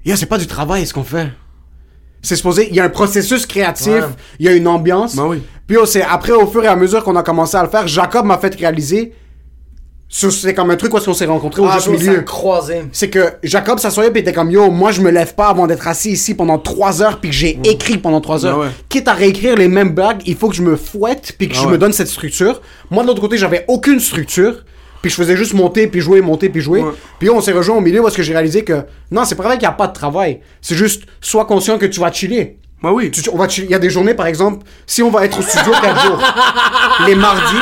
Yo, 0.04 0.14
c'est 0.14 0.26
pas 0.26 0.38
du 0.38 0.46
travail 0.46 0.86
ce 0.86 0.94
qu'on 0.94 1.04
fait. 1.04 1.28
C'est 2.22 2.36
supposé. 2.36 2.68
Il 2.68 2.76
y 2.76 2.80
a 2.80 2.84
un 2.84 2.88
processus 2.90 3.46
créatif, 3.46 3.88
Ouais. 3.88 4.02
il 4.38 4.46
y 4.46 4.48
a 4.48 4.52
une 4.52 4.68
ambiance. 4.68 5.16
Bah 5.16 5.24
oui. 5.26 5.42
Puis 5.66 5.76
yo, 5.76 5.86
c'est 5.86 6.02
après, 6.02 6.32
au 6.32 6.46
fur 6.46 6.62
et 6.64 6.68
à 6.68 6.76
mesure 6.76 7.02
qu'on 7.04 7.16
a 7.16 7.22
commencé 7.22 7.56
à 7.56 7.62
le 7.62 7.68
faire, 7.68 7.86
Jacob 7.88 8.26
m'a 8.26 8.36
fait 8.38 8.54
réaliser. 8.54 9.14
C'est 10.12 10.54
comme 10.54 10.70
un 10.72 10.76
truc 10.76 10.92
où 10.92 10.96
est-ce 10.96 11.04
qu'on 11.06 11.14
s'est 11.14 11.24
rencontrés 11.24 11.62
au 11.62 11.66
Ah, 11.70 11.76
juste 11.78 11.88
milieu 11.88 12.22
croisé. 12.22 12.82
c'est 12.90 13.08
que 13.10 13.34
Jacob 13.44 13.78
s'assoyait 13.78 14.10
puis 14.10 14.22
était 14.22 14.32
comme 14.32 14.50
yo 14.50 14.68
moi 14.68 14.90
je 14.90 15.00
me 15.02 15.10
lève 15.12 15.36
pas 15.36 15.46
avant 15.46 15.68
d'être 15.68 15.86
assis 15.86 16.10
ici 16.10 16.34
pendant 16.34 16.58
3 16.58 17.00
heures 17.00 17.20
puis 17.20 17.30
que 17.30 17.36
j'ai 17.36 17.60
écrit 17.62 17.96
pendant 17.96 18.20
3 18.20 18.44
heures 18.44 18.56
Ah 18.56 18.60
ouais. 18.62 18.70
quitte 18.88 19.06
à 19.06 19.12
réécrire 19.12 19.54
les 19.54 19.68
mêmes 19.68 19.90
blagues 19.94 20.22
il 20.26 20.34
faut 20.34 20.48
que 20.48 20.56
je 20.56 20.62
me 20.62 20.74
fouette 20.74 21.34
puis 21.38 21.48
que 21.48 21.54
Ah 21.56 21.60
je 21.60 21.66
ouais. 21.66 21.72
me 21.74 21.78
donne 21.78 21.92
cette 21.92 22.08
structure 22.08 22.60
moi 22.90 23.04
de 23.04 23.08
l'autre 23.08 23.20
côté 23.20 23.38
j'avais 23.38 23.64
aucune 23.68 24.00
structure 24.00 24.64
Puis 25.03 25.11
je 25.11 25.16
faisais 25.16 25.36
juste 25.36 25.55
monter, 25.55 25.86
puis 25.86 26.01
jouer, 26.01 26.20
monter, 26.20 26.48
puis 26.51 26.61
jouer. 26.61 26.80
Ouais. 26.82 26.92
Puis 27.18 27.30
on 27.30 27.40
s'est 27.40 27.53
rejoint 27.53 27.76
au 27.76 27.80
milieu 27.80 28.03
parce 28.03 28.14
que 28.14 28.22
j'ai 28.22 28.32
réalisé 28.32 28.64
que 28.64 28.84
non, 29.11 29.24
c'est 29.24 29.34
pas 29.34 29.44
vrai 29.44 29.55
qu'il 29.55 29.62
n'y 29.66 29.72
a 29.72 29.76
pas 29.76 29.86
de 29.86 29.92
travail. 29.94 30.40
C'est 30.61 30.74
juste, 30.74 31.05
sois 31.20 31.44
conscient 31.46 31.78
que 31.78 31.86
tu 31.86 32.01
vas 32.01 32.12
chiller. 32.12 32.59
Bah 32.82 32.90
oui. 32.92 33.11
Tu- 33.11 33.22
on 33.32 33.36
va. 33.36 33.46
Il 33.59 33.70
y 33.70 33.74
a 33.74 33.78
des 33.78 33.90
journées, 33.90 34.14
par 34.14 34.26
exemple, 34.26 34.64
si 34.86 35.03
on 35.03 35.11
va 35.11 35.24
être 35.26 35.38
au 35.38 35.42
studio 35.42 35.72
4 35.82 36.03
jours, 36.07 36.18
les 37.07 37.14
mardis, 37.14 37.57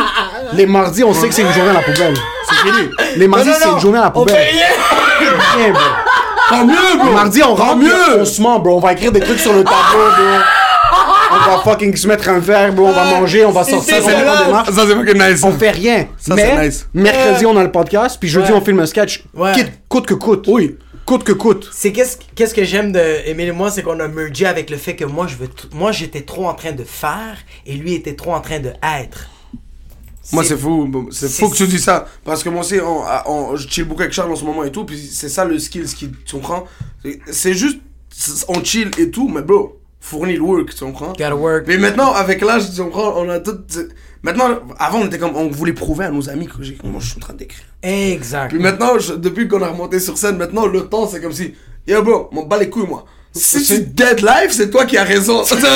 les 0.55 0.67
mardis, 0.67 1.03
on 1.05 1.13
sait 1.13 1.29
que 1.29 1.35
c'est 1.35 1.43
une 1.43 1.53
journée 1.53 1.71
à 1.71 1.75
la 1.75 1.81
poubelle. 1.83 2.15
C'est 2.49 2.57
fini. 2.57 2.89
Les 3.17 3.27
mardis, 3.29 3.51
c'est 3.61 3.69
une 3.69 3.81
journée 3.81 3.99
à 3.99 4.03
la 4.03 4.09
On 4.15 4.21
poubelle. 4.21 4.47
Rien, 5.57 5.73
bro. 5.73 5.81
Tant 6.49 6.65
mieux, 6.65 6.99
bro. 7.03 7.13
Mardi, 7.13 7.43
on 7.43 7.55
rentre, 7.55 7.77
mieux. 7.77 8.21
on 8.21 8.25
se 8.25 8.41
ment, 8.41 8.59
bro. 8.61 8.77
On 8.77 8.81
va 8.81 8.93
écrire 8.93 9.13
des 9.13 9.21
trucs 9.21 9.39
sur 9.41 9.53
le 9.53 9.65
tableau, 9.65 9.77
bro. 10.17 10.41
On 11.31 11.51
va 11.51 11.59
fucking 11.63 11.95
se 11.97 12.07
mettre 12.09 12.29
un 12.29 12.39
verre, 12.39 12.73
bro. 12.73 12.87
On 12.87 12.93
va 12.93 13.05
manger, 13.21 13.45
on 13.45 13.51
va 13.53 13.65
sortir, 13.65 13.97
on 14.03 14.07
va 14.07 14.11
faire 14.13 14.45
des 14.47 14.51
marches. 14.53 14.71
Ça, 14.71 14.87
c'est 14.87 14.95
fucking 14.95 15.23
nice. 15.31 15.43
On 15.45 15.53
fait 15.53 15.71
rien. 15.71 16.09
Ça, 16.19 16.35
Mais 16.35 16.43
c'est 16.57 16.65
nice. 16.67 16.89
mercredi, 16.95 17.47
on 17.47 17.57
a 17.57 17.63
le 17.65 17.73
podcast, 17.73 18.17
puis 18.19 18.29
jeudi, 18.29 18.51
Ouais. 18.53 18.59
on 18.59 18.65
filme 18.65 18.81
un 18.81 18.87
sketch. 18.87 19.25
Ouais. 19.35 19.53
Quitte- 19.53 19.73
coûte 19.89 20.07
que 20.07 20.15
coûte. 20.15 20.47
Oui. 20.49 20.77
Coûte 21.05 21.25
que 21.25 21.33
coûte. 21.33 21.71
C'est 21.73 21.91
qu'est-ce 21.93 22.19
qu'est-ce 22.35 22.53
que 22.55 22.65
j'aime 22.65 22.93
de 22.93 23.01
Emile 23.27 23.49
et 23.49 23.53
moi, 23.53 23.71
c'est 23.71 23.83
qu'on 23.83 23.99
a 23.99 24.09
mergé 24.09 24.45
avec 24.45 24.69
le 24.69 24.77
fait 24.77 24.95
que 24.95 25.07
moi 25.07 25.27
je 25.27 25.37
veux 25.37 25.49
moi 25.73 25.91
j'étais 25.91 26.21
trop 26.21 26.47
en 26.47 26.53
train 26.55 26.73
de 26.73 26.85
faire 26.85 27.39
et 27.67 27.73
lui 27.75 27.95
était 27.95 28.15
trop 28.15 28.35
en 28.35 28.41
train 28.43 28.59
de 28.61 28.73
être. 29.01 29.27
Moi, 30.33 30.45
c'est 30.45 30.59
fou. 30.59 31.09
C'est 31.11 31.31
fou 31.31 31.49
que 31.49 31.57
tu 31.57 31.67
dis 31.67 31.79
ça. 31.79 32.05
Parce 32.23 32.43
que 32.45 32.51
moi 32.51 32.61
aussi, 32.61 32.75
on, 32.79 33.03
on- 33.25 33.57
je 33.57 33.67
chill 33.67 33.85
beaucoup 33.85 34.03
avec 34.03 34.13
Charles 34.13 34.31
en 34.31 34.37
ce 34.37 34.45
moment 34.45 34.63
et 34.65 34.71
tout. 34.71 34.85
Puis 34.85 34.99
c'est 35.11 35.31
ça 35.31 35.47
le 35.47 35.59
skill, 35.59 35.89
ce 35.89 35.95
qui, 35.95 36.11
tu 36.27 36.35
comprends? 36.37 36.65
C'est- 37.31 37.55
juste, 37.55 37.79
on 38.49 38.63
chill 38.63 38.91
et 38.99 39.11
tout, 39.11 39.29
mais 39.29 39.41
bro, 39.41 39.78
fournit 40.01 40.35
le 40.37 40.43
work, 40.43 40.75
tu 40.75 40.85
comprends? 40.85 41.09
Gotta 41.09 41.35
work. 41.37 41.65
Mais 41.67 41.77
maintenant, 41.79 42.13
avec 42.13 42.41
l'âge, 42.41 42.65
tu 42.75 42.81
comprends, 42.83 43.15
on 43.17 43.29
a 43.29 43.39
tout. 43.41 43.59
Maintenant, 44.23 44.47
avant, 44.79 44.99
on 45.01 45.07
était 45.07 45.19
comme, 45.19 45.37
on 45.37 45.49
voulait 45.49 45.73
prouver 45.73 46.07
à 46.07 46.11
nos 46.11 46.29
amis 46.29 46.47
que 46.47 46.55
j'ai, 46.63 46.77
moi, 46.83 47.01
je 47.01 47.07
suis 47.09 47.17
en 47.19 47.21
train 47.21 47.35
d'écrire. 47.35 47.65
Exact. 47.83 48.49
Puis 48.49 48.59
maintenant, 48.59 48.99
je- 48.99 49.15
depuis 49.15 49.47
qu'on 49.49 49.63
a 49.63 49.69
remonté 49.69 50.01
sur 50.01 50.19
scène, 50.19 50.37
maintenant, 50.37 50.67
le 50.67 50.87
temps, 50.89 51.07
c'est 51.09 51.21
comme 51.21 51.33
si, 51.33 51.55
yo, 51.87 52.03
bro, 52.03 52.29
m'en 52.33 52.43
bats 52.45 52.59
les 52.59 52.69
couilles, 52.69 52.87
moi. 52.89 53.05
Si 53.33 53.63
tu 53.63 53.81
dead 53.81 54.21
life, 54.21 54.51
c'est 54.51 54.71
toi 54.71 54.85
qui 54.87 54.97
as 54.97 55.05
raison. 55.05 55.45
C'est 55.45 55.55
tout. 55.61 55.67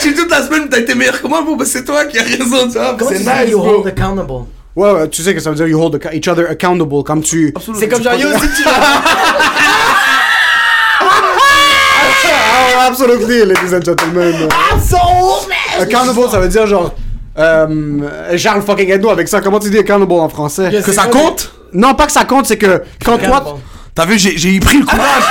Si 0.00 0.12
t'as 0.14 0.20
toute 0.22 0.30
la 0.30 0.42
semaine, 0.42 0.68
t'as 0.68 0.78
été 0.78 0.94
meilleur 0.96 1.20
que 1.22 1.26
moi, 1.28 1.42
bro, 1.42 1.54
bah, 1.56 1.64
c'est 1.64 1.84
toi 1.84 2.04
qui 2.06 2.18
as 2.18 2.22
raison, 2.24 2.66
tu 2.68 2.78
vois. 2.78 2.96
C'est 3.08 3.18
nice, 3.20 3.50
you 3.50 3.58
bro. 3.58 3.76
hold 3.82 3.86
accountable? 3.86 4.32
Ouais, 4.74 4.90
ouais, 4.92 5.08
tu 5.08 5.22
sais 5.22 5.34
que 5.34 5.40
ça 5.40 5.50
veut 5.50 5.56
dire 5.56 5.68
you 5.68 5.80
hold 5.80 5.94
ac- 5.94 6.14
each 6.14 6.26
other 6.28 6.48
accountable. 6.50 7.04
Comme 7.04 7.22
tu. 7.22 7.54
C'est 7.78 7.88
comme 7.88 8.02
genre 8.02 8.14
yo 8.14 8.28
si 8.40 8.62
tu 8.62 8.68
Oh, 12.28 12.75
absolutely, 12.86 13.44
ladies 13.44 13.74
and 13.74 13.82
gentlemen. 13.82 14.48
Accountable, 15.80 16.30
ça 16.30 16.40
veut 16.40 16.48
dire 16.48 16.66
genre. 16.66 16.94
Euh, 17.38 18.36
Charles 18.38 18.62
fucking 18.62 18.90
aide-nous 18.90 19.10
avec 19.10 19.28
ça. 19.28 19.40
Comment 19.40 19.58
tu 19.58 19.68
dis 19.68 19.78
accountable 19.78 20.12
en 20.12 20.28
français? 20.28 20.70
Que 20.84 20.92
ça 20.92 21.06
compte? 21.06 21.52
Non, 21.72 21.94
pas 21.94 22.06
que 22.06 22.12
ça 22.12 22.24
compte, 22.24 22.46
c'est 22.46 22.56
que 22.56 22.82
quand 23.04 23.18
toi, 23.18 23.58
T'as 23.96 24.04
vu, 24.04 24.18
j'ai 24.18 24.36
j'ai 24.36 24.60
pris 24.60 24.78
le 24.78 24.84
courage. 24.84 25.24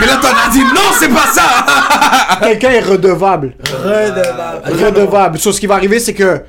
Mais 0.00 0.06
là, 0.06 0.18
t'en 0.20 0.28
as 0.28 0.50
dit, 0.50 0.58
non, 0.58 0.90
c'est 0.98 1.08
pas 1.08 1.26
ça. 1.32 2.38
quelqu'un 2.42 2.70
est 2.70 2.80
redevable. 2.80 3.54
Redevable. 3.84 4.84
redevable. 4.84 5.38
So, 5.38 5.52
ce 5.52 5.60
qui 5.60 5.68
va 5.68 5.76
arriver, 5.76 6.00
c'est 6.00 6.14
que 6.14 6.42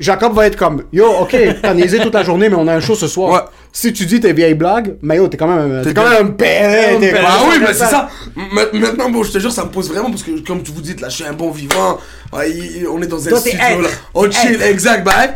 Jacob 0.00 0.34
va 0.34 0.46
être 0.46 0.56
comme 0.56 0.82
Yo, 0.92 1.06
ok, 1.20 1.36
t'as 1.62 1.74
niaisé 1.74 1.98
toute 2.00 2.14
la 2.14 2.24
journée, 2.24 2.48
mais 2.48 2.56
on 2.56 2.66
a 2.66 2.74
un 2.74 2.80
show 2.80 2.94
ce 2.96 3.06
soir. 3.06 3.30
Ouais. 3.32 3.40
Si 3.72 3.92
tu 3.92 4.04
dis 4.06 4.18
tes 4.18 4.32
vieilles 4.32 4.54
blagues, 4.54 4.96
mais 5.02 5.16
yo, 5.18 5.28
t'es 5.28 5.36
quand 5.36 5.46
même, 5.46 5.82
t'es 5.84 5.94
quand 5.94 6.08
même 6.08 6.26
un 6.26 6.30
père. 6.30 6.98
t'es- 6.98 7.14
Ah 7.24 7.38
oui, 7.48 7.56
mais 7.60 7.72
c'est 7.72 7.84
ça. 7.84 8.08
Ma- 8.34 8.66
Maintenant, 8.72 9.10
bon, 9.10 9.22
je 9.22 9.30
te 9.32 9.38
jure, 9.38 9.52
ça 9.52 9.64
me 9.64 9.68
pose 9.70 9.88
vraiment 9.90 10.10
parce 10.10 10.22
que, 10.24 10.44
comme 10.44 10.62
tu 10.62 10.72
vous 10.72 10.80
dites, 10.80 11.00
là, 11.00 11.08
je 11.08 11.16
suis 11.16 11.24
un 11.24 11.32
bon 11.34 11.50
vivant. 11.50 11.98
Ouais, 12.32 12.52
on 12.90 13.00
est 13.02 13.06
dans 13.06 13.28
un 13.28 13.30
studio, 13.36 13.80
là. 13.82 13.88
On 14.14 14.30
chill, 14.30 14.54
Être. 14.54 14.62
exact, 14.66 15.04
bye. 15.04 15.30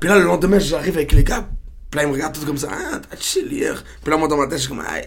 Puis 0.00 0.08
là, 0.08 0.16
le 0.16 0.24
lendemain, 0.24 0.58
j'arrive 0.58 0.96
avec 0.96 1.12
les 1.12 1.22
gars. 1.22 1.44
Puis 1.96 2.02
là, 2.04 2.08
ils 2.08 2.08
me 2.08 2.12
regardent 2.12 2.34
tous 2.34 2.44
comme 2.44 2.58
ça. 2.58 2.68
Ah, 2.70 2.98
t'as 3.10 3.16
chill 3.18 3.50
hier. 3.50 3.82
Puis 4.02 4.10
là, 4.10 4.18
moi, 4.18 4.28
dans 4.28 4.36
ma 4.36 4.44
tête, 4.46 4.58
je 4.58 4.64
suis 4.64 4.68
comme, 4.68 4.82
ah, 4.86 5.00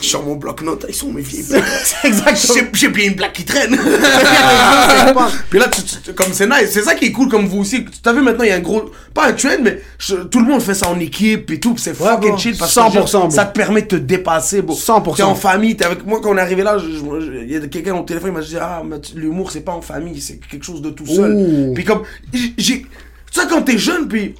je 0.00 0.06
sors 0.06 0.24
mon 0.24 0.36
bloc-notes. 0.36 0.86
Ils 0.88 0.94
sont 0.94 1.10
mes 1.12 1.22
vieilles 1.22 1.42
blagues. 1.48 1.64
J'ai- 2.36 2.68
J'ai 2.72 2.88
bien 2.88 3.06
une 3.08 3.14
blague 3.14 3.32
qui 3.32 3.44
traîne. 3.44 3.76
Puis 5.50 5.58
là, 5.58 5.66
tu- 5.68 5.82
tu- 5.82 6.12
comme 6.12 6.32
c'est 6.32 6.46
nice, 6.46 6.70
c'est 6.70 6.82
ça 6.82 6.94
qui 6.94 7.06
est 7.06 7.12
cool 7.12 7.28
comme 7.28 7.46
vous 7.46 7.58
aussi. 7.58 7.84
Tu 7.84 8.08
as 8.08 8.12
vu 8.12 8.20
maintenant, 8.22 8.44
il 8.44 8.50
y 8.50 8.52
a 8.52 8.56
un 8.56 8.60
gros, 8.60 8.90
pas 9.14 9.26
un 9.26 9.32
trend, 9.32 9.56
mais 9.62 9.80
je- 9.98 10.14
tout 10.16 10.38
le 10.40 10.46
monde 10.46 10.62
fait 10.62 10.74
ça 10.74 10.88
en 10.88 11.00
équipe 11.00 11.50
et 11.50 11.58
tout. 11.58 11.74
C'est 11.76 11.94
fucking 11.94 12.38
chill 12.38 12.56
parce 12.56 12.72
100%, 12.74 13.04
que 13.04 13.10
genre, 13.10 13.32
ça 13.32 13.44
te 13.46 13.56
permet 13.58 13.82
de 13.82 13.88
te 13.88 13.96
dépasser. 13.96 14.62
Bro. 14.62 14.76
100%. 14.76 15.16
T'es 15.16 15.22
en 15.22 15.34
famille, 15.34 15.76
t'es 15.76 15.84
avec 15.84 16.06
moi 16.06 16.20
quand 16.22 16.30
on 16.30 16.36
est 16.36 16.40
arrivé 16.40 16.62
là. 16.62 16.76
Il 16.80 17.50
y 17.50 17.56
a 17.56 17.60
quelqu'un 17.66 17.94
au 17.96 18.02
téléphone, 18.04 18.30
il 18.30 18.34
m'a 18.34 18.40
dit 18.44 18.56
Ah, 18.60 18.82
l'humour 19.16 19.50
c'est 19.50 19.60
pas 19.62 19.72
en 19.72 19.82
famille, 19.82 20.20
c'est 20.20 20.36
quelque 20.38 20.64
chose 20.64 20.80
de 20.82 20.90
tout 20.90 21.06
seul. 21.06 21.32
Ouh. 21.34 21.72
Puis 21.74 21.84
comme, 21.84 22.02
j'ai. 22.32 22.82
Tu 23.30 23.40
sais, 23.40 23.46
quand 23.48 23.62
t'es 23.62 23.78
jeune, 23.78 24.06
puis. 24.08 24.34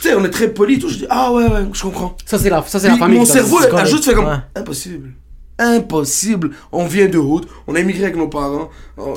Tu 0.00 0.08
sais, 0.08 0.14
on 0.14 0.24
est 0.24 0.30
très 0.30 0.48
poli 0.48 0.74
et 0.74 0.78
tout. 0.78 0.88
Je 0.88 0.96
dis 0.98 1.06
Ah 1.10 1.32
ouais, 1.32 1.44
ouais, 1.44 1.66
je 1.72 1.82
comprends. 1.82 2.16
Ça, 2.24 2.38
c'est 2.38 2.48
la, 2.50 2.62
ça, 2.66 2.78
c'est 2.80 2.88
la 2.88 2.96
famille. 2.96 3.18
mon 3.18 3.24
cerveau 3.24 3.58
correct. 3.58 3.86
juste 3.86 4.04
fait 4.04 4.14
comme 4.14 4.26
Ouais. 4.26 4.36
impossible. 4.56 5.10
Impossible. 5.58 6.50
On 6.72 6.86
vient 6.86 7.06
de 7.08 7.18
haute, 7.18 7.46
on 7.66 7.74
a 7.74 7.80
immigré 7.80 8.04
avec 8.04 8.16
nos 8.16 8.28
parents. 8.28 8.70
Oh, 8.96 9.14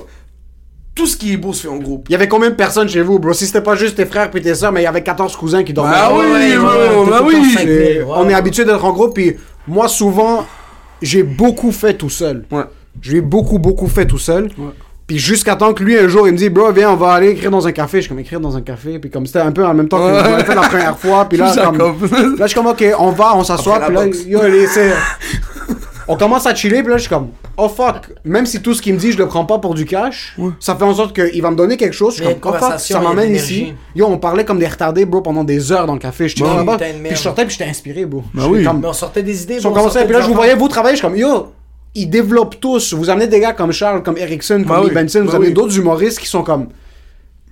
Tout 0.93 1.07
ce 1.07 1.15
qui 1.15 1.34
est 1.34 1.38
beau 1.38 1.53
se 1.53 1.61
fait 1.63 1.67
en 1.69 1.77
groupe. 1.77 2.07
Il 2.09 2.11
y 2.11 2.15
avait 2.15 2.27
combien 2.27 2.49
de 2.49 2.55
personnes 2.55 2.89
chez 2.89 3.01
vous, 3.01 3.17
bro? 3.17 3.34
Si 3.34 3.47
c'était 3.47 3.61
pas 3.61 3.75
juste 3.75 3.95
tes 3.95 4.05
frères 4.05 4.29
puis 4.29 4.41
tes 4.41 4.53
soeurs, 4.53 4.71
mais 4.73 4.81
il 4.81 4.84
y 4.84 4.88
avait 4.88 5.01
14 5.03 5.36
cousins 5.38 5.63
qui 5.63 5.71
dormaient. 5.73 5.91
Bah 5.91 6.11
oui, 6.13 6.25
ouais, 6.31 6.57
bro, 6.57 6.67
ouais, 6.67 7.09
bah 7.09 7.21
oui. 7.25 7.34
ouais, 7.36 8.03
on 8.09 8.23
est 8.25 8.27
ouais. 8.27 8.34
habitué 8.34 8.65
d'être 8.65 8.84
en 8.84 8.91
groupe, 8.93 9.13
puis 9.15 9.38
moi, 9.67 9.88
souvent, 9.88 10.45
j'ai 11.01 11.23
beaucoup 11.23 11.71
fait 11.71 11.93
tout 11.95 12.09
seul. 12.09 12.45
Ouais. 12.51 12.63
J'ai 13.01 13.21
beaucoup, 13.21 13.57
beaucoup 13.57 13.88
fait 13.88 14.05
tout 14.05 14.19
seul. 14.19 14.49
Puis 15.08 15.20
jusqu'à 15.20 15.56
temps 15.56 15.74
que 15.74 15.84
lui, 15.84 15.97
un 15.97 16.08
jour, 16.08 16.28
il 16.28 16.34
me 16.34 16.38
dit, 16.38 16.49
bro, 16.49 16.72
viens, 16.72 16.91
on 16.91 16.95
va 16.95 17.12
aller 17.14 17.30
écrire 17.32 17.51
dans 17.51 17.68
un 17.68 17.72
café. 17.72 17.97
Je 17.97 18.01
suis 18.04 18.10
comme, 18.10 18.20
écrire 18.20 18.39
dans 18.39 18.56
un 18.56 18.62
café. 18.62 18.99
Puis 18.99 19.10
comme 19.10 19.26
c'était 19.26 19.39
un 19.39 19.51
peu 19.51 19.66
en 19.66 19.74
même 19.74 19.88
temps 19.89 19.97
que 19.97 20.04
Ouais. 20.38 20.43
fait 20.43 20.56
la 20.56 20.62
première 20.62 20.97
fois. 20.97 21.26
Puis 21.26 21.38
là, 21.38 21.54
comme, 21.66 21.78
là, 21.78 21.93
je 22.39 22.45
suis 22.47 22.56
comme, 22.56 22.68
ok, 22.68 22.84
on 22.99 23.10
va, 23.12 23.36
on 23.36 23.43
s'assoit. 23.43 23.80
Puis 23.82 23.93
là, 23.95 24.06
yo, 24.28 24.41
allez, 24.41 24.68
c'est- 24.68 24.93
On 26.08 26.18
commence 26.18 26.45
à 26.45 26.54
chiller, 26.54 26.82
puis 26.84 26.91
là, 26.91 26.97
je 26.97 27.04
suis 27.04 27.10
comme, 27.10 27.30
oh 27.56 27.70
fuck, 27.70 28.10
même 28.26 28.45
si 28.45 28.62
tout 28.62 28.74
ce 28.74 28.82
qu'il 28.82 28.93
me 28.93 28.99
dit, 28.99 29.14
je 29.14 29.18
le 29.18 29.26
prends 29.26 29.45
pas 29.45 29.60
pour 29.60 29.74
du 29.74 29.86
cash, 29.86 30.36
ça 30.60 30.76
fait 30.76 30.84
en 30.84 30.93
sorte 30.93 31.16
qu'il 31.16 31.41
va 31.41 31.49
me 31.49 31.56
donner 31.56 31.78
quelque 31.78 31.93
chose. 31.93 32.18
Je 32.18 32.24
suis 32.26 32.36
comme, 32.39 32.54
oh 32.54 32.58
fuck, 32.60 32.78
ça 32.80 32.99
l'énergie. 32.99 33.36
ici. 33.62 33.74
Yo, 33.95 34.06
on 34.08 34.18
parlait 34.18 34.43
comme 34.43 34.60
des 34.60 34.68
retardés, 34.68 35.06
bro, 35.06 35.22
pendant 35.22 35.45
des 35.45 35.72
heures 35.72 35.86
dans 35.86 35.93
le 35.93 35.99
café. 35.99 36.28
Je 36.28 36.36
suis 36.36 36.43
Bon. 36.43 36.58
là-bas, 36.58 36.78
puis 36.78 36.91
je 37.12 37.16
sortais, 37.16 37.45
puis 37.45 37.56
j'étais 37.58 37.70
inspiré, 37.70 38.06
bro. 38.06 38.22
Bah 38.34 38.43
oui. 38.49 38.66
comme- 38.66 38.82
Mais 38.82 38.88
on 38.88 38.93
sortait 38.93 39.24
des 39.24 39.43
idées. 39.43 39.60
on 39.66 39.74
sortait 39.74 40.04
puis 40.04 40.14
là, 40.14 40.20
je 40.22 40.28
vous 40.28 40.34
voyais 40.34 40.56
vous 40.56 40.68
travailler, 40.68 40.95
je 40.95 40.99
suis 40.99 41.08
comme, 41.08 41.16
yo, 41.18 41.47
ils 41.96 42.10
développent 42.10 42.60
tous. 42.60 42.94
Vous 42.94 43.10
amenez 43.10 43.28
des 43.28 43.39
gars 43.39 43.54
comme 43.54 43.72
Charles, 43.72 44.04
comme 44.04 44.18
Erickson, 44.18 44.64
comme 44.68 44.78
Lee 44.82 44.88
oui, 44.89 44.94
Benson, 44.94 45.24
vous 45.26 45.36
avez 45.36 45.48
oui. 45.48 45.54
d'autres 45.54 45.78
humoristes 45.78 46.20
qui 46.20 46.28
sont 46.28 46.44
comme. 46.44 46.68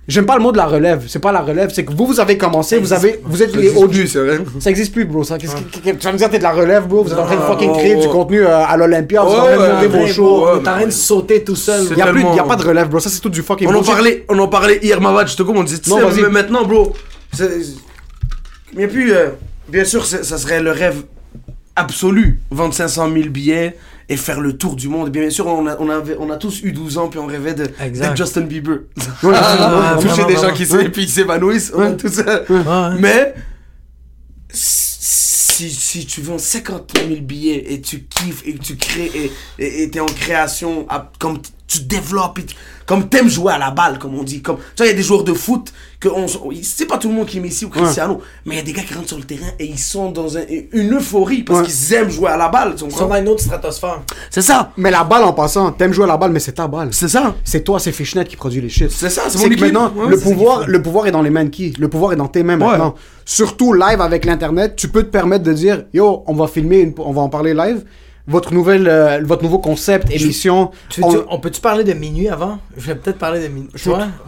J'aime 0.08 0.26
pas 0.26 0.36
le 0.36 0.42
mot 0.42 0.50
de 0.50 0.56
la 0.56 0.66
relève, 0.66 1.04
c'est 1.06 1.20
pas 1.20 1.30
la 1.30 1.42
relève, 1.42 1.70
c'est 1.72 1.84
que 1.84 1.92
vous, 1.92 2.06
vous 2.06 2.18
avez 2.18 2.36
commencé, 2.36 2.76
vous 2.76 2.92
avez, 2.92 3.20
vous 3.22 3.40
êtes 3.40 3.54
les 3.54 3.68
vrai. 3.68 4.40
Ça 4.58 4.68
existe 4.68 4.92
plus, 4.92 5.04
bro. 5.04 5.22
Ça, 5.22 5.38
qu'est-ce 5.38 5.54
que- 5.54 5.78
que- 5.78 5.96
tu 5.96 6.04
vas 6.04 6.12
me 6.12 6.18
dire, 6.18 6.28
t'es 6.28 6.38
de 6.38 6.42
la 6.42 6.50
relève, 6.50 6.88
bro? 6.88 7.04
Vous 7.04 7.12
êtes 7.12 7.18
en 7.20 7.24
train 7.24 7.36
de 7.36 7.40
fucking 7.42 7.70
oh, 7.72 7.78
créer 7.78 7.94
du 7.94 8.08
contenu 8.08 8.40
euh, 8.40 8.64
à 8.64 8.76
l'Olympia, 8.76 9.22
vous 9.22 9.30
êtes 9.32 9.38
en 9.38 9.44
train 9.44 9.56
de 9.56 9.72
monter 9.72 9.86
vos 9.86 10.06
shows. 10.08 10.48
est 10.48 10.58
en 10.58 10.62
train 10.62 10.86
de 10.86 10.90
sauter 10.90 11.44
tout 11.44 11.54
seul. 11.54 11.86
C'est 11.86 11.94
Y 11.94 12.02
a, 12.02 12.06
plus, 12.08 12.20
tellement- 12.22 12.34
y 12.34 12.40
a 12.40 12.42
pas 12.42 12.56
de 12.56 12.64
relève, 12.64 12.88
bro. 12.88 12.98
Ça, 12.98 13.10
c'est 13.10 13.20
tout 13.20 13.28
du 13.28 13.42
fucking 13.42 13.68
On 13.68 13.74
en 13.76 13.82
parlait, 13.84 14.24
on 14.28 14.38
en 14.40 14.48
parlait 14.48 14.80
hier, 14.82 15.00
Mavad, 15.00 15.28
je 15.28 15.36
te 15.36 15.42
coupe, 15.44 15.56
on 15.56 15.62
disait, 15.62 15.78
tu 15.78 15.88
sais, 15.88 16.22
mais 16.22 16.28
maintenant, 16.30 16.64
bro, 16.64 16.94
a 17.38 18.86
plus, 18.88 19.12
euh, 19.12 19.28
bien 19.68 19.84
sûr, 19.84 20.04
ça 20.04 20.36
serait 20.36 20.60
le 20.60 20.72
rêve 20.72 21.04
absolu, 21.76 22.40
vendre 22.50 22.74
500 22.74 23.08
000 23.12 23.28
billets 23.28 23.76
et 24.08 24.16
faire 24.16 24.40
le 24.40 24.56
tour 24.56 24.76
du 24.76 24.88
monde. 24.88 25.10
Bien 25.10 25.30
sûr, 25.30 25.46
on 25.46 25.66
a, 25.66 25.76
on 25.80 25.88
avait, 25.88 26.16
on 26.18 26.30
a 26.30 26.36
tous 26.36 26.60
eu 26.62 26.72
12 26.72 26.98
ans, 26.98 27.08
puis 27.08 27.18
on 27.18 27.26
rêvait 27.26 27.54
d'être 27.54 27.74
Justin 28.16 28.42
Bieber. 28.42 28.80
Ah, 29.24 29.96
Toucher 30.00 30.08
vraiment, 30.08 30.28
des 30.28 30.34
gens 30.36 30.52
qui 30.92 31.08
s'évanouissent, 31.08 31.72
tout 31.98 32.08
ça. 32.08 32.42
ouais. 32.48 32.98
Mais, 33.00 33.34
si, 34.52 35.70
si 35.70 36.06
tu 36.06 36.20
vends 36.22 36.38
50 36.38 36.92
000 37.08 37.20
billets 37.22 37.72
et 37.72 37.80
tu 37.80 38.04
kiffes 38.04 38.42
et 38.46 38.54
tu 38.54 38.76
crées 38.76 39.30
et- 39.58 39.90
t'es 39.90 40.00
en 40.00 40.06
création, 40.06 40.86
à- 40.88 41.10
comme 41.18 41.38
tu 41.72 41.84
développes, 41.84 42.38
et 42.40 42.44
tu- 42.44 42.56
comme 42.86 43.08
t'aimes 43.08 43.28
jouer 43.28 43.52
à 43.52 43.58
la 43.58 43.70
balle, 43.70 43.98
comme 43.98 44.14
on 44.18 44.22
dit. 44.22 44.42
Comme, 44.42 44.56
tu 44.56 44.62
vois, 44.78 44.86
il 44.86 44.90
y 44.90 44.92
a 44.92 44.96
des 44.96 45.02
joueurs 45.02 45.24
de 45.24 45.32
foot 45.32 45.72
que 46.00 46.08
on, 46.08 46.26
c'est 46.62 46.86
pas 46.86 46.98
tout 46.98 47.08
le 47.08 47.14
monde 47.14 47.26
qui 47.26 47.38
est 47.38 47.40
Messi 47.40 47.64
ou 47.64 47.68
Cristiano, 47.70 48.20
mais 48.44 48.56
il 48.56 48.58
y 48.58 48.60
a 48.60 48.64
des 48.64 48.72
gars 48.72 48.82
qui 48.82 48.92
rentrent 48.92 49.08
sur 49.08 49.16
le 49.18 49.22
terrain 49.22 49.46
et 49.58 49.64
ils 49.66 49.78
sont 49.78 50.10
dans 50.10 50.36
un- 50.36 50.42
une 50.72 50.94
euphorie 50.96 51.42
parce 51.44 51.60
Ouais. 51.60 51.66
qu'ils 51.66 51.94
aiment 51.94 52.10
jouer 52.10 52.28
à 52.28 52.36
la 52.36 52.48
balle. 52.48 52.74
tu 52.74 52.78
Ils 52.84 52.88
comprends? 52.88 52.98
sont 52.98 53.08
dans 53.08 53.16
une 53.16 53.28
autre 53.28 53.40
stratosphère. 53.42 54.00
C'est 54.30 54.42
ça, 54.42 54.72
Mais 54.76 54.90
la 54.90 55.04
balle 55.04 55.22
en 55.24 55.32
passant, 55.32 55.70
t'aimes 55.72 55.92
jouer 55.92 56.04
à 56.04 56.08
la 56.08 56.16
balle, 56.16 56.32
mais 56.32 56.40
c'est 56.40 56.52
ta 56.52 56.66
balle. 56.66 56.88
c'est 56.92 57.08
ça. 57.08 57.34
C'est 57.44 57.62
toi, 57.62 57.78
c'est 57.78 57.92
Fishnet 57.92 58.24
qui 58.24 58.36
produit 58.36 58.60
les 58.60 58.68
shit. 58.68 58.90
C'est 58.90 59.10
ça, 59.10 59.22
c'est 59.28 59.38
mon 59.38 59.48
maintenant, 59.56 59.92
Ouais, 59.94 60.08
le 60.08 60.18
pouvoir, 60.18 60.66
le 60.66 60.82
pouvoir 60.82 61.06
est 61.06 61.12
dans 61.12 61.22
les 61.22 61.30
mains 61.30 61.44
de 61.44 61.50
qui? 61.50 61.72
Le 61.78 61.88
pouvoir 61.88 62.12
est 62.12 62.16
dans 62.16 62.28
tes 62.28 62.42
mains 62.42 62.58
Ouais. 62.60 62.66
maintenant. 62.66 62.94
Surtout 63.24 63.72
live 63.72 64.00
avec 64.00 64.24
l'internet, 64.24 64.74
tu 64.76 64.88
peux 64.88 65.04
te 65.04 65.08
permettre 65.10 65.44
de 65.44 65.52
dire, 65.52 65.84
yo, 65.94 66.24
on 66.26 66.34
va 66.34 66.48
filmer, 66.48 66.80
une- 66.80 66.94
on 66.98 67.12
va 67.12 67.22
en 67.22 67.28
parler 67.28 67.54
live. 67.54 67.84
Votre 68.28 68.52
nouvelle, 68.54 68.86
euh, 68.88 69.20
votre 69.24 69.42
nouveau 69.42 69.58
concept, 69.58 70.08
émission. 70.10 70.70
Tu- 70.88 71.00
tu- 71.00 71.06
on 71.28 71.38
peut-tu 71.40 71.60
parler 71.60 71.82
de 71.82 71.92
minuit 71.92 72.28
avant? 72.28 72.58
Je 72.76 72.86
vais 72.86 72.94
peut-être 72.94 73.18
parler 73.18 73.40
de 73.42 73.48
minuit. 73.48 73.68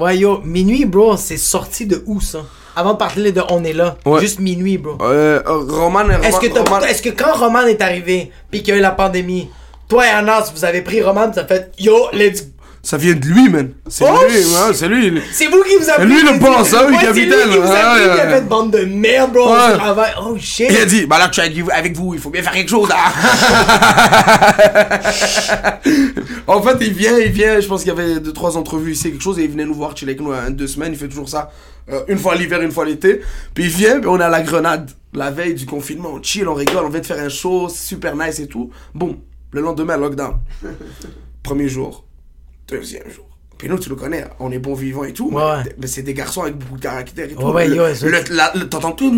Ouais, 0.00 0.18
yo, 0.18 0.40
minuit, 0.44 0.84
bro, 0.84 1.16
c'est 1.16 1.36
sorti 1.36 1.86
de 1.86 2.02
où 2.06 2.20
ça? 2.20 2.40
Avant 2.76 2.94
de 2.94 2.98
parler 2.98 3.30
de 3.30 3.40
On 3.50 3.62
est 3.62 3.72
là. 3.72 3.96
Ouais. 4.04 4.20
Juste 4.20 4.40
minuit, 4.40 4.78
bro. 4.78 4.98
Euh, 5.00 5.40
Roman, 5.46 6.00
Est-ce 6.10 6.40
que, 6.40 6.58
Roman- 6.58 6.80
est-ce 6.80 7.02
que 7.02 7.10
quand 7.10 7.34
Roman 7.34 7.66
est 7.66 7.80
arrivé, 7.80 8.32
puis 8.50 8.62
qu'il 8.64 8.74
y 8.74 8.76
a 8.76 8.80
eu 8.80 8.82
la 8.82 8.90
pandémie, 8.90 9.48
toi 9.88 10.04
et 10.06 10.10
Anas, 10.10 10.50
vous 10.52 10.64
avez 10.64 10.82
pris 10.82 11.00
Roman, 11.00 11.32
ça 11.32 11.44
fait 11.46 11.70
yo, 11.78 11.94
let's 12.12 12.48
Ça 12.84 12.96
vient 12.98 13.14
de 13.14 13.24
lui, 13.26 13.48
man. 13.48 13.70
C'est 13.88 14.04
Oh, 14.06 14.18
lui, 14.28 14.36
ouais, 14.36 14.74
c'est 14.74 14.88
lui. 14.88 15.20
C'est 15.32 15.46
vous 15.46 15.62
qui 15.62 15.74
vous 15.76 15.88
avez 15.88 16.04
Lui, 16.04 16.22
le 16.22 16.38
boss, 16.38 16.74
hein, 16.74 16.84
oui, 16.86 16.96
c'est 17.00 17.12
lui 17.12 17.26
capitaine, 17.28 17.50
qui 17.50 17.56
vous 17.56 17.62
ouais, 17.66 17.76
a 17.76 17.94
pris, 17.94 18.04
ouais, 18.28 18.34
ouais. 18.34 18.40
bande 18.42 18.70
de 18.72 18.84
merde, 18.84 19.32
bro. 19.32 19.50
Ouais. 19.52 19.72
travail. 19.78 20.12
Oh 20.22 20.36
shit. 20.38 20.66
Il 20.70 20.76
a 20.76 20.84
dit, 20.84 21.06
bah 21.06 21.18
là, 21.18 21.28
tu 21.28 21.40
es 21.40 21.44
avec- 21.44 21.64
avec 21.72 21.96
vous, 21.96 22.12
il 22.14 22.20
faut 22.20 22.28
bien 22.30 22.42
faire 22.42 22.52
quelque 22.52 22.68
chose. 22.68 22.90
hein. 22.92 23.10
en 26.46 26.62
fait, 26.62 26.76
il 26.82 26.92
vient, 26.92 27.18
il 27.18 27.30
vient, 27.32 27.60
je 27.60 27.66
pense 27.66 27.82
qu'il 27.82 27.88
y 27.88 27.92
avait 27.98 28.20
deux, 28.20 28.32
trois 28.32 28.56
entrevues 28.56 28.92
ici, 28.92 29.10
quelque 29.10 29.22
chose, 29.22 29.38
et 29.38 29.44
il 29.44 29.50
venait 29.50 29.64
nous 29.64 29.74
voir, 29.74 29.96
chiller 29.96 30.12
avec 30.12 30.20
nous 30.20 30.32
hein, 30.32 30.50
deux 30.50 30.66
semaines, 30.66 30.92
il 30.92 30.98
fait 30.98 31.08
toujours 31.08 31.28
ça, 31.28 31.50
euh, 31.90 32.00
une 32.08 32.18
fois 32.18 32.34
l'hiver, 32.34 32.60
une 32.62 32.72
fois 32.72 32.84
l'été. 32.84 33.20
Puis 33.54 33.64
il 33.64 33.70
vient, 33.70 34.00
puis 34.00 34.08
on 34.08 34.18
est 34.20 34.24
à 34.24 34.28
la 34.28 34.42
grenade, 34.42 34.90
la 35.14 35.30
veille 35.30 35.54
du 35.54 35.66
confinement, 35.66 36.10
on 36.14 36.22
chill, 36.22 36.48
on 36.48 36.54
rigole, 36.54 36.84
on 36.84 36.88
vient 36.90 37.00
de 37.00 37.06
faire 37.06 37.20
un 37.20 37.28
show, 37.28 37.68
super 37.68 38.16
nice 38.16 38.38
et 38.40 38.46
tout. 38.46 38.70
Bon, 38.94 39.16
le 39.52 39.60
lendemain, 39.60 39.96
lockdown. 39.96 40.34
Premier 41.42 41.68
jour, 41.68 42.04
deuxième 42.68 43.08
jour. 43.10 43.26
Puis 43.56 43.68
nous, 43.68 43.78
tu 43.78 43.88
le 43.88 43.94
connais, 43.94 44.24
on 44.40 44.50
est 44.50 44.58
bon 44.58 44.74
vivant 44.74 45.04
et 45.04 45.12
tout, 45.12 45.30
mais- 45.30 45.36
Ouais. 45.36 45.74
mais, 45.78 45.86
c'est 45.86 46.02
des 46.02 46.12
garçons 46.12 46.42
avec 46.42 46.56
beaucoup 46.56 46.76
de 46.76 46.82
caractère 46.82 47.26
et 47.30 47.34
tout. 47.34 47.40
Ouais, 47.46 47.68
T'entends 48.68 48.92
tout, 48.92 49.12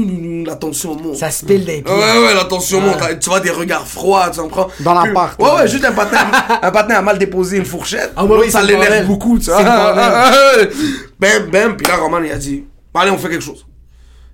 la 0.46 0.56
tension 0.56 0.94
monte. 0.94 1.16
Ça 1.16 1.30
se 1.30 1.46
pile 1.46 1.64
des 1.64 1.80
pieds. 1.80 1.92
Ouais, 1.94 1.98
ouais, 2.26 2.34
la 2.34 2.44
tension 2.44 2.80
monte. 2.82 2.98
Tu 3.18 3.30
vois 3.30 3.40
des 3.40 3.50
regards 3.50 3.86
froids, 3.88 4.28
tu 4.30 4.38
comprends? 4.40 4.68
Dans 4.80 4.94
Puis- 5.00 5.08
l'appart, 5.08 5.40
Ouais, 5.42 5.50
ouais. 5.62 5.68
juste 5.68 5.84
un 5.86 5.92
patin, 5.92 6.18
un 6.62 6.70
patin 6.70 6.94
a 6.96 7.02
mal 7.02 7.18
déposé 7.18 7.56
une 7.56 7.64
fourchette. 7.64 8.12
Ah, 8.14 8.26
oui, 8.26 8.50
ça 8.50 8.62
l'énerve 8.62 9.06
beaucoup, 9.06 9.38
tu 9.38 9.46
vois. 9.50 9.62
Le 9.62 9.68
bordel. 9.68 10.70
Bam, 11.18 11.50
bam. 11.50 11.76
Puis 11.76 11.86
là, 11.90 11.96
Roman, 11.96 12.20
il 12.22 12.30
a 12.30 12.36
dit, 12.36 12.64
allez, 12.94 13.10
on 13.10 13.18
fait 13.18 13.30
quelque 13.30 13.42
chose. 13.44 13.64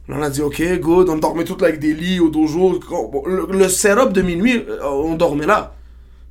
Là, 0.09 0.17
on 0.19 0.23
a 0.23 0.31
dit, 0.31 0.43
ok, 0.43 0.61
good. 0.81 1.09
On 1.11 1.17
dormait 1.17 1.45
tous 1.45 1.57
là 1.61 1.69
avec 1.69 1.79
des 1.79 1.95
lits 1.95 2.19
au 2.19 2.29
dojo. 2.29 2.81
Le, 3.25 3.47
le 3.57 3.69
setup 3.69 4.13
de 4.13 4.21
minuit, 4.23 4.65
euh, 4.69 4.81
on 4.85 5.15
dormait 5.15 5.47
là. 5.47 5.75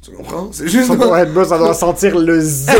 Tu 0.03 0.11
comprends? 0.11 0.49
C'est 0.51 0.67
juste. 0.67 0.87
Ça 0.87 0.95
doit 0.95 1.21
être 1.21 1.33
beau, 1.33 1.45
ça 1.45 1.57
doit 1.57 1.73
sentir 1.75 2.17
le 2.17 2.39
zip. 2.39 2.71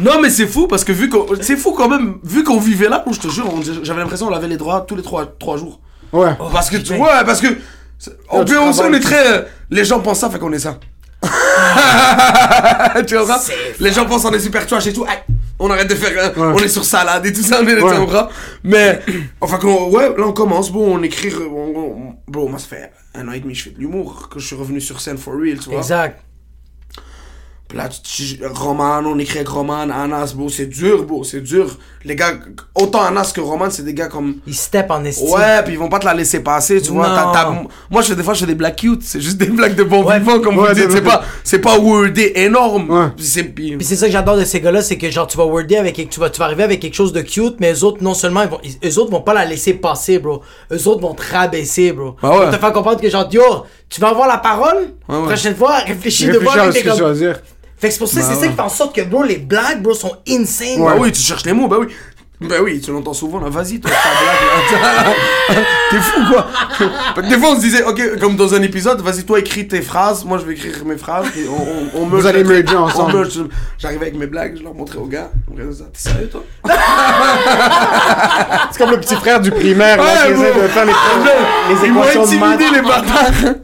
Non, 0.00 0.20
mais 0.20 0.30
c'est 0.30 0.46
fou 0.46 0.66
parce 0.66 0.84
que 0.84 0.92
vu 0.92 1.08
qu'on. 1.10 1.26
C'est 1.40 1.56
fou 1.56 1.72
quand 1.72 1.88
même. 1.88 2.16
Vu 2.24 2.42
qu'on 2.42 2.58
vivait 2.58 2.88
là, 2.88 3.04
je 3.10 3.20
te 3.20 3.28
jure, 3.28 3.52
on- 3.52 3.60
j'avais 3.82 4.00
l'impression 4.00 4.26
qu'on 4.28 4.34
avait 4.34 4.48
les 4.48 4.56
droits 4.56 4.80
tous 4.80 4.96
les 4.96 5.02
trois, 5.02 5.26
trois 5.38 5.58
jours. 5.58 5.80
Ouais. 6.12 6.30
Parce 6.52 6.70
que 6.70 6.78
tu 6.78 6.92
ouais, 6.94 7.24
parce 7.26 7.40
que 7.40 7.48
peut 7.48 8.58
aussi 8.58 8.80
on 8.82 8.92
est 8.92 9.00
très 9.00 9.38
euh, 9.38 9.42
les 9.70 9.84
gens 9.84 10.00
pensent 10.00 10.20
ça 10.20 10.30
fait 10.30 10.38
qu'on 10.38 10.52
est 10.52 10.58
ça. 10.58 10.78
tu 13.06 13.16
vois 13.16 13.38
C'est 13.38 13.54
Les 13.78 13.92
gens 13.92 14.06
pensent 14.06 14.24
on 14.24 14.32
est 14.32 14.40
super 14.40 14.66
trash 14.66 14.86
et 14.86 14.92
tout. 14.92 15.04
Aïe, 15.04 15.18
on 15.58 15.70
arrête 15.70 15.88
de 15.88 15.94
faire 15.94 16.12
euh, 16.36 16.40
Ouais. 16.52 16.60
on 16.60 16.64
est 16.64 16.68
sur 16.68 16.84
salade 16.84 17.24
et 17.26 17.32
tout 17.32 17.42
ça, 17.42 17.62
mais 17.62 17.76
tu 17.76 17.82
Ouais. 17.82 17.96
comprends 17.96 18.28
Mais 18.64 19.00
enfin 19.40 19.58
qu'on- 19.58 19.90
ouais, 19.90 20.08
là 20.16 20.24
on 20.26 20.32
commence 20.32 20.70
bon, 20.72 20.98
on 20.98 21.02
écrit 21.02 21.28
euh, 21.30 21.46
on, 21.48 21.76
on- 21.76 22.14
bro, 22.30 22.48
moi 22.48 22.58
ça 22.58 22.66
fait 22.68 22.90
un 23.14 23.28
an 23.28 23.32
et 23.32 23.40
demi 23.40 23.52
que 23.52 23.58
je 23.58 23.64
fais 23.64 23.70
de 23.70 23.78
l'humour 23.78 24.28
que 24.28 24.38
je 24.38 24.46
suis 24.46 24.56
revenu 24.56 24.80
sur 24.80 25.00
scène 25.00 25.18
for 25.18 25.34
real, 25.34 25.58
tu 25.58 25.68
vois. 25.70 25.78
Exact. 25.78 26.20
Puis 27.72 27.78
là, 27.78 27.88
tu- 27.88 28.36
tu- 28.36 28.46
Roman, 28.46 29.00
on 29.06 29.18
écrit 29.18 29.38
avec 29.38 29.48
Roman, 29.48 29.80
Anas, 29.88 30.34
bro, 30.36 30.50
c'est 30.50 30.66
dur, 30.66 31.04
bro, 31.04 31.24
c'est 31.24 31.40
dur. 31.40 31.74
Les 32.04 32.14
gars, 32.14 32.32
autant 32.74 33.00
Anas 33.02 33.32
que 33.34 33.40
Roman, 33.40 33.70
c'est 33.70 33.82
des 33.82 33.94
gars 33.94 34.08
comme 34.08 34.34
Il 34.46 34.54
step 34.54 34.90
en 34.90 35.02
estime. 35.06 35.30
Ouais, 35.30 35.62
puis 35.64 35.72
ils 35.72 35.78
vont 35.78 35.88
pas 35.88 35.98
te 35.98 36.04
la 36.04 36.12
laisser 36.12 36.40
passer, 36.40 36.82
tu 36.82 36.90
vois. 36.92 37.08
Moi, 37.90 38.02
je 38.02 38.08
fais 38.08 38.14
des 38.14 38.22
fois, 38.22 38.34
je 38.34 38.40
fais 38.40 38.46
des 38.46 38.54
blagues 38.54 38.74
cute. 38.76 39.02
C'est 39.02 39.22
juste 39.22 39.38
des 39.38 39.46
blagues 39.58 39.74
de 39.74 39.84
bon 39.84 40.04
Ouais. 40.04 40.18
vivant, 40.18 40.38
comme 40.40 40.58
Ouais, 40.58 40.68
vous 40.68 40.74
dites. 40.74 40.88
de- 40.88 40.90
C'est 40.92 41.00
pas, 41.00 41.22
c'est 41.44 41.60
pas 41.60 41.78
wordé 41.78 42.32
énorme. 42.34 42.90
Ouais. 42.90 43.06
Puis 43.16 43.76
c'est 43.86 43.96
ça 43.96 44.04
que 44.04 44.12
j'adore 44.12 44.36
de 44.36 44.44
ces 44.44 44.60
gars-là, 44.60 44.82
c'est 44.82 44.98
que 44.98 45.10
genre 45.10 45.26
tu 45.26 45.38
vas 45.38 45.46
worder 45.46 45.76
avec 45.78 45.94
tu 46.10 46.20
vas 46.20 46.28
tu 46.28 46.40
vas 46.40 46.44
arriver 46.44 46.64
avec 46.64 46.80
quelque 46.80 46.92
chose 46.94 47.14
de 47.14 47.22
cute, 47.22 47.56
mais 47.58 47.72
eux 47.72 47.84
autres 47.84 48.02
non 48.02 48.12
seulement 48.12 48.42
ils 48.42 48.50
vont 48.50 48.60
ils- 48.62 48.76
eux 48.86 48.98
autres 48.98 49.10
vont 49.12 49.22
pas 49.22 49.32
la 49.32 49.46
laisser 49.46 49.72
passer, 49.72 50.18
bro. 50.18 50.42
Eux 50.70 50.88
autres 50.88 51.00
vont 51.00 51.14
te 51.14 51.22
rabaisser, 51.32 51.92
bro. 51.92 52.16
Ah 52.22 52.30
ouais. 52.32 52.36
Pour 52.42 52.50
te 52.50 52.58
faire 52.58 52.72
comprendre 52.74 53.00
que 53.00 53.08
genre 53.08 53.28
yo, 53.32 53.64
tu 53.88 53.98
vas 54.02 54.08
avoir 54.10 54.28
la 54.28 54.36
parole? 54.38 54.92
Ouais, 55.08 55.16
ouais. 55.16 55.22
Prochaine 55.24 55.56
fois, 55.56 55.78
réfléchis 55.78 56.26
Réfléchis 56.26 56.28
devant 56.28 56.50
à 56.50 57.14
Fait 57.82 57.88
que 57.88 57.92
c'est 57.94 57.98
pour 57.98 58.08
ça, 58.08 58.22
c'est 58.22 58.34
ça 58.36 58.46
qui 58.46 58.54
fait 58.54 58.60
en 58.62 58.68
sorte 58.68 58.94
que 58.94 59.02
bro 59.02 59.24
les 59.24 59.38
blagues, 59.38 59.82
bro 59.82 59.92
sont 59.92 60.16
insane. 60.28 60.78
Bah 60.82 60.92
bro. 60.94 61.02
oui, 61.02 61.10
tu 61.12 61.20
cherches 61.20 61.44
les 61.44 61.52
mots, 61.52 61.66
bah 61.66 61.78
oui. 61.80 61.88
Bah 62.40 62.56
oui, 62.62 62.80
tu 62.80 62.90
l'entends 62.92 63.12
souvent 63.12 63.38
là, 63.40 63.48
vas-y, 63.48 63.78
toi, 63.80 63.90
ta 63.90 64.78
blague 64.78 65.06
là. 65.06 65.14
T'es 65.90 65.96
fou 65.98 66.20
quoi. 66.32 66.46
Fait 67.14 67.22
que 67.22 67.28
Des 67.28 67.38
fois, 67.38 67.50
on 67.50 67.56
se 67.56 67.60
disait, 67.60 67.82
ok, 67.84 68.18
comme 68.20 68.34
dans 68.36 68.54
un 68.54 68.62
épisode, 68.62 69.00
vas-y, 69.00 69.24
toi, 69.24 69.38
écris 69.40 69.66
tes 69.68 69.80
phrases, 69.82 70.24
moi 70.24 70.38
je 70.38 70.44
vais 70.46 70.52
écrire 70.54 70.84
mes 70.84 70.96
phrases, 70.96 71.26
et 71.36 71.46
on, 71.48 71.98
on, 72.00 72.02
on 72.02 72.06
merge 72.06 72.26
allez 72.26 72.42
merger 72.44 72.76
ensemble. 72.76 73.14
Merge. 73.14 73.40
J'arrivais 73.78 74.02
avec 74.06 74.16
mes 74.16 74.26
blagues, 74.28 74.56
je 74.58 74.62
leur 74.62 74.74
montrais 74.74 74.98
aux 74.98 75.06
gars. 75.06 75.30
Ils 75.52 75.56
T'es 75.56 75.84
sérieux 75.94 76.28
toi? 76.30 76.44
C'est 78.70 78.78
comme 78.78 78.90
le 78.90 79.00
petit 79.00 79.14
frère 79.16 79.40
du 79.40 79.50
primaire 79.50 79.96
là, 79.98 80.02
Ouais, 80.04 80.34
qui 80.34 80.40
essaie 80.40 80.52
bro. 80.52 80.62
de 80.62 80.68
faire 80.68 80.84
les, 80.86 80.92
les 81.74 81.86
Ils 81.86 81.92
m'ont 81.92 82.02
équations 82.02 82.26
de 82.26 82.36
maths. 82.38 82.54
intimidé 82.60 82.76
les 82.76 82.82
bâtards 82.82 83.54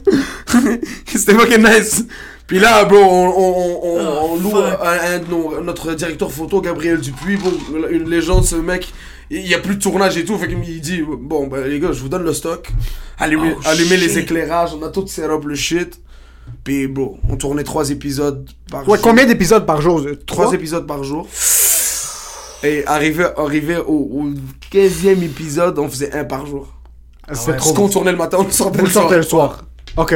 C'était 1.05 1.33
fucking 1.33 1.63
nice 1.63 2.03
Puis 2.49 2.59
là, 2.59 2.83
bro, 2.83 2.97
on, 2.97 3.27
on, 3.29 3.79
on, 3.83 3.99
on- 3.99 4.31
on 4.33 4.35
loue 4.37 4.57
un 4.57 5.19
de 5.19 5.25
nos- 5.29 5.61
notre 5.61 5.93
directeur 5.93 6.31
photo, 6.31 6.59
Gabriel 6.61 6.99
Dupuis, 6.99 7.37
bon, 7.37 7.53
une 7.89 8.09
légende, 8.09 8.43
ce 8.43 8.55
mec. 8.55 8.91
Il 9.29 9.47
y 9.47 9.53
a 9.53 9.59
plus 9.59 9.75
de 9.75 9.81
tournage 9.81 10.17
et 10.17 10.25
tout, 10.25 10.35
fait 10.39 10.47
qu'il 10.47 10.81
dit 10.81 11.03
Bon, 11.07 11.45
ben 11.47 11.63
les 11.67 11.79
gars, 11.79 11.91
je 11.91 12.01
vous 12.01 12.09
donne 12.09 12.23
le 12.23 12.33
stock. 12.33 12.67
Allumez, 13.19 13.53
Oh, 13.55 13.61
allumez 13.67 13.95
les 13.97 14.17
éclairages, 14.17 14.71
on 14.73 14.83
a 14.83 14.89
tout 14.89 15.05
set 15.07 15.25
up 15.29 15.43
le 15.45 15.53
shit. 15.55 16.01
Puis, 16.63 16.87
bro, 16.87 17.19
on 17.29 17.35
tournait 17.37 17.63
trois 17.63 17.91
épisodes 17.91 18.49
par 18.71 18.81
Ouais, 18.89 18.97
jour. 18.97 19.03
combien 19.03 19.25
d'épisodes 19.27 19.65
par 19.67 19.79
jour 19.81 20.01
Trois 20.25 20.45
Trois 20.45 20.53
épisodes 20.55 20.87
par 20.87 21.03
jour. 21.03 21.27
Et 22.63 22.83
arrivé, 22.87 23.25
arrivé 23.37 23.77
au, 23.77 23.93
au 23.93 24.29
15e 24.71 25.23
épisode, 25.23 25.77
on 25.79 25.87
faisait 25.87 26.11
un 26.13 26.25
par 26.25 26.45
jour. 26.45 26.67
C'est 27.31 27.51
Parce 27.51 27.65
trop. 27.65 27.73
qu'on 27.73 27.89
tournait 27.89 28.11
le 28.11 28.17
matin, 28.17 28.37
on 28.39 28.43
le 28.45 28.51
sortait 28.51 28.79
Vous 28.79 28.85
le 28.85 28.91
soir. 28.91 29.09
le 29.11 29.21
soir. 29.21 29.63
Ok. 29.95 30.15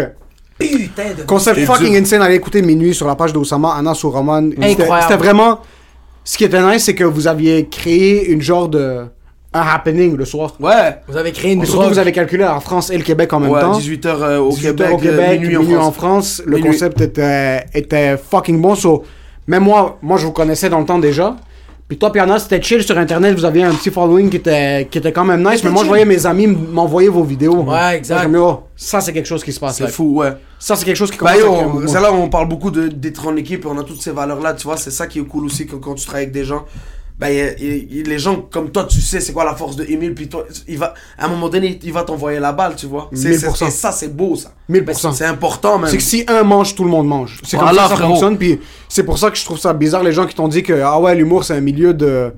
Putain 0.68 1.04
de 1.18 1.24
Concept 1.24 1.60
fucking 1.66 1.92
dur. 1.92 2.02
insane. 2.02 2.22
Allez 2.22 2.36
écouter 2.36 2.62
Minuit 2.62 2.94
sur 2.94 3.08
la 3.08 3.16
page 3.16 3.34
d'Osama, 3.34 3.74
Anna 3.78 3.94
sur 3.94 4.12
Roman. 4.12 4.50
C'était- 4.52 4.84
Incroyable. 4.84 5.02
C'était 5.10 5.24
vraiment. 5.24 5.60
Ce 6.24 6.38
qui 6.38 6.46
était 6.46 6.62
nice, 6.62 6.84
c'est 6.86 6.96
que 6.96 7.04
vous 7.04 7.28
aviez 7.28 7.68
créé 7.70 8.30
une 8.32 8.42
genre 8.42 8.68
de. 8.70 9.06
Un 9.56 9.62
happening 9.62 10.18
le 10.18 10.26
soir. 10.26 10.56
Ouais. 10.60 10.98
Vous 11.08 11.16
avez 11.16 11.32
créé 11.32 11.52
une 11.54 11.60
Mais 11.60 11.66
surtout, 11.66 11.82
drogue. 11.82 11.94
vous 11.94 12.00
avez 12.00 12.12
calculé 12.12 12.44
en 12.44 12.60
France 12.60 12.90
et 12.90 12.98
le 12.98 13.04
Québec 13.04 13.32
en 13.34 13.40
même 13.40 13.52
Ouais, 13.52 13.62
temps. 13.62 13.78
18h 13.78 14.40
au 14.40 14.50
18 14.50 14.62
Québec, 14.70 14.88
heures 14.88 14.94
au 14.96 14.98
Québec, 14.98 15.42
euh, 15.44 15.48
minuit, 15.60 15.76
en 15.78 15.92
France. 15.92 16.42
Le 16.44 16.56
Minuit. 16.58 16.72
concept 16.72 17.00
était, 17.02 17.64
était 17.76 18.18
fucking 18.18 18.60
bon. 18.60 18.74
So, 18.74 19.04
même 19.46 19.62
moi, 19.62 20.00
moi, 20.02 20.18
je 20.18 20.26
vous 20.26 20.32
connaissais 20.32 20.70
dans 20.70 20.80
le 20.80 20.86
temps 20.88 20.98
déjà. 20.98 21.36
Puis 21.88 21.98
toi, 21.98 22.12
Piana, 22.12 22.40
c'était 22.40 22.62
chill 22.62 22.82
sur 22.82 22.98
Internet. 22.98 23.36
Vous 23.36 23.46
aviez 23.46 23.64
un 23.64 23.74
petit 23.74 23.92
following 23.92 24.30
qui 24.30 24.38
était, 24.38 24.88
qui 24.90 24.98
était 24.98 25.12
quand 25.12 25.26
même 25.26 25.48
nice. 25.48 25.64
Mais 25.64 25.70
moi, 25.70 25.84
je 25.84 25.90
voyais 25.90 26.06
mes 26.06 26.26
amis 26.26 26.48
m'envoyer 26.48 27.10
vos 27.10 27.24
vidéos. 27.24 27.62
Ouais, 27.64 27.98
exact. 27.98 28.16
Moi, 28.16 28.24
je 28.24 28.28
me 28.30 28.38
dis, 28.38 28.44
oh, 28.44 28.64
ça, 28.76 29.02
c'est 29.02 29.14
quelque 29.14 29.26
chose 29.28 29.44
qui 29.44 29.52
se 29.52 29.60
passe 29.60 29.78
C'est 29.78 29.90
fou, 29.90 30.20
ouais. 30.20 30.34
Ça, 30.58 30.76
c'est 30.76 30.86
quelque 30.86 30.96
chose 30.96 31.12
qui 31.12 31.18
Bah 31.18 31.34
commence 31.38 31.62
un 31.62 31.68
mouvement. 31.68 31.88
c'est 31.92 32.00
là 32.02 32.12
où 32.12 32.16
on 32.16 32.30
parle 32.30 32.48
beaucoup 32.48 32.72
d'être 32.72 33.28
en 33.28 33.36
équipe 33.36 33.66
on 33.66 33.78
a 33.78 33.84
toutes 33.84 34.02
ces 34.02 34.12
valeurs-là, 34.12 34.54
tu 34.54 34.64
vois, 34.64 34.78
c'est 34.78 34.92
ça 34.92 35.08
qui 35.08 35.20
est 35.20 35.24
cool 35.24 35.46
aussi 35.46 35.68
quand, 35.68 35.78
quand 35.80 35.94
tu 35.96 36.06
travailles 36.06 36.24
avec 36.24 36.34
des 36.34 36.46
gens. 36.46 36.64
Y- 37.22 38.04
les 38.06 38.20
gens 38.20 38.42
comme 38.52 38.72
toi, 38.72 38.84
tu 38.86 39.00
sais 39.00 39.20
c'est 39.22 39.32
quoi 39.34 39.46
la 39.46 39.56
force 39.56 39.76
de 39.76 39.86
Emile, 39.86 40.14
puis 40.14 40.28
toi, 40.28 40.46
il 40.68 40.78
va, 40.78 40.94
à 41.18 41.26
un 41.26 41.30
moment 41.30 41.48
donné, 41.48 41.80
il 41.84 41.94
va 41.94 42.04
t'envoyer 42.04 42.40
la 42.40 42.52
balle, 42.52 42.76
tu 42.76 42.86
vois. 42.88 43.10
C'est- 43.14 43.38
c'est- 43.38 43.48
1000%. 43.48 43.68
Et 43.68 43.72
ça, 43.72 43.92
c'est 43.92 44.14
beau, 44.14 44.36
ça. 44.36 44.52
1000%. 44.68 45.14
C'est 45.14 45.26
important, 45.26 45.78
même. 45.78 45.90
C'est 45.90 45.98
que 45.98 46.04
si 46.04 46.24
un 46.28 46.44
mange, 46.44 46.76
tout 46.76 46.84
le 46.84 46.90
monde 46.90 47.08
mange. 47.08 47.40
C'est 47.44 47.58
comme 47.58 47.68
ça 47.68 47.74
que 47.74 47.80
ça 47.90 47.96
frérot. 47.96 48.10
fonctionne. 48.12 48.38
Puis 48.38 48.60
c'est 48.90 49.04
pour 49.04 49.18
ça 49.18 49.30
que 49.32 49.38
je 49.38 49.46
trouve 49.46 49.60
ça 49.60 49.74
bizarre 49.74 50.04
les 50.04 50.12
gens 50.12 50.26
qui 50.26 50.36
t'ont 50.36 50.48
dit 50.48 50.64
que 50.64 50.82
ah 50.84 51.00
ouais 51.00 51.16
l'humour 51.16 51.44
c'est 51.46 51.54
un 51.56 51.62
milieu 51.62 51.94
de 51.94 52.34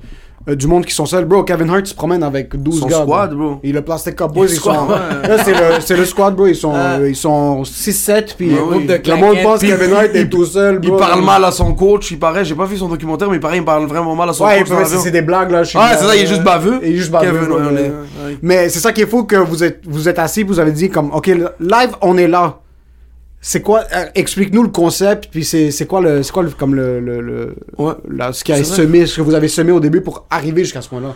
euh, 0.47 0.55
du 0.55 0.67
monde 0.67 0.85
qui 0.85 0.93
sont 0.93 1.05
seuls. 1.05 1.25
Bro, 1.25 1.43
Kevin 1.43 1.69
Hart 1.69 1.85
se 1.87 1.93
promène 1.95 2.21
avec 2.23 2.55
12 2.55 2.79
Son 2.81 2.85
gars. 2.87 3.01
squad, 3.01 3.33
bro. 3.33 3.59
Et 3.63 3.71
le 3.71 3.81
Plastic 3.81 4.15
Cup 4.15 4.31
Boys, 4.33 4.45
ils 4.47 4.55
squad, 4.55 4.75
sont. 4.75 4.87
ouais. 4.87 5.27
Là, 5.29 5.37
c'est 5.43 5.51
le, 5.53 5.59
c'est 5.81 5.97
le 5.97 6.05
squad, 6.05 6.35
bro. 6.35 6.47
Ils 6.47 6.55
sont, 6.55 6.71
Ah. 6.75 6.97
ils 7.05 7.15
sont 7.15 7.63
6-7. 7.63 8.35
Puis 8.37 8.53
Ouais, 8.53 8.59
oui. 8.77 8.85
De 8.85 8.93
le 9.09 9.15
monde 9.17 9.37
pense 9.43 9.61
que 9.61 9.65
Kevin 9.67 9.93
Hart 9.93 10.07
il- 10.13 10.19
est 10.21 10.29
tout 10.29 10.45
seul, 10.45 10.79
Il 10.83 10.89
bro. 10.89 10.97
parle 10.97 11.23
mal 11.23 11.43
à 11.45 11.51
son 11.51 11.73
coach, 11.73 12.11
il 12.11 12.19
paraît, 12.19 12.45
j'ai 12.45 12.55
pas 12.55 12.65
vu 12.65 12.77
son 12.77 12.87
documentaire, 12.89 13.29
mais 13.29 13.37
il 13.37 13.39
paraît, 13.39 13.57
il 13.57 13.63
parle 13.65 13.85
vraiment 13.87 14.15
mal 14.15 14.29
à 14.29 14.33
son 14.33 14.45
Ouais, 14.45 14.59
coach. 14.59 14.67
il 14.69 14.73
l'avion. 14.73 14.87
c'est 14.89 14.97
c'est 15.03 15.11
des 15.11 15.21
blagues 15.21 15.51
là. 15.51 15.63
sais 15.65 15.77
Ouais, 15.77 15.83
c'est 15.97 16.05
ça, 16.05 16.15
il 16.15 16.23
est 16.23 16.27
juste 16.27 16.43
baveux. 16.43 16.79
Il 16.83 16.93
est 16.93 16.95
juste 16.97 17.11
baveux. 17.11 17.31
Kevin, 17.39 17.51
ouais, 17.51 17.81
ouais. 17.81 18.37
Mais 18.41 18.69
c'est 18.69 18.79
ça 18.79 18.91
qui 18.91 19.01
est 19.01 19.07
fou 19.07 19.23
que 19.23 19.35
vous 19.37 19.63
êtes, 19.63 19.81
vous 19.85 20.07
êtes 20.07 20.19
assis, 20.19 20.43
vous 20.43 20.59
avez 20.59 20.71
dit 20.71 20.89
comme, 20.89 21.11
ok, 21.13 21.27
live, 21.27 21.91
on 22.01 22.17
est 22.17 22.27
là. 22.27 22.59
C'est 23.47 23.61
quoi, 23.61 23.83
euh, 23.93 24.05
explique-nous 24.15 24.63
le 24.63 24.69
concept, 24.69 25.27
puis 25.29 25.45
c'est 25.45 25.69
c'est 25.69 25.85
quoi 25.85 26.01
le, 26.01 26.23
c'est 26.23 26.31
quoi 26.31 26.41
le, 26.41 26.49
comme 26.49 26.73
le, 26.73 26.99
le, 26.99 27.21
le- 27.21 27.55
Ouais. 27.77 27.93
la- 28.09 28.33
ce 28.33 28.43
qui 28.43 28.51
a 28.51 28.63
semé, 28.63 29.05
ce 29.05 29.17
que 29.17 29.21
vous 29.21 29.35
avez 29.35 29.47
semé 29.49 29.71
au 29.71 29.79
début 29.79 30.01
pour 30.01 30.25
arriver 30.31 30.63
jusqu'à 30.63 30.81
ce 30.81 30.89
point-là? 30.89 31.13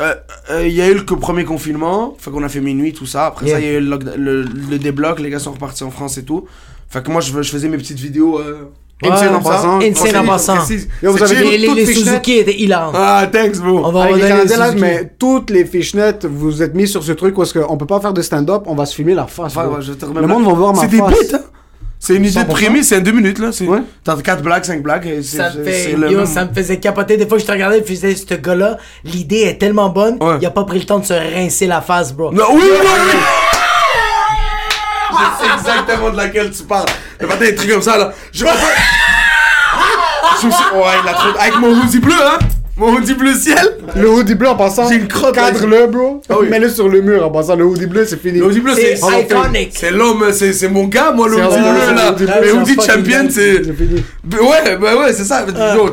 Euh, 0.00 0.14
euh, 0.52 0.66
Il 0.66 0.72
y 0.72 0.80
a 0.80 0.88
eu 0.88 0.94
le 0.94 1.04
premier 1.04 1.44
confinement, 1.44 2.16
fait 2.18 2.30
qu'on 2.30 2.42
a 2.42 2.48
fait 2.48 2.60
minuit, 2.62 2.94
tout 2.94 3.04
ça. 3.04 3.26
Après 3.26 3.44
Yeah. 3.44 3.54
ça, 3.56 3.60
il 3.60 3.66
y 3.66 3.68
a 3.68 3.72
eu 3.78 3.80
le, 3.82 3.90
lockdown- 3.94 4.16
le, 4.16 4.42
le 4.70 4.78
débloc, 4.78 5.20
les 5.20 5.28
gars 5.28 5.38
sont 5.38 5.52
repartis 5.52 5.84
en 5.84 5.90
France 5.90 6.16
et 6.16 6.22
tout. 6.24 6.46
Fait 6.88 7.02
que 7.04 7.10
moi, 7.10 7.20
je, 7.20 7.30
je 7.42 7.50
faisais 7.50 7.68
mes 7.68 7.76
petites 7.76 8.00
vidéos. 8.00 8.38
Euh, 8.38 8.70
Ouais, 9.02 9.10
insane 9.10 9.34
en 9.34 9.42
passant. 9.42 9.78
Insane 9.82 10.16
en 10.16 10.24
passant. 10.26 10.56
vous 11.02 11.22
avez. 11.22 11.34
Les, 11.44 11.58
les, 11.58 11.66
toutes 11.66 11.76
les 11.76 11.84
les 11.84 11.92
Suzuki 11.92 12.32
étaient 12.38 12.58
hilarants. 12.58 12.92
Ah, 12.94 13.28
thanks, 13.30 13.58
bro. 13.58 13.82
On 13.84 13.92
va 13.92 14.04
Avec 14.04 14.16
les 14.16 14.22
Canadiens 14.22 14.56
là, 14.56 14.66
Suzuki. 14.68 14.80
mais 14.80 15.12
toutes 15.18 15.50
les 15.50 15.66
fichenettes, 15.66 16.24
vous 16.24 16.62
êtes 16.62 16.74
mis 16.74 16.88
sur 16.88 17.04
ce 17.04 17.12
truc 17.12 17.38
est-ce 17.38 17.58
qu'on 17.58 17.76
peut 17.76 17.84
pas 17.84 18.00
faire 18.00 18.14
de 18.14 18.22
stand-up, 18.22 18.62
on 18.64 18.74
va 18.74 18.86
se 18.86 18.94
filmer 18.94 19.12
la 19.12 19.26
face. 19.26 19.54
Ouais, 19.54 19.64
je 19.80 19.92
te 19.92 20.06
Le 20.06 20.26
monde 20.26 20.44
là. 20.44 20.48
va 20.48 20.54
voir 20.54 20.74
ma 20.74 20.80
C'est 20.80 20.88
des 20.88 20.96
face. 20.96 21.34
hein. 21.34 21.40
C'est 22.06 22.14
une 22.14 22.24
idée 22.24 22.34
de 22.34 22.44
100%. 22.44 22.46
prémisse, 22.52 22.88
c'est 22.88 22.98
en 22.98 23.00
deux 23.00 23.10
minutes, 23.12 23.38
là. 23.40 23.50
C'est- 23.50 23.66
Ouais. 23.66 23.80
T'as 24.04 24.16
4 24.16 24.40
blagues, 24.42 24.62
5 24.64 24.80
blagues. 24.82 25.06
et 25.06 25.22
c'est- 25.24 25.38
Ça 25.38 25.50
me, 25.50 25.64
c'est- 25.64 25.70
fait, 25.70 25.82
c'est 25.90 25.96
le 25.96 26.10
yo, 26.10 26.18
même- 26.18 26.26
ça 26.26 26.44
me 26.44 26.54
faisait 26.54 26.78
capoter. 26.78 27.16
Des 27.16 27.26
fois, 27.26 27.38
je 27.38 27.44
te 27.44 27.50
regardais 27.50 27.78
et 27.78 27.82
je 27.82 27.86
faisais, 27.92 28.14
ce 28.14 28.34
gars-là, 28.34 28.76
l'idée 29.02 29.40
est 29.40 29.58
tellement 29.58 29.88
bonne, 29.88 30.16
Ouais. 30.22 30.36
il 30.40 30.46
a 30.46 30.50
pas 30.50 30.62
pris 30.64 30.78
le 30.78 30.84
temps 30.84 31.00
de 31.00 31.04
se 31.04 31.12
rincer 31.14 31.66
la 31.66 31.80
face, 31.80 32.12
bro. 32.12 32.30
Non, 32.32 32.44
oui, 32.52 32.62
oui, 32.62 32.68
oui. 32.70 33.18
Je 35.10 35.44
sais 35.44 35.52
exactement 35.54 36.10
de 36.10 36.16
laquelle 36.16 36.50
tu 36.50 36.62
parles. 36.64 36.86
Le 37.20 37.26
matin, 37.26 37.44
des 37.44 37.54
trucs 37.54 37.70
comme 37.70 37.82
ça, 37.82 37.96
là. 37.96 38.12
Je. 38.32 38.44
Je 40.40 40.46
me 40.46 40.50
suis- 40.52 40.64
Ouais, 40.74 40.82
il 41.02 41.08
a 41.08 41.12
trop. 41.14 41.28
Avec 41.40 41.58
mon 41.58 41.68
hoodie 41.70 41.98
bleu, 41.98 42.14
hein 42.14 42.38
Mon 42.78 42.92
hoodie 42.92 43.14
bleu 43.14 43.34
ciel 43.34 43.78
Le 43.96 44.10
hoodie 44.10 44.34
bleu 44.34 44.48
en 44.48 44.56
passant. 44.56 44.86
J'ai 44.88 44.96
une 44.96 45.08
crotte, 45.08 45.34
là. 45.34 45.50
Cadre-le, 45.50 45.86
bro. 45.86 46.20
Ah 46.28 46.34
oui. 46.38 46.48
Mets-le 46.50 46.68
sur 46.68 46.88
le 46.90 47.00
mur 47.00 47.24
en 47.24 47.30
passant. 47.30 47.56
Le 47.56 47.64
hoodie 47.64 47.86
bleu, 47.86 48.04
c'est 48.04 48.20
fini. 48.20 48.38
Le 48.38 48.44
hoodie 48.44 48.60
bleu, 48.60 48.74
c'est. 48.74 48.98
Iconic. 48.98 49.70
C'est 49.72 49.90
l'homme, 49.90 50.30
c'est 50.32 50.52
c'est 50.52 50.68
mon 50.68 50.84
gars, 50.84 51.10
moi, 51.12 51.26
le 51.28 51.36
hoodie 51.36 51.56
bleu, 51.56 51.94
là. 51.94 52.14
un 52.14 52.60
hoodie 52.60 52.74
champion, 52.74 53.28
c'est. 53.30 53.62
Ouais, 53.66 54.76
bah 54.76 54.96
ouais, 54.96 55.12
c'est 55.14 55.24
ça. 55.24 55.46
Fois, 55.46 55.90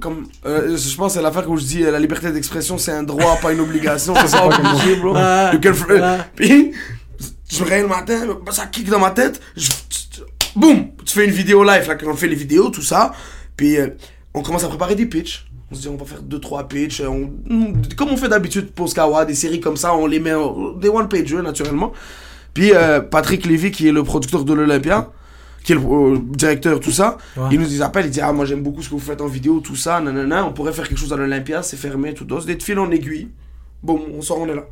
comme, 0.00 0.26
euh, 0.46 0.76
je 0.76 0.96
pense 0.96 1.12
que 1.12 1.18
c'est 1.18 1.22
l'affaire 1.22 1.48
où 1.50 1.56
je 1.56 1.64
dis 1.64 1.84
euh, 1.84 1.90
la 1.90 1.98
liberté 1.98 2.30
d'expression, 2.30 2.78
c'est 2.78 2.92
un 2.92 3.02
droit, 3.02 3.38
pas 3.40 3.52
une 3.52 3.60
obligation. 3.60 4.14
C'est 4.20 4.28
ça, 4.28 4.46
obligé, 4.46 4.96
bro. 4.96 5.12
Ah, 5.16 5.52
ah. 5.52 6.16
Puis, 6.34 6.72
je 7.50 7.60
me 7.60 7.64
réveille 7.64 7.82
le 7.82 7.88
matin, 7.88 8.20
ça 8.50 8.66
kick 8.66 8.88
dans 8.88 8.98
ma 8.98 9.10
tête. 9.10 9.40
Je, 9.56 9.70
boum, 10.56 10.88
tu 11.04 11.14
fais 11.14 11.26
une 11.26 11.32
vidéo 11.32 11.64
live, 11.64 11.86
là, 11.86 11.94
quand 11.96 12.10
on 12.10 12.16
fait 12.16 12.28
les 12.28 12.34
vidéos, 12.34 12.70
tout 12.70 12.82
ça. 12.82 13.12
Puis, 13.56 13.76
euh, 13.76 13.88
on 14.32 14.42
commence 14.42 14.64
à 14.64 14.68
préparer 14.68 14.94
des 14.94 15.06
pitchs. 15.06 15.46
On 15.70 15.74
se 15.74 15.80
dit, 15.82 15.88
on 15.88 15.96
va 15.96 16.04
faire 16.04 16.22
2-3 16.22 16.68
pitchs. 16.68 17.00
On, 17.00 17.30
comme 17.96 18.10
on 18.10 18.16
fait 18.16 18.28
d'habitude 18.28 18.70
pour 18.72 18.88
Skawa, 18.88 19.24
des 19.24 19.34
séries 19.34 19.60
comme 19.60 19.76
ça, 19.76 19.94
on 19.96 20.06
les 20.06 20.20
met 20.20 20.34
en, 20.34 20.72
des 20.72 20.88
one-page, 20.88 21.34
naturellement. 21.34 21.92
Puis, 22.52 22.72
euh, 22.74 23.00
Patrick 23.00 23.46
Lévy, 23.46 23.70
qui 23.70 23.88
est 23.88 23.92
le 23.92 24.04
producteur 24.04 24.44
de 24.44 24.52
l'Olympia, 24.52 25.10
qui 25.64 25.72
est 25.72 25.76
le 25.76 25.80
euh, 25.80 26.18
directeur, 26.20 26.78
tout 26.80 26.90
ça, 26.92 27.16
Ouais. 27.36 27.48
il 27.52 27.58
nous 27.58 27.72
il 27.74 27.82
appelle, 27.82 28.04
il 28.06 28.10
dit, 28.10 28.20
ah, 28.20 28.32
moi 28.32 28.44
j'aime 28.44 28.62
beaucoup 28.62 28.82
ce 28.82 28.88
que 28.90 28.94
vous 28.94 29.00
faites 29.00 29.20
en 29.22 29.26
vidéo, 29.26 29.60
tout 29.60 29.74
ça, 29.76 29.98
nanana, 30.00 30.44
on 30.46 30.52
pourrait 30.52 30.72
faire 30.74 30.86
quelque 30.86 30.98
chose 30.98 31.12
à 31.12 31.16
l'Olympia, 31.16 31.62
c'est 31.62 31.78
fermé, 31.78 32.12
tout 32.14 32.26
ça. 32.28 32.44
C'est 32.46 32.54
de 32.54 32.62
fil 32.62 32.78
en 32.78 32.90
aiguille. 32.90 33.28
Bon, 33.82 34.00
on 34.16 34.20
sort, 34.20 34.38
on 34.40 34.48
est 34.48 34.54
là. 34.54 34.64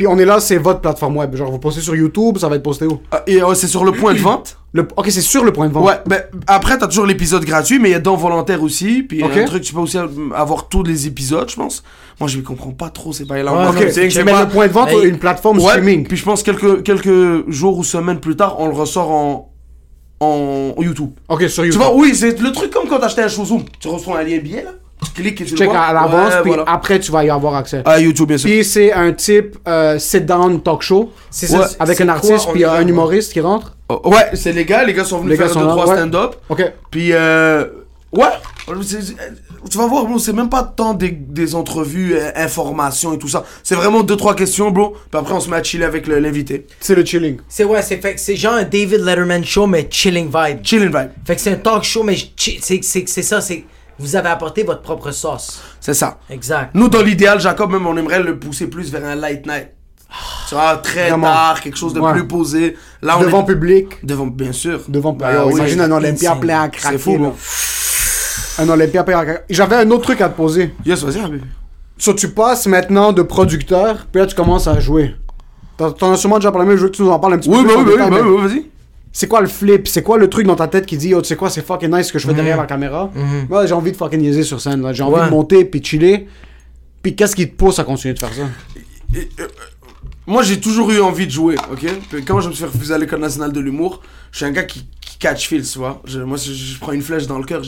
Puis 0.00 0.06
on 0.06 0.18
est 0.18 0.24
là, 0.24 0.40
c'est 0.40 0.56
votre 0.56 0.80
plateforme 0.80 1.18
web. 1.18 1.36
Genre, 1.36 1.50
vous 1.50 1.58
postez 1.58 1.82
sur 1.82 1.94
YouTube, 1.94 2.38
ça 2.38 2.48
va 2.48 2.56
être 2.56 2.62
posté 2.62 2.86
où? 2.86 3.00
Ah, 3.10 3.22
Et 3.26 3.42
euh, 3.42 3.52
c'est 3.52 3.66
sur 3.66 3.84
le 3.84 3.92
point 3.92 4.14
de 4.14 4.18
vente. 4.18 4.56
le... 4.72 4.88
Ok, 4.96 5.10
c'est 5.10 5.20
sur 5.20 5.44
le 5.44 5.52
point 5.52 5.68
de 5.68 5.74
vente. 5.74 5.84
Ouais, 5.86 5.96
ben 6.06 6.22
après 6.46 6.78
t'as 6.78 6.86
toujours 6.86 7.04
l'épisode 7.04 7.44
gratuit, 7.44 7.78
mais 7.78 7.90
il 7.90 7.92
y 7.92 7.96
a 7.96 8.00
dans 8.00 8.16
volontaire 8.16 8.62
aussi. 8.62 9.02
Puis 9.02 9.22
Ok. 9.22 9.36
un 9.36 9.44
truc, 9.44 9.62
tu 9.62 9.74
peux 9.74 9.80
aussi 9.80 9.98
avoir 10.34 10.68
tous 10.70 10.82
les 10.84 11.06
épisodes, 11.06 11.50
je 11.50 11.56
pense. 11.56 11.82
Moi, 12.18 12.30
je 12.30 12.38
comprends 12.40 12.70
pas 12.70 12.88
trop 12.88 13.12
ces 13.12 13.26
bails 13.26 13.42
là. 13.44 13.52
Ouais, 13.52 13.58
Moi, 13.58 13.68
Ok, 13.72 13.78
comme 13.78 13.90
c'est- 13.90 14.08
c'est 14.08 14.24
mais 14.24 14.32
pas- 14.32 14.44
le 14.44 14.48
point 14.48 14.68
de 14.68 14.72
vente, 14.72 14.88
Mais- 14.90 15.06
une 15.06 15.18
plateforme 15.18 15.58
Ouais, 15.58 15.64
streaming. 15.68 16.06
Puis 16.08 16.16
je 16.16 16.24
pense 16.24 16.42
quelques 16.42 16.82
quelques 16.82 17.50
jours 17.50 17.76
ou 17.76 17.84
semaines 17.84 18.20
plus 18.20 18.36
tard, 18.36 18.56
on 18.58 18.68
le 18.68 18.72
ressort 18.74 19.10
en 19.10 19.52
en 20.20 20.74
YouTube. 20.78 21.10
Ok, 21.28 21.42
sur 21.48 21.62
Tu 21.62 21.68
YouTube. 21.68 21.82
vois, 21.82 21.94
oui, 21.94 22.14
c'est 22.14 22.40
le 22.40 22.52
truc 22.52 22.70
comme 22.70 22.88
quand 22.88 22.98
t'achetais 23.00 23.22
un 23.22 23.28
showroom. 23.28 23.64
Tu 23.80 23.88
reçois 23.88 24.18
un 24.20 24.22
lien 24.22 24.38
billet 24.38 24.62
là, 24.64 24.70
tu 24.72 24.78
cliques 25.14 25.40
et 25.40 25.44
tu 25.44 25.50
Check 25.56 25.66
le 25.66 25.72
vois. 25.72 25.80
à 25.80 25.92
l'avance, 25.92 26.34
Ouais, 26.34 26.40
puis 26.42 26.48
voilà. 26.50 26.64
après, 26.66 26.98
tu 27.00 27.10
vas 27.12 27.24
y 27.24 27.30
avoir 27.30 27.54
accès. 27.54 27.82
À 27.84 27.98
YouTube, 28.00 28.28
bien 28.28 28.38
sûr. 28.38 28.48
Puis 28.50 28.64
c'est 28.64 28.92
un 28.92 29.12
type 29.12 29.56
euh, 29.66 29.98
sit-down 29.98 30.62
talk 30.62 30.82
show 30.82 31.10
C'est 31.30 31.50
Ouais. 31.52 31.62
ça. 31.66 31.70
avec 31.78 31.96
c'est 31.98 32.04
un 32.04 32.08
artiste 32.08 32.48
puis 32.52 32.64
un 32.64 32.86
humoriste 32.86 33.32
qui 33.32 33.40
rentre. 33.40 33.76
Oh, 33.88 34.00
ouais, 34.10 34.30
c'est 34.34 34.52
légal. 34.52 34.86
Les 34.86 34.92
gars 34.94 35.04
sont 35.04 35.18
venus 35.18 35.30
Les 35.32 35.36
gars 35.36 35.44
faire 35.46 35.54
sont 35.54 35.60
deux 35.60 35.68
trois 35.68 35.86
ouais. 35.88 35.96
stand-up. 35.96 36.36
Ok. 36.48 36.72
Puis, 36.90 37.12
euh, 37.12 37.64
ouais, 38.12 38.26
tu 39.70 39.78
vas 39.78 39.86
voir, 39.86 40.06
bro, 40.06 40.18
c'est 40.18 40.32
même 40.32 40.48
pas 40.48 40.62
tant 40.62 40.94
des, 40.94 41.10
des 41.10 41.54
entrevues, 41.54 42.14
euh, 42.16 42.30
informations 42.36 43.12
et 43.12 43.18
tout 43.18 43.28
ça. 43.28 43.44
C'est 43.62 43.74
vraiment 43.74 44.02
deux, 44.02 44.16
trois 44.16 44.34
questions, 44.34 44.70
bro. 44.70 44.90
Puis 45.10 45.18
après, 45.20 45.34
on 45.34 45.40
se 45.40 45.50
met 45.50 45.56
à 45.56 45.62
chiller 45.62 45.84
avec 45.84 46.06
le- 46.06 46.18
l'invité. 46.18 46.66
C'est 46.80 46.94
le 46.94 47.04
chilling. 47.04 47.38
C'est 47.48 47.64
ouais, 47.64 47.82
c'est 47.82 47.98
fait 47.98 48.18
c'est 48.18 48.36
genre 48.36 48.54
un 48.54 48.62
David 48.64 49.00
Letterman 49.04 49.44
show 49.44 49.66
mais 49.66 49.86
chilling 49.90 50.26
vibe. 50.26 50.58
Chilling 50.62 50.88
vibe. 50.88 51.10
Fait 51.26 51.34
que 51.34 51.40
c'est 51.40 51.52
un 51.52 51.56
talk 51.56 51.82
show 51.84 52.02
mais 52.02 52.16
chi- 52.36 52.58
c'est 52.62 52.80
c'est 52.82 53.04
c'est 53.08 53.22
ça, 53.22 53.40
c'est 53.40 53.64
vous 54.00 54.16
avez 54.16 54.28
apporté 54.30 54.62
votre 54.64 54.82
propre 54.82 55.10
sauce. 55.12 55.60
C'est 55.80 55.94
ça. 55.94 56.18
Exact. 56.30 56.70
Nous, 56.74 56.88
dans 56.88 57.02
l'idéal, 57.02 57.38
Jacob, 57.40 57.70
même, 57.70 57.86
on 57.86 57.96
aimerait 57.96 58.22
le 58.22 58.38
pousser 58.38 58.66
plus 58.68 58.90
vers 58.90 59.04
un 59.04 59.14
light 59.14 59.46
night. 59.46 59.68
Tu 60.48 60.54
vois, 60.56 60.78
très 60.78 61.08
Vraiment. 61.10 61.28
tard, 61.28 61.60
quelque 61.60 61.76
chose 61.78 61.94
de 61.94 62.00
Ouais. 62.00 62.12
plus 62.12 62.26
posé. 62.26 62.76
Là, 63.02 63.16
on 63.18 63.22
Devant 63.22 63.42
est... 63.42 63.46
public. 63.52 64.04
Devant, 64.04 64.26
bien 64.26 64.50
sûr. 64.52 64.80
Devant 64.88 65.12
Bah 65.12 65.32
Yo, 65.34 65.46
oui. 65.48 65.54
Imagine 65.54 65.82
un 65.82 65.90
Olympia 65.92 66.34
plein 66.34 66.62
à 66.62 66.68
craquer. 66.68 66.98
C'est 66.98 67.02
fou. 67.02 67.32
Un 68.58 68.68
Olympia 68.68 69.04
plein 69.04 69.18
à 69.18 69.24
craquer. 69.24 69.40
J'avais 69.50 69.76
un 69.76 69.90
autre 69.90 70.02
truc 70.02 70.20
à 70.20 70.28
te 70.28 70.36
poser. 70.36 70.74
Yes, 70.84 71.02
vas-y. 71.04 71.20
So, 71.96 72.14
tu 72.14 72.28
passes 72.30 72.66
maintenant 72.66 73.12
de 73.12 73.22
producteur, 73.22 74.06
puis 74.10 74.20
là, 74.20 74.26
tu 74.26 74.34
commences 74.34 74.66
à 74.66 74.80
jouer. 74.80 75.14
T'en 75.76 76.12
as 76.12 76.16
sûrement 76.16 76.36
déjà 76.38 76.50
parlé, 76.50 76.66
mais 76.68 76.76
je 76.76 76.82
veux 76.82 76.88
que 76.88 76.96
tu 76.96 77.02
nous 77.02 77.10
en 77.10 77.18
parles 77.18 77.34
un 77.34 77.38
petit 77.38 77.48
Oui, 77.48 77.62
peu 77.62 77.68
bah 77.68 77.74
plus. 77.82 77.92
oui, 77.92 77.98
bah 77.98 78.04
oui, 78.10 78.16
bah 78.18 78.26
oui, 78.26 78.48
vas-y. 78.48 78.70
C'est 79.12 79.26
quoi 79.26 79.40
le 79.40 79.48
flip? 79.48 79.88
C'est 79.88 80.02
quoi 80.02 80.18
le 80.18 80.28
truc 80.30 80.46
dans 80.46 80.54
ta 80.56 80.68
tête 80.68 80.86
qui 80.86 80.96
dit, 80.96 81.08
yo, 81.08 81.20
tu 81.20 81.28
sais 81.28 81.36
quoi, 81.36 81.50
c'est 81.50 81.66
fucking 81.66 81.90
nice 81.94 82.06
ce 82.08 82.12
que 82.12 82.18
je 82.18 82.26
fais 82.26 82.34
derrière 82.34 82.56
la 82.56 82.66
caméra? 82.66 83.10
Moi, 83.48 83.66
j'ai 83.66 83.74
envie 83.74 83.90
de 83.92 83.96
fucking 83.96 84.20
niaiser 84.20 84.42
sur 84.44 84.60
scène. 84.60 84.86
J'ai 84.92 85.02
envie 85.02 85.14
Ouais. 85.20 85.26
de 85.26 85.30
monter 85.30 85.64
puis 85.64 85.82
chiller. 85.82 86.28
Puis 87.02 87.16
qu'est-ce 87.16 87.34
qui 87.34 87.48
te 87.50 87.56
pousse 87.56 87.78
à 87.78 87.84
continuer 87.84 88.14
de 88.14 88.18
faire 88.18 88.32
ça? 88.32 88.48
Et, 89.16 89.28
euh, 89.40 89.46
moi, 90.26 90.42
j'ai 90.44 90.60
toujours 90.60 90.90
eu 90.92 91.00
envie 91.00 91.26
de 91.26 91.32
jouer, 91.32 91.56
ok? 91.72 91.86
Puis 92.10 92.24
quand 92.24 92.40
je 92.40 92.48
me 92.50 92.54
suis 92.54 92.64
refuser 92.64 92.94
à 92.94 92.98
l'école 92.98 93.20
nationale 93.20 93.52
de 93.52 93.58
l'humour, 93.58 94.00
je 94.30 94.36
suis 94.38 94.46
un 94.46 94.52
gars 94.52 94.62
qui, 94.62 94.86
qui 95.00 95.18
catch 95.18 95.48
feels, 95.48 95.66
tu 95.66 95.78
vois. 95.78 96.00
Je- 96.04 96.20
moi, 96.20 96.36
je, 96.36 96.52
je 96.52 96.78
prends 96.78 96.92
une 96.92 97.02
flèche 97.02 97.26
dans 97.26 97.38
le 97.38 97.44
cœur, 97.44 97.62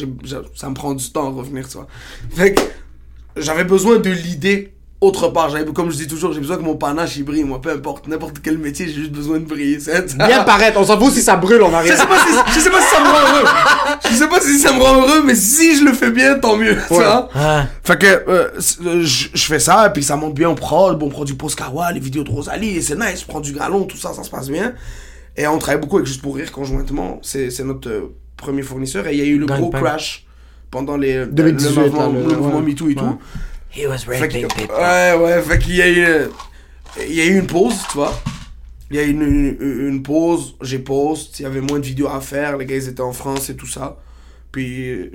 ça 0.54 0.68
me 0.68 0.74
prend 0.74 0.94
du 0.94 1.10
temps 1.10 1.26
à 1.26 1.30
revenir, 1.30 1.66
tu 1.66 1.74
vois. 1.78 1.88
Fait 2.30 2.54
que 2.54 2.60
j'avais 3.36 3.64
besoin 3.64 3.98
de 3.98 4.10
l'idée 4.10 4.72
autre 5.02 5.28
part. 5.28 5.52
Comme 5.74 5.90
je 5.90 5.96
dis 5.96 6.06
toujours, 6.06 6.32
j'ai 6.32 6.40
besoin 6.40 6.56
que 6.56 6.62
mon 6.62 6.76
panache 6.76 7.16
il 7.16 7.24
brille, 7.24 7.44
moi, 7.44 7.60
peu 7.60 7.70
importe, 7.70 8.08
n'importe 8.08 8.36
quel 8.42 8.56
métier, 8.56 8.86
j'ai 8.86 8.94
juste 8.94 9.12
besoin 9.12 9.38
de 9.38 9.44
briller. 9.44 9.78
c'est- 9.80 10.16
Bien 10.16 10.42
paraître, 10.44 10.78
on 10.80 10.84
s'en 10.84 10.98
fout 10.98 11.12
si 11.12 11.20
ça 11.22 11.36
brûle 11.36 11.62
en 11.62 11.70
Je 11.70 11.74
arrière. 11.74 11.96
sais 11.98 12.06
pas 12.06 12.18
si, 12.18 12.54
je 12.54 12.60
sais 12.60 12.70
pas 12.70 12.80
si 12.80 12.88
ça 12.94 13.00
me 13.00 13.06
rend 13.06 13.18
heureux. 13.36 13.48
Je 14.10 14.14
sais 14.16 14.28
pas 14.28 14.40
si 14.40 14.58
ça 14.58 14.72
me 14.72 14.80
rend 14.82 14.94
heureux, 15.02 15.22
mais 15.24 15.34
si 15.34 15.76
je 15.76 15.84
le 15.84 15.92
fais 15.92 16.10
bien, 16.10 16.38
tant 16.38 16.56
mieux, 16.56 16.76
tu 16.88 16.94
Ouais. 16.94 17.04
vois. 17.04 17.28
Ouais. 17.34 17.62
Fait 17.84 17.98
que 17.98 18.06
euh, 18.06 18.48
euh, 18.86 19.02
je 19.02 19.28
je 19.34 19.44
fais 19.44 19.58
ça, 19.60 19.86
et 19.88 19.92
puis 19.92 20.02
ça 20.02 20.16
monte 20.16 20.34
bien 20.34 20.48
en 20.48 20.54
prod, 20.54 20.98
bon, 20.98 21.06
on 21.06 21.10
prend 21.10 21.24
du 21.24 21.34
Poscawa, 21.34 21.92
les 21.92 22.00
vidéos 22.00 22.24
de 22.24 22.30
Rosalie, 22.30 22.76
et 22.76 22.80
c'est 22.80 22.96
nice, 22.98 23.24
on 23.28 23.32
prend 23.32 23.40
du 23.40 23.52
galon, 23.52 23.84
tout 23.84 23.96
ça, 23.96 24.12
ça 24.14 24.22
se 24.22 24.30
passe 24.30 24.48
bien. 24.48 24.72
Et 25.36 25.46
on 25.46 25.58
travaille 25.58 25.80
beaucoup 25.80 25.96
avec 25.96 26.06
Juste 26.06 26.22
pour 26.22 26.36
Rire 26.36 26.52
conjointement, 26.52 27.18
c'est 27.22 27.48
notre 27.64 27.88
euh, 27.88 28.14
premier 28.36 28.62
fournisseur, 28.62 29.06
et 29.06 29.12
il 29.14 29.18
y 29.18 29.22
a 29.22 29.24
eu 29.24 29.38
le 29.38 29.46
Gagne 29.46 29.60
gros 29.60 29.70
crash 29.70 30.26
pendant 30.70 30.96
les, 30.96 31.26
2018, 31.26 31.74
le 31.76 31.82
mouvement, 31.84 32.00
là, 32.00 32.08
le- 32.12 32.28
le 32.30 32.36
mouvement 32.36 32.58
ouais. 32.58 32.62
MeToo 32.62 32.88
et 32.88 32.94
tout. 32.94 33.18
He 33.74 33.86
was 33.86 33.98
Fait 33.98 34.18
raping 34.20 34.46
que- 34.48 34.54
people. 34.54 34.74
ouais, 34.76 35.14
ouais, 35.14 35.42
fait 35.42 35.58
qu'il 35.58 35.76
y 35.76 35.82
a 35.82 35.88
eu, 35.88 36.06
il 37.08 37.14
y 37.14 37.20
a 37.20 37.24
eu 37.26 37.38
une 37.38 37.46
pause, 37.46 37.74
tu 37.90 37.96
vois. 37.98 38.12
Il 38.90 38.96
y 38.96 39.00
a 39.00 39.04
eu 39.04 39.10
une, 39.10 39.22
une, 39.22 39.88
une 39.88 40.02
pause, 40.02 40.54
j'ai 40.60 40.78
post, 40.78 41.40
il 41.40 41.44
y 41.44 41.46
avait 41.46 41.62
moins 41.62 41.78
de 41.78 41.86
vidéos 41.86 42.08
à 42.08 42.20
faire, 42.20 42.58
les 42.58 42.66
gars 42.66 42.76
ils 42.76 42.88
étaient 42.88 43.00
en 43.00 43.12
France 43.14 43.48
et 43.48 43.56
tout 43.56 43.66
ça. 43.66 43.96
Puis, 44.50 44.90
euh, 44.90 45.10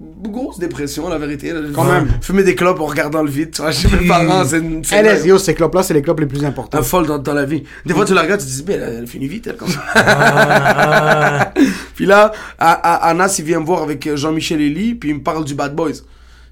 grosse 0.00 0.58
dépression, 0.58 1.08
la 1.08 1.16
vérité. 1.16 1.52
là. 1.52 1.60
Quand 1.72 1.84
même. 1.84 2.08
Fumer 2.20 2.42
des 2.42 2.56
clopes 2.56 2.80
en 2.80 2.86
regardant 2.86 3.22
le 3.22 3.30
vide, 3.30 3.52
tu 3.52 3.62
vois, 3.62 3.70
chez 3.72 3.86
mes 3.88 4.08
parents, 4.08 4.44
c'est 4.44 4.58
une. 4.58 4.82
c'est 4.82 5.00
LS, 5.00 5.24
yo, 5.26 5.38
ces 5.38 5.54
clopes-là, 5.54 5.84
c'est 5.84 5.94
les 5.94 6.02
clopes 6.02 6.18
les 6.18 6.26
plus 6.26 6.44
importantes. 6.44 6.80
un 6.80 6.82
folle 6.82 7.06
dans, 7.06 7.18
dans 7.18 7.34
la 7.34 7.44
vie. 7.44 7.62
Des 7.86 7.94
fois, 7.94 8.04
tu 8.04 8.14
la 8.14 8.22
regardes, 8.22 8.40
tu 8.40 8.46
te 8.48 8.50
dis, 8.50 8.64
mais 8.66 8.74
elle, 8.74 8.96
elle 8.98 9.06
finit 9.06 9.28
vite, 9.28 9.46
elle, 9.46 9.56
comme 9.56 9.68
ça. 9.68 9.80
Ah, 9.94 11.52
puis 11.94 12.04
là, 12.06 12.32
à, 12.58 12.72
à- 12.72 13.10
Anas, 13.10 13.36
il 13.38 13.44
vient 13.44 13.60
me 13.60 13.64
voir 13.64 13.82
avec 13.84 14.04
euh, 14.08 14.16
Jean-Michel 14.16 14.60
Elie, 14.60 14.96
puis 14.96 15.10
il 15.10 15.14
me 15.16 15.22
parle 15.22 15.44
du 15.44 15.54
Bad 15.54 15.76
Boys. 15.76 16.02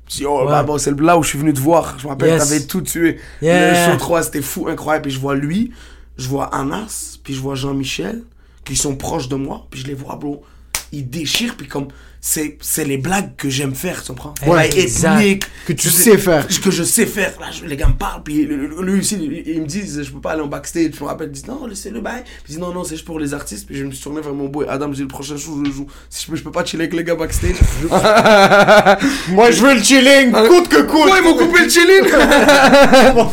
Je 0.08 0.16
dis, 0.16 0.26
oh, 0.26 0.42
Ouais. 0.44 0.46
Bad 0.50 0.66
Boys, 0.66 0.78
c'est 0.78 0.98
là 1.00 1.18
où 1.18 1.22
je 1.22 1.28
suis 1.30 1.38
venu 1.38 1.52
te 1.52 1.60
voir. 1.60 1.96
Je 1.98 2.04
me 2.04 2.10
rappelle, 2.10 2.30
Yes. 2.30 2.48
t'avais 2.48 2.64
tout 2.66 2.80
tué. 2.82 3.18
Yeah. 3.42 3.86
Le 3.88 3.92
show 3.92 3.98
3, 3.98 4.22
c'était 4.24 4.42
fou, 4.42 4.68
incroyable. 4.68 5.02
Puis 5.04 5.12
je 5.12 5.18
vois 5.20 5.34
lui, 5.34 5.72
je 6.16 6.28
vois 6.28 6.46
Anas, 6.54 7.18
puis 7.24 7.34
je 7.34 7.40
vois 7.40 7.54
Jean-Michel, 7.56 8.22
qui 8.64 8.76
sont 8.76 8.96
proches 8.96 9.28
de 9.28 9.36
moi, 9.36 9.66
puis 9.70 9.80
je 9.80 9.86
les 9.86 9.94
vois, 9.94 10.16
bro. 10.16 10.44
Ils 10.92 11.08
déchirent, 11.08 11.56
puis 11.56 11.66
comme, 11.66 11.88
c'est 12.20 12.56
c'est 12.60 12.84
les 12.84 12.98
blagues 12.98 13.34
que 13.36 13.48
j'aime 13.50 13.74
faire, 13.74 14.02
tu 14.02 14.08
comprends? 14.08 14.34
Ouais, 14.46 14.68
ethniques, 14.78 15.44
Que 15.66 15.72
tu 15.72 15.88
je 15.88 15.92
sais 15.92 16.18
faire. 16.18 16.46
que 16.46 16.70
je 16.70 16.82
sais 16.82 17.06
faire. 17.06 17.34
Là, 17.40 17.46
je- 17.52 17.64
les 17.64 17.76
gars 17.76 17.88
me 17.88 17.94
parlent, 17.94 18.22
puis 18.22 18.44
le- 18.44 18.66
le- 18.68 18.82
lui 18.82 19.00
aussi, 19.00 19.16
ils 19.46 19.60
me 19.60 19.66
disent, 19.66 20.02
je 20.02 20.10
peux 20.10 20.20
pas 20.20 20.32
aller 20.32 20.42
en 20.42 20.46
backstage. 20.46 20.90
Je 20.96 21.00
me 21.02 21.08
rappelle, 21.08 21.28
ils 21.28 21.32
disent, 21.32 21.46
non, 21.46 21.66
laissez-le 21.66 22.00
bail. 22.00 22.22
Puis 22.24 22.32
ils 22.44 22.48
disent, 22.52 22.58
non, 22.58 22.72
non, 22.72 22.84
c'est 22.84 22.94
juste 22.96 23.04
pour 23.04 23.18
les 23.20 23.34
artistes. 23.34 23.66
Puis 23.66 23.76
je 23.76 23.84
me 23.84 23.90
suis 23.90 24.02
tourné 24.02 24.20
vers 24.20 24.32
mon 24.34 24.46
boy 24.48 24.66
Adam, 24.68 24.92
j'ai 24.92 25.02
le 25.02 25.08
prochain 25.08 25.36
show, 25.36 25.58
je 25.62 25.68
le 25.68 25.74
joue. 25.74 25.86
Si 26.08 26.24
je 26.24 26.30
peux, 26.30 26.36
je 26.36 26.42
peux 26.42 26.52
pas 26.52 26.64
chiller 26.64 26.84
avec 26.84 26.94
les 26.94 27.04
gars 27.04 27.14
backstage. 27.16 27.56
Moi, 29.28 29.50
je 29.50 29.62
veux 29.62 29.74
le 29.74 29.82
chilling, 29.82 30.32
coûte 30.32 30.68
que 30.68 30.82
coûte. 30.82 31.10
Ouais, 31.10 31.18
ils 31.18 31.24
m'ont 31.24 31.36
coupé 31.36 31.64
le 31.64 31.70
chilling! 31.70 32.06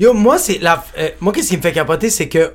Yo, 0.00 0.12
moi, 0.12 0.38
c'est 0.38 0.58
la. 0.58 0.84
euh, 0.98 1.10
moi, 1.20 1.32
qu'est-ce 1.32 1.50
qui 1.50 1.56
me 1.56 1.62
fait 1.62 1.72
capoter, 1.72 2.10
c'est 2.10 2.28
que 2.28 2.52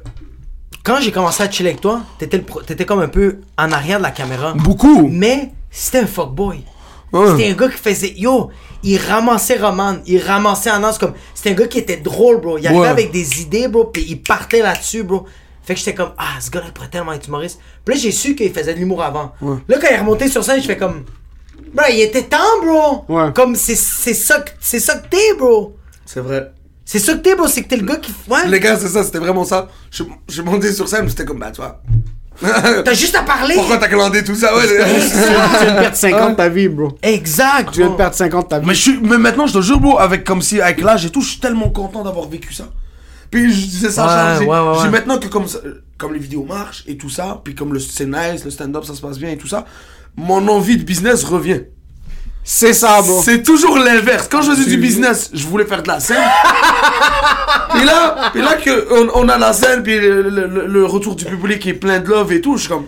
quand 0.89 0.99
j'ai 1.01 1.11
commencé 1.11 1.43
à 1.43 1.49
chiller 1.51 1.69
avec 1.69 1.81
toi, 1.81 2.01
t'étais, 2.17 2.43
t'étais 2.65 2.85
comme 2.85 2.99
un 3.01 3.07
peu 3.07 3.37
en 3.57 3.71
arrière 3.71 3.99
de 3.99 4.03
la 4.03 4.11
caméra. 4.11 4.53
Beaucoup! 4.53 5.07
Mais 5.07 5.51
c'était 5.69 5.99
un 5.99 6.07
fuckboy. 6.07 6.63
Ouais. 7.13 7.27
C'était 7.27 7.49
un 7.51 7.53
gars 7.53 7.69
qui 7.69 7.77
faisait. 7.77 8.13
Yo, 8.17 8.49
il 8.81 8.97
ramassait 8.97 9.57
Roman, 9.57 9.97
il 10.07 10.19
ramassait 10.21 10.69
Anas 10.71 10.97
comme. 10.99 11.13
C'était 11.35 11.51
un 11.51 11.53
gars 11.53 11.67
qui 11.67 11.77
était 11.77 11.97
drôle, 11.97 12.41
bro. 12.41 12.57
Il 12.57 12.65
arrivait 12.65 12.81
Ouais. 12.81 12.87
avec 12.87 13.11
des 13.11 13.41
idées, 13.41 13.67
bro, 13.67 13.85
puis 13.85 14.03
il 14.09 14.21
partait 14.21 14.61
là-dessus, 14.63 15.03
bro. 15.03 15.25
Fait 15.63 15.73
que 15.75 15.79
j'étais 15.79 15.93
comme, 15.93 16.13
ah, 16.17 16.39
ce 16.39 16.49
gars-là 16.49 16.65
il 16.69 16.73
pourrait 16.73 16.89
tellement 16.89 17.13
être 17.13 17.27
humoriste. 17.27 17.59
Puis 17.85 17.93
là, 17.93 18.01
j'ai 18.01 18.11
su 18.11 18.33
qu'il 18.35 18.51
faisait 18.51 18.73
de 18.73 18.79
l'humour 18.79 19.03
avant. 19.03 19.33
Là, 19.67 19.77
quand 19.79 19.87
il 19.87 19.93
est 19.93 19.99
remonté 19.99 20.27
sur 20.27 20.43
scène, 20.43 20.59
je 20.59 20.65
fais 20.65 20.77
comme, 20.77 21.03
bro, 21.73 21.85
il 21.91 22.01
était 22.01 22.23
temps, 22.23 22.37
bro. 22.63 23.05
Ouais. 23.07 23.31
Comme, 23.35 23.55
c'est, 23.55 23.75
c'est 23.75 24.15
ça, 24.15 24.43
c'est 24.59 24.79
ça 24.79 24.95
que 24.97 25.07
t'es, 25.07 25.35
bro. 25.37 25.75
C'est 26.05 26.21
vrai. 26.21 26.51
C'est 26.91 26.97
ça 26.97 27.13
que 27.13 27.19
t'es, 27.19 27.35
bro. 27.35 27.47
C'est 27.47 27.61
que 27.61 27.67
t'es 27.67 27.77
le 27.77 27.85
gars 27.85 27.97
qui. 27.97 28.11
Ouais. 28.27 28.47
Les 28.47 28.59
gars, 28.59 28.75
c'est 28.75 28.87
ça, 28.87 29.03
c'était 29.03 29.19
vraiment 29.19 29.43
ça. 29.43 29.67
Je, 29.91 30.01
je 30.27 30.41
montais 30.41 30.73
sur 30.73 30.87
scène, 30.87 31.07
c'était 31.07 31.23
comme, 31.23 31.37
bah, 31.37 31.51
tu 31.51 31.61
vois. 31.61 31.83
T'as 32.83 32.93
juste 32.93 33.13
à 33.15 33.21
parler. 33.21 33.53
Pourquoi 33.53 33.77
t'as 33.77 33.89
clandé 33.89 34.23
tout 34.23 34.33
ça? 34.33 34.55
Ouais, 34.55 34.63
Tu 34.65 34.73
viens 34.75 35.75
de 35.75 35.79
perdre 35.81 35.95
50 35.95 36.21
ans 36.21 36.29
de 36.31 36.35
ta 36.35 36.49
vie, 36.49 36.67
bro. 36.67 36.97
Exact. 37.03 37.69
Tu 37.73 37.81
viens 37.81 37.91
de 37.91 37.95
perdre 37.95 38.15
50 38.15 38.39
ans 38.39 38.43
de 38.43 38.47
ta 38.49 38.59
vie. 38.59 38.65
Mais, 38.65 38.73
je 38.73 38.81
suis, 38.81 38.99
mais 39.01 39.19
maintenant, 39.19 39.45
je 39.45 39.53
te 39.53 39.61
jure, 39.61 39.79
bro, 39.79 39.99
avec 39.99 40.23
comme 40.23 40.41
si, 40.41 40.59
avec 40.59 40.81
l'âge 40.81 41.05
et 41.05 41.11
tout, 41.11 41.21
je 41.21 41.29
suis 41.29 41.39
tellement 41.39 41.69
content 41.69 42.03
d'avoir 42.03 42.27
vécu 42.27 42.51
ça. 42.55 42.69
Puis 43.29 43.53
je 43.53 43.67
disais 43.67 43.91
ça, 43.91 44.39
Ouais, 44.39 44.47
ouais, 44.47 44.59
ouais, 44.59 44.73
j'ai 44.77 44.83
ouais. 44.85 44.89
maintenant 44.89 45.19
que 45.19 45.27
comme, 45.27 45.47
ça- 45.47 45.59
comme 45.99 46.13
les 46.13 46.19
vidéos 46.19 46.43
marchent 46.45 46.83
et 46.87 46.97
tout 46.97 47.09
ça, 47.11 47.39
puis 47.43 47.53
comme 47.53 47.71
le 47.73 47.79
c'est 47.79 48.07
nice, 48.07 48.43
le 48.45 48.49
stand-up 48.49 48.83
ça 48.85 48.95
se 48.95 49.01
passe 49.01 49.19
bien 49.19 49.29
et 49.29 49.37
tout 49.37 49.45
ça, 49.47 49.65
mon 50.15 50.47
envie 50.47 50.77
de 50.77 50.83
business 50.83 51.23
revient. 51.23 51.61
C'est 52.43 52.73
ça, 52.73 53.01
bro. 53.01 53.21
C'est 53.23 53.43
toujours 53.43 53.77
l'inverse. 53.77 54.27
Quand 54.31 54.41
je 54.41 54.51
faisais 54.51 54.65
du 54.69 54.77
business, 54.77 55.29
je 55.33 55.45
voulais 55.45 55.65
faire 55.65 55.83
de 55.83 55.87
la 55.87 55.99
scène. 55.99 56.17
et 57.79 57.85
là, 57.85 58.31
et 58.33 58.39
là 58.39 58.53
que 58.55 58.87
on, 58.91 59.23
on 59.25 59.29
a 59.29 59.37
la 59.37 59.53
scène, 59.53 59.83
puis 59.83 59.99
le, 59.99 60.23
le- 60.23 60.47
le- 60.47 60.65
le 60.67 60.85
retour 60.85 61.15
du 61.15 61.25
public 61.25 61.65
est 61.67 61.73
plein 61.73 61.99
de 61.99 62.07
love 62.07 62.31
et 62.33 62.41
tout, 62.41 62.55
je 62.57 62.61
suis 62.61 62.69
comme, 62.69 62.85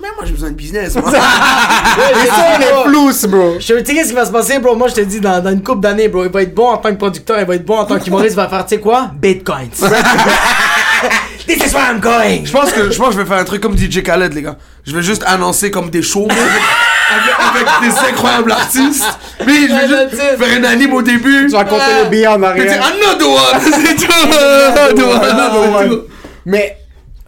mais 0.00 0.08
moi 0.14 0.24
j'ai 0.26 0.32
besoin 0.32 0.50
de 0.50 0.54
business. 0.54 0.94
moi. 0.96 1.10
Et 1.12 2.26
ça, 2.28 2.58
les 2.58 2.66
flous, 2.90 3.28
bro. 3.28 3.56
Je 3.58 3.66
te 3.74 3.80
dis 3.80 3.94
qu'est-ce 3.94 4.08
qui 4.10 4.14
va 4.14 4.26
se 4.26 4.30
passer, 4.30 4.58
bro? 4.58 4.76
Moi, 4.76 4.88
je 4.88 4.94
te 4.94 5.00
dis, 5.00 5.20
dans, 5.20 5.42
dans 5.42 5.50
une 5.50 5.62
couple 5.62 5.80
d'années, 5.80 6.08
bro, 6.08 6.24
il 6.24 6.30
va 6.30 6.42
être 6.42 6.54
bon 6.54 6.68
en 6.68 6.76
tant 6.76 6.90
que 6.90 6.96
producteur, 6.98 7.40
il 7.40 7.46
va 7.46 7.54
être 7.54 7.64
bon 7.64 7.78
en 7.78 7.84
tant 7.86 7.98
qu'humoriste, 7.98 8.34
il 8.34 8.36
va 8.36 8.48
faire, 8.48 8.64
tu 8.66 8.74
sais 8.76 8.80
quoi? 8.80 9.10
Bitcoins. 9.14 9.70
This 11.46 11.66
is 11.66 11.72
where 11.74 11.90
I'm 11.90 11.98
going. 12.00 12.44
Je 12.44 12.52
pense 12.52 12.70
que 12.72 12.90
je 12.90 12.98
pense 12.98 13.08
que 13.08 13.14
je 13.14 13.18
vais 13.20 13.24
faire 13.24 13.38
un 13.38 13.44
truc 13.44 13.62
comme 13.62 13.76
DJ 13.76 14.02
Khaled, 14.02 14.34
les 14.34 14.42
gars. 14.42 14.56
Je 14.86 14.94
vais 14.94 15.02
juste 15.02 15.22
annoncer 15.26 15.70
comme 15.70 15.88
des 15.88 16.02
shows 16.02 16.28
avec, 17.10 17.66
avec 17.66 17.92
des 17.92 18.08
incroyables 18.08 18.52
artistes. 18.52 19.04
Mais 19.46 19.62
je 19.62 19.66
vais 19.68 19.72
Ouais, 19.74 20.08
juste 20.10 20.22
faire 20.38 20.56
une 20.58 20.64
anime 20.64 20.92
au 20.94 21.02
début. 21.02 21.46
Tu 21.46 21.52
vas 21.52 21.64
compter 21.64 21.84
les 22.04 22.10
billets 22.10 22.26
en 22.26 22.38
Puis 22.40 22.62
dire 22.62 22.70
arrière. 22.72 22.84
another 22.86 23.28
one, 23.28 23.60
c'est 23.72 23.96
tout. 23.96 24.12
Another 24.12 25.08
one, 25.08 25.30
another 25.30 25.76
one. 25.76 26.00
Mais 26.46 26.76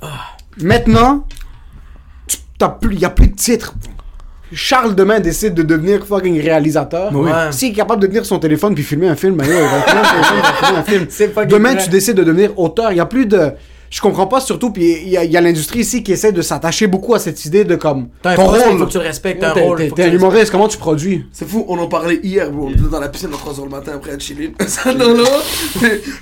ah, 0.02 0.06
maintenant, 0.60 1.26
tu- 2.26 2.36
t'as 2.58 2.68
plus, 2.68 2.96
y 2.96 3.04
a 3.04 3.10
plus 3.10 3.28
de 3.28 3.36
titre. 3.36 3.74
Charles 4.52 4.96
demain 4.96 5.20
décide 5.20 5.54
de 5.54 5.62
devenir 5.62 6.04
fucking 6.04 6.40
réalisateur. 6.42 7.10
Oui. 7.14 7.30
S'il 7.52 7.70
est 7.70 7.74
capable 7.74 8.02
de 8.02 8.08
tenir 8.08 8.24
son 8.26 8.40
téléphone 8.40 8.74
puis 8.74 8.82
filmer 8.82 9.06
un 9.08 9.14
film, 9.14 9.36
ben, 9.36 9.44
il 9.46 9.52
va 9.52 9.60
il 9.60 10.64
filmer 10.66 10.78
un 10.78 10.82
film. 10.82 11.46
Demain, 11.48 11.74
vrai. 11.74 11.84
tu 11.84 11.88
décides 11.90 12.16
de 12.16 12.24
devenir 12.24 12.58
auteur. 12.58 12.90
Il 12.90 12.96
y 12.96 13.00
a 13.00 13.06
plus 13.06 13.26
de. 13.26 13.52
Je 13.91 14.01
comprends 14.01 14.28
pas 14.28 14.41
surtout, 14.41 14.70
puis 14.70 14.99
il 15.03 15.09
y 15.09 15.16
a, 15.16 15.24
il 15.24 15.32
y 15.32 15.36
a 15.36 15.41
l'industrie 15.41 15.80
ici 15.80 16.05
qui 16.05 16.12
essaie 16.12 16.30
de 16.30 16.43
s'attacher 16.43 16.86
beaucoup 16.86 17.12
à 17.14 17.18
cette 17.18 17.45
idée 17.45 17.64
de 17.64 17.74
comme. 17.74 18.09
T'as 18.22 18.30
un 18.30 18.36
ton 18.36 18.47
rôle. 18.47 18.78
faut 18.78 18.86
que 18.86 18.93
tu 18.93 18.99
respectes, 18.99 19.43
un 19.43 19.53
rôle. 19.53 19.93
T'es 19.93 20.05
un 20.05 20.12
humoriste, 20.12 20.53
comment 20.53 20.68
tu 20.68 20.78
produis? 20.78 21.26
C'est 21.32 21.49
fou, 21.49 21.64
on 21.68 21.76
en 21.76 21.88
parlait 21.88 22.20
hier, 22.22 22.51
bro. 22.53 22.66
On 22.68 22.70
était 22.70 22.82
dans 22.88 23.01
la 23.01 23.09
piscine 23.09 23.30
à 23.34 23.36
3h 23.36 23.64
le 23.64 23.68
matin 23.68 23.93
après 23.97 24.12
être 24.12 24.22
chillé. 24.22 24.55
Ça, 24.68 24.95
non, 24.95 25.16
non. 25.16 25.24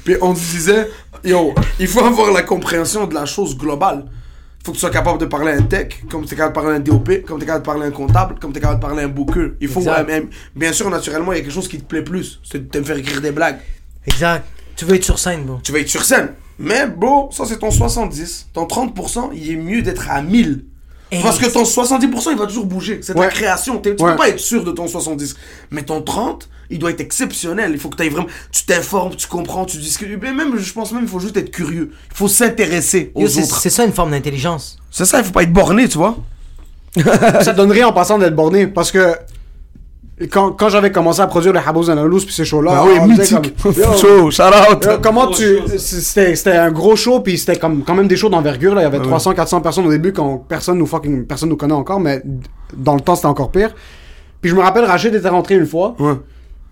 Puis, 0.05 0.17
on 0.23 0.35
se 0.35 0.41
disait, 0.51 0.89
yo, 1.25 1.55
il 1.79 1.87
faut 1.87 2.01
avoir 2.03 2.33
la 2.33 2.43
compréhension 2.43 3.07
de 3.07 3.13
la 3.15 3.27
chose 3.27 3.57
globale. 3.59 4.07
Faut 4.65 4.73
que 4.73 4.77
tu 4.77 4.81
sois 4.81 4.91
capable 4.91 5.19
de 5.19 5.27
parler 5.27 5.53
à 5.53 5.57
un 5.57 5.63
tech, 5.63 5.89
comme 6.11 6.25
tu 6.25 6.35
es 6.35 6.37
capable 6.39 6.55
de 6.55 6.61
parler 6.61 6.73
à 6.73 6.77
un 6.77 6.81
DOP, 6.81 7.23
comme 7.27 7.39
tu 7.39 7.45
es 7.45 7.47
capable 7.47 7.63
de 7.63 7.67
parler 7.67 7.85
à 7.85 7.87
un 7.89 7.91
comptable, 7.91 8.37
comme 8.41 8.53
tu 8.53 8.59
es 8.59 8.61
capable 8.63 8.81
de 8.81 8.87
parler 8.87 9.03
à 9.03 9.05
un 9.05 9.09
booker. 9.09 9.53
Il 9.61 9.69
faut, 9.69 9.87
euh, 9.87 10.07
même- 10.07 10.29
bien 10.57 10.73
sûr, 10.73 10.89
naturellement, 10.91 11.33
il 11.33 11.37
y 11.37 11.41
a 11.41 11.43
quelque 11.45 11.53
chose 11.53 11.69
qui 11.69 11.79
te 11.79 11.85
plaît 11.85 12.03
plus. 12.03 12.41
C'est 12.51 12.67
de 12.67 12.79
te 12.79 12.83
faire 12.83 12.97
écrire 12.97 13.21
des 13.21 13.31
blagues. 13.31 13.59
Exact. 14.07 14.45
Tu 14.75 14.85
veux 14.87 14.95
être 14.97 15.05
sur 15.05 15.19
scène, 15.19 15.45
bro. 15.45 15.59
Tu 15.63 15.71
vas 15.71 15.81
être 15.81 15.89
sur 15.89 16.03
scène. 16.05 16.31
Mais, 16.59 16.87
bro, 16.87 17.29
ça 17.33 17.45
c'est 17.47 17.59
ton 17.59 17.71
70. 17.71 18.49
Ton 18.53 18.65
30%, 18.67 19.31
il 19.35 19.53
est 19.53 19.57
mieux 19.57 19.83
d'être 19.83 20.11
à 20.11 20.23
1000. 20.23 20.65
Et- 21.11 21.23
Parce 21.23 21.39
que 21.39 21.47
ton 21.47 21.65
70%, 21.65 22.33
il 22.33 22.37
va 22.37 22.47
toujours 22.47 22.67
bouger. 22.67 23.01
C'est 23.03 23.15
ta 23.15 23.21
Ouais. 23.21 23.29
création. 23.29 23.79
T'es- 23.79 23.97
Tu 23.97 24.05
Ouais. 24.05 24.11
peux 24.13 24.17
pas 24.19 24.29
être 24.29 24.41
sûr 24.41 24.63
de 24.65 24.71
ton 24.73 24.87
70. 24.89 25.37
Mais 25.71 25.83
ton 25.83 26.03
30, 26.03 26.49
il 26.69 26.79
doit 26.79 26.91
être 26.91 27.01
exceptionnel. 27.01 27.71
Il 27.73 27.79
faut 27.79 27.89
que 27.89 27.97
tu 28.03 28.09
vraiment. 28.11 28.27
Tu 28.53 28.65
t'informes, 28.67 29.15
tu 29.17 29.27
comprends, 29.27 29.65
tu 29.65 29.79
discutes. 29.79 30.09
Mais 30.21 30.33
même, 30.35 30.59
je 30.59 30.73
pense 30.73 30.93
même, 30.93 31.05
il 31.05 31.09
faut 31.09 31.21
juste 31.21 31.37
être 31.39 31.51
curieux. 31.51 31.93
Il 32.11 32.17
faut 32.17 32.29
s'intéresser 32.29 33.11
aux 33.15 33.23
Yo, 33.23 33.29
c'est 33.29 33.43
autres. 33.45 33.59
c'est 33.61 33.71
ça 33.71 33.85
une 33.87 33.93
forme 33.95 34.11
d'intelligence. 34.11 34.77
C'est 34.91 35.07
ça, 35.07 35.19
il 35.21 35.25
faut 35.25 35.33
pas 35.33 35.45
être 35.45 35.53
borné, 35.53 35.89
tu 35.89 35.97
vois. 35.97 36.19
ça 37.43 37.53
donne 37.53 37.71
rien 37.73 37.87
en 37.89 37.93
passant 37.93 38.19
d'être 38.19 38.35
borné 38.37 38.67
parce 38.67 38.91
que 38.91 39.15
quand, 40.27 40.53
quand 40.53 40.69
j'avais 40.69 40.91
commencé 40.91 41.21
à 41.21 41.27
produire 41.27 41.53
le 41.53 41.61
Habos 41.65 41.89
and 41.91 42.03
Loose 42.05 42.25
puis 42.25 42.35
ces 42.35 42.45
shows-là, 42.45 42.73
Bah 42.73 42.85
oui, 42.87 43.09
mythique. 43.13 43.55
comme, 43.63 43.73
Yo, 43.73 43.85
Show, 43.97 44.31
shout 44.31 44.43
out. 44.43 44.89
comment 45.03 45.29
tu 45.29 45.45
c'était 45.79 46.35
c'était 46.35 46.53
un 46.57 46.71
gros 46.73 46.97
show 46.97 47.21
puis 47.21 47.39
c'était 47.39 47.57
comme 47.57 47.83
quand 47.85 47.95
même 47.95 48.09
des 48.09 48.17
shows 48.17 48.29
d'envergure 48.29 48.75
là 48.75 48.81
il 48.81 48.85
y 48.85 48.87
avait 48.87 48.99
300 49.01 49.33
400 49.35 49.61
personnes 49.61 49.87
au 49.87 49.91
début 49.91 50.13
quand 50.13 50.39
personne 50.49 50.79
nous 50.79 50.87
fucking 50.87 51.25
personne 51.27 51.49
nous 51.49 51.57
connaît 51.57 51.73
encore 51.75 52.01
mais 52.01 52.23
dans 52.77 52.95
le 52.95 53.01
temps 53.01 53.15
c'était 53.15 53.27
encore 53.29 53.51
pire 53.53 53.75
puis 54.41 54.51
je 54.51 54.57
me 54.57 54.61
rappelle 54.61 54.85
Rachid 54.85 55.15
était 55.15 55.29
rentré 55.29 55.55
une 55.57 55.67
fois 55.67 55.95
Ouais, 55.99 56.15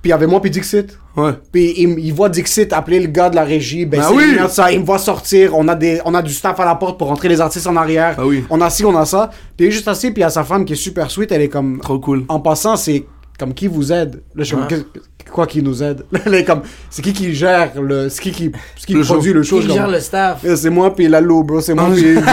puis 0.02 0.10
il 0.10 0.10
y 0.10 0.12
avait 0.12 0.26
moi 0.26 0.40
puis 0.40 0.50
Dixit 0.50 0.98
ouais. 1.16 1.32
puis 1.52 1.74
il, 1.76 1.98
il 1.98 2.12
voit 2.12 2.28
Dixit 2.28 2.72
appeler 2.72 3.00
le 3.00 3.08
gars 3.08 3.28
de 3.30 3.34
la 3.36 3.44
régie, 3.44 3.86
ben 3.86 4.00
Ah 4.02 4.08
c'est 4.08 4.14
oui. 4.14 4.36
ça, 4.48 4.70
il 4.72 4.80
me 4.80 4.84
voit 4.84 4.98
sortir, 4.98 5.56
on 5.56 5.66
a 5.68 5.74
des 5.74 6.00
on 6.04 6.14
a 6.14 6.22
du 6.22 6.32
staff 6.32 6.58
à 6.60 6.64
la 6.64 6.74
porte 6.76 6.98
pour 6.98 7.08
rentrer 7.08 7.28
les 7.28 7.40
artistes 7.40 7.66
en 7.66 7.74
arrière. 7.76 8.14
Ah 8.18 8.24
oui. 8.26 8.44
On 8.50 8.60
a 8.60 8.70
ci, 8.70 8.84
on 8.84 8.94
a 8.96 9.04
ça. 9.04 9.30
Puis 9.56 9.66
il 9.66 9.68
est 9.68 9.72
juste 9.72 9.88
assis, 9.88 10.10
puis 10.12 10.20
il 10.20 10.24
y 10.24 10.24
a 10.26 10.30
sa 10.30 10.44
femme 10.44 10.64
qui 10.64 10.74
est 10.74 10.76
super 10.76 11.10
sweet, 11.10 11.32
elle 11.32 11.42
est 11.42 11.48
comme 11.48 11.80
Trop 11.80 11.98
cool. 11.98 12.24
en 12.28 12.38
passant, 12.40 12.76
c'est 12.76 13.04
comme 13.38 13.54
qui 13.54 13.66
vous 13.66 13.92
aide? 13.92 14.22
Là, 14.34 14.42
je 14.42 14.44
suis 14.44 14.56
comme, 14.56 14.84
quoi 15.30 15.46
qui 15.46 15.62
nous 15.62 15.82
aide? 15.82 16.04
Est 16.32 16.44
comme 16.44 16.62
c'est 16.90 17.02
qui 17.02 17.12
qui 17.12 17.34
gère 17.34 17.80
le 17.80 18.08
c'est 18.08 18.22
qui 18.22 18.30
qui, 18.32 18.52
c'est 18.76 18.86
qui 18.86 18.94
Le 18.94 19.02
produit 19.02 19.32
le 19.32 19.42
show 19.42 19.60
Qui 19.60 19.68
gère 19.68 19.84
comme, 19.84 19.92
le 19.92 20.00
staff? 20.00 20.40
Eh, 20.44 20.56
C'est 20.56 20.70
moi 20.70 20.94
puis 20.94 21.08
Lalo, 21.08 21.42
bro, 21.42 21.60
c'est 21.60 21.74
moi 21.74 21.88
puis 21.92 22.02
Dixit. 22.02 22.24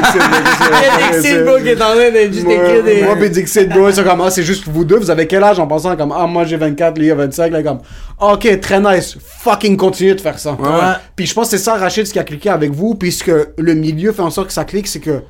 bro, 1.44 1.58
c'est- 1.58 1.62
qui 1.64 1.70
est 1.70 1.82
en 1.82 1.94
train 1.94 2.12
de 2.12 2.32
juste 2.32 2.46
moi, 2.46 2.54
écrire 2.54 2.84
des. 2.84 3.04
moi 3.04 3.16
pis 3.16 3.30
Dixit, 3.30 3.70
bro, 3.70 3.92
sont 3.92 4.04
comme, 4.04 4.22
ah, 4.22 4.30
c'est 4.30 4.44
juste 4.44 4.66
vous 4.68 4.86
deux, 4.86 4.98
vous 4.98 5.10
avez 5.10 5.28
quel 5.28 5.44
âge 5.44 5.60
en 5.60 5.68
pensant 5.68 5.96
comme, 5.96 6.14
ah, 6.16 6.28
moi 6.28 6.46
j'ai 6.46 6.58
24, 6.58 6.98
lui 6.98 7.08
il 7.08 7.12
a 7.12 7.16
25, 7.16 7.52
là, 7.52 7.64
comme, 7.64 7.80
ok, 8.20 8.60
très 8.60 8.80
nice, 8.80 9.18
fucking 9.40 9.76
continuez 9.78 10.16
de 10.16 10.22
faire 10.22 10.38
ça. 10.40 10.52
Ouais. 10.54 10.94
Puis 11.16 11.26
je 11.26 11.34
pense 11.34 11.50
que 11.50 11.58
c'est 11.58 11.64
ça, 11.64 11.76
Rachid, 11.76 12.06
ce 12.06 12.14
qui 12.14 12.20
a 12.20 12.24
cliqué 12.24 12.50
avec 12.50 12.72
vous, 12.72 12.96
puisque 12.96 13.32
le 13.58 13.74
milieu 13.74 14.12
fait 14.12 14.22
en 14.22 14.30
sorte 14.30 14.48
que 14.48 14.54
ça 14.54 14.66
clique, 14.66 14.88
c'est 14.88 15.00
que, 15.00 15.22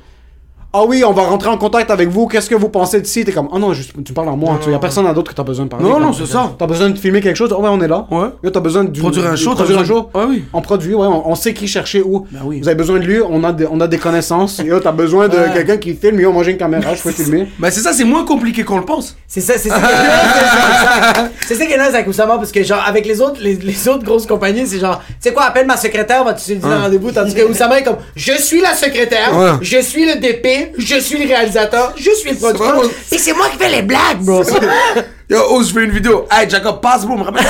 ah 0.76 0.82
oui, 0.86 1.04
on 1.04 1.12
va 1.12 1.22
rentrer 1.22 1.48
en 1.48 1.56
contact 1.56 1.90
avec 1.90 2.08
vous, 2.08 2.26
qu'est-ce 2.26 2.50
que 2.50 2.54
vous 2.56 2.68
pensez 2.68 3.00
de 3.00 3.06
ci? 3.06 3.24
T'es 3.24 3.30
comme, 3.32 3.48
oh 3.52 3.58
non, 3.58 3.72
juste, 3.72 3.92
tu 4.04 4.12
parles 4.12 4.28
à 4.28 4.32
moi, 4.32 4.58
il 4.66 4.72
y 4.72 4.74
a 4.74 4.78
personne 4.78 5.10
d'autre 5.14 5.30
que 5.30 5.36
t'as 5.36 5.44
besoin 5.44 5.66
de 5.66 5.70
parler. 5.70 5.88
Non, 5.88 6.00
non, 6.00 6.12
c'est 6.12 6.26
ça. 6.26 6.52
T'as 6.58 6.66
besoin 6.66 6.90
de 6.90 6.98
filmer 6.98 7.20
quelque 7.20 7.36
chose, 7.36 7.54
oh 7.56 7.62
ouais, 7.62 7.68
on 7.70 7.80
est 7.80 7.88
là. 7.88 8.06
Ouais. 8.10 8.26
Là, 8.42 8.50
t'as 8.50 8.60
besoin 8.60 8.84
de 8.84 8.98
Produire 8.98 9.26
un 9.26 9.36
show, 9.36 9.52
produire 9.54 9.78
un 9.78 9.84
show. 9.84 10.10
Ouais, 10.14 10.24
oui. 10.28 10.44
On 10.52 10.60
produit, 10.60 10.94
ouais, 10.94 11.06
on, 11.06 11.28
on 11.30 11.34
sait 11.34 11.54
qui 11.54 11.68
chercher 11.68 12.02
où. 12.02 12.26
Ben 12.32 12.40
oui. 12.44 12.60
Vous 12.60 12.68
avez 12.68 12.74
besoin 12.76 12.98
de 12.98 13.04
lui, 13.04 13.20
on 13.20 13.44
a 13.44 13.52
des, 13.52 13.66
on 13.70 13.80
a 13.80 13.86
des 13.86 13.98
connaissances. 13.98 14.58
Yo, 14.58 14.80
t'as 14.80 14.92
besoin 14.92 15.28
de 15.28 15.36
Ouais. 15.36 15.50
quelqu'un 15.52 15.76
qui 15.76 15.94
filme, 15.94 16.18
yo, 16.20 16.32
moi 16.32 16.42
j'ai 16.42 16.52
une 16.52 16.56
caméra, 16.58 16.94
je 16.94 17.02
peux 17.02 17.10
filmer. 17.12 17.46
Ben 17.58 17.70
c'est 17.70 17.80
ça, 17.80 17.92
c'est 17.92 18.04
moins 18.04 18.24
compliqué 18.24 18.64
qu'on 18.64 18.78
le 18.78 18.84
pense. 18.84 19.16
C'est 19.28 19.40
ça, 19.40 19.54
c'est 19.58 19.68
ça. 19.68 19.78
qui 19.78 19.84
est 19.84 21.22
nice, 21.22 21.30
C'est 21.46 21.54
ça 21.54 21.66
qui 21.66 21.72
est 21.72 21.78
nice 21.78 21.94
avec 21.94 22.06
Oussama 22.08 22.36
parce 22.36 22.50
que 22.52 22.62
genre 22.62 22.82
avec 22.86 23.06
les 23.06 23.20
autres, 23.20 23.38
les, 23.40 23.54
les 23.56 23.88
autres 23.88 24.04
grosses 24.04 24.26
compagnies, 24.26 24.66
c'est 24.66 24.78
genre, 24.78 25.00
tu 25.06 25.14
sais 25.20 25.32
quoi, 25.32 25.44
appelle 25.44 25.66
ma 25.66 25.76
secrétaire, 25.76 26.18
on 26.22 26.24
va 26.24 26.34
te 26.34 26.44
dire 26.44 26.64
un 26.66 26.82
rendez-vous, 26.82 27.12
tandis 27.12 27.34
que 27.34 27.42
Oussama 27.50 27.78
est 27.80 27.84
comme, 27.84 27.96
je 28.16 28.32
suis 28.32 28.60
la 28.60 28.74
secrétaire, 28.74 29.58
je 29.60 29.78
suis 29.78 30.06
le 30.06 30.18
DP, 30.20 30.63
je 30.78 31.00
suis 31.00 31.18
le 31.18 31.26
réalisateur, 31.26 31.92
je 31.96 32.10
suis 32.10 32.30
le 32.30 32.36
producteur, 32.36 32.82
et 33.12 33.18
c'est 33.18 33.32
moi 33.32 33.48
qui 33.50 33.58
fais 33.58 33.70
les 33.70 33.82
blagues, 33.82 34.20
bro. 34.20 34.42
Yo, 35.30 35.40
oh, 35.50 35.62
je 35.62 35.72
fais 35.72 35.84
une 35.84 35.90
vidéo. 35.90 36.26
Hey, 36.30 36.48
Jacob, 36.50 36.80
passe, 36.80 37.06
bro, 37.06 37.16
me 37.16 37.24
rappelle. 37.24 37.46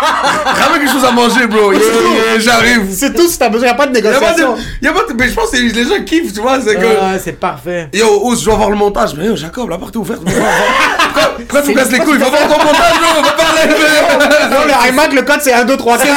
Ramène 0.00 0.80
quelque 0.82 0.92
chose 0.92 1.04
à 1.04 1.12
manger, 1.12 1.46
bro. 1.46 1.72
J'arrive. 2.38 2.86
C'est 2.92 3.14
tout 3.14 3.28
si 3.28 3.38
t'as 3.38 3.48
besoin, 3.48 3.68
y 3.68 3.70
a 3.70 3.74
pas 3.74 3.86
de 3.86 3.96
Y'a 3.98 4.02
pas 4.02 4.10
négociation. 4.18 4.54
de. 4.56 4.60
Y'a 4.86 4.92
pas 4.92 5.00
de. 5.08 5.12
Mais 5.14 5.28
je 5.28 5.34
pense 5.34 5.50
que 5.50 5.56
les 5.56 5.84
gens 5.84 6.02
kiffent, 6.04 6.32
tu 6.32 6.40
vois. 6.40 6.58
C'est 6.60 6.74
que. 6.74 6.80
Ouais, 6.84 7.20
c'est 7.22 7.32
parfait. 7.38 7.88
Yo, 7.92 8.20
Ous, 8.24 8.36
je 8.36 8.44
dois 8.44 8.54
voir 8.56 8.70
le 8.70 8.76
montage. 8.76 9.14
Mais 9.16 9.26
yo, 9.26 9.36
Jacob, 9.36 9.68
la 9.70 9.78
porte 9.78 9.94
est 9.94 9.98
ouverte. 9.98 10.22
Pourquoi, 10.24 11.62
tu 11.62 11.70
me 11.70 11.74
casses 11.74 11.90
les 11.92 11.98
couilles? 11.98 12.18
Va 12.18 12.28
voir 12.28 12.42
ton 12.42 12.64
montage, 12.64 12.94
bro. 13.00 13.22
Va 13.22 13.30
parler. 13.32 13.74
Non, 14.50 14.58
le 14.66 14.88
iMac, 14.90 15.12
le 15.12 15.22
code 15.22 15.40
c'est 15.42 15.52
1, 15.52 15.64
2, 15.64 15.76
3, 15.76 15.98
4. 15.98 16.08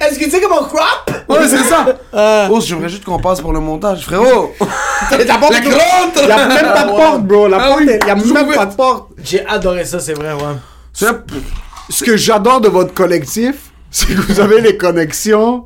Est-ce 0.00 0.18
que 0.18 0.24
tu 0.24 0.30
sais 0.30 0.40
comment 0.40 0.64
crop? 0.64 1.10
Ouais, 1.28 1.38
c'est 1.48 1.62
ça. 1.64 2.48
Ous, 2.50 2.60
j'aimerais 2.60 2.88
juste 2.88 3.04
qu'on 3.04 3.18
passe 3.18 3.40
pour 3.40 3.52
le 3.52 3.60
montage, 3.60 4.02
frérot. 4.04 4.54
La 5.26 5.34
porte, 5.38 5.52
La 5.52 5.60
grande. 5.60 6.48
même 6.48 6.72
pas 6.72 6.82
de 6.84 6.88
porte, 6.90 7.22
bro. 7.22 7.46
La 7.48 7.58
Ah 7.60 7.66
porte, 7.68 7.80
oui, 7.80 7.90
est- 7.90 8.06
y 8.06 8.10
a 8.10 8.14
toujours 8.16 8.34
même 8.34 8.52
pas 8.54 8.66
de 8.66 8.74
porte. 8.74 9.08
J'ai 9.22 9.46
adoré 9.46 9.84
ça, 9.84 10.00
c'est 10.00 10.14
vrai, 10.14 10.32
ouais. 10.32 11.06
Ce 11.90 12.04
que 12.04 12.16
j'adore 12.16 12.60
de 12.60 12.68
votre 12.68 12.92
collectif, 12.92 13.70
c'est 13.90 14.08
que 14.08 14.20
vous 14.20 14.40
avez 14.40 14.60
les 14.60 14.76
connexions. 14.76 15.64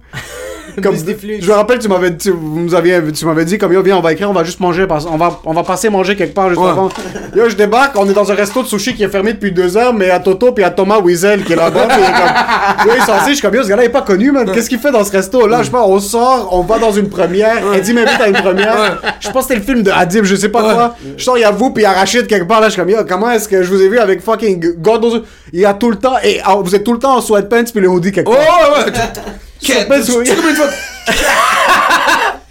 Comme, 0.83 0.97
je 0.97 1.47
me 1.47 1.53
rappelle, 1.53 1.79
tu 1.79 1.89
m'avais, 1.89 2.17
tu, 2.17 2.33
nous 2.33 2.75
aviez, 2.75 3.01
tu 3.15 3.27
m'avais 3.27 3.45
dit 3.45 3.59
comme 3.59 3.73
yo 3.75 3.83
viens 3.83 3.97
on 3.99 4.01
va 4.01 4.13
écrire, 4.13 4.31
on 4.31 4.33
va 4.33 4.43
juste 4.45 4.59
manger, 4.61 4.87
on 4.89 5.17
va, 5.19 5.41
on 5.45 5.53
va 5.53 5.63
passer 5.65 5.91
manger 5.91 6.17
quelque 6.17 6.33
part 6.35 6.49
juste 6.49 6.61
Ouais. 6.61 6.69
avant. 6.71 6.89
Yo 7.37 7.49
je 7.49 7.57
débarque, 7.57 7.95
on 7.99 8.09
est 8.09 8.15
dans 8.15 8.31
un 8.31 8.35
resto 8.35 8.63
de 8.63 8.67
sushi 8.69 8.95
qui 8.95 9.03
est 9.03 9.09
fermé 9.09 9.35
depuis 9.35 9.53
deux 9.53 9.77
heures, 9.77 9.93
mais 9.93 10.09
à 10.11 10.19
Toto 10.19 10.53
puis 10.53 10.65
à 10.65 10.71
Thomas 10.71 10.99
Wiesel 11.01 11.45
qui 11.45 11.53
est 11.53 11.57
là-bas, 11.57 11.87
puis 11.89 11.99
il 11.99 12.05
est 12.05 12.07
comme, 12.07 12.87
yo 12.87 12.93
il 12.99 13.03
s'en 13.05 13.27
je 13.29 13.33
suis 13.35 13.43
comme 13.43 13.55
yo 13.55 13.63
ce 13.63 13.69
gars-là 13.69 13.83
il 13.83 13.87
est 13.87 13.91
pas 13.91 14.03
connu 14.03 14.33
man, 14.33 14.51
qu'est-ce 14.51 14.69
qu'il 14.71 14.79
fait 14.79 14.91
dans 14.91 15.05
ce 15.05 15.13
resto 15.13 15.47
là, 15.47 15.59
je 15.59 15.65
sais 15.65 15.71
pas, 15.71 15.83
on 15.85 15.99
sort, 16.01 16.49
on 16.53 16.63
va 16.63 16.79
dans 16.79 16.93
une 16.93 17.09
première, 17.11 17.61
Eddie 17.75 17.93
m'invite 17.93 18.21
à 18.21 18.29
une 18.29 18.35
première, 18.37 19.01
je 19.21 19.29
pense 19.31 19.47
que 19.47 19.55
c'était 19.55 19.61
le 19.61 19.67
film 19.67 19.83
de 19.83 19.91
Adib, 19.91 20.25
je 20.25 20.37
sais 20.37 20.49
pas 20.49 20.63
quoi, 20.63 20.97
je 21.19 21.23
sors 21.23 21.37
il 21.37 21.43
y 21.43 21.45
a 21.45 21.51
vous 21.51 21.71
puis 21.71 21.83
il 21.83 21.87
y 21.87 21.89
a 21.89 21.93
Rachid 21.93 22.27
quelque 22.27 22.47
part 22.49 22.61
là, 22.61 22.69
je 22.69 22.73
suis 22.73 22.81
comme 22.81 22.91
yo 22.91 22.99
comment 23.07 23.31
est-ce 23.31 23.49
que 23.49 23.63
je 23.63 23.69
vous 23.69 23.83
ai 23.83 23.89
vu 23.89 23.99
avec 23.99 24.23
fucking 24.23 24.81
Gordo, 24.81 25.23
il 25.53 25.61
y 25.61 25.65
a 25.67 25.75
tout 25.75 25.91
le 25.91 25.97
temps 25.97 26.15
et 26.25 26.41
ah, 26.45 26.57
vous 26.57 26.75
êtes 26.75 26.85
tout 26.85 26.95
le 26.95 26.99
temps 26.99 27.17
en 27.17 27.21
sweatpants 27.21 27.65
puis 27.73 27.81
le 27.83 27.89
hoodie 27.89 28.11
quelque 28.13 28.31
Oh, 28.31 28.35
part. 28.35 28.87
ouais, 28.87 28.93
ouais. 29.69 29.75
Qu'est- 29.75 29.85
pas 29.87 29.99
Tu 30.01 30.05
sourire. 30.13 30.25
tu 30.25 30.31
sais 30.31 30.37
combien 30.37 30.51
de 30.53 30.57
fois. 30.57 30.69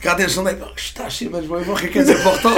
Regardez 0.02 0.24
le 0.24 0.30
chandail. 0.30 0.56
Oh, 0.60 0.66
je 0.76 0.82
suis 0.84 0.94
taché, 0.96 1.30
man. 1.32 1.42
Je 1.48 1.56
vais 1.56 1.62
voir 1.62 1.80
quelqu'un 1.80 2.02
d'important. 2.02 2.50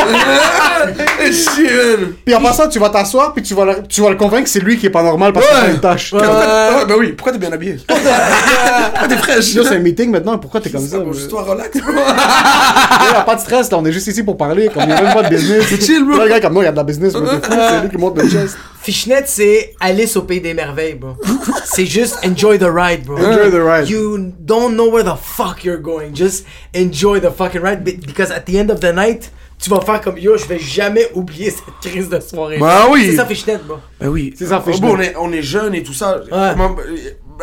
Chier, 1.26 1.98
man. 1.98 2.14
Puis 2.26 2.34
en 2.36 2.42
passant, 2.42 2.70
tu 2.70 2.80
vas 2.80 2.90
t'asseoir, 2.90 3.34
puis 3.34 3.44
tu 3.44 3.54
vas, 3.54 3.66
le, 3.66 3.84
tu 3.88 4.00
vas 4.02 4.10
le 4.12 4.16
convaincre 4.16 4.44
que 4.46 4.50
c'est 4.50 4.62
lui 4.62 4.78
qui 4.78 4.86
est 4.86 4.90
pas 4.90 5.04
normal 5.04 5.34
parce 5.34 5.46
qu'il 5.48 5.58
a 5.58 5.68
une 5.70 5.82
tâche. 5.82 6.12
Pourquoi- 6.12 6.30
Ouais, 6.30 6.86
bah 6.88 6.94
oui, 6.98 7.12
pourquoi 7.12 7.34
t'es 7.34 7.38
bien 7.40 7.52
habillé? 7.52 7.78
Pourquoi 7.86 9.08
t'es 9.10 9.18
fraîche? 9.18 9.46
C'est 9.54 9.76
un 9.76 9.80
meeting 9.80 10.10
maintenant, 10.10 10.38
pourquoi 10.38 10.62
t'es 10.62 10.70
comme 10.70 10.88
ça? 10.88 10.98
Juste 11.12 11.30
toi, 11.30 11.44
relax. 11.44 11.78
Pas 13.26 13.36
de 13.36 13.40
stress, 13.42 13.70
là, 13.72 13.78
on 13.78 13.86
est 13.86 13.92
juste 13.92 14.08
ici 14.08 14.24
pour 14.24 14.38
parler, 14.38 14.70
comme 14.74 14.84
il 14.84 14.90
y 14.90 14.94
a 14.94 15.02
même 15.02 15.14
pas 15.14 15.24
de 15.24 15.30
business. 15.36 15.66
C'est 15.68 15.82
chill, 15.82 16.04
bro. 16.06 16.18
Le 16.24 16.30
gars, 16.30 16.40
comme 16.40 16.54
non, 16.54 16.62
il 16.62 16.66
y 16.66 16.68
a 16.68 16.72
de 16.72 16.78
la 16.78 16.84
business, 16.84 17.14
c'est 17.14 17.82
lui 17.82 17.90
qui 17.90 17.98
monte 17.98 18.18
le 18.22 18.30
chest. 18.30 18.56
Fishnet, 18.84 19.24
c'est 19.28 19.74
Alice 19.80 20.16
au 20.18 20.24
pays 20.24 20.42
des 20.42 20.54
merveilles, 20.54 20.96
bro. 20.96 21.16
c'est 21.66 21.86
juste 21.86 22.18
enjoy 22.26 22.60
the 22.60 22.68
ride, 22.70 23.06
bro. 23.06 23.16
Enjoy 23.18 23.50
the 23.50 23.62
ride. 23.64 23.88
You 23.90 24.18
don't 24.40 24.74
know 24.74 24.90
where 24.92 25.04
the 25.06 25.18
fuck 25.18 25.64
you're 25.64 25.82
going. 25.82 26.14
Just 26.14 26.46
enjoy 26.76 27.20
the 27.22 27.32
fucking 27.36 27.62
ride 27.62 27.84
be- 27.84 27.96
because 28.06 28.30
at 28.32 28.42
the 28.46 28.56
end 28.58 28.70
of 28.70 28.82
the 28.82 28.94
night, 28.94 29.32
tu 29.58 29.70
vas 29.70 29.80
faire 29.80 30.02
comme 30.02 30.18
yo, 30.18 30.36
je 30.38 30.46
vais 30.46 30.60
jamais 30.60 31.08
oublier 31.14 31.50
cette 31.52 31.92
crise 31.92 32.10
de 32.10 32.20
soirée. 32.20 32.58
Bah 32.60 32.88
oui. 32.92 33.08
C'est 33.12 33.16
ça 33.16 33.26
Fishnet, 33.26 33.60
bro. 33.66 33.78
Ben 34.02 34.10
oui. 34.10 34.34
C'est 34.38 34.48
ça, 34.48 34.62
Oh, 34.66 34.70
Fishnet. 34.70 34.86
bon, 34.88 34.98
on 34.98 35.00
est, 35.02 35.16
on 35.18 35.32
est 35.32 35.42
jeunes 35.42 35.76
et 35.76 35.84
tout 35.84 35.94
ça. 35.94 36.20
Ouais. 36.20 36.56
Ma- 36.56 36.76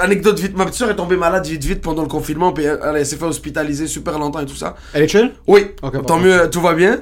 anecdote 0.02 0.38
vite, 0.38 0.56
ma 0.56 0.64
petite 0.66 0.76
soeur 0.78 0.90
est 0.90 0.96
tombée 0.96 1.16
malade 1.16 1.46
vite 1.46 1.64
vite 1.64 1.80
pendant 1.80 2.02
le 2.02 2.08
confinement, 2.08 2.52
puis 2.52 2.64
elle, 2.64 2.78
elle 2.96 3.06
s'est 3.06 3.16
fait 3.16 3.24
hospitaliser 3.24 3.86
super 3.86 4.18
longtemps 4.18 4.40
et 4.40 4.46
tout 4.46 4.54
ça. 4.56 4.76
Elle 4.92 5.04
est 5.04 5.08
chill? 5.08 5.32
Oui, 5.46 5.68
Ok, 5.82 6.04
tant 6.06 6.18
mieux, 6.18 6.48
tout 6.50 6.60
va 6.60 6.74
bien. 6.74 7.00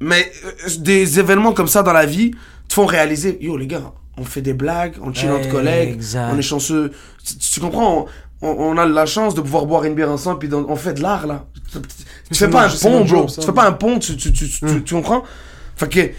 Mais 0.00 0.30
euh, 0.44 0.50
des 0.80 1.20
événements 1.20 1.52
comme 1.52 1.68
ça 1.68 1.84
dans 1.84 1.92
la 1.92 2.04
vie 2.06 2.32
te 2.72 2.80
font 2.80 2.86
réaliser, 2.86 3.38
yo 3.40 3.56
les 3.56 3.66
gars, 3.66 3.92
on 4.16 4.24
fait 4.24 4.42
des 4.42 4.54
blagues, 4.54 4.94
on 5.02 5.12
chill 5.12 5.30
entre 5.30 5.48
collègues, 5.50 5.90
Exact. 5.92 6.30
on 6.34 6.38
est 6.38 6.42
chanceux. 6.42 6.90
Tu, 7.24 7.36
tu 7.36 7.60
comprends 7.60 8.06
on, 8.40 8.48
on 8.48 8.76
a 8.78 8.86
la 8.86 9.06
chance 9.06 9.34
de 9.34 9.40
pouvoir 9.40 9.66
boire 9.66 9.84
une 9.84 9.94
bière 9.94 10.10
ensemble, 10.10 10.38
puis 10.40 10.48
on 10.52 10.76
fait 10.76 10.94
de 10.94 11.02
l'art 11.02 11.26
là. 11.26 11.44
Tu, 11.72 11.80
tu- 11.80 11.88
tu 12.32 12.34
fais 12.38 12.48
pas 12.48 12.66
un 12.66 12.68
pont, 12.70 13.04
bro. 13.04 13.28
ça. 13.28 13.40
Tu 13.40 13.46
fais 13.46 13.52
pas 13.52 13.66
un 13.68 13.72
pont, 13.72 13.98
tu, 13.98 14.16
tu, 14.16 14.32
tu, 14.32 14.48
tu, 14.48 14.82
tu 14.84 14.94
comprends? 14.94 15.22
Fait 15.76 15.88
que. 15.88 16.10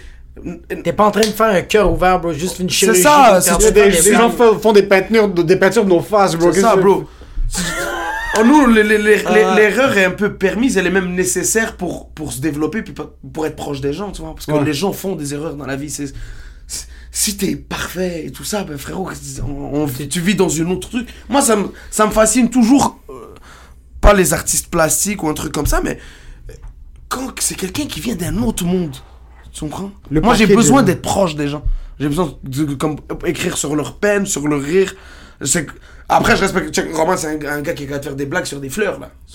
T'es 0.84 0.93
pas 0.93 1.06
en 1.06 1.12
train 1.12 1.22
de 1.22 1.26
faire 1.28 1.47
un 1.54 1.62
cœur 1.62 1.91
ouvert, 1.91 2.20
bro. 2.20 2.34
Juste 2.34 2.60
une 2.60 2.70
chirurgie. 2.70 3.01
ça, 3.04 3.39
c'est- 3.41 3.49
faire 3.51 3.58
Il 3.60 3.64
y 3.64 3.68
a 3.68 3.72
du 3.72 3.74
des, 3.82 3.89
bien. 3.89 4.01
ces 4.01 4.14
gens 4.16 4.30
font, 4.32 4.58
font 4.58 4.74
des 4.74 4.84
peintures, 4.84 5.28
de- 5.30 5.43
des 5.43 5.58
peintures 5.58 5.84
de 5.86 5.89
nos 5.89 5.99
faces, 6.01 6.36
bro. 6.36 6.51
C'est 6.51 6.62
ça, 6.62 6.76
bro. 6.76 7.04
Oh, 8.39 8.43
nous, 8.43 8.66
les- 8.68 8.82
les- 8.84 8.97
les- 8.97 9.18
les- 9.18 9.24
Ah. 9.26 9.56
l'erreur 9.56 9.95
est 9.95 10.06
un 10.06 10.12
peu 10.12 10.34
permise, 10.34 10.76
elle 10.78 10.88
est 10.88 10.91
même 10.91 11.14
nécessaire 11.14 11.76
pour, 11.78 12.10
pour 12.10 12.34
se 12.34 12.41
développer, 12.41 12.82
puis 12.82 12.93
pour- 12.93 13.12
pour 13.32 13.45
être 13.45 13.56
proche 13.56 13.80
des 13.80 13.93
gens, 13.93 14.12
tu 14.12 14.24
vois. 14.24 14.34
Parce 14.34 14.47
que 14.47 14.51
Ouais. 14.54 14.64
les 14.64 14.74
gens 14.74 14.91
font 14.91 15.16
des 15.16 15.36
erreurs 15.36 15.56
dans 15.56 15.68
la 15.68 15.76
vie. 15.76 15.91
C'est- 15.91 16.14
si 17.11 17.38
t'es 17.38 17.55
parfait 17.55 18.26
et 18.26 18.32
tout 18.32 18.43
ça, 18.43 18.64
ben 18.64 18.78
frérot, 18.78 19.09
on- 19.47 19.84
on- 19.84 19.88
tu 19.88 20.20
vis 20.20 20.36
dans 20.36 20.49
une 20.49 20.72
autre 20.72 20.89
truc. 20.89 21.07
Moi, 21.30 21.41
ça 21.41 21.55
me, 21.55 21.68
ça 21.91 22.05
me 22.07 22.11
fascine 22.11 22.49
toujours, 22.49 22.99
euh, 23.09 23.14
pas 24.01 24.14
les 24.14 24.34
artistes 24.34 24.68
plastiques 24.70 25.22
ou 25.24 25.30
un 25.30 25.34
truc 25.34 25.51
comme 25.53 25.68
ça, 25.68 25.82
mais 25.84 25.99
euh, 26.49 26.53
quand 27.09 27.30
c'est 27.39 27.55
quelqu'un 27.55 27.86
qui 27.86 27.99
vient 27.99 28.16
d'un 28.16 28.41
autre 28.41 28.66
monde, 28.66 28.95
tu 29.51 29.59
comprends 29.59 29.91
Le 30.09 30.22
Moi, 30.22 30.34
j'ai 30.34 30.45
besoin 30.55 30.82
de- 30.82 30.88
d'être 30.88 31.01
proche 31.03 31.36
des 31.36 31.47
gens. 31.47 31.64
J'ai 31.99 32.07
besoin 32.07 32.34
de, 32.43 32.64
de- 32.66 32.74
comme, 32.74 32.95
écrire 33.26 33.57
sur 33.57 33.76
leur 33.76 33.97
peine, 33.97 34.26
sur 34.26 34.47
leur 34.47 34.61
rire. 34.61 34.95
Après, 36.09 36.36
je 36.36 36.41
respecte. 36.41 36.82
Roman, 36.93 37.16
c'est 37.18 37.28
un, 37.47 37.51
un 37.57 37.61
gars 37.61 37.74
qui 37.74 37.84
est 37.84 37.88
capable 37.88 38.01
de 38.03 38.07
faire 38.09 38.16
des 38.16 38.26
blagues 38.26 38.45
sur 38.45 38.59
des 38.59 38.70
fleurs, 38.70 38.99
là. 38.99 39.11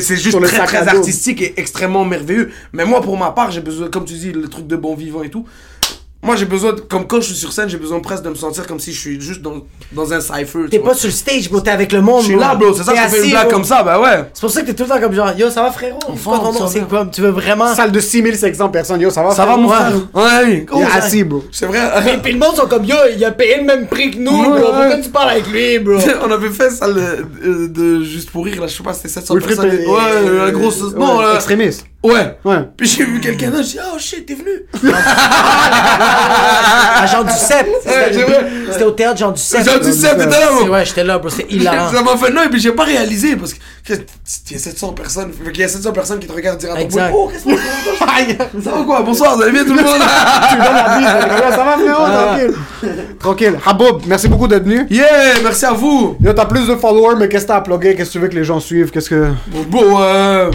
C'est 0.00 0.16
juste 0.16 0.32
très, 0.48 0.58
très 0.66 0.78
artistique 0.96 1.42
et 1.42 1.54
extrêmement 1.60 2.04
merveilleux. 2.04 2.50
Mais 2.72 2.84
moi, 2.84 3.00
pour 3.02 3.16
ma 3.18 3.30
part, 3.32 3.50
j'ai 3.50 3.60
besoin, 3.60 3.88
comme 3.90 4.04
tu 4.04 4.14
dis, 4.14 4.32
le 4.32 4.48
truc 4.48 4.66
de 4.66 4.76
bon 4.76 4.94
vivant 4.94 5.22
et 5.22 5.30
tout. 5.30 5.46
Moi, 6.26 6.34
j'ai 6.36 6.44
besoin, 6.44 6.72
de- 6.72 6.80
comme 6.80 7.06
quand 7.06 7.20
je 7.20 7.26
suis 7.28 7.36
sur 7.36 7.52
scène, 7.52 7.68
j'ai 7.68 7.76
besoin 7.78 8.00
presque 8.00 8.24
de 8.24 8.30
me 8.30 8.34
sentir 8.34 8.66
comme 8.66 8.80
si 8.80 8.92
je 8.92 8.98
suis 8.98 9.20
juste 9.20 9.40
dans, 9.42 9.62
dans 9.92 10.12
un 10.12 10.20
cypher. 10.20 10.66
T'es 10.70 10.80
pas 10.80 10.92
sur 10.94 11.06
le 11.06 11.12
stage, 11.12 11.48
bro. 11.48 11.60
T'es 11.60 11.70
avec 11.70 11.92
le 11.92 12.00
monde, 12.02 12.22
Je 12.22 12.26
suis 12.26 12.36
là, 12.36 12.54
bro. 12.56 12.74
C'est 12.74 12.82
ça, 12.82 12.92
fais 12.92 12.98
assis, 12.98 13.24
une 13.26 13.30
blague 13.30 13.44
bro. 13.44 13.52
comme 13.52 13.64
ça, 13.64 13.82
bah 13.84 14.00
ouais. 14.00 14.28
C'est 14.34 14.40
pour 14.40 14.50
ça 14.50 14.62
que 14.62 14.66
t'es 14.66 14.74
tout 14.74 14.82
le 14.82 14.88
temps 14.88 15.00
comme 15.00 15.12
genre, 15.14 15.30
yo, 15.38 15.48
ça 15.50 15.62
va, 15.62 15.70
frérot? 15.70 15.98
Nom? 16.08 16.52
ça 16.52 16.66
C'est 16.68 16.80
va. 16.80 16.86
quoi? 16.86 17.06
Tu 17.12 17.20
veux 17.20 17.30
vraiment. 17.30 17.72
Salle 17.74 17.92
de 17.92 18.00
6500 18.00 18.68
personnes, 18.70 19.00
yo, 19.00 19.10
ça 19.10 19.22
va? 19.22 19.30
Ça 19.30 19.46
va, 19.46 19.52
frère? 19.52 19.58
mon 19.58 19.68
Ouais. 19.68 19.76
frère 19.76 19.94
Ouais, 20.14 20.44
oui. 20.46 20.66
Il 20.74 20.82
est 20.82 20.84
Oh, 20.84 20.96
assis, 20.98 21.22
bro. 21.24 21.44
C'est 21.52 21.66
vrai. 21.66 21.78
Et 22.12 22.18
puis 22.18 22.32
le 22.32 22.38
monde 22.38 22.56
sont 22.56 22.66
comme, 22.66 22.84
yo, 22.84 22.96
il 23.16 23.24
a 23.24 23.30
payé 23.30 23.58
le 23.58 23.64
même 23.64 23.86
prix 23.86 24.10
que 24.10 24.18
nous, 24.18 24.30
Ouais, 24.32 24.46
bro. 24.48 24.54
ouais. 24.56 24.62
Pourquoi 24.64 24.98
tu 24.98 25.08
parles 25.10 25.30
avec 25.30 25.46
lui, 25.46 25.78
bro? 25.78 25.94
on 26.26 26.30
avait 26.32 26.50
fait 26.50 26.70
ça 26.70 26.88
le- 26.88 27.00
euh, 27.44 27.68
de 27.68 28.02
juste 28.02 28.30
pour 28.30 28.44
rire 28.44 28.60
là, 28.60 28.66
je 28.66 28.76
sais 28.76 28.82
pas, 28.82 28.92
c'était 28.92 29.08
700 29.08 29.34
Wilfried 29.34 29.56
personnes. 29.60 29.78
Pe- 29.78 29.88
Ouais, 29.88 30.44
la 30.46 30.50
grosse. 30.50 30.80
non, 30.94 31.20
là. 31.20 31.34
Extrémiste. 31.36 31.86
Ouais. 32.02 32.38
Ouais. 32.44 32.58
Puis 32.76 32.88
j'ai 32.88 33.04
vu 33.04 33.20
quelqu'un 33.20 33.50
là, 33.50 33.62
j'ai 33.62 33.72
dit, 33.72 33.78
oh 33.92 33.98
shit, 33.98 34.26
t'es 34.26 34.34
venu. 34.34 34.66
À 36.96 37.06
Jean 37.06 37.24
Duceppe. 37.24 37.66
Ouais, 37.66 38.10
c'est 38.12 38.22
vrai. 38.22 38.46
C'était 38.70 38.84
au 38.84 38.92
théâtre 38.92 39.18
Jean 39.18 39.32
Duceppe. 39.32 39.64
Jean 39.64 39.78
Duceppe, 39.78 40.18
t'étais 40.18 40.40
là. 40.40 40.62
Ouais, 40.70 40.84
j'étais 40.84 41.04
là, 41.04 41.18
bro. 41.18 41.30
C'est 41.30 41.50
hilarant. 41.50 41.90
Ça 41.92 42.02
m'a 42.02 42.16
fait 42.16 42.32
non, 42.32 42.42
et 42.44 42.48
puis 42.48 42.60
j'ai 42.60 42.72
pas 42.72 42.84
réalisé 42.84 43.36
parce 43.36 43.54
que 43.54 43.58
il 43.88 44.52
y 44.52 44.54
a 44.56 44.58
700 44.58 44.92
personnes, 44.92 45.32
fait 45.32 45.52
qu'il 45.52 45.60
y 45.60 45.64
a 45.64 45.68
700 45.68 45.92
personnes 45.92 46.18
qui 46.18 46.26
te 46.26 46.32
regardent 46.32 46.58
dire 46.58 46.72
à 46.72 46.76
ton 46.76 46.88
oh, 47.14 47.30
qu'est-ce 47.32 47.44
que 47.44 47.50
c'est 47.50 48.62
Ça 48.64 48.70
va 48.72 48.82
quoi? 48.84 49.02
Bonsoir, 49.02 49.36
vous 49.36 49.42
allez 49.42 49.52
bien 49.52 49.64
tout 49.64 49.74
le 49.74 49.82
monde? 49.82 50.00
Tu 50.50 50.56
donnes 50.56 50.74
la 50.74 50.98
bise, 50.98 51.06
ça 51.56 51.64
va, 51.64 51.76
frérot? 51.78 52.04
Tranquille. 52.04 52.54
Tranquille. 53.18 53.58
Haboub, 53.64 54.02
merci 54.06 54.28
beaucoup 54.28 54.48
d'être 54.48 54.64
venu. 54.64 54.86
Yeah, 54.90 55.40
merci 55.42 55.64
à 55.64 55.72
vous. 55.72 56.16
Yo, 56.20 56.32
t'as 56.32 56.46
plus 56.46 56.66
de 56.66 56.74
followers, 56.74 57.16
mais 57.18 57.28
qu'est-ce 57.28 57.44
que 57.44 57.48
t'as 57.48 57.56
à 57.56 57.60
plugger? 57.60 57.94
Qu'est-ce 57.94 58.10
que 58.10 58.12
tu 58.12 58.18
veux 58.18 58.28
que 58.28 58.34
les 58.34 58.44
gens 58.44 58.60
suivent? 58.60 58.90
Qu'est-ce 58.90 59.10
que. 59.10 59.30
Bon, 59.48 59.62
bon, 59.68 60.00
euh, 60.00 60.50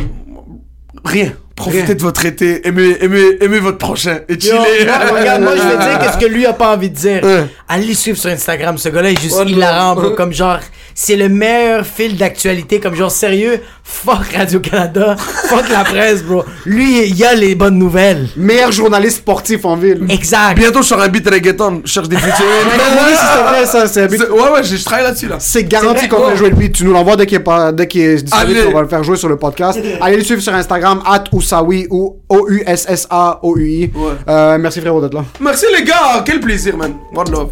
rien. 1.04 1.34
Profitez 1.62 1.84
Rien. 1.84 1.95
de 1.95 2.01
votre 2.01 2.26
été, 2.26 2.68
aimez, 2.68 2.97
aimez, 3.01 3.38
aimez 3.39 3.59
votre 3.59 3.78
prochain 3.78 4.20
et 4.28 4.39
chillez. 4.39 4.53
moi, 4.86 5.20
regarde, 5.20 5.41
moi, 5.43 5.53
je 5.55 5.62
vais 5.62 5.78
dire 5.78 5.99
qu'est-ce 5.99 6.18
que 6.18 6.26
lui 6.26 6.45
a 6.45 6.53
pas 6.53 6.74
envie 6.74 6.89
de 6.89 6.95
dire. 6.95 7.24
Ouais. 7.24 7.45
Allez 7.70 7.88
le 7.88 7.93
suivre 7.93 8.18
sur 8.18 8.32
Instagram. 8.32 8.78
Ce 8.78 8.89
gars-là 8.89 9.12
est 9.12 9.22
juste 9.22 9.38
Ouais, 9.38 9.45
hilarant, 9.45 9.95
bro. 9.95 10.12
Comme 10.12 10.34
genre, 10.34 10.59
c'est 10.95 11.16
le 11.16 11.30
meilleur 11.30 11.86
fil 11.86 12.18
d'actualité. 12.18 12.80
Comme 12.80 12.95
genre, 12.95 13.12
sérieux, 13.12 13.62
fuck 13.84 14.34
Radio-Canada, 14.36 15.16
fuck 15.18 15.70
la 15.70 15.84
presse, 15.84 16.24
bro. 16.24 16.43
Lui, 16.66 17.07
il 17.07 17.24
a 17.24 17.36
les 17.36 17.53
bonnes 17.55 17.78
nouvelles. 17.78 18.28
Meilleur 18.36 18.72
journaliste 18.72 19.18
sportif 19.18 19.64
en 19.66 19.76
ville. 19.76 20.05
Exact. 20.09 20.55
Bientôt, 20.57 20.82
je 20.82 20.88
sors 20.88 21.01
un 21.01 21.07
beat 21.09 21.30
reggaeton, 21.30 21.82
je 21.86 21.91
cherche 21.91 22.09
des 22.09 22.18
featuring. 22.18 22.41
Oui, 23.01 23.14
si 23.14 23.26
c'est 23.34 23.43
vrai, 23.43 23.66
ça, 23.66 23.88
c'est 23.88 24.30
Ouais, 24.30 24.49
ouais, 24.53 24.64
je 24.64 24.84
travaille 24.84 25.05
là-dessus 25.05 25.28
là. 25.28 25.38
C'est 25.39 25.64
garanti 25.64 26.07
qu'on 26.07 26.18
oh. 26.18 26.28
va 26.28 26.36
jouer 26.36 26.49
le 26.49 26.55
beat. 26.55 26.74
Tu 26.74 26.84
nous 26.84 26.93
l'envoies 26.93 27.16
dès 27.16 27.26
qu'il 27.26 27.38
est, 27.38 27.41
pas, 27.41 27.72
dès 27.72 27.88
qu'il 27.88 28.01
est 28.01 28.24
disponible, 28.24 28.59
on 28.68 28.74
va 28.74 28.82
le 28.82 28.88
faire 28.88 29.03
jouer 29.03 29.18
sur 29.18 29.30
le 29.30 29.38
podcast. 29.38 29.80
Allez 30.01 30.18
le 30.18 30.24
suivre 30.24 30.41
sur 30.41 30.53
Instagram, 30.53 31.01
at 31.05 31.24
Oussaoui 31.52 31.88
ou 31.89 32.22
O-U-S-S-A-O-U-I. 32.30 33.91
Ouais. 33.93 34.12
Euh, 34.28 34.58
merci 34.58 34.80
frérot 34.80 35.02
d'être 35.02 35.14
là. 35.14 35.26
Merci 35.39 35.66
les 35.78 35.84
gars, 35.84 36.24
quel 36.26 36.39
plaisir, 36.39 36.78
man. 36.78 36.95
One 37.16 37.30
love. 37.32 37.52